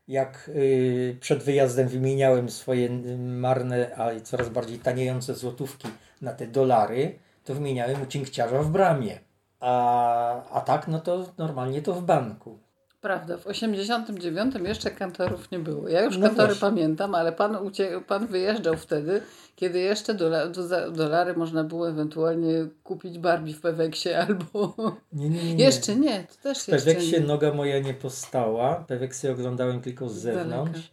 Jak 0.07 0.51
y, 0.55 1.17
przed 1.19 1.43
wyjazdem 1.43 1.87
wymieniałem 1.87 2.49
swoje 2.49 2.89
marne, 3.17 3.95
a 3.95 4.19
coraz 4.19 4.49
bardziej 4.49 4.79
taniejące 4.79 5.35
złotówki 5.35 5.87
na 6.21 6.33
te 6.33 6.47
dolary, 6.47 7.19
to 7.43 7.53
wymieniałem 7.53 8.01
u 8.01 8.05
cinkciarza 8.05 8.63
w 8.63 8.69
bramie. 8.69 9.19
A, 9.59 10.49
a 10.49 10.61
tak, 10.61 10.87
no 10.87 10.99
to 10.99 11.33
normalnie 11.37 11.81
to 11.81 11.93
w 11.93 12.03
banku. 12.03 12.59
Prawda, 13.01 13.37
w 13.37 13.47
89 13.47 14.55
jeszcze 14.65 14.91
kantorów 14.91 15.51
nie 15.51 15.59
było. 15.59 15.89
Ja 15.89 16.01
już 16.03 16.17
no 16.17 16.27
kantory 16.27 16.47
właśnie. 16.47 16.61
pamiętam, 16.69 17.15
ale 17.15 17.31
pan, 17.31 17.55
ucie- 17.55 18.01
pan 18.07 18.27
wyjeżdżał 18.27 18.77
wtedy, 18.77 19.21
kiedy 19.55 19.79
jeszcze 19.79 20.13
dola- 20.13 20.51
do- 20.51 20.91
dolary 20.91 21.33
można 21.33 21.63
było 21.63 21.89
ewentualnie 21.89 22.53
kupić 22.83 23.19
Barbie 23.19 23.53
w 23.53 23.61
Peweksie 23.61 24.09
albo... 24.27 24.75
Nie, 25.13 25.29
nie, 25.29 25.55
nie. 25.55 25.63
Jeszcze 25.63 25.95
nie, 25.95 26.23
to 26.23 26.43
też 26.43 26.63
w 26.63 26.65
Peweksie 26.65 27.11
nie. 27.11 27.19
noga 27.19 27.53
moja 27.53 27.79
nie 27.79 27.93
postała. 27.93 28.75
Peweksy 28.87 29.31
oglądałem 29.31 29.81
tylko 29.81 30.09
z 30.09 30.13
zewnątrz. 30.13 30.91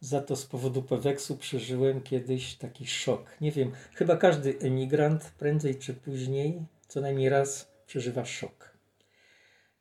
Za 0.00 0.20
to 0.20 0.36
z 0.36 0.46
powodu 0.46 0.82
Peweksu 0.82 1.36
przeżyłem 1.36 2.00
kiedyś 2.00 2.54
taki 2.54 2.86
szok. 2.86 3.22
Nie 3.40 3.52
wiem, 3.52 3.72
chyba 3.94 4.16
każdy 4.16 4.58
emigrant 4.60 5.24
prędzej 5.38 5.78
czy 5.78 5.94
później, 5.94 6.62
co 6.88 7.00
najmniej 7.00 7.28
raz 7.28 7.68
przeżywa 7.86 8.24
szok. 8.24 8.68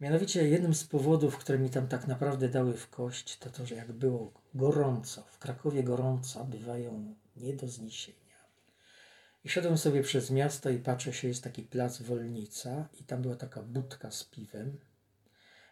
Mianowicie 0.01 0.47
jednym 0.47 0.73
z 0.73 0.83
powodów, 0.83 1.37
które 1.37 1.59
mi 1.59 1.69
tam 1.69 1.87
tak 1.87 2.07
naprawdę 2.07 2.49
dały 2.49 2.73
w 2.73 2.89
kość, 2.89 3.37
to 3.37 3.49
to, 3.49 3.65
że 3.65 3.75
jak 3.75 3.91
było 3.91 4.31
gorąco, 4.53 5.23
w 5.31 5.39
Krakowie 5.39 5.83
gorąco, 5.83 6.45
bywają 6.45 7.15
nie 7.37 7.53
do 7.53 7.67
zniesienia. 7.67 8.17
I 9.43 9.49
szedłem 9.49 9.77
sobie 9.77 10.03
przez 10.03 10.31
miasto 10.31 10.69
i 10.69 10.77
patrzę 10.77 11.13
się, 11.13 11.27
jest 11.27 11.43
taki 11.43 11.63
plac 11.63 12.01
Wolnica 12.01 12.87
i 13.01 13.03
tam 13.03 13.21
była 13.21 13.35
taka 13.35 13.61
budka 13.61 14.11
z 14.11 14.23
piwem 14.23 14.77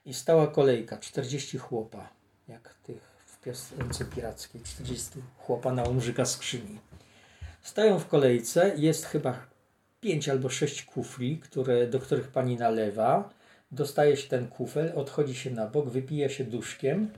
i 0.05 0.13
stała 0.13 0.47
kolejka, 0.47 0.97
40 0.97 1.57
chłopa, 1.57 2.09
jak 2.47 2.73
tych 2.73 3.01
w 3.25 3.39
piosence 3.39 4.05
pirackiej, 4.05 4.61
40 4.61 5.11
chłopa 5.37 5.73
na 5.73 5.83
umrzyka 5.83 6.25
skrzyni. 6.25 6.79
Stają 7.61 7.99
w 7.99 8.07
kolejce, 8.07 8.73
jest 8.77 9.05
chyba 9.05 9.47
pięć 10.01 10.29
albo 10.29 10.49
sześć 10.49 10.83
kufli, 10.83 11.39
które, 11.39 11.87
do 11.87 11.99
których 11.99 12.27
pani 12.27 12.57
nalewa. 12.57 13.29
Dostaje 13.75 14.17
się 14.17 14.29
ten 14.29 14.47
kufel, 14.47 14.91
odchodzi 14.95 15.35
się 15.35 15.51
na 15.51 15.67
bok, 15.67 15.89
wypija 15.89 16.29
się 16.29 16.43
duszkiem 16.43 17.09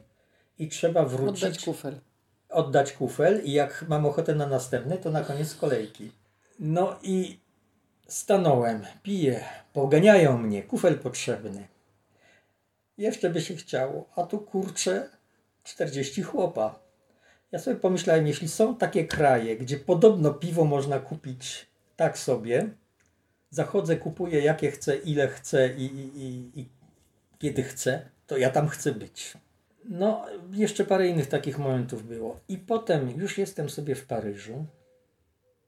i 0.60 0.68
trzeba 0.68 1.06
wrócić. 1.06 1.44
Oddać 1.44 1.66
kufel. 1.66 2.00
Oddać 2.50 2.94
kufel 2.94 3.42
i 3.46 3.52
jak 3.52 3.86
mam 3.88 4.06
ochotę 4.06 4.36
na 4.36 4.48
następny, 4.48 4.98
to 4.98 5.12
na 5.12 5.22
koniec 5.22 5.56
kolejki. 5.56 6.12
No 6.60 7.00
i 7.04 7.40
stanąłem, 8.08 8.82
piję, 9.04 9.44
poganiają 9.74 10.38
mnie, 10.38 10.64
kufel 10.64 11.00
potrzebny. 11.00 11.68
Jeszcze 12.98 13.30
by 13.30 13.42
się 13.42 13.56
chciało, 13.56 14.10
a 14.16 14.24
tu 14.24 14.40
kurczę 14.40 15.10
40 15.64 16.24
chłopa. 16.24 16.80
Ja 17.52 17.60
sobie 17.60 17.76
pomyślałem, 17.76 18.28
jeśli 18.28 18.48
są 18.48 18.76
takie 18.76 19.06
kraje, 19.06 19.58
gdzie 19.58 19.78
podobno 19.78 20.34
piwo 20.34 20.66
można 20.66 21.00
kupić 21.00 21.68
tak 21.96 22.18
sobie. 22.18 22.70
Zachodzę, 23.50 23.98
kupuję 23.98 24.42
jakie 24.42 24.72
chcę, 24.72 24.96
ile 24.98 25.28
chcę 25.28 25.70
i, 25.74 25.86
i, 25.86 26.24
i, 26.24 26.60
i 26.60 26.70
kiedy 27.40 27.64
chcę, 27.64 28.10
to 28.28 28.38
ja 28.38 28.50
tam 28.50 28.68
chcę 28.68 28.92
być. 28.92 29.38
No, 29.90 30.26
jeszcze 30.52 30.86
parę 30.86 31.08
innych 31.08 31.28
takich 31.28 31.60
momentów 31.60 32.08
było. 32.08 32.40
I 32.48 32.58
potem 32.58 33.10
już 33.10 33.38
jestem 33.38 33.70
sobie 33.70 33.96
w 33.96 34.06
Paryżu. 34.06 34.66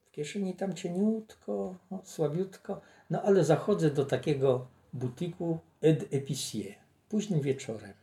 W 0.08 0.12
kieszeni 0.12 0.54
tam 0.54 0.74
cieniutko, 0.74 1.76
no, 1.92 2.02
słabiutko. 2.04 2.82
No 3.10 3.22
ale 3.22 3.44
zachodzę 3.44 3.92
do 3.92 4.06
takiego 4.06 4.68
butiku 4.94 5.60
Ed 5.82 6.14
Epicier. 6.14 6.74
Późnym 7.10 7.42
wieczorem. 7.42 7.94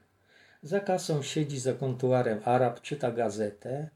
Za 0.62 0.80
kasą 0.80 1.22
siedzi 1.22 1.60
za 1.60 1.72
kontuarem 1.72 2.40
Arab, 2.44 2.80
czyta 2.80 3.10
gazetę. 3.10 3.88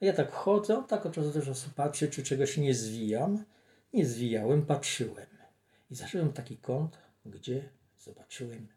Ja 0.00 0.12
tak 0.12 0.32
chodzę, 0.32 0.82
tak 0.88 1.06
od 1.06 1.12
czasu 1.12 1.30
do 1.30 1.42
czasu 1.42 1.70
patrzę, 1.76 2.08
czy 2.08 2.22
czegoś 2.22 2.56
nie 2.56 2.74
zwijam. 2.74 3.44
Nie 3.92 4.06
zwijałem, 4.06 4.66
patrzyłem. 4.66 5.26
I 5.90 5.94
zacząłem 5.94 6.32
taki 6.32 6.56
kąt, 6.56 6.98
gdzie 7.24 7.68
zobaczyłem 7.96 8.68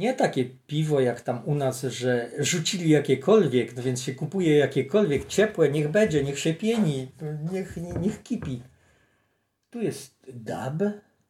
nie 0.00 0.14
takie 0.14 0.44
piwo 0.44 1.00
jak 1.00 1.20
tam 1.20 1.42
u 1.44 1.54
nas, 1.54 1.82
że 1.82 2.30
rzucili 2.38 2.90
jakiekolwiek, 2.90 3.76
no 3.76 3.82
więc 3.82 4.02
się 4.02 4.14
kupuje 4.14 4.56
jakiekolwiek 4.58 5.26
ciepłe, 5.26 5.70
niech 5.70 5.88
będzie, 5.88 6.24
niech 6.24 6.38
się 6.38 6.54
pieni, 6.54 7.12
niech, 7.52 7.76
niech 7.76 8.22
kipi. 8.22 8.62
Tu 9.70 9.80
jest 9.80 10.14
Dab, 10.34 10.82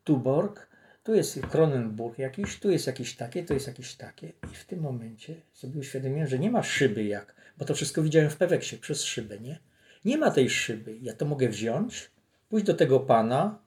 Tuborg, 0.05 0.69
tu 1.03 1.15
jest 1.15 1.41
Kronenburg 1.41 2.19
jakiś, 2.19 2.61
tu 2.61 2.71
jest 2.71 2.87
jakieś 2.87 3.17
takie, 3.17 3.45
tu 3.45 3.55
jest 3.55 3.67
jakieś 3.67 3.95
takie. 3.95 4.33
I 4.53 4.55
w 4.55 4.65
tym 4.65 4.81
momencie 4.81 5.35
sobie 5.53 5.79
uświadomiłem, 5.79 6.27
że 6.27 6.39
nie 6.39 6.51
ma 6.51 6.63
szyby 6.63 7.05
jak, 7.05 7.35
bo 7.59 7.65
to 7.65 7.75
wszystko 7.75 8.03
widziałem 8.03 8.31
w 8.31 8.37
Peweksie 8.37 8.79
przez 8.79 9.03
szybę, 9.03 9.39
nie? 9.39 9.59
Nie 10.05 10.19
ma 10.19 10.31
tej 10.31 10.51
szyby. 10.51 10.99
Ja 11.03 11.13
to 11.13 11.27
mogę 11.27 11.49
wziąć, 11.49 12.11
pójść 12.49 12.67
do 12.67 12.75
tego 12.75 13.01
pana, 13.01 13.59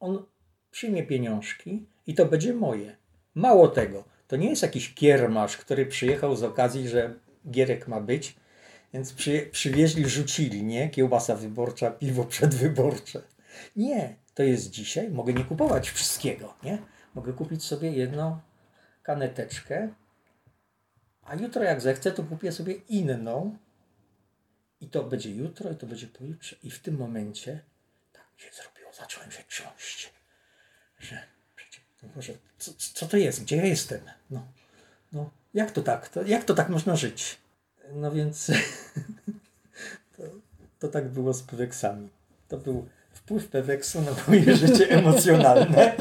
on 0.00 0.24
przyjmie 0.70 1.02
pieniążki 1.02 1.86
i 2.06 2.14
to 2.14 2.26
będzie 2.26 2.54
moje. 2.54 2.96
Mało 3.34 3.68
tego, 3.68 4.04
to 4.28 4.36
nie 4.36 4.50
jest 4.50 4.62
jakiś 4.62 4.94
kiermasz, 4.94 5.56
który 5.56 5.86
przyjechał 5.86 6.36
z 6.36 6.42
okazji, 6.42 6.88
że 6.88 7.14
Gierek 7.50 7.88
ma 7.88 8.00
być, 8.00 8.36
więc 8.92 9.12
przy, 9.12 9.48
przywieźli, 9.52 10.08
rzucili, 10.08 10.64
nie? 10.64 10.90
Kiełbasa 10.90 11.36
wyborcza, 11.36 11.90
piwo 11.90 12.24
przedwyborcze. 12.24 13.22
Nie, 13.76 14.16
to 14.34 14.42
jest 14.42 14.70
dzisiaj, 14.70 15.10
mogę 15.10 15.32
nie 15.32 15.44
kupować 15.44 15.90
wszystkiego, 15.90 16.54
nie? 16.62 16.78
Mogę 17.14 17.32
kupić 17.32 17.64
sobie 17.64 17.90
jedną 17.92 18.38
kaneteczkę, 19.02 19.88
a 21.22 21.34
jutro 21.34 21.62
jak 21.62 21.80
zechcę, 21.80 22.12
to 22.12 22.22
kupię 22.22 22.52
sobie 22.52 22.74
inną 22.74 23.58
i 24.80 24.88
to 24.88 25.04
będzie 25.04 25.30
jutro, 25.30 25.70
i 25.70 25.76
to 25.76 25.86
będzie 25.86 26.06
pojutrze. 26.06 26.56
I 26.62 26.70
w 26.70 26.78
tym 26.78 26.96
momencie 26.96 27.60
tak 28.12 28.26
się 28.36 28.50
zrobiło, 28.62 28.92
zacząłem 28.92 29.30
się 29.30 29.42
trząść, 29.48 30.12
że 31.00 31.18
no 32.02 32.08
Boże, 32.16 32.32
co, 32.58 32.72
co 32.76 33.06
to 33.06 33.16
jest? 33.16 33.42
Gdzie 33.42 33.56
ja 33.56 33.64
jestem? 33.64 34.00
No, 34.30 34.42
no 35.12 35.30
jak 35.54 35.70
to 35.70 35.82
tak? 35.82 36.08
To, 36.08 36.22
jak 36.22 36.44
to 36.44 36.54
tak 36.54 36.68
można 36.68 36.96
żyć? 36.96 37.38
No 37.94 38.10
więc 38.12 38.46
to, 40.16 40.22
to 40.78 40.88
tak 40.88 41.08
było 41.08 41.34
z 41.34 41.42
Peweksami. 41.42 42.08
To 42.48 42.58
był 42.58 42.86
wpływ 43.12 43.48
Peweksu 43.48 44.00
na 44.00 44.10
moje 44.28 44.56
życie 44.66 44.90
emocjonalne. 44.90 45.92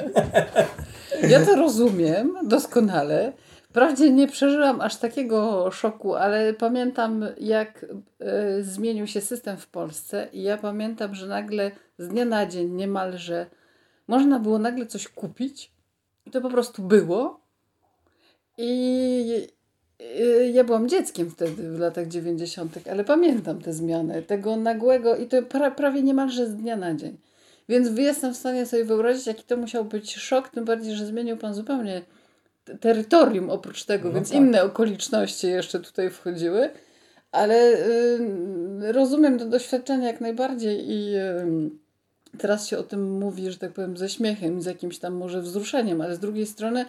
Ja 1.29 1.45
to 1.45 1.55
rozumiem 1.55 2.37
doskonale. 2.43 3.33
Wprawdzie 3.63 4.11
nie 4.11 4.27
przeżyłam 4.27 4.81
aż 4.81 4.95
takiego 4.95 5.71
szoku, 5.71 6.15
ale 6.15 6.53
pamiętam, 6.53 7.25
jak 7.39 7.83
y, 7.83 8.63
zmienił 8.63 9.07
się 9.07 9.21
system 9.21 9.57
w 9.57 9.67
Polsce, 9.67 10.27
i 10.33 10.43
ja 10.43 10.57
pamiętam, 10.57 11.15
że 11.15 11.27
nagle 11.27 11.71
z 11.97 12.07
dnia 12.07 12.25
na 12.25 12.45
dzień 12.45 12.71
niemalże 12.71 13.45
można 14.07 14.39
było 14.39 14.59
nagle 14.59 14.85
coś 14.85 15.07
kupić, 15.07 15.71
i 16.25 16.31
to 16.31 16.41
po 16.41 16.49
prostu 16.49 16.83
było. 16.83 17.39
I 18.57 19.47
ja 20.53 20.63
byłam 20.63 20.89
dzieckiem 20.89 21.29
wtedy 21.29 21.71
w 21.71 21.79
latach 21.79 22.07
90., 22.07 22.79
ale 22.91 23.03
pamiętam 23.03 23.61
te 23.61 23.73
zmiany, 23.73 24.21
tego 24.21 24.55
nagłego 24.55 25.15
i 25.15 25.27
to 25.27 25.41
pra, 25.41 25.71
prawie 25.71 26.01
niemalże 26.01 26.47
z 26.47 26.55
dnia 26.55 26.75
na 26.75 26.95
dzień. 26.95 27.17
Więc 27.69 27.97
jestem 27.97 28.33
w 28.33 28.37
stanie 28.37 28.65
sobie 28.65 28.85
wyobrazić, 28.85 29.27
jaki 29.27 29.43
to 29.43 29.57
musiał 29.57 29.85
być 29.85 30.15
szok, 30.15 30.49
tym 30.49 30.65
bardziej, 30.65 30.95
że 30.95 31.05
zmienił 31.05 31.37
pan 31.37 31.53
zupełnie 31.53 32.01
terytorium 32.79 33.49
oprócz 33.49 33.83
tego, 33.83 34.09
no 34.09 34.15
więc 34.15 34.29
tak. 34.29 34.37
inne 34.37 34.63
okoliczności 34.63 35.47
jeszcze 35.47 35.79
tutaj 35.79 36.09
wchodziły. 36.09 36.69
Ale 37.31 37.55
y, 37.73 38.91
rozumiem 38.91 39.39
to 39.39 39.45
doświadczenie 39.45 40.07
jak 40.07 40.21
najbardziej 40.21 40.89
i. 40.89 41.15
Y, 41.15 41.86
teraz 42.37 42.67
się 42.67 42.77
o 42.77 42.83
tym 42.83 43.11
mówi, 43.19 43.51
że 43.51 43.57
tak 43.57 43.71
powiem, 43.71 43.97
ze 43.97 44.09
śmiechem, 44.09 44.61
z 44.61 44.65
jakimś 44.65 44.99
tam 44.99 45.13
może 45.13 45.41
wzruszeniem, 45.41 46.01
ale 46.01 46.15
z 46.15 46.19
drugiej 46.19 46.47
strony 46.47 46.85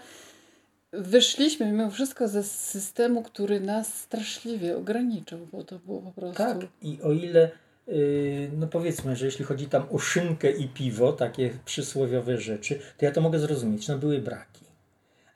wyszliśmy 0.92 1.66
mimo 1.66 1.90
wszystko 1.90 2.28
ze 2.28 2.42
systemu, 2.44 3.22
który 3.22 3.60
nas 3.60 3.94
straszliwie 3.94 4.76
ograniczał, 4.76 5.38
bo 5.52 5.64
to 5.64 5.78
było 5.78 6.02
po 6.02 6.12
prostu. 6.12 6.36
Tak, 6.36 6.58
i 6.82 7.02
o 7.02 7.12
ile. 7.12 7.50
Yy, 7.86 8.50
no 8.56 8.66
powiedzmy, 8.66 9.16
że 9.16 9.26
jeśli 9.26 9.44
chodzi 9.44 9.66
tam 9.66 9.86
o 9.90 9.98
szynkę 9.98 10.50
i 10.50 10.68
piwo, 10.68 11.12
takie 11.12 11.50
przysłowiowe 11.64 12.38
rzeczy, 12.40 12.80
to 12.98 13.04
ja 13.04 13.12
to 13.12 13.20
mogę 13.20 13.38
zrozumieć, 13.38 13.88
no 13.88 13.98
były 13.98 14.18
braki. 14.18 14.64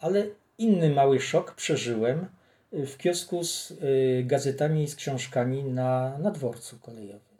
Ale 0.00 0.26
inny 0.58 0.90
mały 0.90 1.20
szok 1.20 1.54
przeżyłem 1.54 2.26
y, 2.74 2.86
w 2.86 2.98
kiosku 2.98 3.44
z 3.44 3.70
y, 3.70 4.24
gazetami 4.26 4.82
i 4.82 4.88
z 4.88 4.96
książkami 4.96 5.64
na, 5.64 6.18
na 6.18 6.30
dworcu 6.30 6.78
kolejowym. 6.78 7.38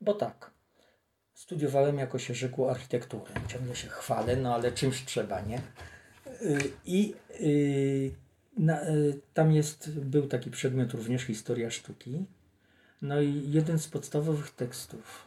Bo 0.00 0.14
tak, 0.14 0.50
studiowałem, 1.36 1.98
jako 1.98 2.18
się 2.18 2.34
rzekło, 2.34 2.70
architekturę. 2.70 3.32
Ciągle 3.48 3.76
się 3.76 3.88
chwalę, 3.88 4.36
no 4.36 4.54
ale 4.54 4.72
czymś 4.72 5.04
trzeba, 5.04 5.40
nie? 5.40 5.58
Y, 6.42 6.70
I 6.86 7.14
y, 7.40 8.10
na, 8.56 8.88
y, 8.88 9.20
tam 9.34 9.52
jest, 9.52 9.90
był 9.90 10.26
taki 10.26 10.50
przedmiot 10.50 10.92
również 10.92 11.22
historia 11.22 11.70
sztuki. 11.70 12.26
No 13.02 13.20
i 13.20 13.50
jeden 13.50 13.78
z 13.78 13.88
podstawowych 13.88 14.50
tekstów 14.50 15.26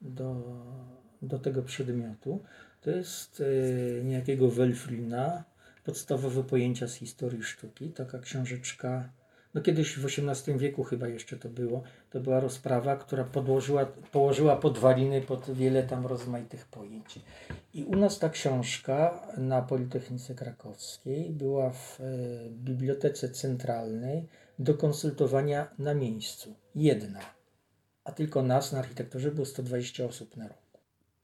do, 0.00 0.56
do 1.22 1.38
tego 1.38 1.62
przedmiotu 1.62 2.44
to 2.80 2.90
jest 2.90 3.42
niejakiego 4.04 4.50
Welflina, 4.50 5.44
podstawowe 5.84 6.44
pojęcia 6.44 6.88
z 6.88 6.94
historii 6.94 7.42
sztuki, 7.42 7.90
taka 7.90 8.18
książeczka 8.18 9.08
no 9.54 9.60
kiedyś 9.60 9.98
w 9.98 10.04
XVIII 10.04 10.58
wieku 10.58 10.84
chyba 10.84 11.08
jeszcze 11.08 11.36
to 11.36 11.48
było, 11.48 11.82
to 12.10 12.20
była 12.20 12.40
rozprawa, 12.40 12.96
która 12.96 13.24
podłożyła, 13.24 13.86
położyła 14.12 14.56
podwaliny 14.56 15.20
pod 15.20 15.50
wiele 15.50 15.82
tam 15.82 16.06
rozmaitych 16.06 16.66
pojęć. 16.66 17.18
I 17.74 17.84
u 17.84 17.96
nas 17.96 18.18
ta 18.18 18.28
książka 18.28 19.26
na 19.36 19.62
Politechnice 19.62 20.34
Krakowskiej 20.34 21.30
była 21.30 21.70
w 21.70 22.00
e, 22.00 22.04
Bibliotece 22.50 23.28
Centralnej 23.28 24.28
do 24.58 24.74
konsultowania 24.74 25.66
na 25.78 25.94
miejscu. 25.94 26.54
Jedna. 26.74 27.20
A 28.04 28.12
tylko 28.12 28.42
nas 28.42 28.72
na 28.72 28.78
architekturze 28.78 29.30
było 29.30 29.46
120 29.46 30.04
osób 30.04 30.36
na 30.36 30.48
rok. 30.48 30.58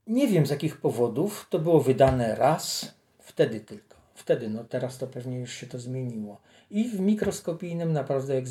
Nie 0.07 0.28
wiem 0.28 0.47
z 0.47 0.51
jakich 0.51 0.77
powodów 0.77 1.47
to 1.51 1.59
było 1.59 1.81
wydane 1.81 2.35
raz, 2.35 2.94
wtedy 3.19 3.61
tylko. 3.61 3.97
Wtedy, 4.15 4.48
no 4.48 4.65
teraz 4.65 4.98
to 4.98 5.07
pewnie 5.07 5.39
już 5.39 5.52
się 5.52 5.66
to 5.66 5.78
zmieniło 5.78 6.40
i 6.70 6.88
w 6.88 7.01
mikroskopijnym 7.01 7.92
naprawdę 7.92 8.34
e, 8.34 8.42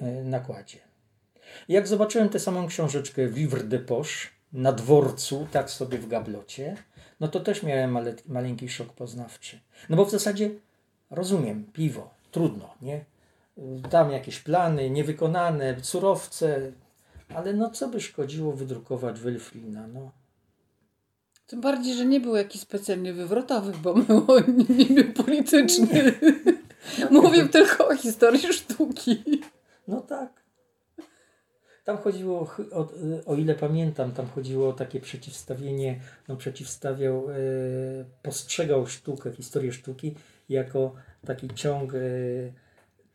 e, 0.00 0.24
nakładzie. 0.24 0.78
Jak 1.68 1.88
zobaczyłem 1.88 2.28
tę 2.28 2.38
samą 2.38 2.66
książeczkę 2.66 3.28
Vivre 3.28 3.64
de 3.64 3.78
Poche 3.78 4.28
na 4.52 4.72
dworcu, 4.72 5.46
tak 5.50 5.70
sobie 5.70 5.98
w 5.98 6.08
gablocie, 6.08 6.76
no 7.20 7.28
to 7.28 7.40
też 7.40 7.62
miałem 7.62 7.90
male, 7.90 8.14
maleńki 8.26 8.68
szok 8.68 8.92
poznawczy. 8.92 9.60
No 9.88 9.96
bo 9.96 10.04
w 10.04 10.10
zasadzie 10.10 10.50
rozumiem, 11.10 11.64
piwo, 11.72 12.10
trudno, 12.30 12.74
nie? 12.82 13.04
Tam 13.90 14.10
jakieś 14.10 14.40
plany 14.40 14.90
niewykonane, 14.90 15.76
surowce, 15.82 16.72
ale 17.34 17.52
no 17.52 17.70
co 17.70 17.88
by 17.88 18.00
szkodziło 18.00 18.52
wydrukować 18.52 19.20
Wilfrina, 19.20 19.86
no. 19.86 20.10
Tym 21.46 21.60
bardziej, 21.60 21.94
że 21.94 22.04
nie 22.06 22.20
był 22.20 22.36
jakiś 22.36 22.60
specjalnie 22.60 23.12
wywrotowy, 23.12 23.72
bo 23.82 23.94
nie 24.78 24.86
był 24.86 25.24
polityczny. 25.24 25.88
Mówię 27.10 27.48
tylko 27.48 27.88
o 27.88 27.96
historii 27.96 28.52
sztuki. 28.52 29.42
No 29.88 30.00
tak. 30.00 30.44
Tam 31.84 31.98
chodziło, 31.98 32.50
o, 32.72 32.88
o, 33.26 33.34
ile 33.36 33.54
pamiętam, 33.54 34.12
tam 34.12 34.26
chodziło 34.28 34.68
o 34.68 34.72
takie 34.72 35.00
przeciwstawienie, 35.00 36.00
no 36.28 36.36
przeciwstawiał, 36.36 37.30
e, 37.30 37.34
postrzegał 38.22 38.86
sztukę, 38.86 39.32
historię 39.32 39.72
sztuki 39.72 40.14
jako 40.48 40.94
taki 41.26 41.48
ciąg 41.54 41.94
e, 41.94 41.98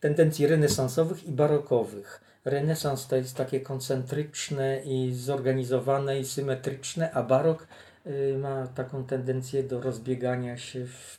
tendencji 0.00 0.46
renesansowych 0.46 1.24
i 1.24 1.32
barokowych. 1.32 2.20
Renesans 2.44 3.06
to 3.06 3.16
jest 3.16 3.36
takie 3.36 3.60
koncentryczne 3.60 4.82
i 4.84 5.14
zorganizowane 5.14 6.20
i 6.20 6.24
symetryczne, 6.24 7.10
a 7.10 7.22
barok 7.22 7.66
e, 8.04 8.38
ma 8.38 8.66
taką 8.66 9.04
tendencję 9.04 9.62
do 9.62 9.80
rozbiegania 9.80 10.56
się 10.56 10.86
w, 10.86 11.18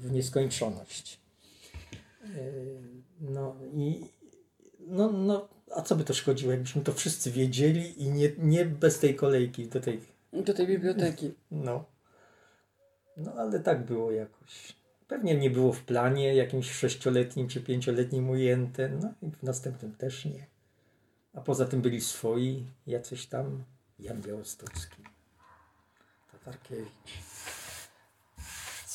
w 0.00 0.12
nieskończoność. 0.12 1.25
Yy, 2.34 2.80
no 3.20 3.56
i 3.74 4.04
no, 4.86 5.12
no, 5.12 5.48
a 5.74 5.82
co 5.82 5.96
by 5.96 6.04
to 6.04 6.14
szkodziło, 6.14 6.52
jakbyśmy 6.52 6.82
to 6.82 6.92
wszyscy 6.92 7.30
wiedzieli 7.30 8.02
i 8.02 8.10
nie, 8.10 8.32
nie 8.38 8.64
bez 8.64 8.98
tej 8.98 9.14
kolejki 9.14 9.68
do 9.68 9.80
tej... 9.80 10.00
Do 10.32 10.54
tej 10.54 10.66
biblioteki. 10.66 11.34
No. 11.50 11.84
No 13.16 13.32
ale 13.32 13.60
tak 13.60 13.84
było 13.84 14.10
jakoś. 14.12 14.76
Pewnie 15.08 15.36
nie 15.36 15.50
było 15.50 15.72
w 15.72 15.82
planie 15.82 16.34
jakimś 16.34 16.70
sześcioletnim 16.70 17.48
czy 17.48 17.60
pięcioletnim 17.60 18.30
ujęte, 18.30 18.88
no 18.88 19.12
i 19.22 19.30
w 19.30 19.42
następnym 19.42 19.94
też 19.94 20.24
nie. 20.24 20.46
A 21.34 21.40
poza 21.40 21.66
tym 21.66 21.82
byli 21.82 22.00
swoi, 22.00 22.66
jacyś 22.86 23.26
tam 23.26 23.64
Jan 23.98 24.22
Białostocki, 24.22 25.02
Tatarkiewicz. 26.32 27.35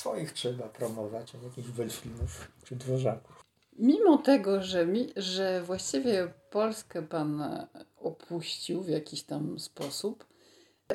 Swoich 0.01 0.33
trzeba 0.33 0.63
promować, 0.63 1.31
a 1.35 1.45
jakichś 1.45 1.67
Welflinów 1.67 2.47
czy 2.63 2.75
Dworzaków. 2.75 3.45
Mimo 3.79 4.17
tego, 4.17 4.63
że, 4.63 4.85
mi, 4.85 5.07
że 5.15 5.61
właściwie 5.61 6.33
Polskę 6.49 7.01
pan 7.01 7.43
opuścił 7.97 8.81
w 8.81 8.89
jakiś 8.89 9.23
tam 9.23 9.59
sposób, 9.59 10.25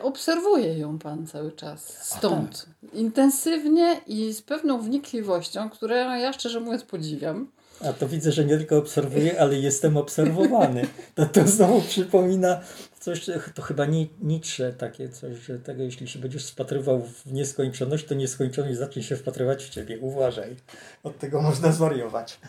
obserwuje 0.02 0.78
ją 0.78 0.98
pan 0.98 1.26
cały 1.26 1.52
czas 1.52 2.06
stąd. 2.06 2.66
Intensywnie 2.92 4.00
i 4.06 4.32
z 4.32 4.42
pewną 4.42 4.80
wnikliwością, 4.80 5.70
którą 5.70 5.94
ja 5.94 6.32
szczerze 6.32 6.60
mówiąc 6.60 6.84
podziwiam. 6.84 7.50
A 7.84 7.92
to 7.92 8.08
widzę, 8.08 8.32
że 8.32 8.44
nie 8.44 8.56
tylko 8.56 8.78
obserwuję, 8.78 9.40
ale 9.40 9.58
jestem 9.58 9.96
obserwowany. 9.96 10.86
To, 11.14 11.26
to 11.26 11.46
znowu 11.46 11.80
przypomina 11.80 12.60
coś, 13.06 13.26
to 13.54 13.62
chyba 13.62 13.86
Nietzsche 14.22 14.72
takie 14.72 15.08
coś, 15.08 15.38
że 15.38 15.58
tego 15.58 15.82
jeśli 15.82 16.08
się 16.08 16.18
będziesz 16.18 16.50
wpatrywał 16.50 17.02
w 17.02 17.32
nieskończoność, 17.32 18.04
to 18.06 18.14
nieskończoność 18.14 18.78
zacznie 18.78 19.02
się 19.02 19.16
wpatrywać 19.16 19.64
w 19.64 19.68
ciebie. 19.68 19.98
Uważaj. 20.00 20.56
Od 21.02 21.18
tego 21.18 21.42
można 21.42 21.72
zwariować. 21.72 22.40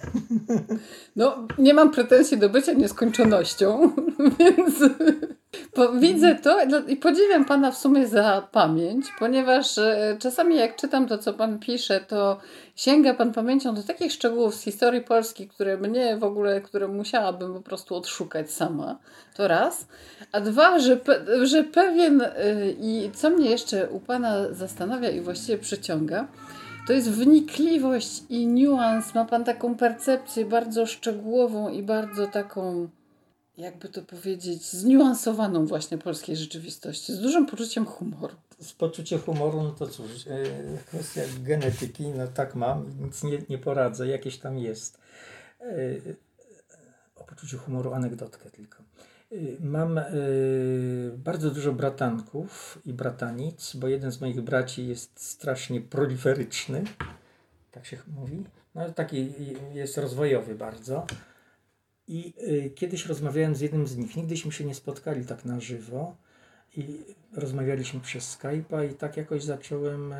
No, 1.15 1.47
nie 1.57 1.73
mam 1.73 1.91
pretensji 1.91 2.37
do 2.37 2.49
bycia 2.49 2.73
nieskończonością, 2.73 3.91
więc 4.39 4.83
widzę 5.99 6.35
to 6.35 6.57
i 6.87 6.95
podziwiam 6.95 7.45
Pana 7.45 7.71
w 7.71 7.77
sumie 7.77 8.07
za 8.07 8.47
pamięć, 8.51 9.05
ponieważ 9.19 9.77
e, 9.77 10.17
czasami 10.19 10.55
jak 10.55 10.75
czytam 10.75 11.07
to, 11.07 11.17
co 11.17 11.33
Pan 11.33 11.59
pisze, 11.59 11.99
to 11.99 12.39
sięga 12.75 13.13
Pan 13.13 13.33
pamięcią 13.33 13.75
do 13.75 13.83
takich 13.83 14.11
szczegółów 14.11 14.55
z 14.55 14.61
historii 14.61 15.01
Polski, 15.01 15.47
które 15.47 15.77
mnie 15.77 16.17
w 16.17 16.23
ogóle, 16.23 16.61
które 16.61 16.87
musiałabym 16.87 17.53
po 17.53 17.61
prostu 17.61 17.95
odszukać 17.95 18.51
sama. 18.51 18.99
To 19.35 19.47
raz. 19.47 19.87
A 20.31 20.41
dwa, 20.51 20.79
że, 20.79 20.99
że 21.43 21.63
pewien 21.63 22.21
e, 22.21 22.71
i 22.71 23.11
co 23.13 23.29
mnie 23.29 23.49
jeszcze 23.49 23.89
u 23.89 23.99
Pana 23.99 24.53
zastanawia 24.53 25.09
i 25.09 25.21
właściwie 25.21 25.57
przyciąga, 25.57 26.27
to 26.87 26.93
jest 26.93 27.11
wnikliwość 27.11 28.23
i 28.29 28.47
niuans. 28.47 29.15
Ma 29.15 29.25
Pan 29.25 29.43
taką 29.43 29.75
percepcję 29.75 30.45
bardzo 30.45 30.85
szczegółową 30.85 31.69
i 31.69 31.83
bardzo 31.83 32.27
taką 32.27 32.89
jakby 33.57 33.89
to 33.89 34.01
powiedzieć, 34.01 34.71
zniuansowaną 34.71 35.65
właśnie 35.65 35.97
polskiej 35.97 36.35
rzeczywistości, 36.35 37.13
z 37.13 37.19
dużym 37.19 37.45
poczuciem 37.45 37.85
humoru. 37.85 38.35
Z 38.59 38.73
poczuciem 38.73 39.19
humoru, 39.19 39.63
no 39.63 39.71
to 39.71 39.87
cóż, 39.87 40.27
e, 40.27 40.43
kwestia 40.87 41.21
genetyki, 41.43 42.07
no 42.07 42.27
tak 42.27 42.55
mam, 42.55 42.85
nic 42.99 43.23
nie, 43.23 43.41
nie 43.49 43.57
poradzę, 43.57 44.07
jakieś 44.07 44.37
tam 44.37 44.57
jest. 44.57 44.97
E, 45.61 45.95
o 47.15 47.23
poczuciu 47.23 47.57
humoru 47.57 47.93
anegdotkę 47.93 48.49
tylko. 48.49 48.86
E, 49.31 49.35
mam 49.59 49.99
bardzo 51.17 51.51
dużo 51.51 51.73
bratanków 51.73 52.79
i 52.85 52.93
bratanic, 52.93 53.75
bo 53.75 53.87
jeden 53.87 54.11
z 54.11 54.21
moich 54.21 54.41
braci 54.41 54.87
jest 54.87 55.19
strasznie 55.19 55.81
proliferyczny, 55.81 56.83
tak 57.71 57.85
się 57.85 57.97
mówi. 58.07 58.43
No, 58.75 58.89
taki 58.89 59.33
jest 59.73 59.97
rozwojowy 59.97 60.55
bardzo. 60.55 61.05
I 62.07 62.33
y, 62.47 62.69
kiedyś 62.75 63.05
rozmawiałem 63.05 63.55
z 63.55 63.61
jednym 63.61 63.87
z 63.87 63.97
nich, 63.97 64.15
nigdyśmy 64.15 64.51
się 64.51 64.65
nie 64.65 64.75
spotkali 64.75 65.25
tak 65.25 65.45
na 65.45 65.59
żywo 65.59 66.15
i 66.75 67.05
rozmawialiśmy 67.33 67.99
przez 67.99 68.37
Skype'a 68.37 68.91
i 68.91 68.93
tak 68.93 69.17
jakoś 69.17 69.43
zacząłem, 69.43 70.13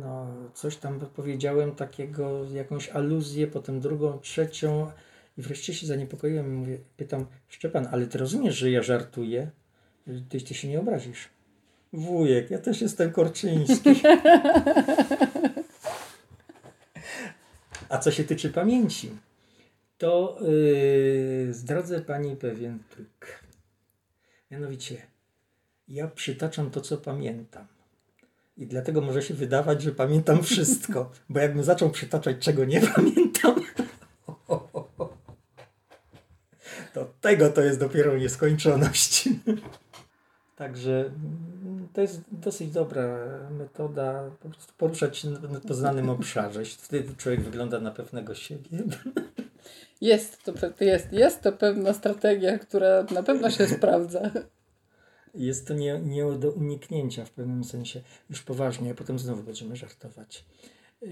no 0.00 0.26
coś 0.54 0.76
tam 0.76 1.00
powiedziałem 1.00 1.74
takiego, 1.74 2.44
jakąś 2.44 2.88
aluzję, 2.88 3.46
potem 3.46 3.80
drugą, 3.80 4.18
trzecią 4.18 4.90
wreszcie 5.42 5.74
się 5.74 5.86
zaniepokoiłem 5.86 6.46
i 6.46 6.50
mówię, 6.50 6.78
pytam, 6.96 7.26
Szczepan, 7.48 7.88
ale 7.92 8.06
ty 8.06 8.18
rozumiesz, 8.18 8.56
że 8.56 8.70
ja 8.70 8.82
żartuję? 8.82 9.50
Ty, 10.28 10.40
ty 10.40 10.54
się 10.54 10.68
nie 10.68 10.80
obrazisz. 10.80 11.28
Wujek, 11.92 12.50
ja 12.50 12.58
też 12.58 12.80
jestem 12.80 13.12
Korczyński. 13.12 13.90
A 17.88 17.98
co 17.98 18.10
się 18.10 18.24
tyczy 18.24 18.50
pamięci, 18.50 19.10
to 19.98 20.38
yy, 20.40 21.54
zdradzę 21.54 22.00
Pani 22.00 22.36
pewien 22.36 22.78
trik. 22.90 23.44
Mianowicie, 24.50 25.02
ja 25.88 26.08
przytaczam 26.08 26.70
to, 26.70 26.80
co 26.80 26.96
pamiętam. 26.96 27.66
I 28.56 28.66
dlatego 28.66 29.00
może 29.00 29.22
się 29.22 29.34
wydawać, 29.34 29.82
że 29.82 29.92
pamiętam 29.92 30.42
wszystko, 30.42 31.12
bo 31.28 31.40
jakbym 31.40 31.64
zaczął 31.64 31.90
przytaczać, 31.90 32.36
czego 32.38 32.64
nie 32.64 32.80
pamiętam, 32.80 33.54
to 36.94 37.12
tego 37.26 37.50
to 37.50 37.60
jest 37.60 37.80
dopiero 37.80 38.18
nieskończoność. 38.18 39.28
Także 40.56 41.10
to 41.92 42.00
jest 42.00 42.20
dosyć 42.32 42.70
dobra 42.70 43.18
metoda, 43.50 44.30
po 44.42 44.48
prostu 44.48 44.72
poruszać 44.78 45.18
się 45.18 45.30
na 45.30 45.60
poznanym 45.60 46.10
obszarze. 46.10 46.64
Wtedy 46.64 47.14
człowiek 47.16 47.40
wygląda 47.40 47.80
na 47.80 47.90
pewnego 47.90 48.34
siebie. 48.34 48.68
Jest 50.00 50.42
to, 50.42 50.84
jest, 50.84 51.12
jest 51.12 51.42
to 51.42 51.52
pewna 51.52 51.92
strategia, 51.92 52.58
która 52.58 53.06
na 53.14 53.22
pewno 53.22 53.50
się 53.50 53.66
sprawdza. 53.76 54.30
Jest 55.34 55.68
to 55.68 55.74
nie, 55.74 56.00
nie 56.04 56.24
do 56.38 56.50
uniknięcia 56.50 57.24
w 57.24 57.30
pewnym 57.30 57.64
sensie. 57.64 58.00
Już 58.30 58.42
poważnie, 58.42 58.90
a 58.90 58.94
potem 58.94 59.18
znowu 59.18 59.42
będziemy 59.42 59.76
żartować. 59.76 60.44
Yy, 61.02 61.10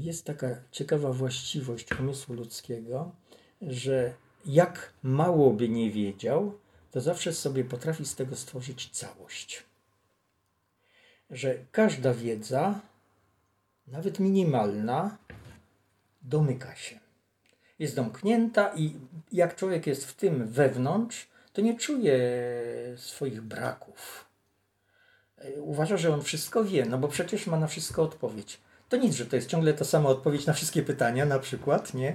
jest 0.00 0.24
taka 0.24 0.62
ciekawa 0.70 1.12
właściwość 1.12 2.00
umysłu 2.00 2.34
ludzkiego, 2.34 3.12
że 3.62 4.14
jak 4.46 4.92
mało 5.02 5.52
by 5.52 5.68
nie 5.68 5.90
wiedział, 5.90 6.58
to 6.90 7.00
zawsze 7.00 7.32
sobie 7.32 7.64
potrafi 7.64 8.06
z 8.06 8.14
tego 8.14 8.36
stworzyć 8.36 8.90
całość. 8.90 9.62
Że 11.30 11.54
każda 11.72 12.14
wiedza, 12.14 12.80
nawet 13.86 14.20
minimalna, 14.20 15.18
domyka 16.22 16.74
się 16.76 17.02
jest 17.82 17.96
domknięta 17.96 18.72
i 18.76 18.94
jak 19.32 19.56
człowiek 19.56 19.86
jest 19.86 20.04
w 20.04 20.14
tym 20.14 20.46
wewnątrz, 20.46 21.28
to 21.52 21.60
nie 21.60 21.78
czuje 21.78 22.20
swoich 22.96 23.40
braków. 23.40 24.24
Uważa, 25.56 25.96
że 25.96 26.14
on 26.14 26.22
wszystko 26.22 26.64
wie, 26.64 26.84
no 26.84 26.98
bo 26.98 27.08
przecież 27.08 27.46
ma 27.46 27.58
na 27.58 27.66
wszystko 27.66 28.02
odpowiedź. 28.02 28.60
To 28.88 28.96
nic, 28.96 29.14
że 29.14 29.26
to 29.26 29.36
jest 29.36 29.48
ciągle 29.48 29.74
ta 29.74 29.84
sama 29.84 30.08
odpowiedź 30.08 30.46
na 30.46 30.52
wszystkie 30.52 30.82
pytania, 30.82 31.24
na 31.24 31.38
przykład, 31.38 31.94
nie? 31.94 32.14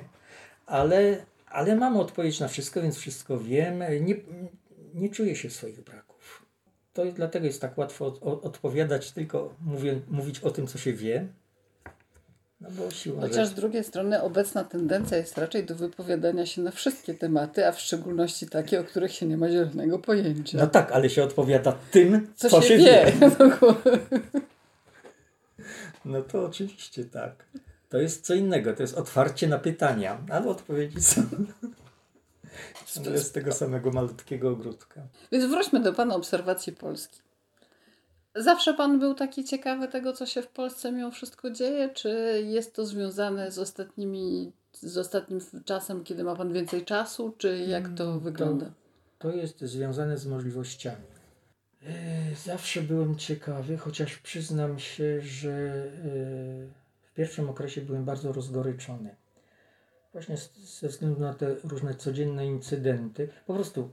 Ale, 0.66 1.26
ale 1.50 1.76
mam 1.76 1.98
odpowiedź 1.98 2.40
na 2.40 2.48
wszystko, 2.48 2.82
więc 2.82 2.98
wszystko 2.98 3.40
wiem. 3.40 3.84
Nie, 4.02 4.16
nie 4.94 5.10
czuję 5.10 5.36
się 5.36 5.50
swoich 5.50 5.82
braków. 5.82 6.46
To 6.94 7.06
dlatego 7.06 7.46
jest 7.46 7.62
tak 7.62 7.78
łatwo 7.78 8.06
od, 8.06 8.46
odpowiadać, 8.46 9.12
tylko 9.12 9.56
mówię, 9.62 10.00
mówić 10.08 10.40
o 10.40 10.52
tym, 10.52 10.68
co 10.68 10.78
się 10.78 10.94
wie, 10.94 11.28
no 12.62 12.70
bo 12.72 12.92
siła 12.92 13.22
Chociaż 13.22 13.48
z 13.48 13.54
drugiej 13.54 13.84
strony 13.84 14.22
obecna 14.22 14.64
tendencja 14.64 15.18
jest 15.18 15.38
raczej 15.38 15.66
do 15.66 15.76
wypowiadania 15.76 16.46
się 16.46 16.62
na 16.62 16.72
wszystkie 16.72 17.14
tematy, 17.14 17.68
a 17.68 17.72
w 17.72 17.80
szczególności 17.80 18.48
takie, 18.48 18.80
o 18.80 18.84
których 18.84 19.14
się 19.14 19.26
nie 19.26 19.38
ma 19.38 19.50
zielonego 19.50 20.00
pojęcia. 20.00 20.58
No 20.58 20.68
tak, 20.68 20.92
ale 20.92 21.10
się 21.10 21.24
odpowiada 21.24 21.78
tym, 21.92 22.34
co, 22.36 22.50
co 22.50 22.62
się, 22.62 22.68
się, 22.68 22.78
wie. 22.78 23.14
wie. 23.20 23.32
No 26.06 26.22
to 26.22 26.46
oczywiście 26.46 27.06
tak. 27.06 27.46
To 27.90 27.98
jest 27.98 28.26
co 28.26 28.34
innego, 28.34 28.74
to 28.74 28.82
jest 28.82 28.98
otwarcie 28.98 29.48
na 29.48 29.60
pytania, 29.60 30.22
ale 30.30 30.48
odpowiedzi 30.48 31.02
są 31.02 31.22
z 33.16 33.32
tego 33.32 33.52
samego 33.52 33.92
malutkiego 33.92 34.50
ogródka. 34.50 35.02
Więc 35.32 35.46
wróćmy 35.46 35.80
do 35.80 35.94
Pana 35.94 36.16
obserwacji 36.16 36.74
Polski. 36.74 37.22
Zawsze 38.36 38.74
pan 38.74 39.00
był 39.00 39.14
taki 39.14 39.44
ciekawy 39.44 39.88
tego, 39.88 40.14
co 40.14 40.26
się 40.26 40.42
w 40.42 40.48
Polsce 40.48 40.92
mimo 40.92 41.12
wszystko 41.12 41.52
dzieje? 41.52 41.90
Czy 41.90 42.44
jest 42.46 42.76
to 42.76 42.86
związane 42.86 43.52
z 43.52 43.60
ostatnimi, 43.60 44.52
z 44.74 44.98
ostatnim 44.98 45.40
czasem, 45.66 46.04
kiedy 46.04 46.24
ma 46.24 46.36
pan 46.36 46.54
więcej 46.54 46.86
czasu? 46.86 47.34
Czy 47.38 47.58
jak 47.58 47.90
to 47.98 48.04
mm, 48.04 48.20
wygląda? 48.20 48.66
To, 48.66 48.72
to 49.30 49.36
jest 49.36 49.62
związane 49.62 50.18
z 50.18 50.26
możliwościami. 50.26 51.06
E, 51.84 52.36
zawsze 52.46 52.82
byłem 52.82 53.16
ciekawy, 53.16 53.78
chociaż 53.78 54.18
przyznam 54.18 54.80
się, 54.80 55.22
że 55.22 55.52
e, 55.52 56.87
pierwszym 57.18 57.50
okresie 57.50 57.82
byłem 57.82 58.06
bardzo 58.06 58.34
rozgoryczony. 58.34 59.16
Właśnie 60.14 60.38
ze 60.82 60.88
względu 60.88 61.20
na 61.20 61.34
te 61.34 61.56
różne 61.64 61.96
codzienne 61.96 62.48
incydenty. 62.48 63.30
Po 63.46 63.54
prostu 63.54 63.90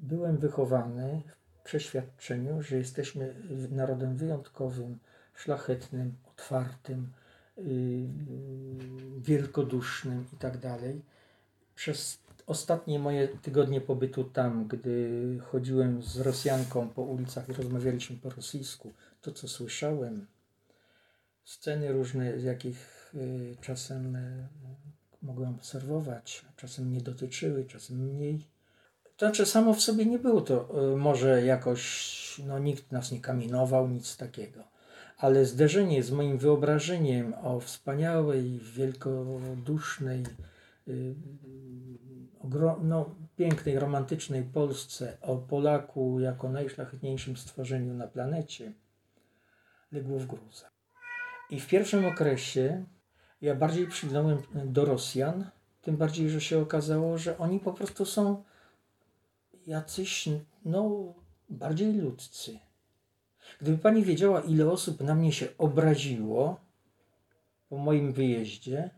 byłem 0.00 0.38
wychowany 0.38 1.22
w 1.60 1.62
przeświadczeniu, 1.64 2.62
że 2.62 2.76
jesteśmy 2.76 3.34
narodem 3.70 4.16
wyjątkowym, 4.16 4.98
szlachetnym, 5.34 6.14
otwartym, 6.32 7.12
yy, 7.56 7.64
wielkodusznym 9.20 10.24
i 10.32 10.36
tak. 10.36 10.58
Przez 11.74 12.18
ostatnie 12.46 12.98
moje 12.98 13.28
tygodnie 13.28 13.80
pobytu 13.80 14.24
tam, 14.24 14.68
gdy 14.68 15.38
chodziłem 15.44 16.02
z 16.02 16.20
Rosjanką 16.20 16.88
po 16.88 17.02
ulicach 17.02 17.48
i 17.48 17.52
rozmawialiśmy 17.52 18.16
po 18.16 18.30
rosyjsku, 18.30 18.92
to 19.20 19.32
co 19.32 19.48
słyszałem, 19.48 20.26
sceny 21.44 21.92
różne, 21.92 22.40
z 22.40 22.44
jakich 22.44 23.12
y, 23.14 23.56
czasem 23.60 24.16
y, 24.16 24.48
mogłem 25.22 25.54
obserwować, 25.54 26.44
czasem 26.56 26.86
mnie 26.88 27.00
dotyczyły, 27.00 27.64
czasem 27.64 27.96
mniej. 27.96 28.38
To 29.16 29.26
znaczy, 29.26 29.46
samo 29.46 29.74
w 29.74 29.80
sobie 29.80 30.06
nie 30.06 30.18
było 30.18 30.40
to 30.40 30.92
y, 30.92 30.96
może 30.96 31.44
jakoś, 31.44 32.40
no 32.46 32.58
nikt 32.58 32.92
nas 32.92 33.12
nie 33.12 33.20
kaminował, 33.20 33.88
nic 33.88 34.16
takiego. 34.16 34.64
Ale 35.16 35.44
zderzenie 35.44 36.02
z 36.02 36.10
moim 36.10 36.38
wyobrażeniem 36.38 37.34
o 37.42 37.60
wspaniałej, 37.60 38.58
wielkodusznej, 38.58 40.24
no, 42.82 43.14
pięknej, 43.36 43.78
romantycznej 43.78 44.42
Polsce, 44.42 45.16
o 45.20 45.36
Polaku 45.36 46.20
jako 46.20 46.48
najszlachetniejszym 46.48 47.36
stworzeniu 47.36 47.94
na 47.94 48.06
planecie, 48.06 48.72
legło 49.92 50.18
w 50.18 50.26
gruzach. 50.26 50.71
I 51.52 51.60
w 51.60 51.66
pierwszym 51.66 52.06
okresie 52.06 52.84
ja 53.42 53.54
bardziej 53.54 53.86
przygnąłem 53.86 54.42
do 54.54 54.84
Rosjan, 54.84 55.50
tym 55.82 55.96
bardziej, 55.96 56.30
że 56.30 56.40
się 56.40 56.58
okazało, 56.58 57.18
że 57.18 57.38
oni 57.38 57.60
po 57.60 57.72
prostu 57.72 58.04
są 58.04 58.44
jacyś, 59.66 60.28
no, 60.64 61.14
bardziej 61.48 61.92
ludzcy. 61.92 62.58
Gdyby 63.60 63.78
pani 63.78 64.04
wiedziała, 64.04 64.40
ile 64.40 64.70
osób 64.70 65.00
na 65.00 65.14
mnie 65.14 65.32
się 65.32 65.48
obraziło 65.58 66.60
po 67.68 67.78
moim 67.78 68.12
wyjeździe, 68.12 68.90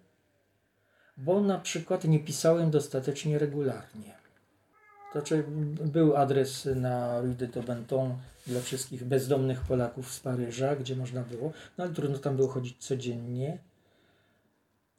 bo 1.16 1.40
na 1.40 1.58
przykład 1.58 2.04
nie 2.04 2.20
pisałem 2.20 2.70
dostatecznie 2.70 3.38
regularnie. 3.38 4.14
Znaczy, 5.14 5.44
był 5.84 6.16
adres 6.16 6.68
na 6.76 7.20
Rue 7.20 7.34
de 7.34 7.48
Tobenton 7.48 8.14
dla 8.46 8.60
wszystkich 8.60 9.04
bezdomnych 9.04 9.60
Polaków 9.60 10.12
z 10.12 10.20
Paryża, 10.20 10.76
gdzie 10.76 10.96
można 10.96 11.22
było, 11.22 11.52
no 11.78 11.84
ale 11.84 11.92
trudno 11.94 12.18
tam 12.18 12.36
było 12.36 12.48
chodzić 12.48 12.86
codziennie. 12.86 13.58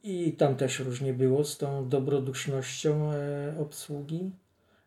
I 0.02 0.32
tam 0.32 0.56
też 0.56 0.80
różnie 0.80 1.12
było 1.12 1.44
z 1.44 1.58
tą 1.58 1.88
dobrodusznością 1.88 3.12
e, 3.12 3.54
obsługi. 3.58 4.32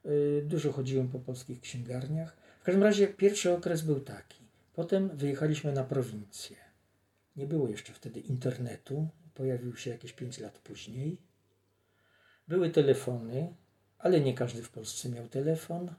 E, 0.05 0.41
dużo 0.41 0.71
chodziłem 0.71 1.07
po 1.07 1.19
polskich 1.19 1.61
księgarniach. 1.61 2.37
W 2.61 2.63
każdym 2.63 2.83
razie 2.83 3.07
pierwszy 3.07 3.53
okres 3.53 3.81
był 3.81 3.99
taki. 3.99 4.39
Potem 4.73 5.09
wyjechaliśmy 5.17 5.73
na 5.73 5.83
prowincję. 5.83 6.55
Nie 7.35 7.45
było 7.45 7.67
jeszcze 7.67 7.93
wtedy 7.93 8.19
internetu, 8.19 9.07
pojawił 9.35 9.75
się 9.75 9.89
jakieś 9.89 10.13
5 10.13 10.39
lat 10.39 10.59
później. 10.59 11.17
Były 12.47 12.69
telefony, 12.69 13.53
ale 13.99 14.21
nie 14.21 14.33
każdy 14.33 14.63
w 14.63 14.69
Polsce 14.69 15.09
miał 15.09 15.27
telefon. 15.27 15.93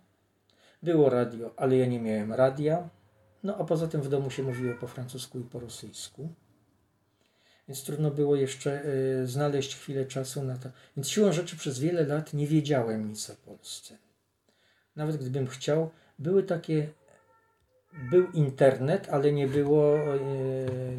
Było 0.82 1.10
radio, 1.10 1.54
ale 1.56 1.76
ja 1.76 1.86
nie 1.86 2.00
miałem 2.00 2.32
radia. 2.32 2.88
No 3.42 3.56
a 3.56 3.64
poza 3.64 3.88
tym 3.88 4.02
w 4.02 4.08
domu 4.08 4.30
się 4.30 4.42
mówiło 4.42 4.74
po 4.74 4.86
francusku 4.86 5.38
i 5.38 5.44
po 5.44 5.60
rosyjsku. 5.60 6.28
Więc 7.68 7.84
trudno 7.84 8.10
było 8.10 8.36
jeszcze 8.36 8.84
y, 8.84 9.26
znaleźć 9.26 9.76
chwilę 9.76 10.06
czasu 10.06 10.44
na 10.44 10.56
to. 10.56 10.68
Więc 10.96 11.08
siłą 11.08 11.32
rzeczy 11.32 11.56
przez 11.56 11.78
wiele 11.78 12.06
lat 12.06 12.34
nie 12.34 12.46
wiedziałem 12.46 13.08
nic 13.08 13.30
o 13.30 13.36
Polsce. 13.36 13.96
Nawet 14.96 15.16
gdybym 15.16 15.46
chciał, 15.46 15.90
były 16.18 16.42
takie 16.42 16.88
był 17.92 18.30
internet, 18.30 19.08
ale 19.10 19.32
nie 19.32 19.46
było, 19.46 19.98
e, 19.98 20.18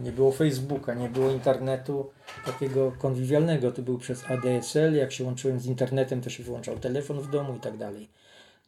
nie 0.04 0.12
było 0.12 0.32
Facebooka, 0.32 0.94
nie 0.94 1.10
było 1.10 1.32
internetu 1.32 2.12
takiego 2.46 2.92
konwiwialnego. 2.92 3.72
To 3.72 3.82
był 3.82 3.98
przez 3.98 4.24
ADSL. 4.26 4.96
Jak 4.96 5.12
się 5.12 5.24
łączyłem 5.24 5.60
z 5.60 5.66
internetem, 5.66 6.22
to 6.22 6.30
się 6.30 6.44
wyłączał 6.44 6.80
telefon 6.80 7.20
w 7.20 7.30
domu 7.30 7.56
i 7.56 7.60
tak 7.60 7.78
dalej. 7.78 8.10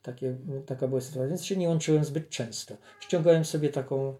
Takie, 0.03 0.35
taka 0.65 0.87
była 0.87 1.01
sytuacja, 1.01 1.29
więc 1.29 1.45
się 1.45 1.55
nie 1.55 1.69
łączyłem 1.69 2.05
zbyt 2.05 2.29
często. 2.29 2.77
Ściągałem 2.99 3.45
sobie 3.45 3.69
taką, 3.69 4.15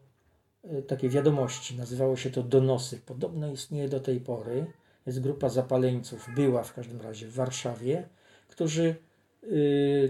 e, 0.63 0.81
takie 0.81 1.09
wiadomości, 1.09 1.77
nazywało 1.77 2.15
się 2.15 2.29
to 2.29 2.43
donosy. 2.43 2.99
Podobno 3.05 3.51
istnieje 3.51 3.89
do 3.89 3.99
tej 3.99 4.19
pory. 4.19 4.65
Jest 5.05 5.21
grupa 5.21 5.49
zapaleńców, 5.49 6.27
była 6.35 6.63
w 6.63 6.73
każdym 6.73 7.01
razie 7.01 7.27
w 7.27 7.33
Warszawie, 7.33 8.09
którzy 8.47 8.95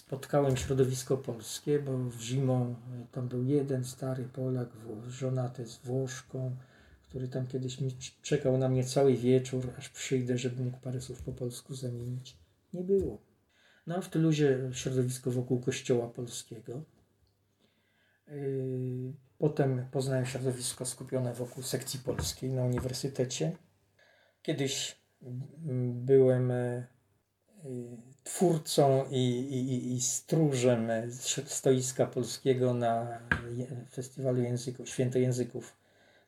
spotkałem 0.00 0.56
środowisko 0.56 1.16
polskie, 1.16 1.78
bo 1.78 1.98
w 1.98 2.20
zimą 2.20 2.74
tam 3.12 3.28
był 3.28 3.44
jeden 3.44 3.84
stary 3.84 4.24
Polak, 4.24 4.68
żonaty 5.08 5.66
z 5.66 5.76
Włoszką, 5.78 6.56
który 7.02 7.28
tam 7.28 7.46
kiedyś 7.46 7.80
mi 7.80 7.96
czekał 8.22 8.58
na 8.58 8.68
mnie 8.68 8.84
cały 8.84 9.16
wieczór, 9.16 9.72
aż 9.78 9.88
przyjdę, 9.88 10.38
żeby 10.38 10.64
mógł 10.64 10.78
parę 10.78 11.00
słów 11.00 11.22
po 11.22 11.32
polsku 11.32 11.74
zamienić. 11.74 12.36
Nie 12.72 12.84
było. 12.84 13.18
No 13.86 13.96
a 13.96 14.00
w 14.00 14.08
Tyluzie 14.08 14.70
środowisko 14.72 15.30
wokół 15.30 15.60
kościoła 15.60 16.08
polskiego. 16.08 16.82
Yy, 18.28 19.12
potem 19.38 19.86
poznałem 19.90 20.26
środowisko 20.26 20.86
skupione 20.86 21.34
wokół 21.34 21.62
sekcji 21.62 22.00
polskiej 22.00 22.50
na 22.50 22.64
uniwersytecie. 22.64 23.56
Kiedyś 24.42 24.99
byłem 25.92 26.50
e, 26.50 26.86
twórcą 28.24 29.04
i, 29.10 29.38
i, 29.40 29.94
i 29.94 30.00
stróżem 30.00 30.90
stoiska 31.46 32.06
polskiego 32.06 32.74
na 32.74 33.18
Festiwalu 33.92 34.42
Języków, 34.42 34.88
Świętojęzyków 34.88 35.76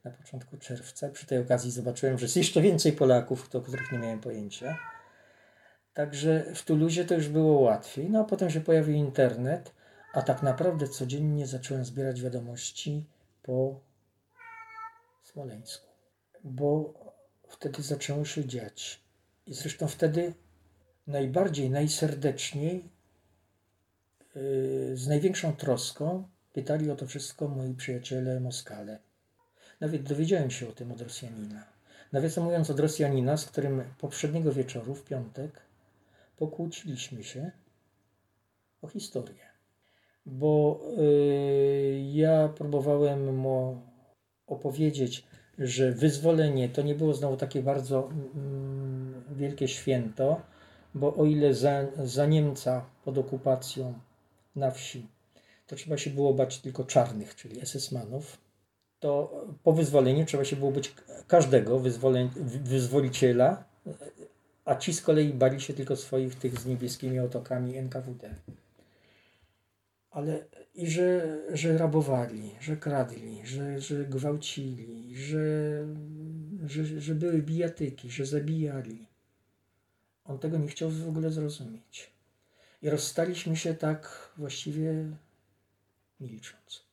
na 0.05 0.11
początku 0.11 0.57
czerwca. 0.57 1.09
Przy 1.09 1.27
tej 1.27 1.39
okazji 1.39 1.71
zobaczyłem, 1.71 2.19
że 2.19 2.25
jest 2.25 2.37
jeszcze 2.37 2.61
więcej 2.61 2.93
Polaków, 2.93 3.55
o 3.55 3.61
których 3.61 3.93
nie 3.93 3.99
miałem 3.99 4.21
pojęcia. 4.21 4.79
Także 5.95 6.55
w 6.55 6.63
Tuluzie 6.63 7.05
to 7.05 7.15
już 7.15 7.29
było 7.29 7.61
łatwiej. 7.61 8.11
No 8.11 8.21
a 8.21 8.25
potem 8.25 8.51
się 8.51 8.61
pojawił 8.61 8.95
internet, 8.95 9.75
a 10.13 10.23
tak 10.23 10.43
naprawdę 10.43 10.89
codziennie 10.89 11.47
zacząłem 11.47 11.85
zbierać 11.85 12.23
wiadomości 12.23 13.07
po 13.43 13.81
Smoleńsku. 15.23 15.87
Bo 16.45 16.95
wtedy 17.53 17.83
zaczęło 17.83 18.25
się 18.25 18.45
dziać. 18.45 19.01
I 19.47 19.55
zresztą 19.55 19.89
wtedy 19.89 20.35
najbardziej, 21.07 21.71
najserdeczniej, 21.71 22.91
yy, 24.35 24.97
z 24.97 25.07
największą 25.09 25.57
troską 25.57 26.29
pytali 26.53 26.91
o 26.91 26.97
to 26.97 27.07
wszystko 27.07 27.49
moi 27.49 27.75
przyjaciele 27.75 28.41
Moskale. 28.41 28.99
Nawet 29.81 30.03
dowiedziałem 30.03 30.51
się 30.51 30.69
o 30.69 30.73
tym 30.73 30.93
od 30.93 31.01
Rosjanina. 31.01 31.65
Nawiasem 32.13 32.45
mówiąc 32.45 32.71
od 32.71 32.81
Rosjanina, 32.81 33.37
z 33.37 33.47
którym 33.47 33.85
poprzedniego 33.99 34.53
wieczoru, 34.53 34.95
w 34.95 35.05
piątek, 35.05 35.61
pokłóciliśmy 36.37 37.25
się 37.25 37.51
o 38.83 38.89
historię. 38.89 39.47
Bo 40.27 40.81
yy, 40.97 42.01
ja 42.13 42.49
próbowałem 42.49 43.37
mu 43.37 43.83
opowiedzieć, 44.47 45.27
że 45.59 45.93
wyzwolenie 45.93 46.69
to 46.69 46.83
nie 46.83 46.95
było 46.95 47.15
znowu 47.15 47.37
takie 47.37 47.63
bardzo 47.63 48.09
mm, 48.09 49.25
wielkie 49.31 49.69
święto, 49.69 50.41
bo 50.95 51.15
o 51.15 51.25
ile 51.25 51.55
za, 51.55 51.87
za 52.05 52.27
Niemca 52.27 52.85
pod 53.05 53.19
okupacją 53.19 53.95
na 54.57 54.71
wsi 54.71 55.07
to 55.73 55.77
trzeba 55.77 55.99
się 55.99 56.11
było 56.11 56.35
bać 56.35 56.59
tylko 56.59 56.85
czarnych, 56.85 57.37
czyli 57.37 57.61
SS-manów, 57.61 58.23
to 59.01 59.45
po 59.63 59.73
wyzwoleniu 59.73 60.27
trzeba 60.27 60.45
się 60.45 60.57
było 60.57 60.71
być 60.73 60.95
każdego 61.27 61.81
wyzwoliciela, 62.65 63.65
a 64.65 64.77
ci 64.77 64.95
z 64.95 65.03
kolei 65.03 65.35
bali 65.35 65.61
się 65.61 65.75
tylko 65.75 65.97
swoich 65.97 66.35
tych 66.35 66.61
z 66.61 66.67
niebieskimi 66.67 67.21
otokami 67.21 67.77
NKWD. 67.77 68.35
Ale 70.13 70.45
i 70.75 70.91
że, 70.91 71.41
że 71.53 71.79
rabowali, 71.79 72.51
że 72.61 72.77
kradli, 72.77 73.47
że, 73.47 73.81
że 73.81 74.05
gwałcili, 74.05 75.17
że, 75.17 75.87
że, 76.67 77.01
że 77.01 77.15
były 77.15 77.43
bijatyki, 77.43 78.11
że 78.11 78.27
zabijali. 78.27 79.07
On 80.25 80.39
tego 80.39 80.59
nie 80.59 80.69
chciał 80.69 80.91
w 80.91 81.09
ogóle 81.09 81.31
zrozumieć. 81.31 82.13
I 82.83 82.91
rozstaliśmy 82.91 83.57
się 83.57 83.75
tak 83.75 84.33
właściwie 84.37 85.11
milcząc. 86.21 86.85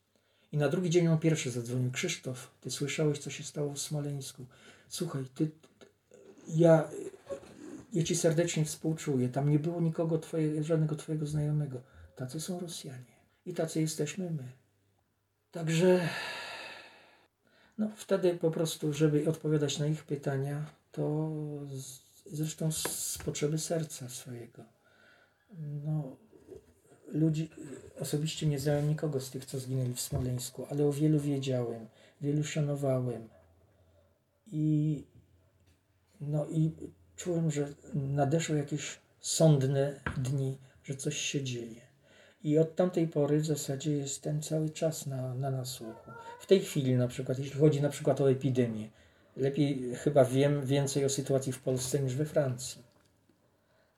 I 0.51 0.57
na 0.57 0.69
drugi 0.69 0.89
dzień 0.89 1.07
on 1.07 1.19
pierwszy 1.19 1.51
zadzwonił. 1.51 1.91
Krzysztof, 1.91 2.51
ty 2.61 2.71
słyszałeś, 2.71 3.19
co 3.19 3.29
się 3.29 3.43
stało 3.43 3.73
w 3.73 3.79
Smoleńsku. 3.79 4.45
Słuchaj, 4.89 5.23
ty, 5.35 5.51
ja, 6.47 6.89
ja 7.93 8.03
ci 8.03 8.15
serdecznie 8.15 8.65
współczuję. 8.65 9.29
Tam 9.29 9.49
nie 9.49 9.59
było 9.59 9.81
nikogo, 9.81 10.17
twoje, 10.17 10.63
żadnego 10.63 10.95
twojego 10.95 11.25
znajomego. 11.25 11.81
Tacy 12.19 12.41
są 12.41 12.59
Rosjanie. 12.59 13.15
I 13.45 13.53
tacy 13.53 13.81
jesteśmy 13.81 14.31
my. 14.31 14.43
Także 15.51 16.09
no, 17.77 17.91
wtedy 17.95 18.33
po 18.35 18.51
prostu, 18.51 18.93
żeby 18.93 19.29
odpowiadać 19.29 19.79
na 19.79 19.87
ich 19.87 20.03
pytania, 20.03 20.65
to 20.91 21.31
z, 21.67 21.99
zresztą 22.25 22.71
z 22.71 23.17
potrzeby 23.25 23.57
serca 23.57 24.09
swojego. 24.09 24.63
No, 25.85 26.17
ludzi, 27.07 27.49
osobiście 27.99 28.47
nie 28.47 28.59
znałem 28.59 28.89
nikogo 28.89 29.19
z 29.19 29.29
tych, 29.29 29.45
co 29.45 29.59
zginęli 29.59 29.93
w 29.93 30.01
Smoleńsku, 30.01 30.67
ale 30.69 30.85
o 30.85 30.93
wielu 30.93 31.19
wiedziałem, 31.19 31.87
wielu 32.21 32.43
szanowałem. 32.43 33.29
I, 34.47 35.03
no 36.21 36.45
i 36.45 36.71
czułem, 37.15 37.51
że 37.51 37.73
nadeszły 37.93 38.57
jakieś 38.57 38.99
sądne 39.19 40.01
dni, 40.17 40.57
że 40.83 40.95
coś 40.95 41.17
się 41.17 41.43
dzieje. 41.43 41.88
I 42.43 42.59
od 42.59 42.75
tamtej 42.75 43.07
pory 43.07 43.39
w 43.39 43.45
zasadzie 43.45 43.91
jestem 43.91 44.41
cały 44.41 44.69
czas 44.69 45.07
na, 45.07 45.33
na 45.33 45.51
nasłuchu. 45.51 46.11
W 46.39 46.45
tej 46.45 46.59
chwili 46.59 46.95
na 46.95 47.07
przykład, 47.07 47.39
jeśli 47.39 47.59
chodzi 47.59 47.81
na 47.81 47.89
przykład 47.89 48.21
o 48.21 48.31
epidemię, 48.31 48.89
lepiej 49.37 49.95
chyba 49.95 50.25
wiem 50.25 50.65
więcej 50.65 51.05
o 51.05 51.09
sytuacji 51.09 51.53
w 51.53 51.61
Polsce 51.61 51.99
niż 51.99 52.15
we 52.15 52.25
Francji. 52.25 52.83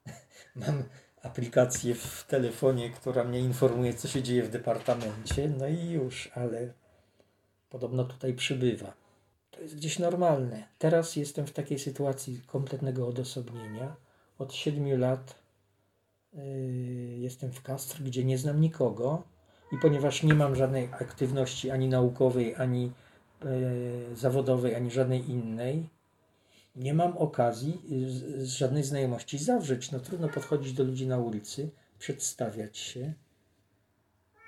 Mam 0.56 0.84
aplikację 1.24 1.96
w 1.96 2.26
telefonie, 2.28 2.90
która 2.90 3.24
mnie 3.24 3.40
informuje, 3.40 3.94
co 3.94 4.08
się 4.08 4.24
dzieje 4.24 4.44
w 4.44 4.50
departamencie, 4.50 5.50
no 5.50 5.68
i 5.68 5.90
już, 5.90 6.32
ale 6.34 6.74
podobno 7.70 8.04
tutaj 8.04 8.34
przybywa. 8.34 8.94
To 9.52 9.62
jest 9.62 9.76
gdzieś 9.76 10.00
normalne. 10.00 10.64
Teraz 10.78 11.16
jestem 11.16 11.48
w 11.48 11.52
takiej 11.52 11.80
sytuacji 11.80 12.42
kompletnego 12.48 13.08
odosobnienia. 13.08 13.96
Od 14.38 14.54
siedmiu 14.54 14.98
lat 14.98 15.41
jestem 17.18 17.52
w 17.52 17.62
Kastr, 17.62 18.04
gdzie 18.04 18.24
nie 18.24 18.38
znam 18.38 18.62
nikogo 18.62 19.24
i 19.72 19.78
ponieważ 19.78 20.24
nie 20.24 20.34
mam 20.34 20.56
żadnej 20.56 20.90
aktywności 20.92 21.72
ani 21.72 21.90
naukowej, 21.90 22.56
ani 22.56 22.92
yy, 23.44 24.16
zawodowej, 24.16 24.76
ani 24.76 24.92
żadnej 24.92 25.30
innej, 25.30 25.90
nie 26.76 26.94
mam 26.94 27.18
okazji 27.18 27.82
z, 28.08 28.48
z 28.48 28.54
żadnej 28.54 28.84
znajomości 28.84 29.38
zawrzeć. 29.38 29.92
No 29.92 30.00
trudno 30.00 30.30
podchodzić 30.30 30.74
do 30.74 30.84
ludzi 30.84 31.08
na 31.08 31.18
ulicy, 31.18 31.70
przedstawiać 32.00 32.78
się. 32.78 33.14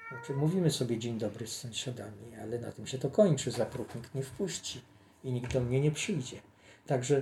Znaczy, 0.10 0.34
mówimy 0.34 0.72
sobie 0.72 0.98
dzień 0.98 1.18
dobry 1.18 1.48
z 1.48 1.58
sąsiadami, 1.58 2.36
ale 2.42 2.60
na 2.60 2.72
tym 2.72 2.88
się 2.88 2.98
to 2.98 3.10
kończy. 3.10 3.52
Za 3.52 3.66
próg 3.66 3.96
nikt 3.96 4.16
nie 4.16 4.24
wpuści 4.24 4.82
i 5.24 5.32
nikt 5.32 5.54
do 5.54 5.62
mnie 5.62 5.82
nie 5.82 5.92
przyjdzie. 5.92 6.38
Także 6.88 7.22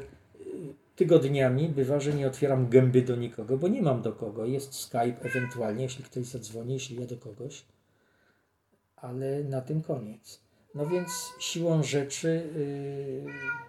tygodniami 0.95 1.69
bywa, 1.69 1.99
że 1.99 2.13
nie 2.13 2.27
otwieram 2.27 2.69
gęby 2.69 3.01
do 3.01 3.15
nikogo, 3.15 3.57
bo 3.57 3.67
nie 3.67 3.81
mam 3.81 4.01
do 4.01 4.13
kogo. 4.13 4.45
Jest 4.45 4.73
Skype 4.73 5.21
ewentualnie, 5.21 5.83
jeśli 5.83 6.03
ktoś 6.03 6.25
zadzwoni, 6.25 6.73
jeśli 6.73 6.99
ja 6.99 7.05
do 7.05 7.17
kogoś, 7.17 7.65
ale 8.95 9.43
na 9.43 9.61
tym 9.61 9.81
koniec. 9.81 10.41
No 10.75 10.85
więc 10.85 11.11
siłą 11.39 11.83
rzeczy. 11.83 12.49
Yy, 12.55 13.61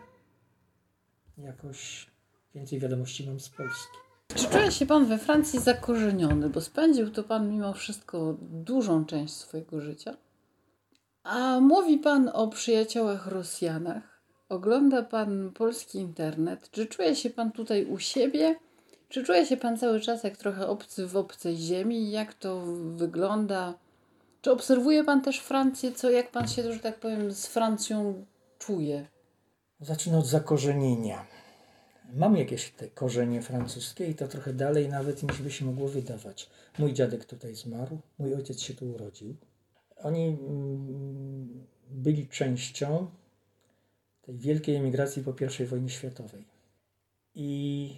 jakoś 1.38 2.06
więcej 2.54 2.78
wiadomości 2.78 3.26
mam 3.26 3.40
z 3.40 3.48
Polski. 3.48 3.98
Czy 4.34 4.48
czuje 4.48 4.72
się 4.72 4.86
Pan 4.86 5.06
we 5.06 5.18
Francji 5.18 5.60
zakorzeniony, 5.60 6.50
bo 6.50 6.60
spędził 6.60 7.10
to 7.10 7.22
Pan 7.22 7.50
mimo 7.50 7.72
wszystko 7.72 8.36
dużą 8.40 9.04
część 9.04 9.34
swojego 9.34 9.80
życia? 9.80 10.16
A 11.22 11.60
mówi 11.60 11.98
Pan 11.98 12.30
o 12.32 12.48
przyjaciołach 12.48 13.26
Rosjanach, 13.26 14.11
ogląda 14.52 15.02
Pan 15.02 15.50
polski 15.54 15.98
internet. 15.98 16.70
Czy 16.70 16.86
czuje 16.86 17.16
się 17.16 17.30
Pan 17.30 17.52
tutaj 17.52 17.84
u 17.84 17.98
siebie? 17.98 18.56
Czy 19.08 19.24
czuje 19.24 19.46
się 19.46 19.56
Pan 19.56 19.78
cały 19.78 20.00
czas 20.00 20.24
jak 20.24 20.36
trochę 20.36 20.68
obcy 20.68 21.06
w 21.06 21.16
obcej 21.16 21.56
ziemi? 21.56 22.10
Jak 22.10 22.34
to 22.34 22.62
wygląda? 22.96 23.74
Czy 24.42 24.52
obserwuje 24.52 25.04
Pan 25.04 25.22
też 25.22 25.38
Francję? 25.38 25.92
Co, 25.92 26.10
jak 26.10 26.30
Pan 26.30 26.48
się, 26.48 26.72
że 26.72 26.80
tak 26.80 27.00
powiem, 27.00 27.32
z 27.32 27.46
Francją 27.46 28.24
czuje? 28.58 29.06
Zacznę 29.80 30.18
od 30.18 30.26
zakorzenienia. 30.26 31.26
Mam 32.14 32.36
jakieś 32.36 32.70
te 32.70 32.88
korzenie 32.88 33.42
francuskie 33.42 34.06
i 34.06 34.14
to 34.14 34.28
trochę 34.28 34.52
dalej 34.52 34.88
nawet 34.88 35.22
niż 35.22 35.42
by 35.42 35.50
się 35.50 35.64
mogło 35.64 35.88
wydawać. 35.88 36.50
Mój 36.78 36.92
dziadek 36.92 37.24
tutaj 37.24 37.54
zmarł, 37.54 37.98
mój 38.18 38.34
ojciec 38.34 38.60
się 38.60 38.74
tu 38.74 38.90
urodził. 38.90 39.36
Oni 39.96 40.26
mm, 40.28 41.66
byli 41.90 42.28
częścią 42.28 43.06
tej 44.22 44.38
wielkiej 44.38 44.76
emigracji 44.76 45.22
po 45.22 45.34
I 45.60 45.66
wojnie 45.66 45.90
światowej. 45.90 46.44
I 47.34 47.96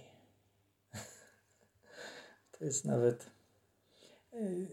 to 2.59 2.65
jest 2.65 2.85
nawet. 2.85 3.31
Y, 4.33 4.67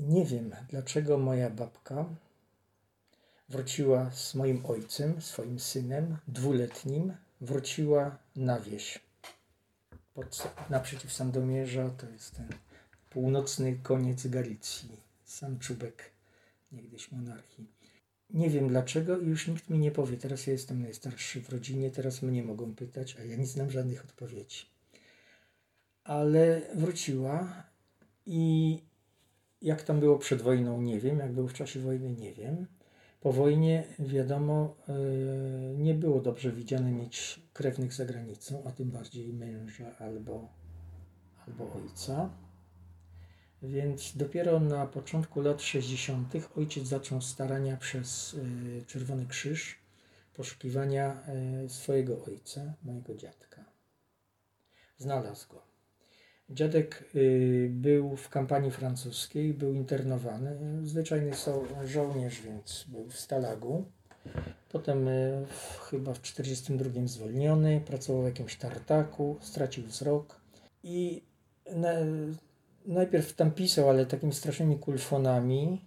nie 0.00 0.24
wiem, 0.24 0.54
dlaczego 0.68 1.18
moja 1.18 1.50
babka 1.50 2.04
wróciła 3.48 4.10
z 4.10 4.34
moim 4.34 4.66
ojcem, 4.66 5.22
swoim 5.22 5.60
synem, 5.60 6.16
dwuletnim, 6.28 7.16
wróciła 7.40 8.18
na 8.36 8.60
wieś. 8.60 8.98
Pod, 10.14 10.48
naprzeciw 10.70 11.12
Sandomierza 11.12 11.90
to 11.90 12.08
jest 12.08 12.36
ten 12.36 12.48
północny 13.10 13.78
koniec 13.82 14.26
Galicji, 14.26 15.00
sam 15.24 15.58
czubek 15.58 16.10
niegdyś 16.72 17.12
monarchii. 17.12 17.83
Nie 18.34 18.50
wiem 18.50 18.68
dlaczego 18.68 19.18
i 19.18 19.26
już 19.26 19.48
nikt 19.48 19.70
mi 19.70 19.78
nie 19.78 19.90
powie. 19.90 20.16
Teraz 20.16 20.46
ja 20.46 20.52
jestem 20.52 20.82
najstarszy 20.82 21.40
w 21.40 21.48
rodzinie, 21.48 21.90
teraz 21.90 22.22
mnie 22.22 22.42
mogą 22.42 22.74
pytać, 22.74 23.16
a 23.20 23.24
ja 23.24 23.36
nie 23.36 23.46
znam 23.46 23.70
żadnych 23.70 24.04
odpowiedzi. 24.04 24.66
Ale 26.04 26.62
wróciła 26.74 27.64
i 28.26 28.78
jak 29.62 29.82
tam 29.82 30.00
było 30.00 30.18
przed 30.18 30.42
wojną, 30.42 30.82
nie 30.82 31.00
wiem. 31.00 31.18
Jak 31.18 31.32
było 31.32 31.48
w 31.48 31.52
czasie 31.52 31.80
wojny, 31.80 32.12
nie 32.12 32.32
wiem. 32.32 32.66
Po 33.20 33.32
wojnie, 33.32 33.84
wiadomo, 33.98 34.76
e, 34.88 34.94
nie 35.76 35.94
było 35.94 36.20
dobrze 36.20 36.52
widziane 36.52 36.92
mieć 36.92 37.40
krewnych 37.52 37.92
za 37.92 38.04
granicą, 38.04 38.62
a 38.66 38.72
tym 38.72 38.90
bardziej 38.90 39.32
męża 39.32 39.98
albo, 39.98 40.48
albo 41.46 41.72
ojca. 41.72 42.30
Więc 43.68 44.16
dopiero 44.16 44.60
na 44.60 44.86
początku 44.86 45.40
lat 45.40 45.62
60. 45.62 46.32
ojciec 46.56 46.86
zaczął 46.86 47.20
starania 47.20 47.76
przez 47.76 48.36
e, 48.80 48.84
Czerwony 48.86 49.26
Krzyż 49.26 49.78
poszukiwania 50.34 51.22
e, 51.26 51.68
swojego 51.68 52.24
ojca, 52.24 52.74
mojego 52.82 53.14
dziadka. 53.14 53.64
Znalazł 54.98 55.48
go. 55.48 55.62
Dziadek 56.50 57.04
y, 57.14 57.68
był 57.72 58.16
w 58.16 58.28
kampanii 58.28 58.70
francuskiej, 58.70 59.54
był 59.54 59.74
internowany. 59.74 60.58
Zwyczajny 60.82 61.30
żołnierz, 61.84 62.40
więc 62.40 62.84
był 62.88 63.04
w 63.08 63.20
Stalagu. 63.20 63.84
Potem 64.72 65.08
y, 65.08 65.46
chyba 65.90 66.14
w 66.14 66.18
1942 66.18 67.06
zwolniony, 67.06 67.80
pracował 67.86 68.22
w 68.22 68.26
jakimś 68.26 68.56
tartaku, 68.56 69.36
stracił 69.40 69.84
wzrok 69.84 70.40
i 70.82 71.22
najpierw 72.84 73.34
tam 73.34 73.50
pisał, 73.50 73.90
ale 73.90 74.06
takimi 74.06 74.32
strasznymi 74.32 74.78
kulfonami 74.78 75.84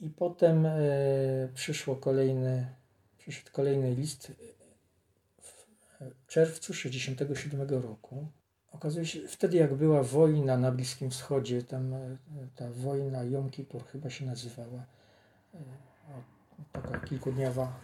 i 0.00 0.10
potem 0.10 0.66
y, 0.66 1.50
przyszło 1.54 1.96
kolejne, 1.96 2.74
przyszedł 3.18 3.50
kolejny 3.52 3.94
list 3.94 4.32
w 5.42 6.26
czerwcu 6.26 6.72
1967 6.72 7.82
roku 7.82 8.26
Okazuje 8.72 9.06
się, 9.06 9.28
wtedy 9.28 9.56
jak 9.56 9.74
była 9.74 10.02
wojna 10.02 10.56
na 10.56 10.72
Bliskim 10.72 11.10
Wschodzie, 11.10 11.62
tam 11.62 11.94
e, 11.94 12.16
ta 12.56 12.70
wojna 12.70 13.24
Jom 13.24 13.50
Kippur 13.50 13.84
chyba 13.86 14.10
się 14.10 14.26
nazywała, 14.26 14.84
e, 15.54 15.58
taka 16.72 17.00
kilkudniowa 17.00 17.80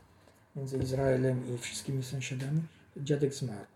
między 0.56 0.78
Izraelem 0.78 1.54
i 1.54 1.58
wszystkimi 1.58 2.02
sąsiadami, 2.02 2.62
dziadek 2.96 3.34
zmarł. 3.34 3.75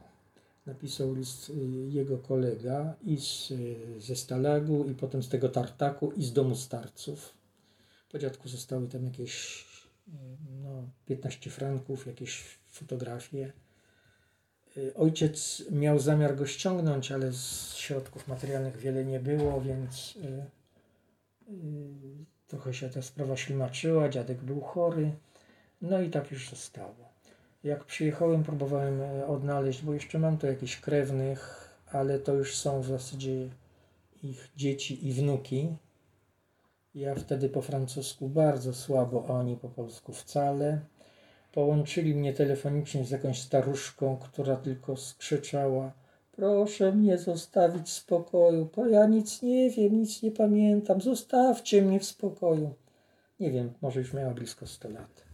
Napisał 0.66 1.14
list 1.14 1.50
e, 1.50 1.54
jego 1.88 2.18
kolega 2.18 2.94
i 3.02 3.16
z, 3.16 3.52
ze 3.98 4.16
Stalagu, 4.16 4.84
i 4.84 4.94
potem 4.94 5.22
z 5.22 5.28
tego 5.28 5.48
tartaku, 5.48 6.12
i 6.12 6.22
z 6.22 6.32
domu 6.32 6.56
starców. 6.56 7.34
Po 8.12 8.18
dziadku 8.18 8.48
zostały 8.48 8.88
tam 8.88 9.04
jakieś 9.04 9.64
no, 10.62 10.88
15 11.06 11.50
franków, 11.50 12.06
jakieś 12.06 12.58
fotografie. 12.66 13.52
Y, 14.76 14.94
ojciec 14.94 15.64
miał 15.70 15.98
zamiar 15.98 16.36
go 16.36 16.46
ściągnąć, 16.46 17.12
ale 17.12 17.32
z 17.32 17.74
środków 17.74 18.28
materialnych 18.28 18.76
wiele 18.76 19.04
nie 19.04 19.20
było, 19.20 19.60
więc 19.60 20.18
Trochę 22.50 22.74
się 22.74 22.90
ta 22.90 23.02
sprawa 23.02 23.36
ślimaczyła, 23.36 24.08
dziadek 24.08 24.42
był 24.42 24.60
chory. 24.60 25.12
No 25.80 26.00
i 26.00 26.10
tak 26.10 26.30
już 26.30 26.50
zostało. 26.50 27.09
Jak 27.64 27.84
przyjechałem, 27.84 28.44
próbowałem 28.44 29.00
e, 29.02 29.26
odnaleźć, 29.26 29.82
bo 29.82 29.94
jeszcze 29.94 30.18
mam 30.18 30.38
tu 30.38 30.46
jakichś 30.46 30.76
krewnych, 30.76 31.70
ale 31.92 32.18
to 32.18 32.34
już 32.34 32.56
są 32.56 32.80
w 32.80 32.86
zasadzie 32.86 33.48
ich 34.22 34.50
dzieci 34.56 35.08
i 35.08 35.12
wnuki. 35.12 35.68
Ja 36.94 37.14
wtedy 37.14 37.48
po 37.48 37.62
francusku 37.62 38.28
bardzo 38.28 38.74
słabo, 38.74 39.24
a 39.28 39.32
oni 39.32 39.56
po 39.56 39.68
polsku 39.68 40.12
wcale. 40.12 40.80
Połączyli 41.52 42.14
mnie 42.14 42.32
telefonicznie 42.32 43.04
z 43.04 43.10
jakąś 43.10 43.40
staruszką, 43.40 44.16
która 44.16 44.56
tylko 44.56 44.96
skrzyczała: 44.96 45.92
Proszę 46.32 46.92
mnie 46.92 47.18
zostawić 47.18 47.86
w 47.86 47.92
spokoju, 47.92 48.68
bo 48.76 48.86
ja 48.86 49.06
nic 49.06 49.42
nie 49.42 49.70
wiem, 49.70 50.00
nic 50.00 50.22
nie 50.22 50.30
pamiętam. 50.30 51.00
Zostawcie 51.00 51.82
mnie 51.82 52.00
w 52.00 52.04
spokoju. 52.04 52.74
Nie 53.40 53.50
wiem, 53.50 53.72
może 53.80 54.00
już 54.00 54.12
miała 54.12 54.34
blisko 54.34 54.66
100 54.66 54.88
lat. 54.88 55.29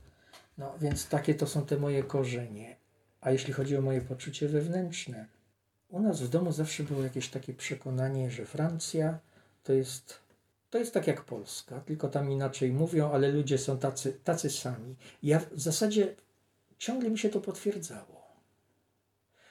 No 0.58 0.74
więc 0.80 1.08
takie 1.08 1.34
to 1.34 1.46
są 1.46 1.66
te 1.66 1.76
moje 1.76 2.02
korzenie. 2.02 2.76
A 3.20 3.30
jeśli 3.30 3.52
chodzi 3.52 3.76
o 3.76 3.82
moje 3.82 4.00
poczucie 4.00 4.48
wewnętrzne, 4.48 5.26
u 5.88 6.00
nas 6.00 6.22
w 6.22 6.28
domu 6.28 6.52
zawsze 6.52 6.82
było 6.82 7.02
jakieś 7.02 7.28
takie 7.28 7.54
przekonanie, 7.54 8.30
że 8.30 8.46
Francja 8.46 9.18
to 9.64 9.72
jest, 9.72 10.18
to 10.70 10.78
jest 10.78 10.94
tak 10.94 11.06
jak 11.06 11.24
Polska, 11.24 11.80
tylko 11.80 12.08
tam 12.08 12.30
inaczej 12.30 12.72
mówią, 12.72 13.10
ale 13.10 13.32
ludzie 13.32 13.58
są 13.58 13.78
tacy, 13.78 14.12
tacy 14.24 14.50
sami. 14.50 14.96
Ja 15.22 15.38
w 15.38 15.60
zasadzie 15.60 16.14
ciągle 16.78 17.10
mi 17.10 17.18
się 17.18 17.28
to 17.28 17.40
potwierdzało. 17.40 18.26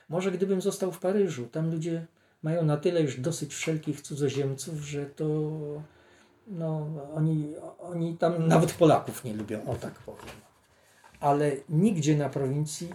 Może 0.09 0.31
gdybym 0.31 0.61
został 0.61 0.91
w 0.91 0.99
Paryżu, 0.99 1.47
tam 1.47 1.71
ludzie 1.71 2.05
mają 2.43 2.65
na 2.65 2.77
tyle 2.77 3.01
już 3.01 3.19
dosyć 3.19 3.53
wszelkich 3.53 4.01
cudzoziemców, 4.01 4.75
że 4.75 5.05
to 5.05 5.25
no, 6.47 6.87
oni, 7.13 7.53
oni 7.79 8.17
tam 8.17 8.47
nawet 8.47 8.73
Polaków 8.73 9.23
nie 9.23 9.33
lubią, 9.33 9.65
o 9.65 9.75
tak 9.75 9.93
powiem. 9.93 10.44
Ale 11.25 11.51
nigdzie 11.69 12.17
na 12.17 12.29
prowincji 12.29 12.89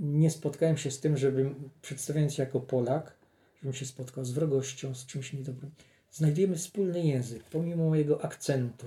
nie 0.00 0.30
spotkałem 0.30 0.76
się 0.76 0.90
z 0.90 1.00
tym, 1.00 1.16
żebym 1.16 1.70
przedstawiając 1.82 2.34
się 2.34 2.42
jako 2.42 2.60
Polak, 2.60 3.16
żebym 3.56 3.74
się 3.74 3.86
spotkał 3.86 4.24
z 4.24 4.30
wrogością, 4.30 4.94
z 4.94 5.06
czymś 5.06 5.32
niedobrym. 5.32 5.70
Znajdujemy 6.10 6.56
wspólny 6.56 7.06
język, 7.06 7.44
pomimo 7.44 7.88
mojego 7.88 8.24
akcentu, 8.24 8.86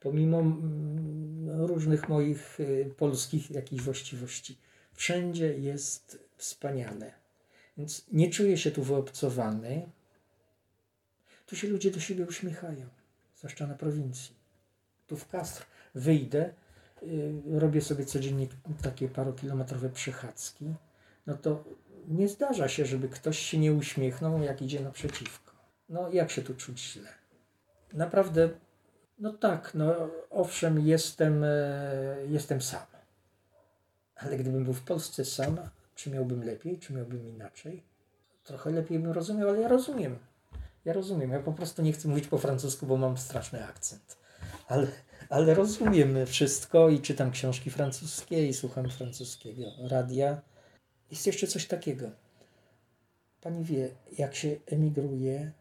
pomimo 0.00 0.40
mm, 0.40 1.60
różnych 1.66 2.08
moich 2.08 2.60
y, 2.60 2.94
polskich 2.96 3.50
jakichś 3.50 3.82
właściwości. 3.82 4.58
Wszędzie 4.92 5.58
jest 5.58 6.18
wspaniale. 6.36 7.12
Więc 7.78 8.06
nie 8.12 8.30
czuję 8.30 8.58
się 8.58 8.70
tu 8.70 8.82
wyobcowany. 8.82 9.88
Tu 11.46 11.56
się 11.56 11.68
ludzie 11.68 11.90
do 11.90 12.00
siebie 12.00 12.24
uśmiechają, 12.24 12.86
zwłaszcza 13.36 13.66
na 13.66 13.74
prowincji. 13.74 14.34
Tu 15.06 15.16
w 15.16 15.28
Kastr 15.28 15.66
wyjdę, 15.94 16.54
robię 17.50 17.80
sobie 17.80 18.04
codziennie 18.04 18.46
takie 18.82 19.08
parokilometrowe 19.08 19.90
przechadzki, 19.90 20.74
no 21.26 21.34
to 21.34 21.64
nie 22.08 22.28
zdarza 22.28 22.68
się, 22.68 22.86
żeby 22.86 23.08
ktoś 23.08 23.38
się 23.38 23.58
nie 23.58 23.72
uśmiechnął, 23.72 24.42
jak 24.42 24.62
idzie 24.62 24.80
naprzeciwko. 24.80 25.52
No 25.88 26.10
jak 26.10 26.30
się 26.30 26.42
tu 26.42 26.54
czuć 26.54 26.80
źle? 26.80 27.08
Naprawdę, 27.92 28.48
no 29.18 29.32
tak, 29.32 29.74
no 29.74 29.94
owszem, 30.30 30.80
jestem, 30.80 31.44
e, 31.44 32.16
jestem 32.28 32.62
sam. 32.62 32.86
Ale 34.16 34.36
gdybym 34.36 34.64
był 34.64 34.72
w 34.72 34.82
Polsce 34.82 35.24
sam, 35.24 35.58
czy 35.94 36.10
miałbym 36.10 36.44
lepiej, 36.44 36.78
czy 36.78 36.92
miałbym 36.92 37.28
inaczej? 37.28 37.82
Trochę 38.44 38.70
lepiej 38.70 38.98
bym 38.98 39.12
rozumiał, 39.12 39.48
ale 39.48 39.60
ja 39.60 39.68
rozumiem. 39.68 40.18
Ja 40.84 40.92
rozumiem. 40.92 41.30
Ja 41.30 41.40
po 41.40 41.52
prostu 41.52 41.82
nie 41.82 41.92
chcę 41.92 42.08
mówić 42.08 42.28
po 42.28 42.38
francusku, 42.38 42.86
bo 42.86 42.96
mam 42.96 43.16
straszny 43.16 43.64
akcent. 43.64 44.16
Ale 44.66 44.86
ale 45.28 45.54
rozumiem 45.54 46.26
wszystko 46.26 46.88
i 46.88 47.00
czytam 47.00 47.30
książki 47.30 47.70
francuskie 47.70 48.46
i 48.46 48.54
słucham 48.54 48.90
francuskiego 48.90 49.62
radia. 49.88 50.42
Jest 51.10 51.26
jeszcze 51.26 51.46
coś 51.46 51.66
takiego. 51.66 52.10
Pani 53.40 53.64
wie, 53.64 53.90
jak 54.18 54.34
się 54.34 54.56
emigruje, 54.66 55.52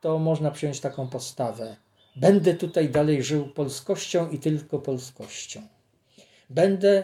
to 0.00 0.18
można 0.18 0.50
przyjąć 0.50 0.80
taką 0.80 1.08
postawę. 1.08 1.76
Będę 2.16 2.54
tutaj 2.54 2.88
dalej 2.88 3.22
żył 3.22 3.48
polskością 3.48 4.30
i 4.30 4.38
tylko 4.38 4.78
polskością. 4.78 5.62
Będę 6.50 7.02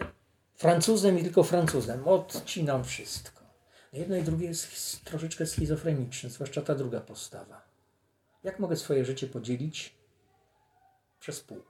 Francuzem 0.55 1.19
i 1.19 1.23
tylko 1.23 1.43
Francuzem. 1.43 2.07
Odcinam 2.07 2.83
wszystko. 2.83 3.41
Jedno 3.93 4.15
i 4.15 4.23
drugie 4.23 4.47
jest 4.47 5.05
troszeczkę 5.05 5.45
schizofreniczne, 5.45 6.29
zwłaszcza 6.29 6.61
ta 6.61 6.75
druga 6.75 7.01
postawa. 7.01 7.61
Jak 8.43 8.59
mogę 8.59 8.75
swoje 8.75 9.05
życie 9.05 9.27
podzielić 9.27 9.94
przez 11.25 11.41
pół. 11.41 11.63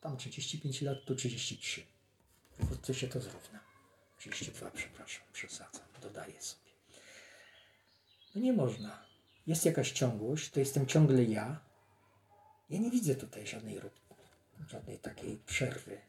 Tam 0.00 0.16
35 0.16 0.82
lat, 0.82 1.04
tu 1.04 1.14
33. 1.14 1.82
Wkrótce 2.58 2.94
się 2.94 3.08
to 3.08 3.20
zrówna. 3.20 3.60
32, 4.18 4.70
przepraszam, 4.70 5.24
przesadzam, 5.32 5.86
dodaję 6.02 6.42
sobie. 6.42 6.70
No 8.34 8.40
nie 8.40 8.52
można. 8.52 9.06
Jest 9.46 9.64
jakaś 9.64 9.92
ciągłość, 9.92 10.50
to 10.50 10.60
jestem 10.60 10.86
ciągle 10.86 11.24
ja. 11.24 11.60
Ja 12.70 12.78
nie 12.78 12.90
widzę 12.90 13.14
tutaj 13.14 13.46
żadnej, 13.46 13.80
żadnej 14.68 14.98
takiej 14.98 15.36
przerwy. 15.36 16.00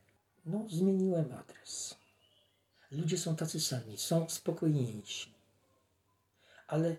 No, 0.45 0.65
zmieniłem 0.69 1.31
adres. 1.31 1.95
Ludzie 2.91 3.17
są 3.17 3.35
tacy 3.35 3.61
sami, 3.61 3.97
są 3.97 4.29
spokojniejsi. 4.29 5.33
Ale 6.67 6.95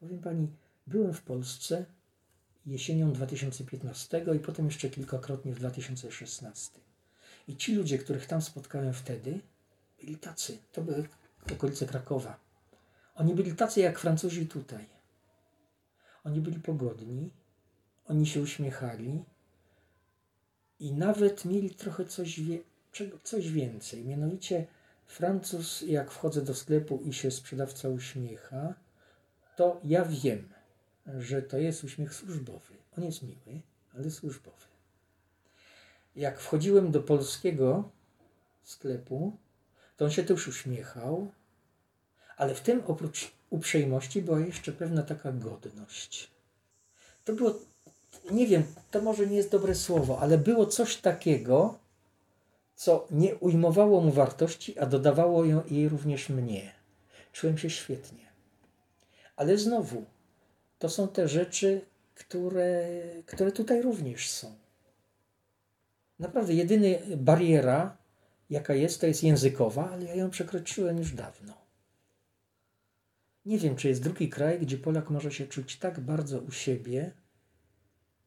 powiem 0.00 0.20
pani, 0.20 0.48
byłem 0.86 1.14
w 1.14 1.22
Polsce 1.22 1.86
jesienią 2.66 3.12
2015 3.12 4.24
i 4.36 4.38
potem 4.38 4.66
jeszcze 4.66 4.90
kilkakrotnie 4.90 5.54
w 5.54 5.58
2016. 5.58 6.80
I 7.48 7.56
ci 7.56 7.74
ludzie, 7.74 7.98
których 7.98 8.26
tam 8.26 8.42
spotkałem 8.42 8.92
wtedy, 8.92 9.40
byli 10.00 10.16
tacy. 10.16 10.58
To 10.72 10.82
były 10.82 11.08
okolice 11.52 11.86
Krakowa. 11.86 12.40
Oni 13.14 13.34
byli 13.34 13.54
tacy 13.54 13.80
jak 13.80 13.98
Francuzi 13.98 14.46
tutaj. 14.46 14.86
Oni 16.24 16.40
byli 16.40 16.60
pogodni, 16.60 17.30
oni 18.06 18.26
się 18.26 18.40
uśmiechali 18.40 19.24
i 20.80 20.92
nawet 20.92 21.44
mieli 21.44 21.70
trochę 21.70 22.04
coś, 22.04 22.40
wie, 22.40 22.58
coś 23.22 23.50
więcej. 23.50 24.04
Mianowicie 24.04 24.66
Francuz, 25.06 25.82
jak 25.82 26.10
wchodzę 26.10 26.42
do 26.42 26.54
sklepu 26.54 27.02
i 27.04 27.12
się 27.12 27.30
sprzedawca 27.30 27.88
uśmiecha, 27.88 28.74
to 29.56 29.80
ja 29.84 30.04
wiem, 30.04 30.48
że 31.06 31.42
to 31.42 31.58
jest 31.58 31.84
uśmiech 31.84 32.14
służbowy. 32.14 32.74
On 32.98 33.04
jest 33.04 33.22
miły, 33.22 33.60
ale 33.94 34.10
służbowy. 34.10 34.66
Jak 36.16 36.40
wchodziłem 36.40 36.90
do 36.90 37.00
polskiego 37.00 37.90
sklepu, 38.64 39.36
to 39.96 40.04
on 40.04 40.10
się 40.10 40.22
też 40.22 40.48
uśmiechał, 40.48 41.32
ale 42.36 42.54
w 42.54 42.60
tym 42.60 42.82
oprócz 42.86 43.32
uprzejmości 43.50 44.22
była 44.22 44.40
jeszcze 44.40 44.72
pewna 44.72 45.02
taka 45.02 45.32
godność. 45.32 46.30
To 47.24 47.32
było, 47.32 47.54
nie 48.30 48.46
wiem, 48.46 48.62
to 48.90 49.02
może 49.02 49.26
nie 49.26 49.36
jest 49.36 49.50
dobre 49.50 49.74
słowo, 49.74 50.18
ale 50.20 50.38
było 50.38 50.66
coś 50.66 50.96
takiego, 50.96 51.78
co 52.74 53.06
nie 53.10 53.36
ujmowało 53.36 54.00
mu 54.00 54.12
wartości, 54.12 54.78
a 54.78 54.86
dodawało 54.86 55.44
jej 55.44 55.88
również 55.88 56.28
mnie. 56.28 56.72
Czułem 57.32 57.58
się 57.58 57.70
świetnie. 57.70 58.32
Ale 59.36 59.58
znowu, 59.58 60.04
to 60.80 60.88
są 60.88 61.08
te 61.08 61.28
rzeczy, 61.28 61.80
które, 62.14 62.88
które 63.26 63.52
tutaj 63.52 63.82
również 63.82 64.30
są. 64.30 64.54
Naprawdę, 66.18 66.54
jedyna 66.54 66.86
bariera, 67.16 67.96
jaka 68.50 68.74
jest, 68.74 69.00
to 69.00 69.06
jest 69.06 69.22
językowa, 69.24 69.90
ale 69.90 70.04
ja 70.04 70.14
ją 70.14 70.30
przekroczyłem 70.30 70.98
już 70.98 71.12
dawno. 71.12 71.54
Nie 73.44 73.58
wiem, 73.58 73.76
czy 73.76 73.88
jest 73.88 74.02
drugi 74.02 74.28
kraj, 74.28 74.58
gdzie 74.58 74.78
Polak 74.78 75.10
może 75.10 75.32
się 75.32 75.46
czuć 75.46 75.78
tak 75.78 76.00
bardzo 76.00 76.38
u 76.38 76.50
siebie, 76.50 77.12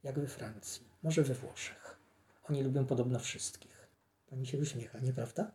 jak 0.03 0.19
we 0.19 0.27
Francji. 0.27 0.81
Może 1.03 1.23
we 1.23 1.33
Włoszech. 1.33 1.97
Oni 2.49 2.63
lubią 2.63 2.85
podobno 2.85 3.19
wszystkich. 3.19 3.87
Pani 4.29 4.45
się 4.45 4.57
uśmiecha, 4.57 4.99
nieprawda? 4.99 5.51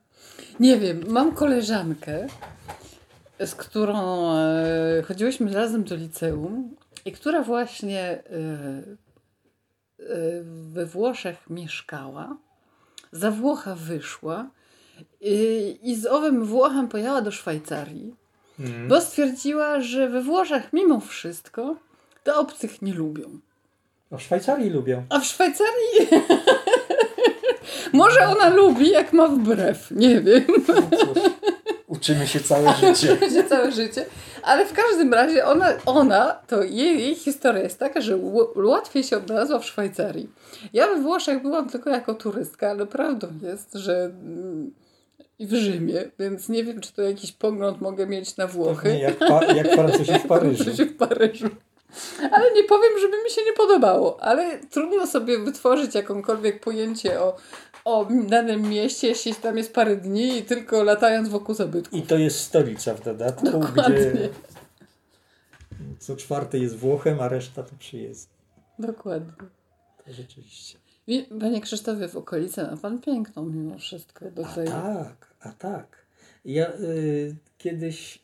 Nie 0.61 0.79
wiem. 0.79 1.05
Mam 1.09 1.35
koleżankę, 1.35 2.27
z 3.47 3.55
którą 3.55 4.33
e, 4.37 5.03
chodziłyśmy 5.03 5.53
razem 5.53 5.85
do 5.85 5.97
liceum 5.97 6.77
i 7.09 7.12
która 7.12 7.43
właśnie 7.43 8.22
y, 10.01 10.02
y, 10.02 10.44
we 10.44 10.86
Włoszech 10.86 11.51
mieszkała, 11.51 12.36
za 13.12 13.30
Włocha 13.30 13.74
wyszła 13.74 14.51
i, 15.20 15.78
i 15.82 15.97
z 15.97 16.06
owym 16.06 16.44
Włochem 16.44 16.89
pojechała 16.89 17.22
do 17.22 17.32
Szwajcarii, 17.32 18.14
mm. 18.60 18.89
bo 18.89 19.01
stwierdziła, 19.01 19.80
że 19.80 20.09
we 20.09 20.22
Włoszech 20.22 20.72
mimo 20.72 21.01
wszystko 21.01 21.76
to 22.24 22.40
obcych 22.40 22.82
nie 22.82 22.94
lubią. 22.94 23.39
A 24.10 24.16
w 24.16 24.22
Szwajcarii 24.22 24.70
lubią. 24.70 25.05
A 25.09 25.20
w 25.20 25.24
Szwajcarii... 25.24 26.09
Może 27.93 28.28
ona 28.28 28.48
lubi, 28.48 28.90
jak 28.90 29.12
ma 29.12 29.28
wbrew. 29.28 29.90
Nie 29.90 30.20
wiem. 30.20 30.44
No 30.68 30.74
Uczymy 31.99 32.27
się 32.27 32.41
całe 32.41 32.75
życie. 32.75 33.12
Uczymy 33.12 33.31
się 33.31 33.45
całe 33.45 33.73
życie. 33.73 34.05
Ale 34.43 34.66
w 34.66 34.73
każdym 34.73 35.15
razie 35.15 35.45
ona, 35.45 35.73
ona 35.87 36.33
to 36.47 36.62
jej, 36.62 37.01
jej 37.01 37.15
historia 37.15 37.62
jest 37.62 37.79
taka, 37.79 38.01
że 38.01 38.19
łatwiej 38.57 39.05
się 39.05 39.16
odnalazła 39.16 39.59
w 39.59 39.65
Szwajcarii. 39.65 40.29
Ja 40.73 40.87
we 40.87 41.01
Włoszech 41.01 41.43
byłam 41.43 41.70
tylko 41.70 41.91
jako 41.91 42.15
turystka, 42.15 42.70
ale 42.70 42.87
prawdą 42.87 43.29
jest, 43.43 43.75
że 43.75 44.05
mm, 44.05 44.70
i 45.39 45.47
w 45.47 45.55
Rzymie, 45.55 46.11
więc 46.19 46.49
nie 46.49 46.65
wiem, 46.65 46.81
czy 46.81 46.93
to 46.93 47.03
jakiś 47.03 47.33
pogląd 47.33 47.81
mogę 47.81 48.07
mieć 48.07 48.37
na 48.37 48.47
Włochy. 48.47 48.93
Nie, 48.93 49.01
jak, 49.01 49.19
pa, 49.19 49.45
jak 49.45 49.69
Francuzi 49.69 50.12
w 50.12 50.27
Paryżu. 50.29 50.65
Francuzi 50.65 50.85
w 50.85 50.97
Paryżu. 50.97 51.49
Ale 52.33 52.53
nie 52.55 52.65
powiem, 52.65 52.99
żeby 53.01 53.23
mi 53.25 53.31
się 53.31 53.45
nie 53.45 53.53
podobało, 53.53 54.23
ale 54.23 54.59
trudno 54.59 55.07
sobie 55.07 55.39
wytworzyć 55.39 55.95
jakąkolwiek 55.95 56.61
pojęcie 56.61 57.20
o, 57.20 57.37
o 57.85 58.09
danym 58.29 58.69
mieście, 58.69 59.09
jeśli 59.09 59.35
tam 59.35 59.59
jest 59.59 59.75
parę 59.75 59.97
dni 59.97 60.39
i 60.39 60.43
tylko 60.43 60.85
latając 60.85 61.29
wokół 61.29 61.55
zabytków. 61.55 61.99
I 61.99 62.03
to 62.03 62.19
jest 62.19 62.41
stolica 62.41 62.95
w 62.95 63.05
dodatku, 63.05 63.51
Dokładnie. 63.51 63.97
gdzie 63.97 64.29
co 65.99 66.16
czwarty 66.16 66.59
jest 66.59 66.77
Włochem, 66.77 67.20
a 67.20 67.29
reszta 67.29 67.62
to 67.62 67.77
przyjezdni. 67.79 68.39
Dokładnie. 68.79 69.33
To 70.07 70.12
rzeczywiście. 70.12 70.79
Panie 71.41 71.61
Krzysztofie, 71.61 72.09
w 72.09 72.16
okolicy 72.16 72.62
ma 72.62 72.77
Pan 72.77 73.01
piękną 73.01 73.45
mimo 73.47 73.79
wszystko. 73.79 74.31
Do 74.31 74.47
A 74.47 74.55
tej... 74.55 74.66
tak, 74.66 75.35
a 75.41 75.53
tak. 75.53 76.07
Ja 76.45 76.73
y, 76.73 77.37
kiedyś 77.59 78.23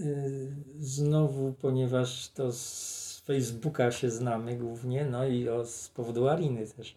y, 0.00 0.52
znowu, 0.80 1.54
ponieważ 1.60 2.28
to 2.28 2.52
z 2.52 3.07
Facebooka 3.28 3.90
się 3.90 4.10
znamy 4.10 4.56
głównie, 4.56 5.04
no 5.04 5.26
i 5.26 5.48
o, 5.48 5.66
z 5.66 5.88
powodu 5.88 6.28
Ariny 6.28 6.66
też, 6.66 6.96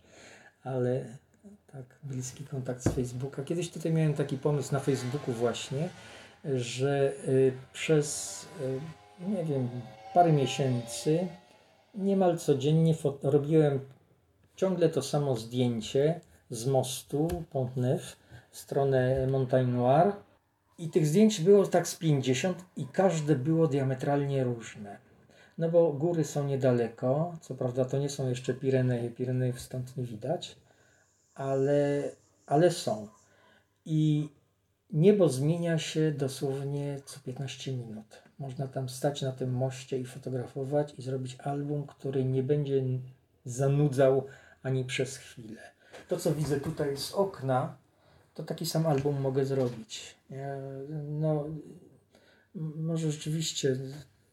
ale 0.64 1.06
tak, 1.72 1.86
bliski 2.04 2.44
kontakt 2.44 2.84
z 2.84 2.92
Facebooka. 2.92 3.44
Kiedyś 3.44 3.70
tutaj 3.70 3.94
miałem 3.94 4.14
taki 4.14 4.38
pomysł 4.38 4.74
na 4.74 4.80
Facebooku 4.80 5.34
właśnie, 5.34 5.90
że 6.56 7.14
y, 7.28 7.54
przez, 7.74 8.46
y, 8.62 9.30
nie 9.30 9.44
wiem, 9.44 9.70
parę 10.14 10.34
miesięcy 10.34 11.28
niemal 11.96 12.38
codziennie 12.38 12.96
robiłem 13.24 13.80
ciągle 14.56 14.90
to 14.90 15.02
samo 15.02 15.36
zdjęcie 15.36 16.22
z 16.50 16.68
mostu 16.68 17.28
Pont 17.50 17.78
Neuf 17.78 18.16
w 18.52 18.58
stronę 18.58 19.28
Montagne 19.28 19.74
Noire 19.74 20.14
i 20.78 20.90
tych 20.90 21.08
zdjęć 21.08 21.42
było 21.42 21.68
tak 21.68 21.88
z 21.88 21.96
50 21.96 22.66
i 22.78 22.88
każde 22.88 23.36
było 23.36 23.68
diametralnie 23.68 24.44
różne. 24.44 25.11
No 25.58 25.70
bo 25.70 25.94
góry 25.94 26.24
są 26.24 26.48
niedaleko, 26.48 27.38
co 27.42 27.56
prawda 27.56 27.86
to 27.86 27.98
nie 27.98 28.10
są 28.10 28.30
jeszcze 28.30 28.54
Pireneje, 28.54 29.10
Pireneje 29.10 29.54
stąd 29.54 29.98
nie 29.98 30.04
widać, 30.04 30.56
ale, 31.36 32.12
ale 32.46 32.72
są. 32.72 33.08
I 33.86 34.30
niebo 34.92 35.30
zmienia 35.30 35.78
się 35.78 36.12
dosłownie 36.12 37.00
co 37.06 37.20
15 37.20 37.72
minut. 37.72 38.24
Można 38.40 38.68
tam 38.68 38.90
stać 38.90 39.22
na 39.22 39.32
tym 39.32 39.54
moście 39.54 40.00
i 40.00 40.06
fotografować 40.06 40.94
i 40.98 41.02
zrobić 41.02 41.36
album, 41.40 41.88
który 41.88 42.26
nie 42.26 42.44
będzie 42.44 42.84
zanudzał 43.46 44.26
ani 44.64 44.86
przez 44.86 45.18
chwilę. 45.18 45.62
To, 46.08 46.18
co 46.18 46.36
widzę 46.36 46.60
tutaj 46.60 46.98
z 46.98 47.12
okna, 47.12 47.78
to 48.34 48.44
taki 48.44 48.66
sam 48.66 48.86
album 48.86 49.22
mogę 49.22 49.46
zrobić. 49.46 50.16
No, 51.10 51.46
może 52.56 53.12
rzeczywiście 53.12 53.78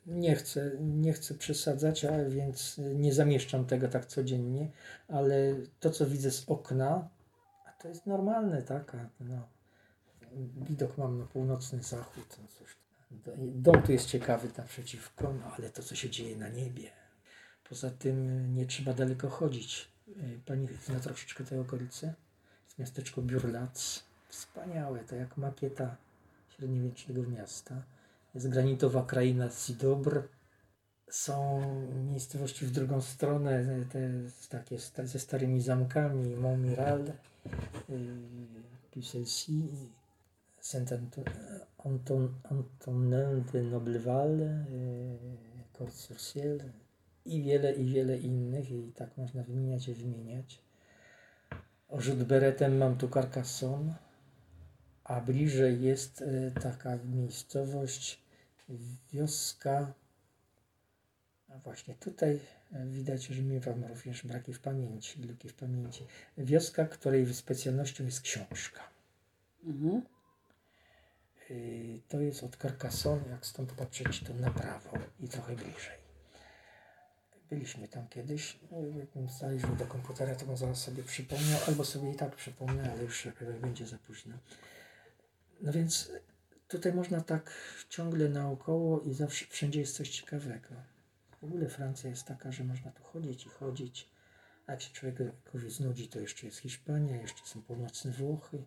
nie 0.09 0.37
chcę, 0.37 0.71
nie 0.81 1.13
chcę 1.13 1.35
przesadzać, 1.35 2.05
a 2.05 2.25
więc 2.25 2.81
nie 2.95 3.15
zamieszczam 3.15 3.67
tego 3.67 3.89
tak 3.89 4.07
codziennie, 4.07 4.71
ale 5.09 5.55
to, 5.81 5.91
co 5.91 6.07
widzę 6.07 6.31
z 6.31 6.45
okna, 6.49 7.09
a 7.67 7.73
to 7.83 7.89
jest 7.89 8.07
normalne, 8.07 8.63
tak? 8.63 8.97
No, 9.21 9.49
widok 10.69 10.99
mam 10.99 11.19
na 11.19 11.27
północny 11.27 11.83
zachód. 11.83 12.37
No 12.43 12.49
cóż, 12.49 12.77
dom 13.39 13.83
tu 13.83 13.93
jest 13.93 14.07
ciekawy 14.07 14.49
naprzeciwko, 14.59 15.35
no 15.35 15.53
ale 15.59 15.71
to, 15.71 15.83
co 15.83 15.95
się 15.95 16.11
dzieje 16.11 16.37
na 16.37 16.49
niebie. 16.49 16.91
Poza 17.69 17.91
tym 17.91 18.55
nie 18.55 18.67
trzeba 18.67 18.95
daleko 18.95 19.29
chodzić. 19.29 19.89
Pani 20.47 20.69
zna 20.85 21.01
troszeczkę 21.01 21.45
tej 21.45 21.59
okolicy? 21.59 22.15
Jest 22.65 22.79
miasteczko 22.79 23.23
Biurlac. 23.23 24.03
Wspaniałe, 24.29 25.05
to 25.05 25.17
jak 25.17 25.37
makieta 25.37 25.97
średniowiecznego 26.57 27.23
miasta. 27.23 27.83
Jest 28.39 28.49
granitowa 28.49 29.03
kraina 29.03 29.51
Sidobr. 29.51 30.23
Są 31.11 31.61
miejscowości 32.11 32.67
w 32.67 32.71
drugą 32.71 33.01
stronę, 33.01 33.85
te 33.93 34.11
takie 34.49 34.79
ze 35.05 35.19
starymi 35.19 35.61
zamkami, 35.61 36.37
Montmiral, 36.37 37.05
yy, 37.89 37.97
Pucelcy, 38.91 39.53
Saint-Antonin 40.61 43.45
de 43.53 43.63
Nobleval, 43.63 44.39
yy, 44.39 44.49
Corse-sur-Ciel 45.73 46.61
i 47.25 47.43
wiele, 47.43 47.73
i 47.73 47.85
wiele 47.85 48.19
innych 48.19 48.71
i 48.71 48.93
tak 48.93 49.17
można 49.17 49.43
wymieniać 49.43 49.89
i 49.89 49.95
wymieniać. 49.95 50.63
Rzut 51.99 52.23
beretem 52.23 52.79
mam 52.79 52.97
tu 52.97 53.09
Carcassonne, 53.09 53.95
a 55.05 55.21
bliżej 55.21 55.83
jest 55.83 56.23
e, 56.23 56.51
taka 56.61 56.99
miejscowość, 57.05 58.28
wioska. 59.13 59.93
A 61.49 61.59
właśnie 61.59 61.95
tutaj 61.95 62.41
e, 62.73 62.87
widać, 62.87 63.27
że 63.27 63.43
miewam 63.43 63.85
również 63.85 64.27
braki 64.27 64.53
w 64.53 64.61
pamięci, 64.61 65.23
luki 65.23 65.49
w 65.49 65.55
pamięci. 65.55 66.05
Wioska, 66.39 66.85
której 66.85 67.35
specjalnością 67.35 68.05
jest 68.05 68.21
książka. 68.21 68.81
Mhm. 69.65 70.03
E, 71.51 71.55
to 72.09 72.21
jest 72.21 72.45
od 72.45 72.57
Carcassonne, 72.57 73.29
jak 73.31 73.47
stąd 73.47 73.73
patrzeć, 73.73 74.25
to 74.25 74.35
na 74.35 74.51
prawo 74.51 74.99
i 75.21 75.29
trochę 75.29 75.57
bliżej. 75.57 75.99
Byliśmy 77.51 77.89
tam 77.89 78.09
kiedyś. 78.09 78.59
No, 78.71 78.79
jakbym 78.99 79.77
do 79.77 79.87
komputera, 79.87 80.35
to 80.35 80.47
bym 80.47 80.57
zaraz 80.57 80.83
sobie 80.83 81.03
przypomniał, 81.03 81.61
albo 81.69 81.85
sobie 81.85 82.11
i 82.13 82.15
tak 82.15 82.37
przypomnę, 82.37 82.93
ale 82.93 83.03
już 83.03 83.29
będzie 83.61 83.87
za 83.87 83.99
późno. 83.99 84.39
No 85.61 85.73
więc 85.73 86.11
tutaj 86.69 86.93
można 86.93 87.21
tak 87.21 87.51
ciągle 87.89 88.29
naokoło 88.29 89.01
i 89.01 89.15
zawsze 89.15 89.47
wszędzie 89.47 89.81
jest 89.81 89.97
coś 89.97 90.09
ciekawego. 90.09 90.75
W 91.41 91.45
ogóle 91.45 91.69
Francja 91.69 92.11
jest 92.11 92.25
taka, 92.25 92.53
że 92.53 92.65
można 92.65 92.91
tu 92.91 93.03
chodzić 93.03 93.47
i 93.47 93.49
chodzić. 93.49 94.09
A 94.67 94.73
jak 94.73 94.83
się 94.83 94.93
człowiekowi 94.93 95.71
znudzi, 95.71 96.09
to 96.09 96.21
jeszcze 96.21 96.47
jest 96.47 96.59
Hiszpania, 96.59 97.17
jeszcze 97.17 97.47
są 97.47 97.63
północne 97.63 98.13
Włochy. 98.13 98.65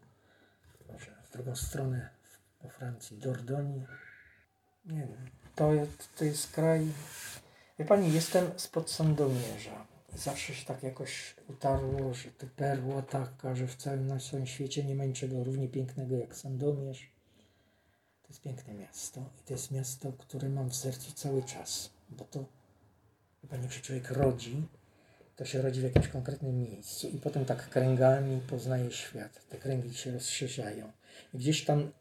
Może 0.91 1.15
w 1.23 1.31
drugą 1.31 1.55
stronę 1.55 2.09
po 2.59 2.69
Francji 2.69 3.17
Dordogne. 3.17 3.87
Nie 4.85 4.99
wiem, 4.99 5.25
to, 5.55 5.71
to 6.17 6.25
jest 6.25 6.51
kraj 6.51 6.87
Wie 7.81 7.85
pani, 7.85 8.13
jestem 8.13 8.51
spod 8.57 8.91
Sandomierza. 8.91 9.87
Zawsze 10.15 10.53
się 10.53 10.65
tak 10.65 10.83
jakoś 10.83 11.35
utarło, 11.49 12.13
że 12.13 12.31
to 12.31 12.47
perła 12.55 13.01
taka, 13.01 13.55
że 13.55 13.67
w 13.67 13.75
całym 13.75 14.07
na 14.07 14.19
swoim 14.19 14.47
świecie 14.47 14.83
nie 14.83 14.95
ma 14.95 15.05
niczego 15.05 15.43
równie 15.43 15.69
pięknego 15.69 16.15
jak 16.15 16.35
Sandomierz. 16.35 17.10
To 18.31 18.33
jest 18.33 18.43
piękne 18.43 18.73
miasto 18.73 19.21
i 19.39 19.47
to 19.47 19.53
jest 19.53 19.71
miasto, 19.71 20.13
które 20.17 20.49
mam 20.49 20.69
w 20.69 20.75
sercu 20.75 21.11
cały 21.11 21.43
czas, 21.43 21.89
bo 22.09 22.25
to, 22.25 22.45
pani, 23.49 23.63
jak 23.63 23.73
się 23.73 23.81
człowiek 23.81 24.11
rodzi, 24.11 24.67
to 25.35 25.45
się 25.45 25.61
rodzi 25.61 25.79
w 25.79 25.83
jakimś 25.83 26.07
konkretnym 26.07 26.63
miejscu 26.63 27.07
i 27.07 27.17
potem 27.17 27.45
tak 27.45 27.69
kręgami 27.69 28.41
poznaje 28.41 28.91
świat. 28.91 29.45
Te 29.49 29.57
kręgi 29.57 29.93
się 29.93 30.11
rozszerzają. 30.11 30.91
Gdzieś 31.33 31.65
tam 31.65 31.91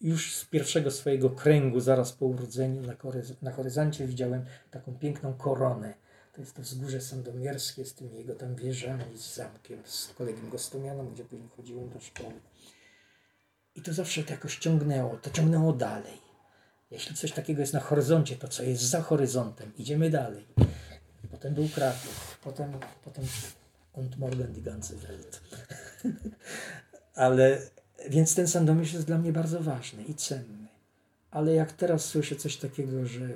już 0.00 0.34
z 0.34 0.44
pierwszego 0.44 0.90
swojego 0.90 1.30
kręgu, 1.30 1.80
zaraz 1.80 2.12
po 2.12 2.26
urodzeniu, 2.26 2.82
na, 2.82 2.94
na 3.42 3.52
horyzoncie 3.52 4.06
widziałem 4.06 4.44
taką 4.70 4.94
piękną 4.94 5.34
koronę. 5.34 5.94
To 6.32 6.40
jest 6.40 6.54
to 6.54 6.62
wzgórze 6.62 7.00
sandomierskie 7.00 7.84
z 7.84 7.94
tymi 7.94 8.16
jego 8.16 8.34
tam 8.34 8.54
wieżami, 8.54 9.04
z 9.18 9.34
zamkiem, 9.34 9.78
z 9.84 10.08
kolegiem 10.08 10.50
Gostomianą, 10.50 11.10
gdzie 11.14 11.24
później 11.24 11.48
chodziłem 11.56 11.90
do 11.90 12.00
szkoły. 12.00 12.49
I 13.74 13.82
to 13.82 13.92
zawsze 13.92 14.22
to 14.22 14.32
jakoś 14.32 14.58
ciągnęło, 14.58 15.16
to 15.16 15.30
ciągnęło 15.30 15.72
dalej. 15.72 16.20
Jeśli 16.90 17.16
coś 17.16 17.32
takiego 17.32 17.60
jest 17.60 17.72
na 17.72 17.80
horyzoncie, 17.80 18.36
to 18.36 18.48
co 18.48 18.62
jest 18.62 18.82
za 18.82 19.02
horyzontem, 19.02 19.72
idziemy 19.78 20.10
dalej. 20.10 20.46
Potem 21.30 21.54
był 21.54 21.68
Kraków, 21.68 22.38
potem, 22.42 22.72
potem 23.04 23.24
und 23.92 24.18
morgen 24.18 24.52
die 24.52 24.62
ganze 24.62 24.96
Welt. 24.96 25.40
Ale 27.14 27.60
więc 28.08 28.34
ten 28.34 28.48
Sandomierz 28.48 28.92
jest 28.92 29.06
dla 29.06 29.18
mnie 29.18 29.32
bardzo 29.32 29.60
ważny 29.60 30.04
i 30.04 30.14
cenny. 30.14 30.68
Ale 31.30 31.54
jak 31.54 31.72
teraz 31.72 32.04
słyszę 32.04 32.36
coś 32.36 32.56
takiego, 32.56 33.06
że 33.06 33.28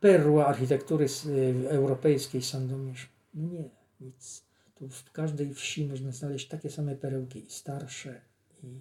perła 0.00 0.46
architektury 0.46 1.06
y, 1.26 1.70
europejskiej 1.70 2.42
Sandomierz, 2.42 3.08
no 3.34 3.48
nie, 3.48 3.68
nic. 4.00 4.42
Tu 4.74 4.88
w 4.88 5.12
każdej 5.12 5.54
wsi 5.54 5.86
można 5.86 6.12
znaleźć 6.12 6.48
takie 6.48 6.70
same 6.70 6.96
perełki 6.96 7.46
i 7.46 7.50
starsze 7.50 8.20
i 8.62 8.80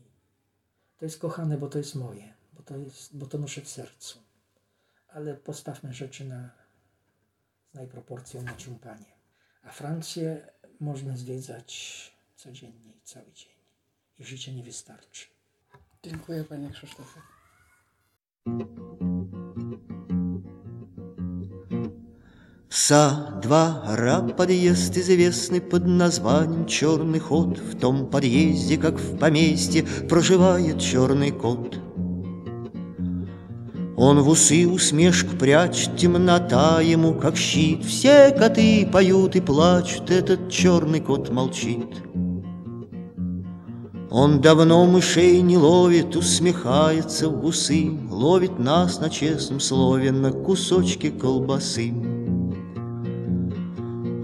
to 1.01 1.05
jest 1.05 1.19
kochane, 1.19 1.57
bo 1.57 1.67
to 1.67 1.77
jest 1.77 1.95
moje, 1.95 2.33
bo 2.53 2.63
to, 2.63 2.77
jest, 2.77 3.17
bo 3.17 3.25
to 3.25 3.37
noszę 3.37 3.61
w 3.61 3.69
sercu. 3.69 4.19
Ale 5.07 5.35
postawmy 5.35 5.93
rzeczy 5.93 6.25
na, 6.25 6.49
z 7.71 7.73
najproporcją 7.73 8.41
na. 8.41 9.05
A 9.63 9.71
Francję 9.71 10.47
można 10.79 11.17
zwiedzać 11.17 12.11
codziennie 12.35 12.91
i 12.91 13.01
cały 13.03 13.31
dzień 13.33 13.53
i 14.19 14.23
życie 14.23 14.53
nie 14.53 14.63
wystarczy. 14.63 15.27
Dziękuję 16.03 16.43
Panie 16.43 16.69
Krzysztofie. 16.69 17.21
Са 22.87 23.27
два 23.43 23.83
ра 23.85 24.27
подъезд 24.35 24.97
известный 24.97 25.61
под 25.61 25.85
названием 25.85 26.65
«Черный 26.65 27.19
ход». 27.19 27.59
В 27.59 27.77
том 27.77 28.07
подъезде, 28.07 28.75
как 28.77 28.95
в 28.99 29.19
поместье, 29.19 29.85
проживает 30.09 30.79
черный 30.79 31.29
кот. 31.29 31.77
Он 33.95 34.21
в 34.21 34.29
усы 34.29 34.67
усмешку 34.67 35.35
прячет, 35.35 35.95
темнота 35.95 36.81
ему 36.81 37.13
как 37.13 37.37
щит. 37.37 37.85
Все 37.85 38.31
коты 38.31 38.89
поют 38.91 39.35
и 39.35 39.41
плачут, 39.41 40.09
этот 40.09 40.49
черный 40.49 41.01
кот 41.01 41.29
молчит. 41.29 41.85
Он 44.09 44.41
давно 44.41 44.87
мышей 44.87 45.39
не 45.43 45.57
ловит, 45.57 46.15
усмехается 46.15 47.29
в 47.29 47.45
усы, 47.45 47.91
Ловит 48.09 48.57
нас 48.57 48.99
на 48.99 49.11
честном 49.11 49.59
слове 49.59 50.11
на 50.11 50.31
кусочки 50.31 51.11
колбасы. 51.11 51.93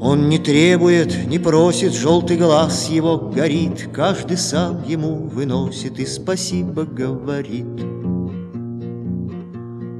Он 0.09 0.29
не 0.29 0.37
требует, 0.39 1.27
не 1.27 1.37
просит, 1.37 1.91
желтый 1.91 2.37
глаз 2.37 2.87
его 2.87 3.17
горит, 3.17 3.89
Каждый 3.91 4.37
сам 4.37 4.81
ему 4.87 5.27
выносит 5.27 5.99
и 5.99 6.05
спасибо 6.05 6.83
говорит. 6.83 7.65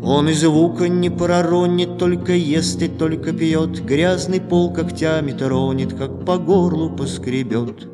Он 0.01 0.29
и 0.29 0.31
звука 0.31 0.87
не 0.87 1.09
проронит, 1.09 1.97
только 1.97 2.31
ест 2.31 2.81
и 2.81 2.87
только 2.87 3.33
пьет, 3.33 3.83
Грязный 3.83 4.39
пол 4.39 4.71
когтями 4.71 5.33
тронет, 5.33 5.93
как 5.93 6.23
по 6.23 6.37
горлу 6.37 6.89
поскребет. 6.89 7.89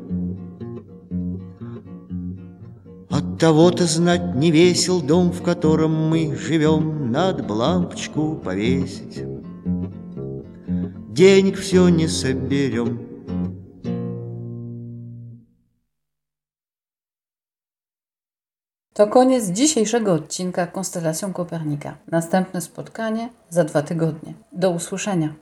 От 3.10 3.40
того-то 3.40 3.86
знать 3.86 4.36
не 4.36 4.52
весел 4.52 5.00
дом, 5.00 5.32
в 5.32 5.42
котором 5.42 6.10
мы 6.10 6.36
живем, 6.36 7.10
Надо 7.10 7.42
б 7.42 7.52
лампочку 7.52 8.36
повесить 8.36 9.33
денег 11.13 11.57
все 11.57 11.89
не 11.89 12.07
соберем. 12.07 13.09
To 18.99 19.07
koniec 19.07 19.45
dzisiejszego 19.45 20.13
odcinka 20.13 20.67
Konstelacją 20.67 21.33
Kopernika. 21.33 21.97
Następne 22.07 22.61
spotkanie 22.61 23.29
za 23.49 23.63
dwa 23.63 23.81
tygodnie. 23.81 24.33
Do 24.51 24.69
usłyszenia. 24.69 25.33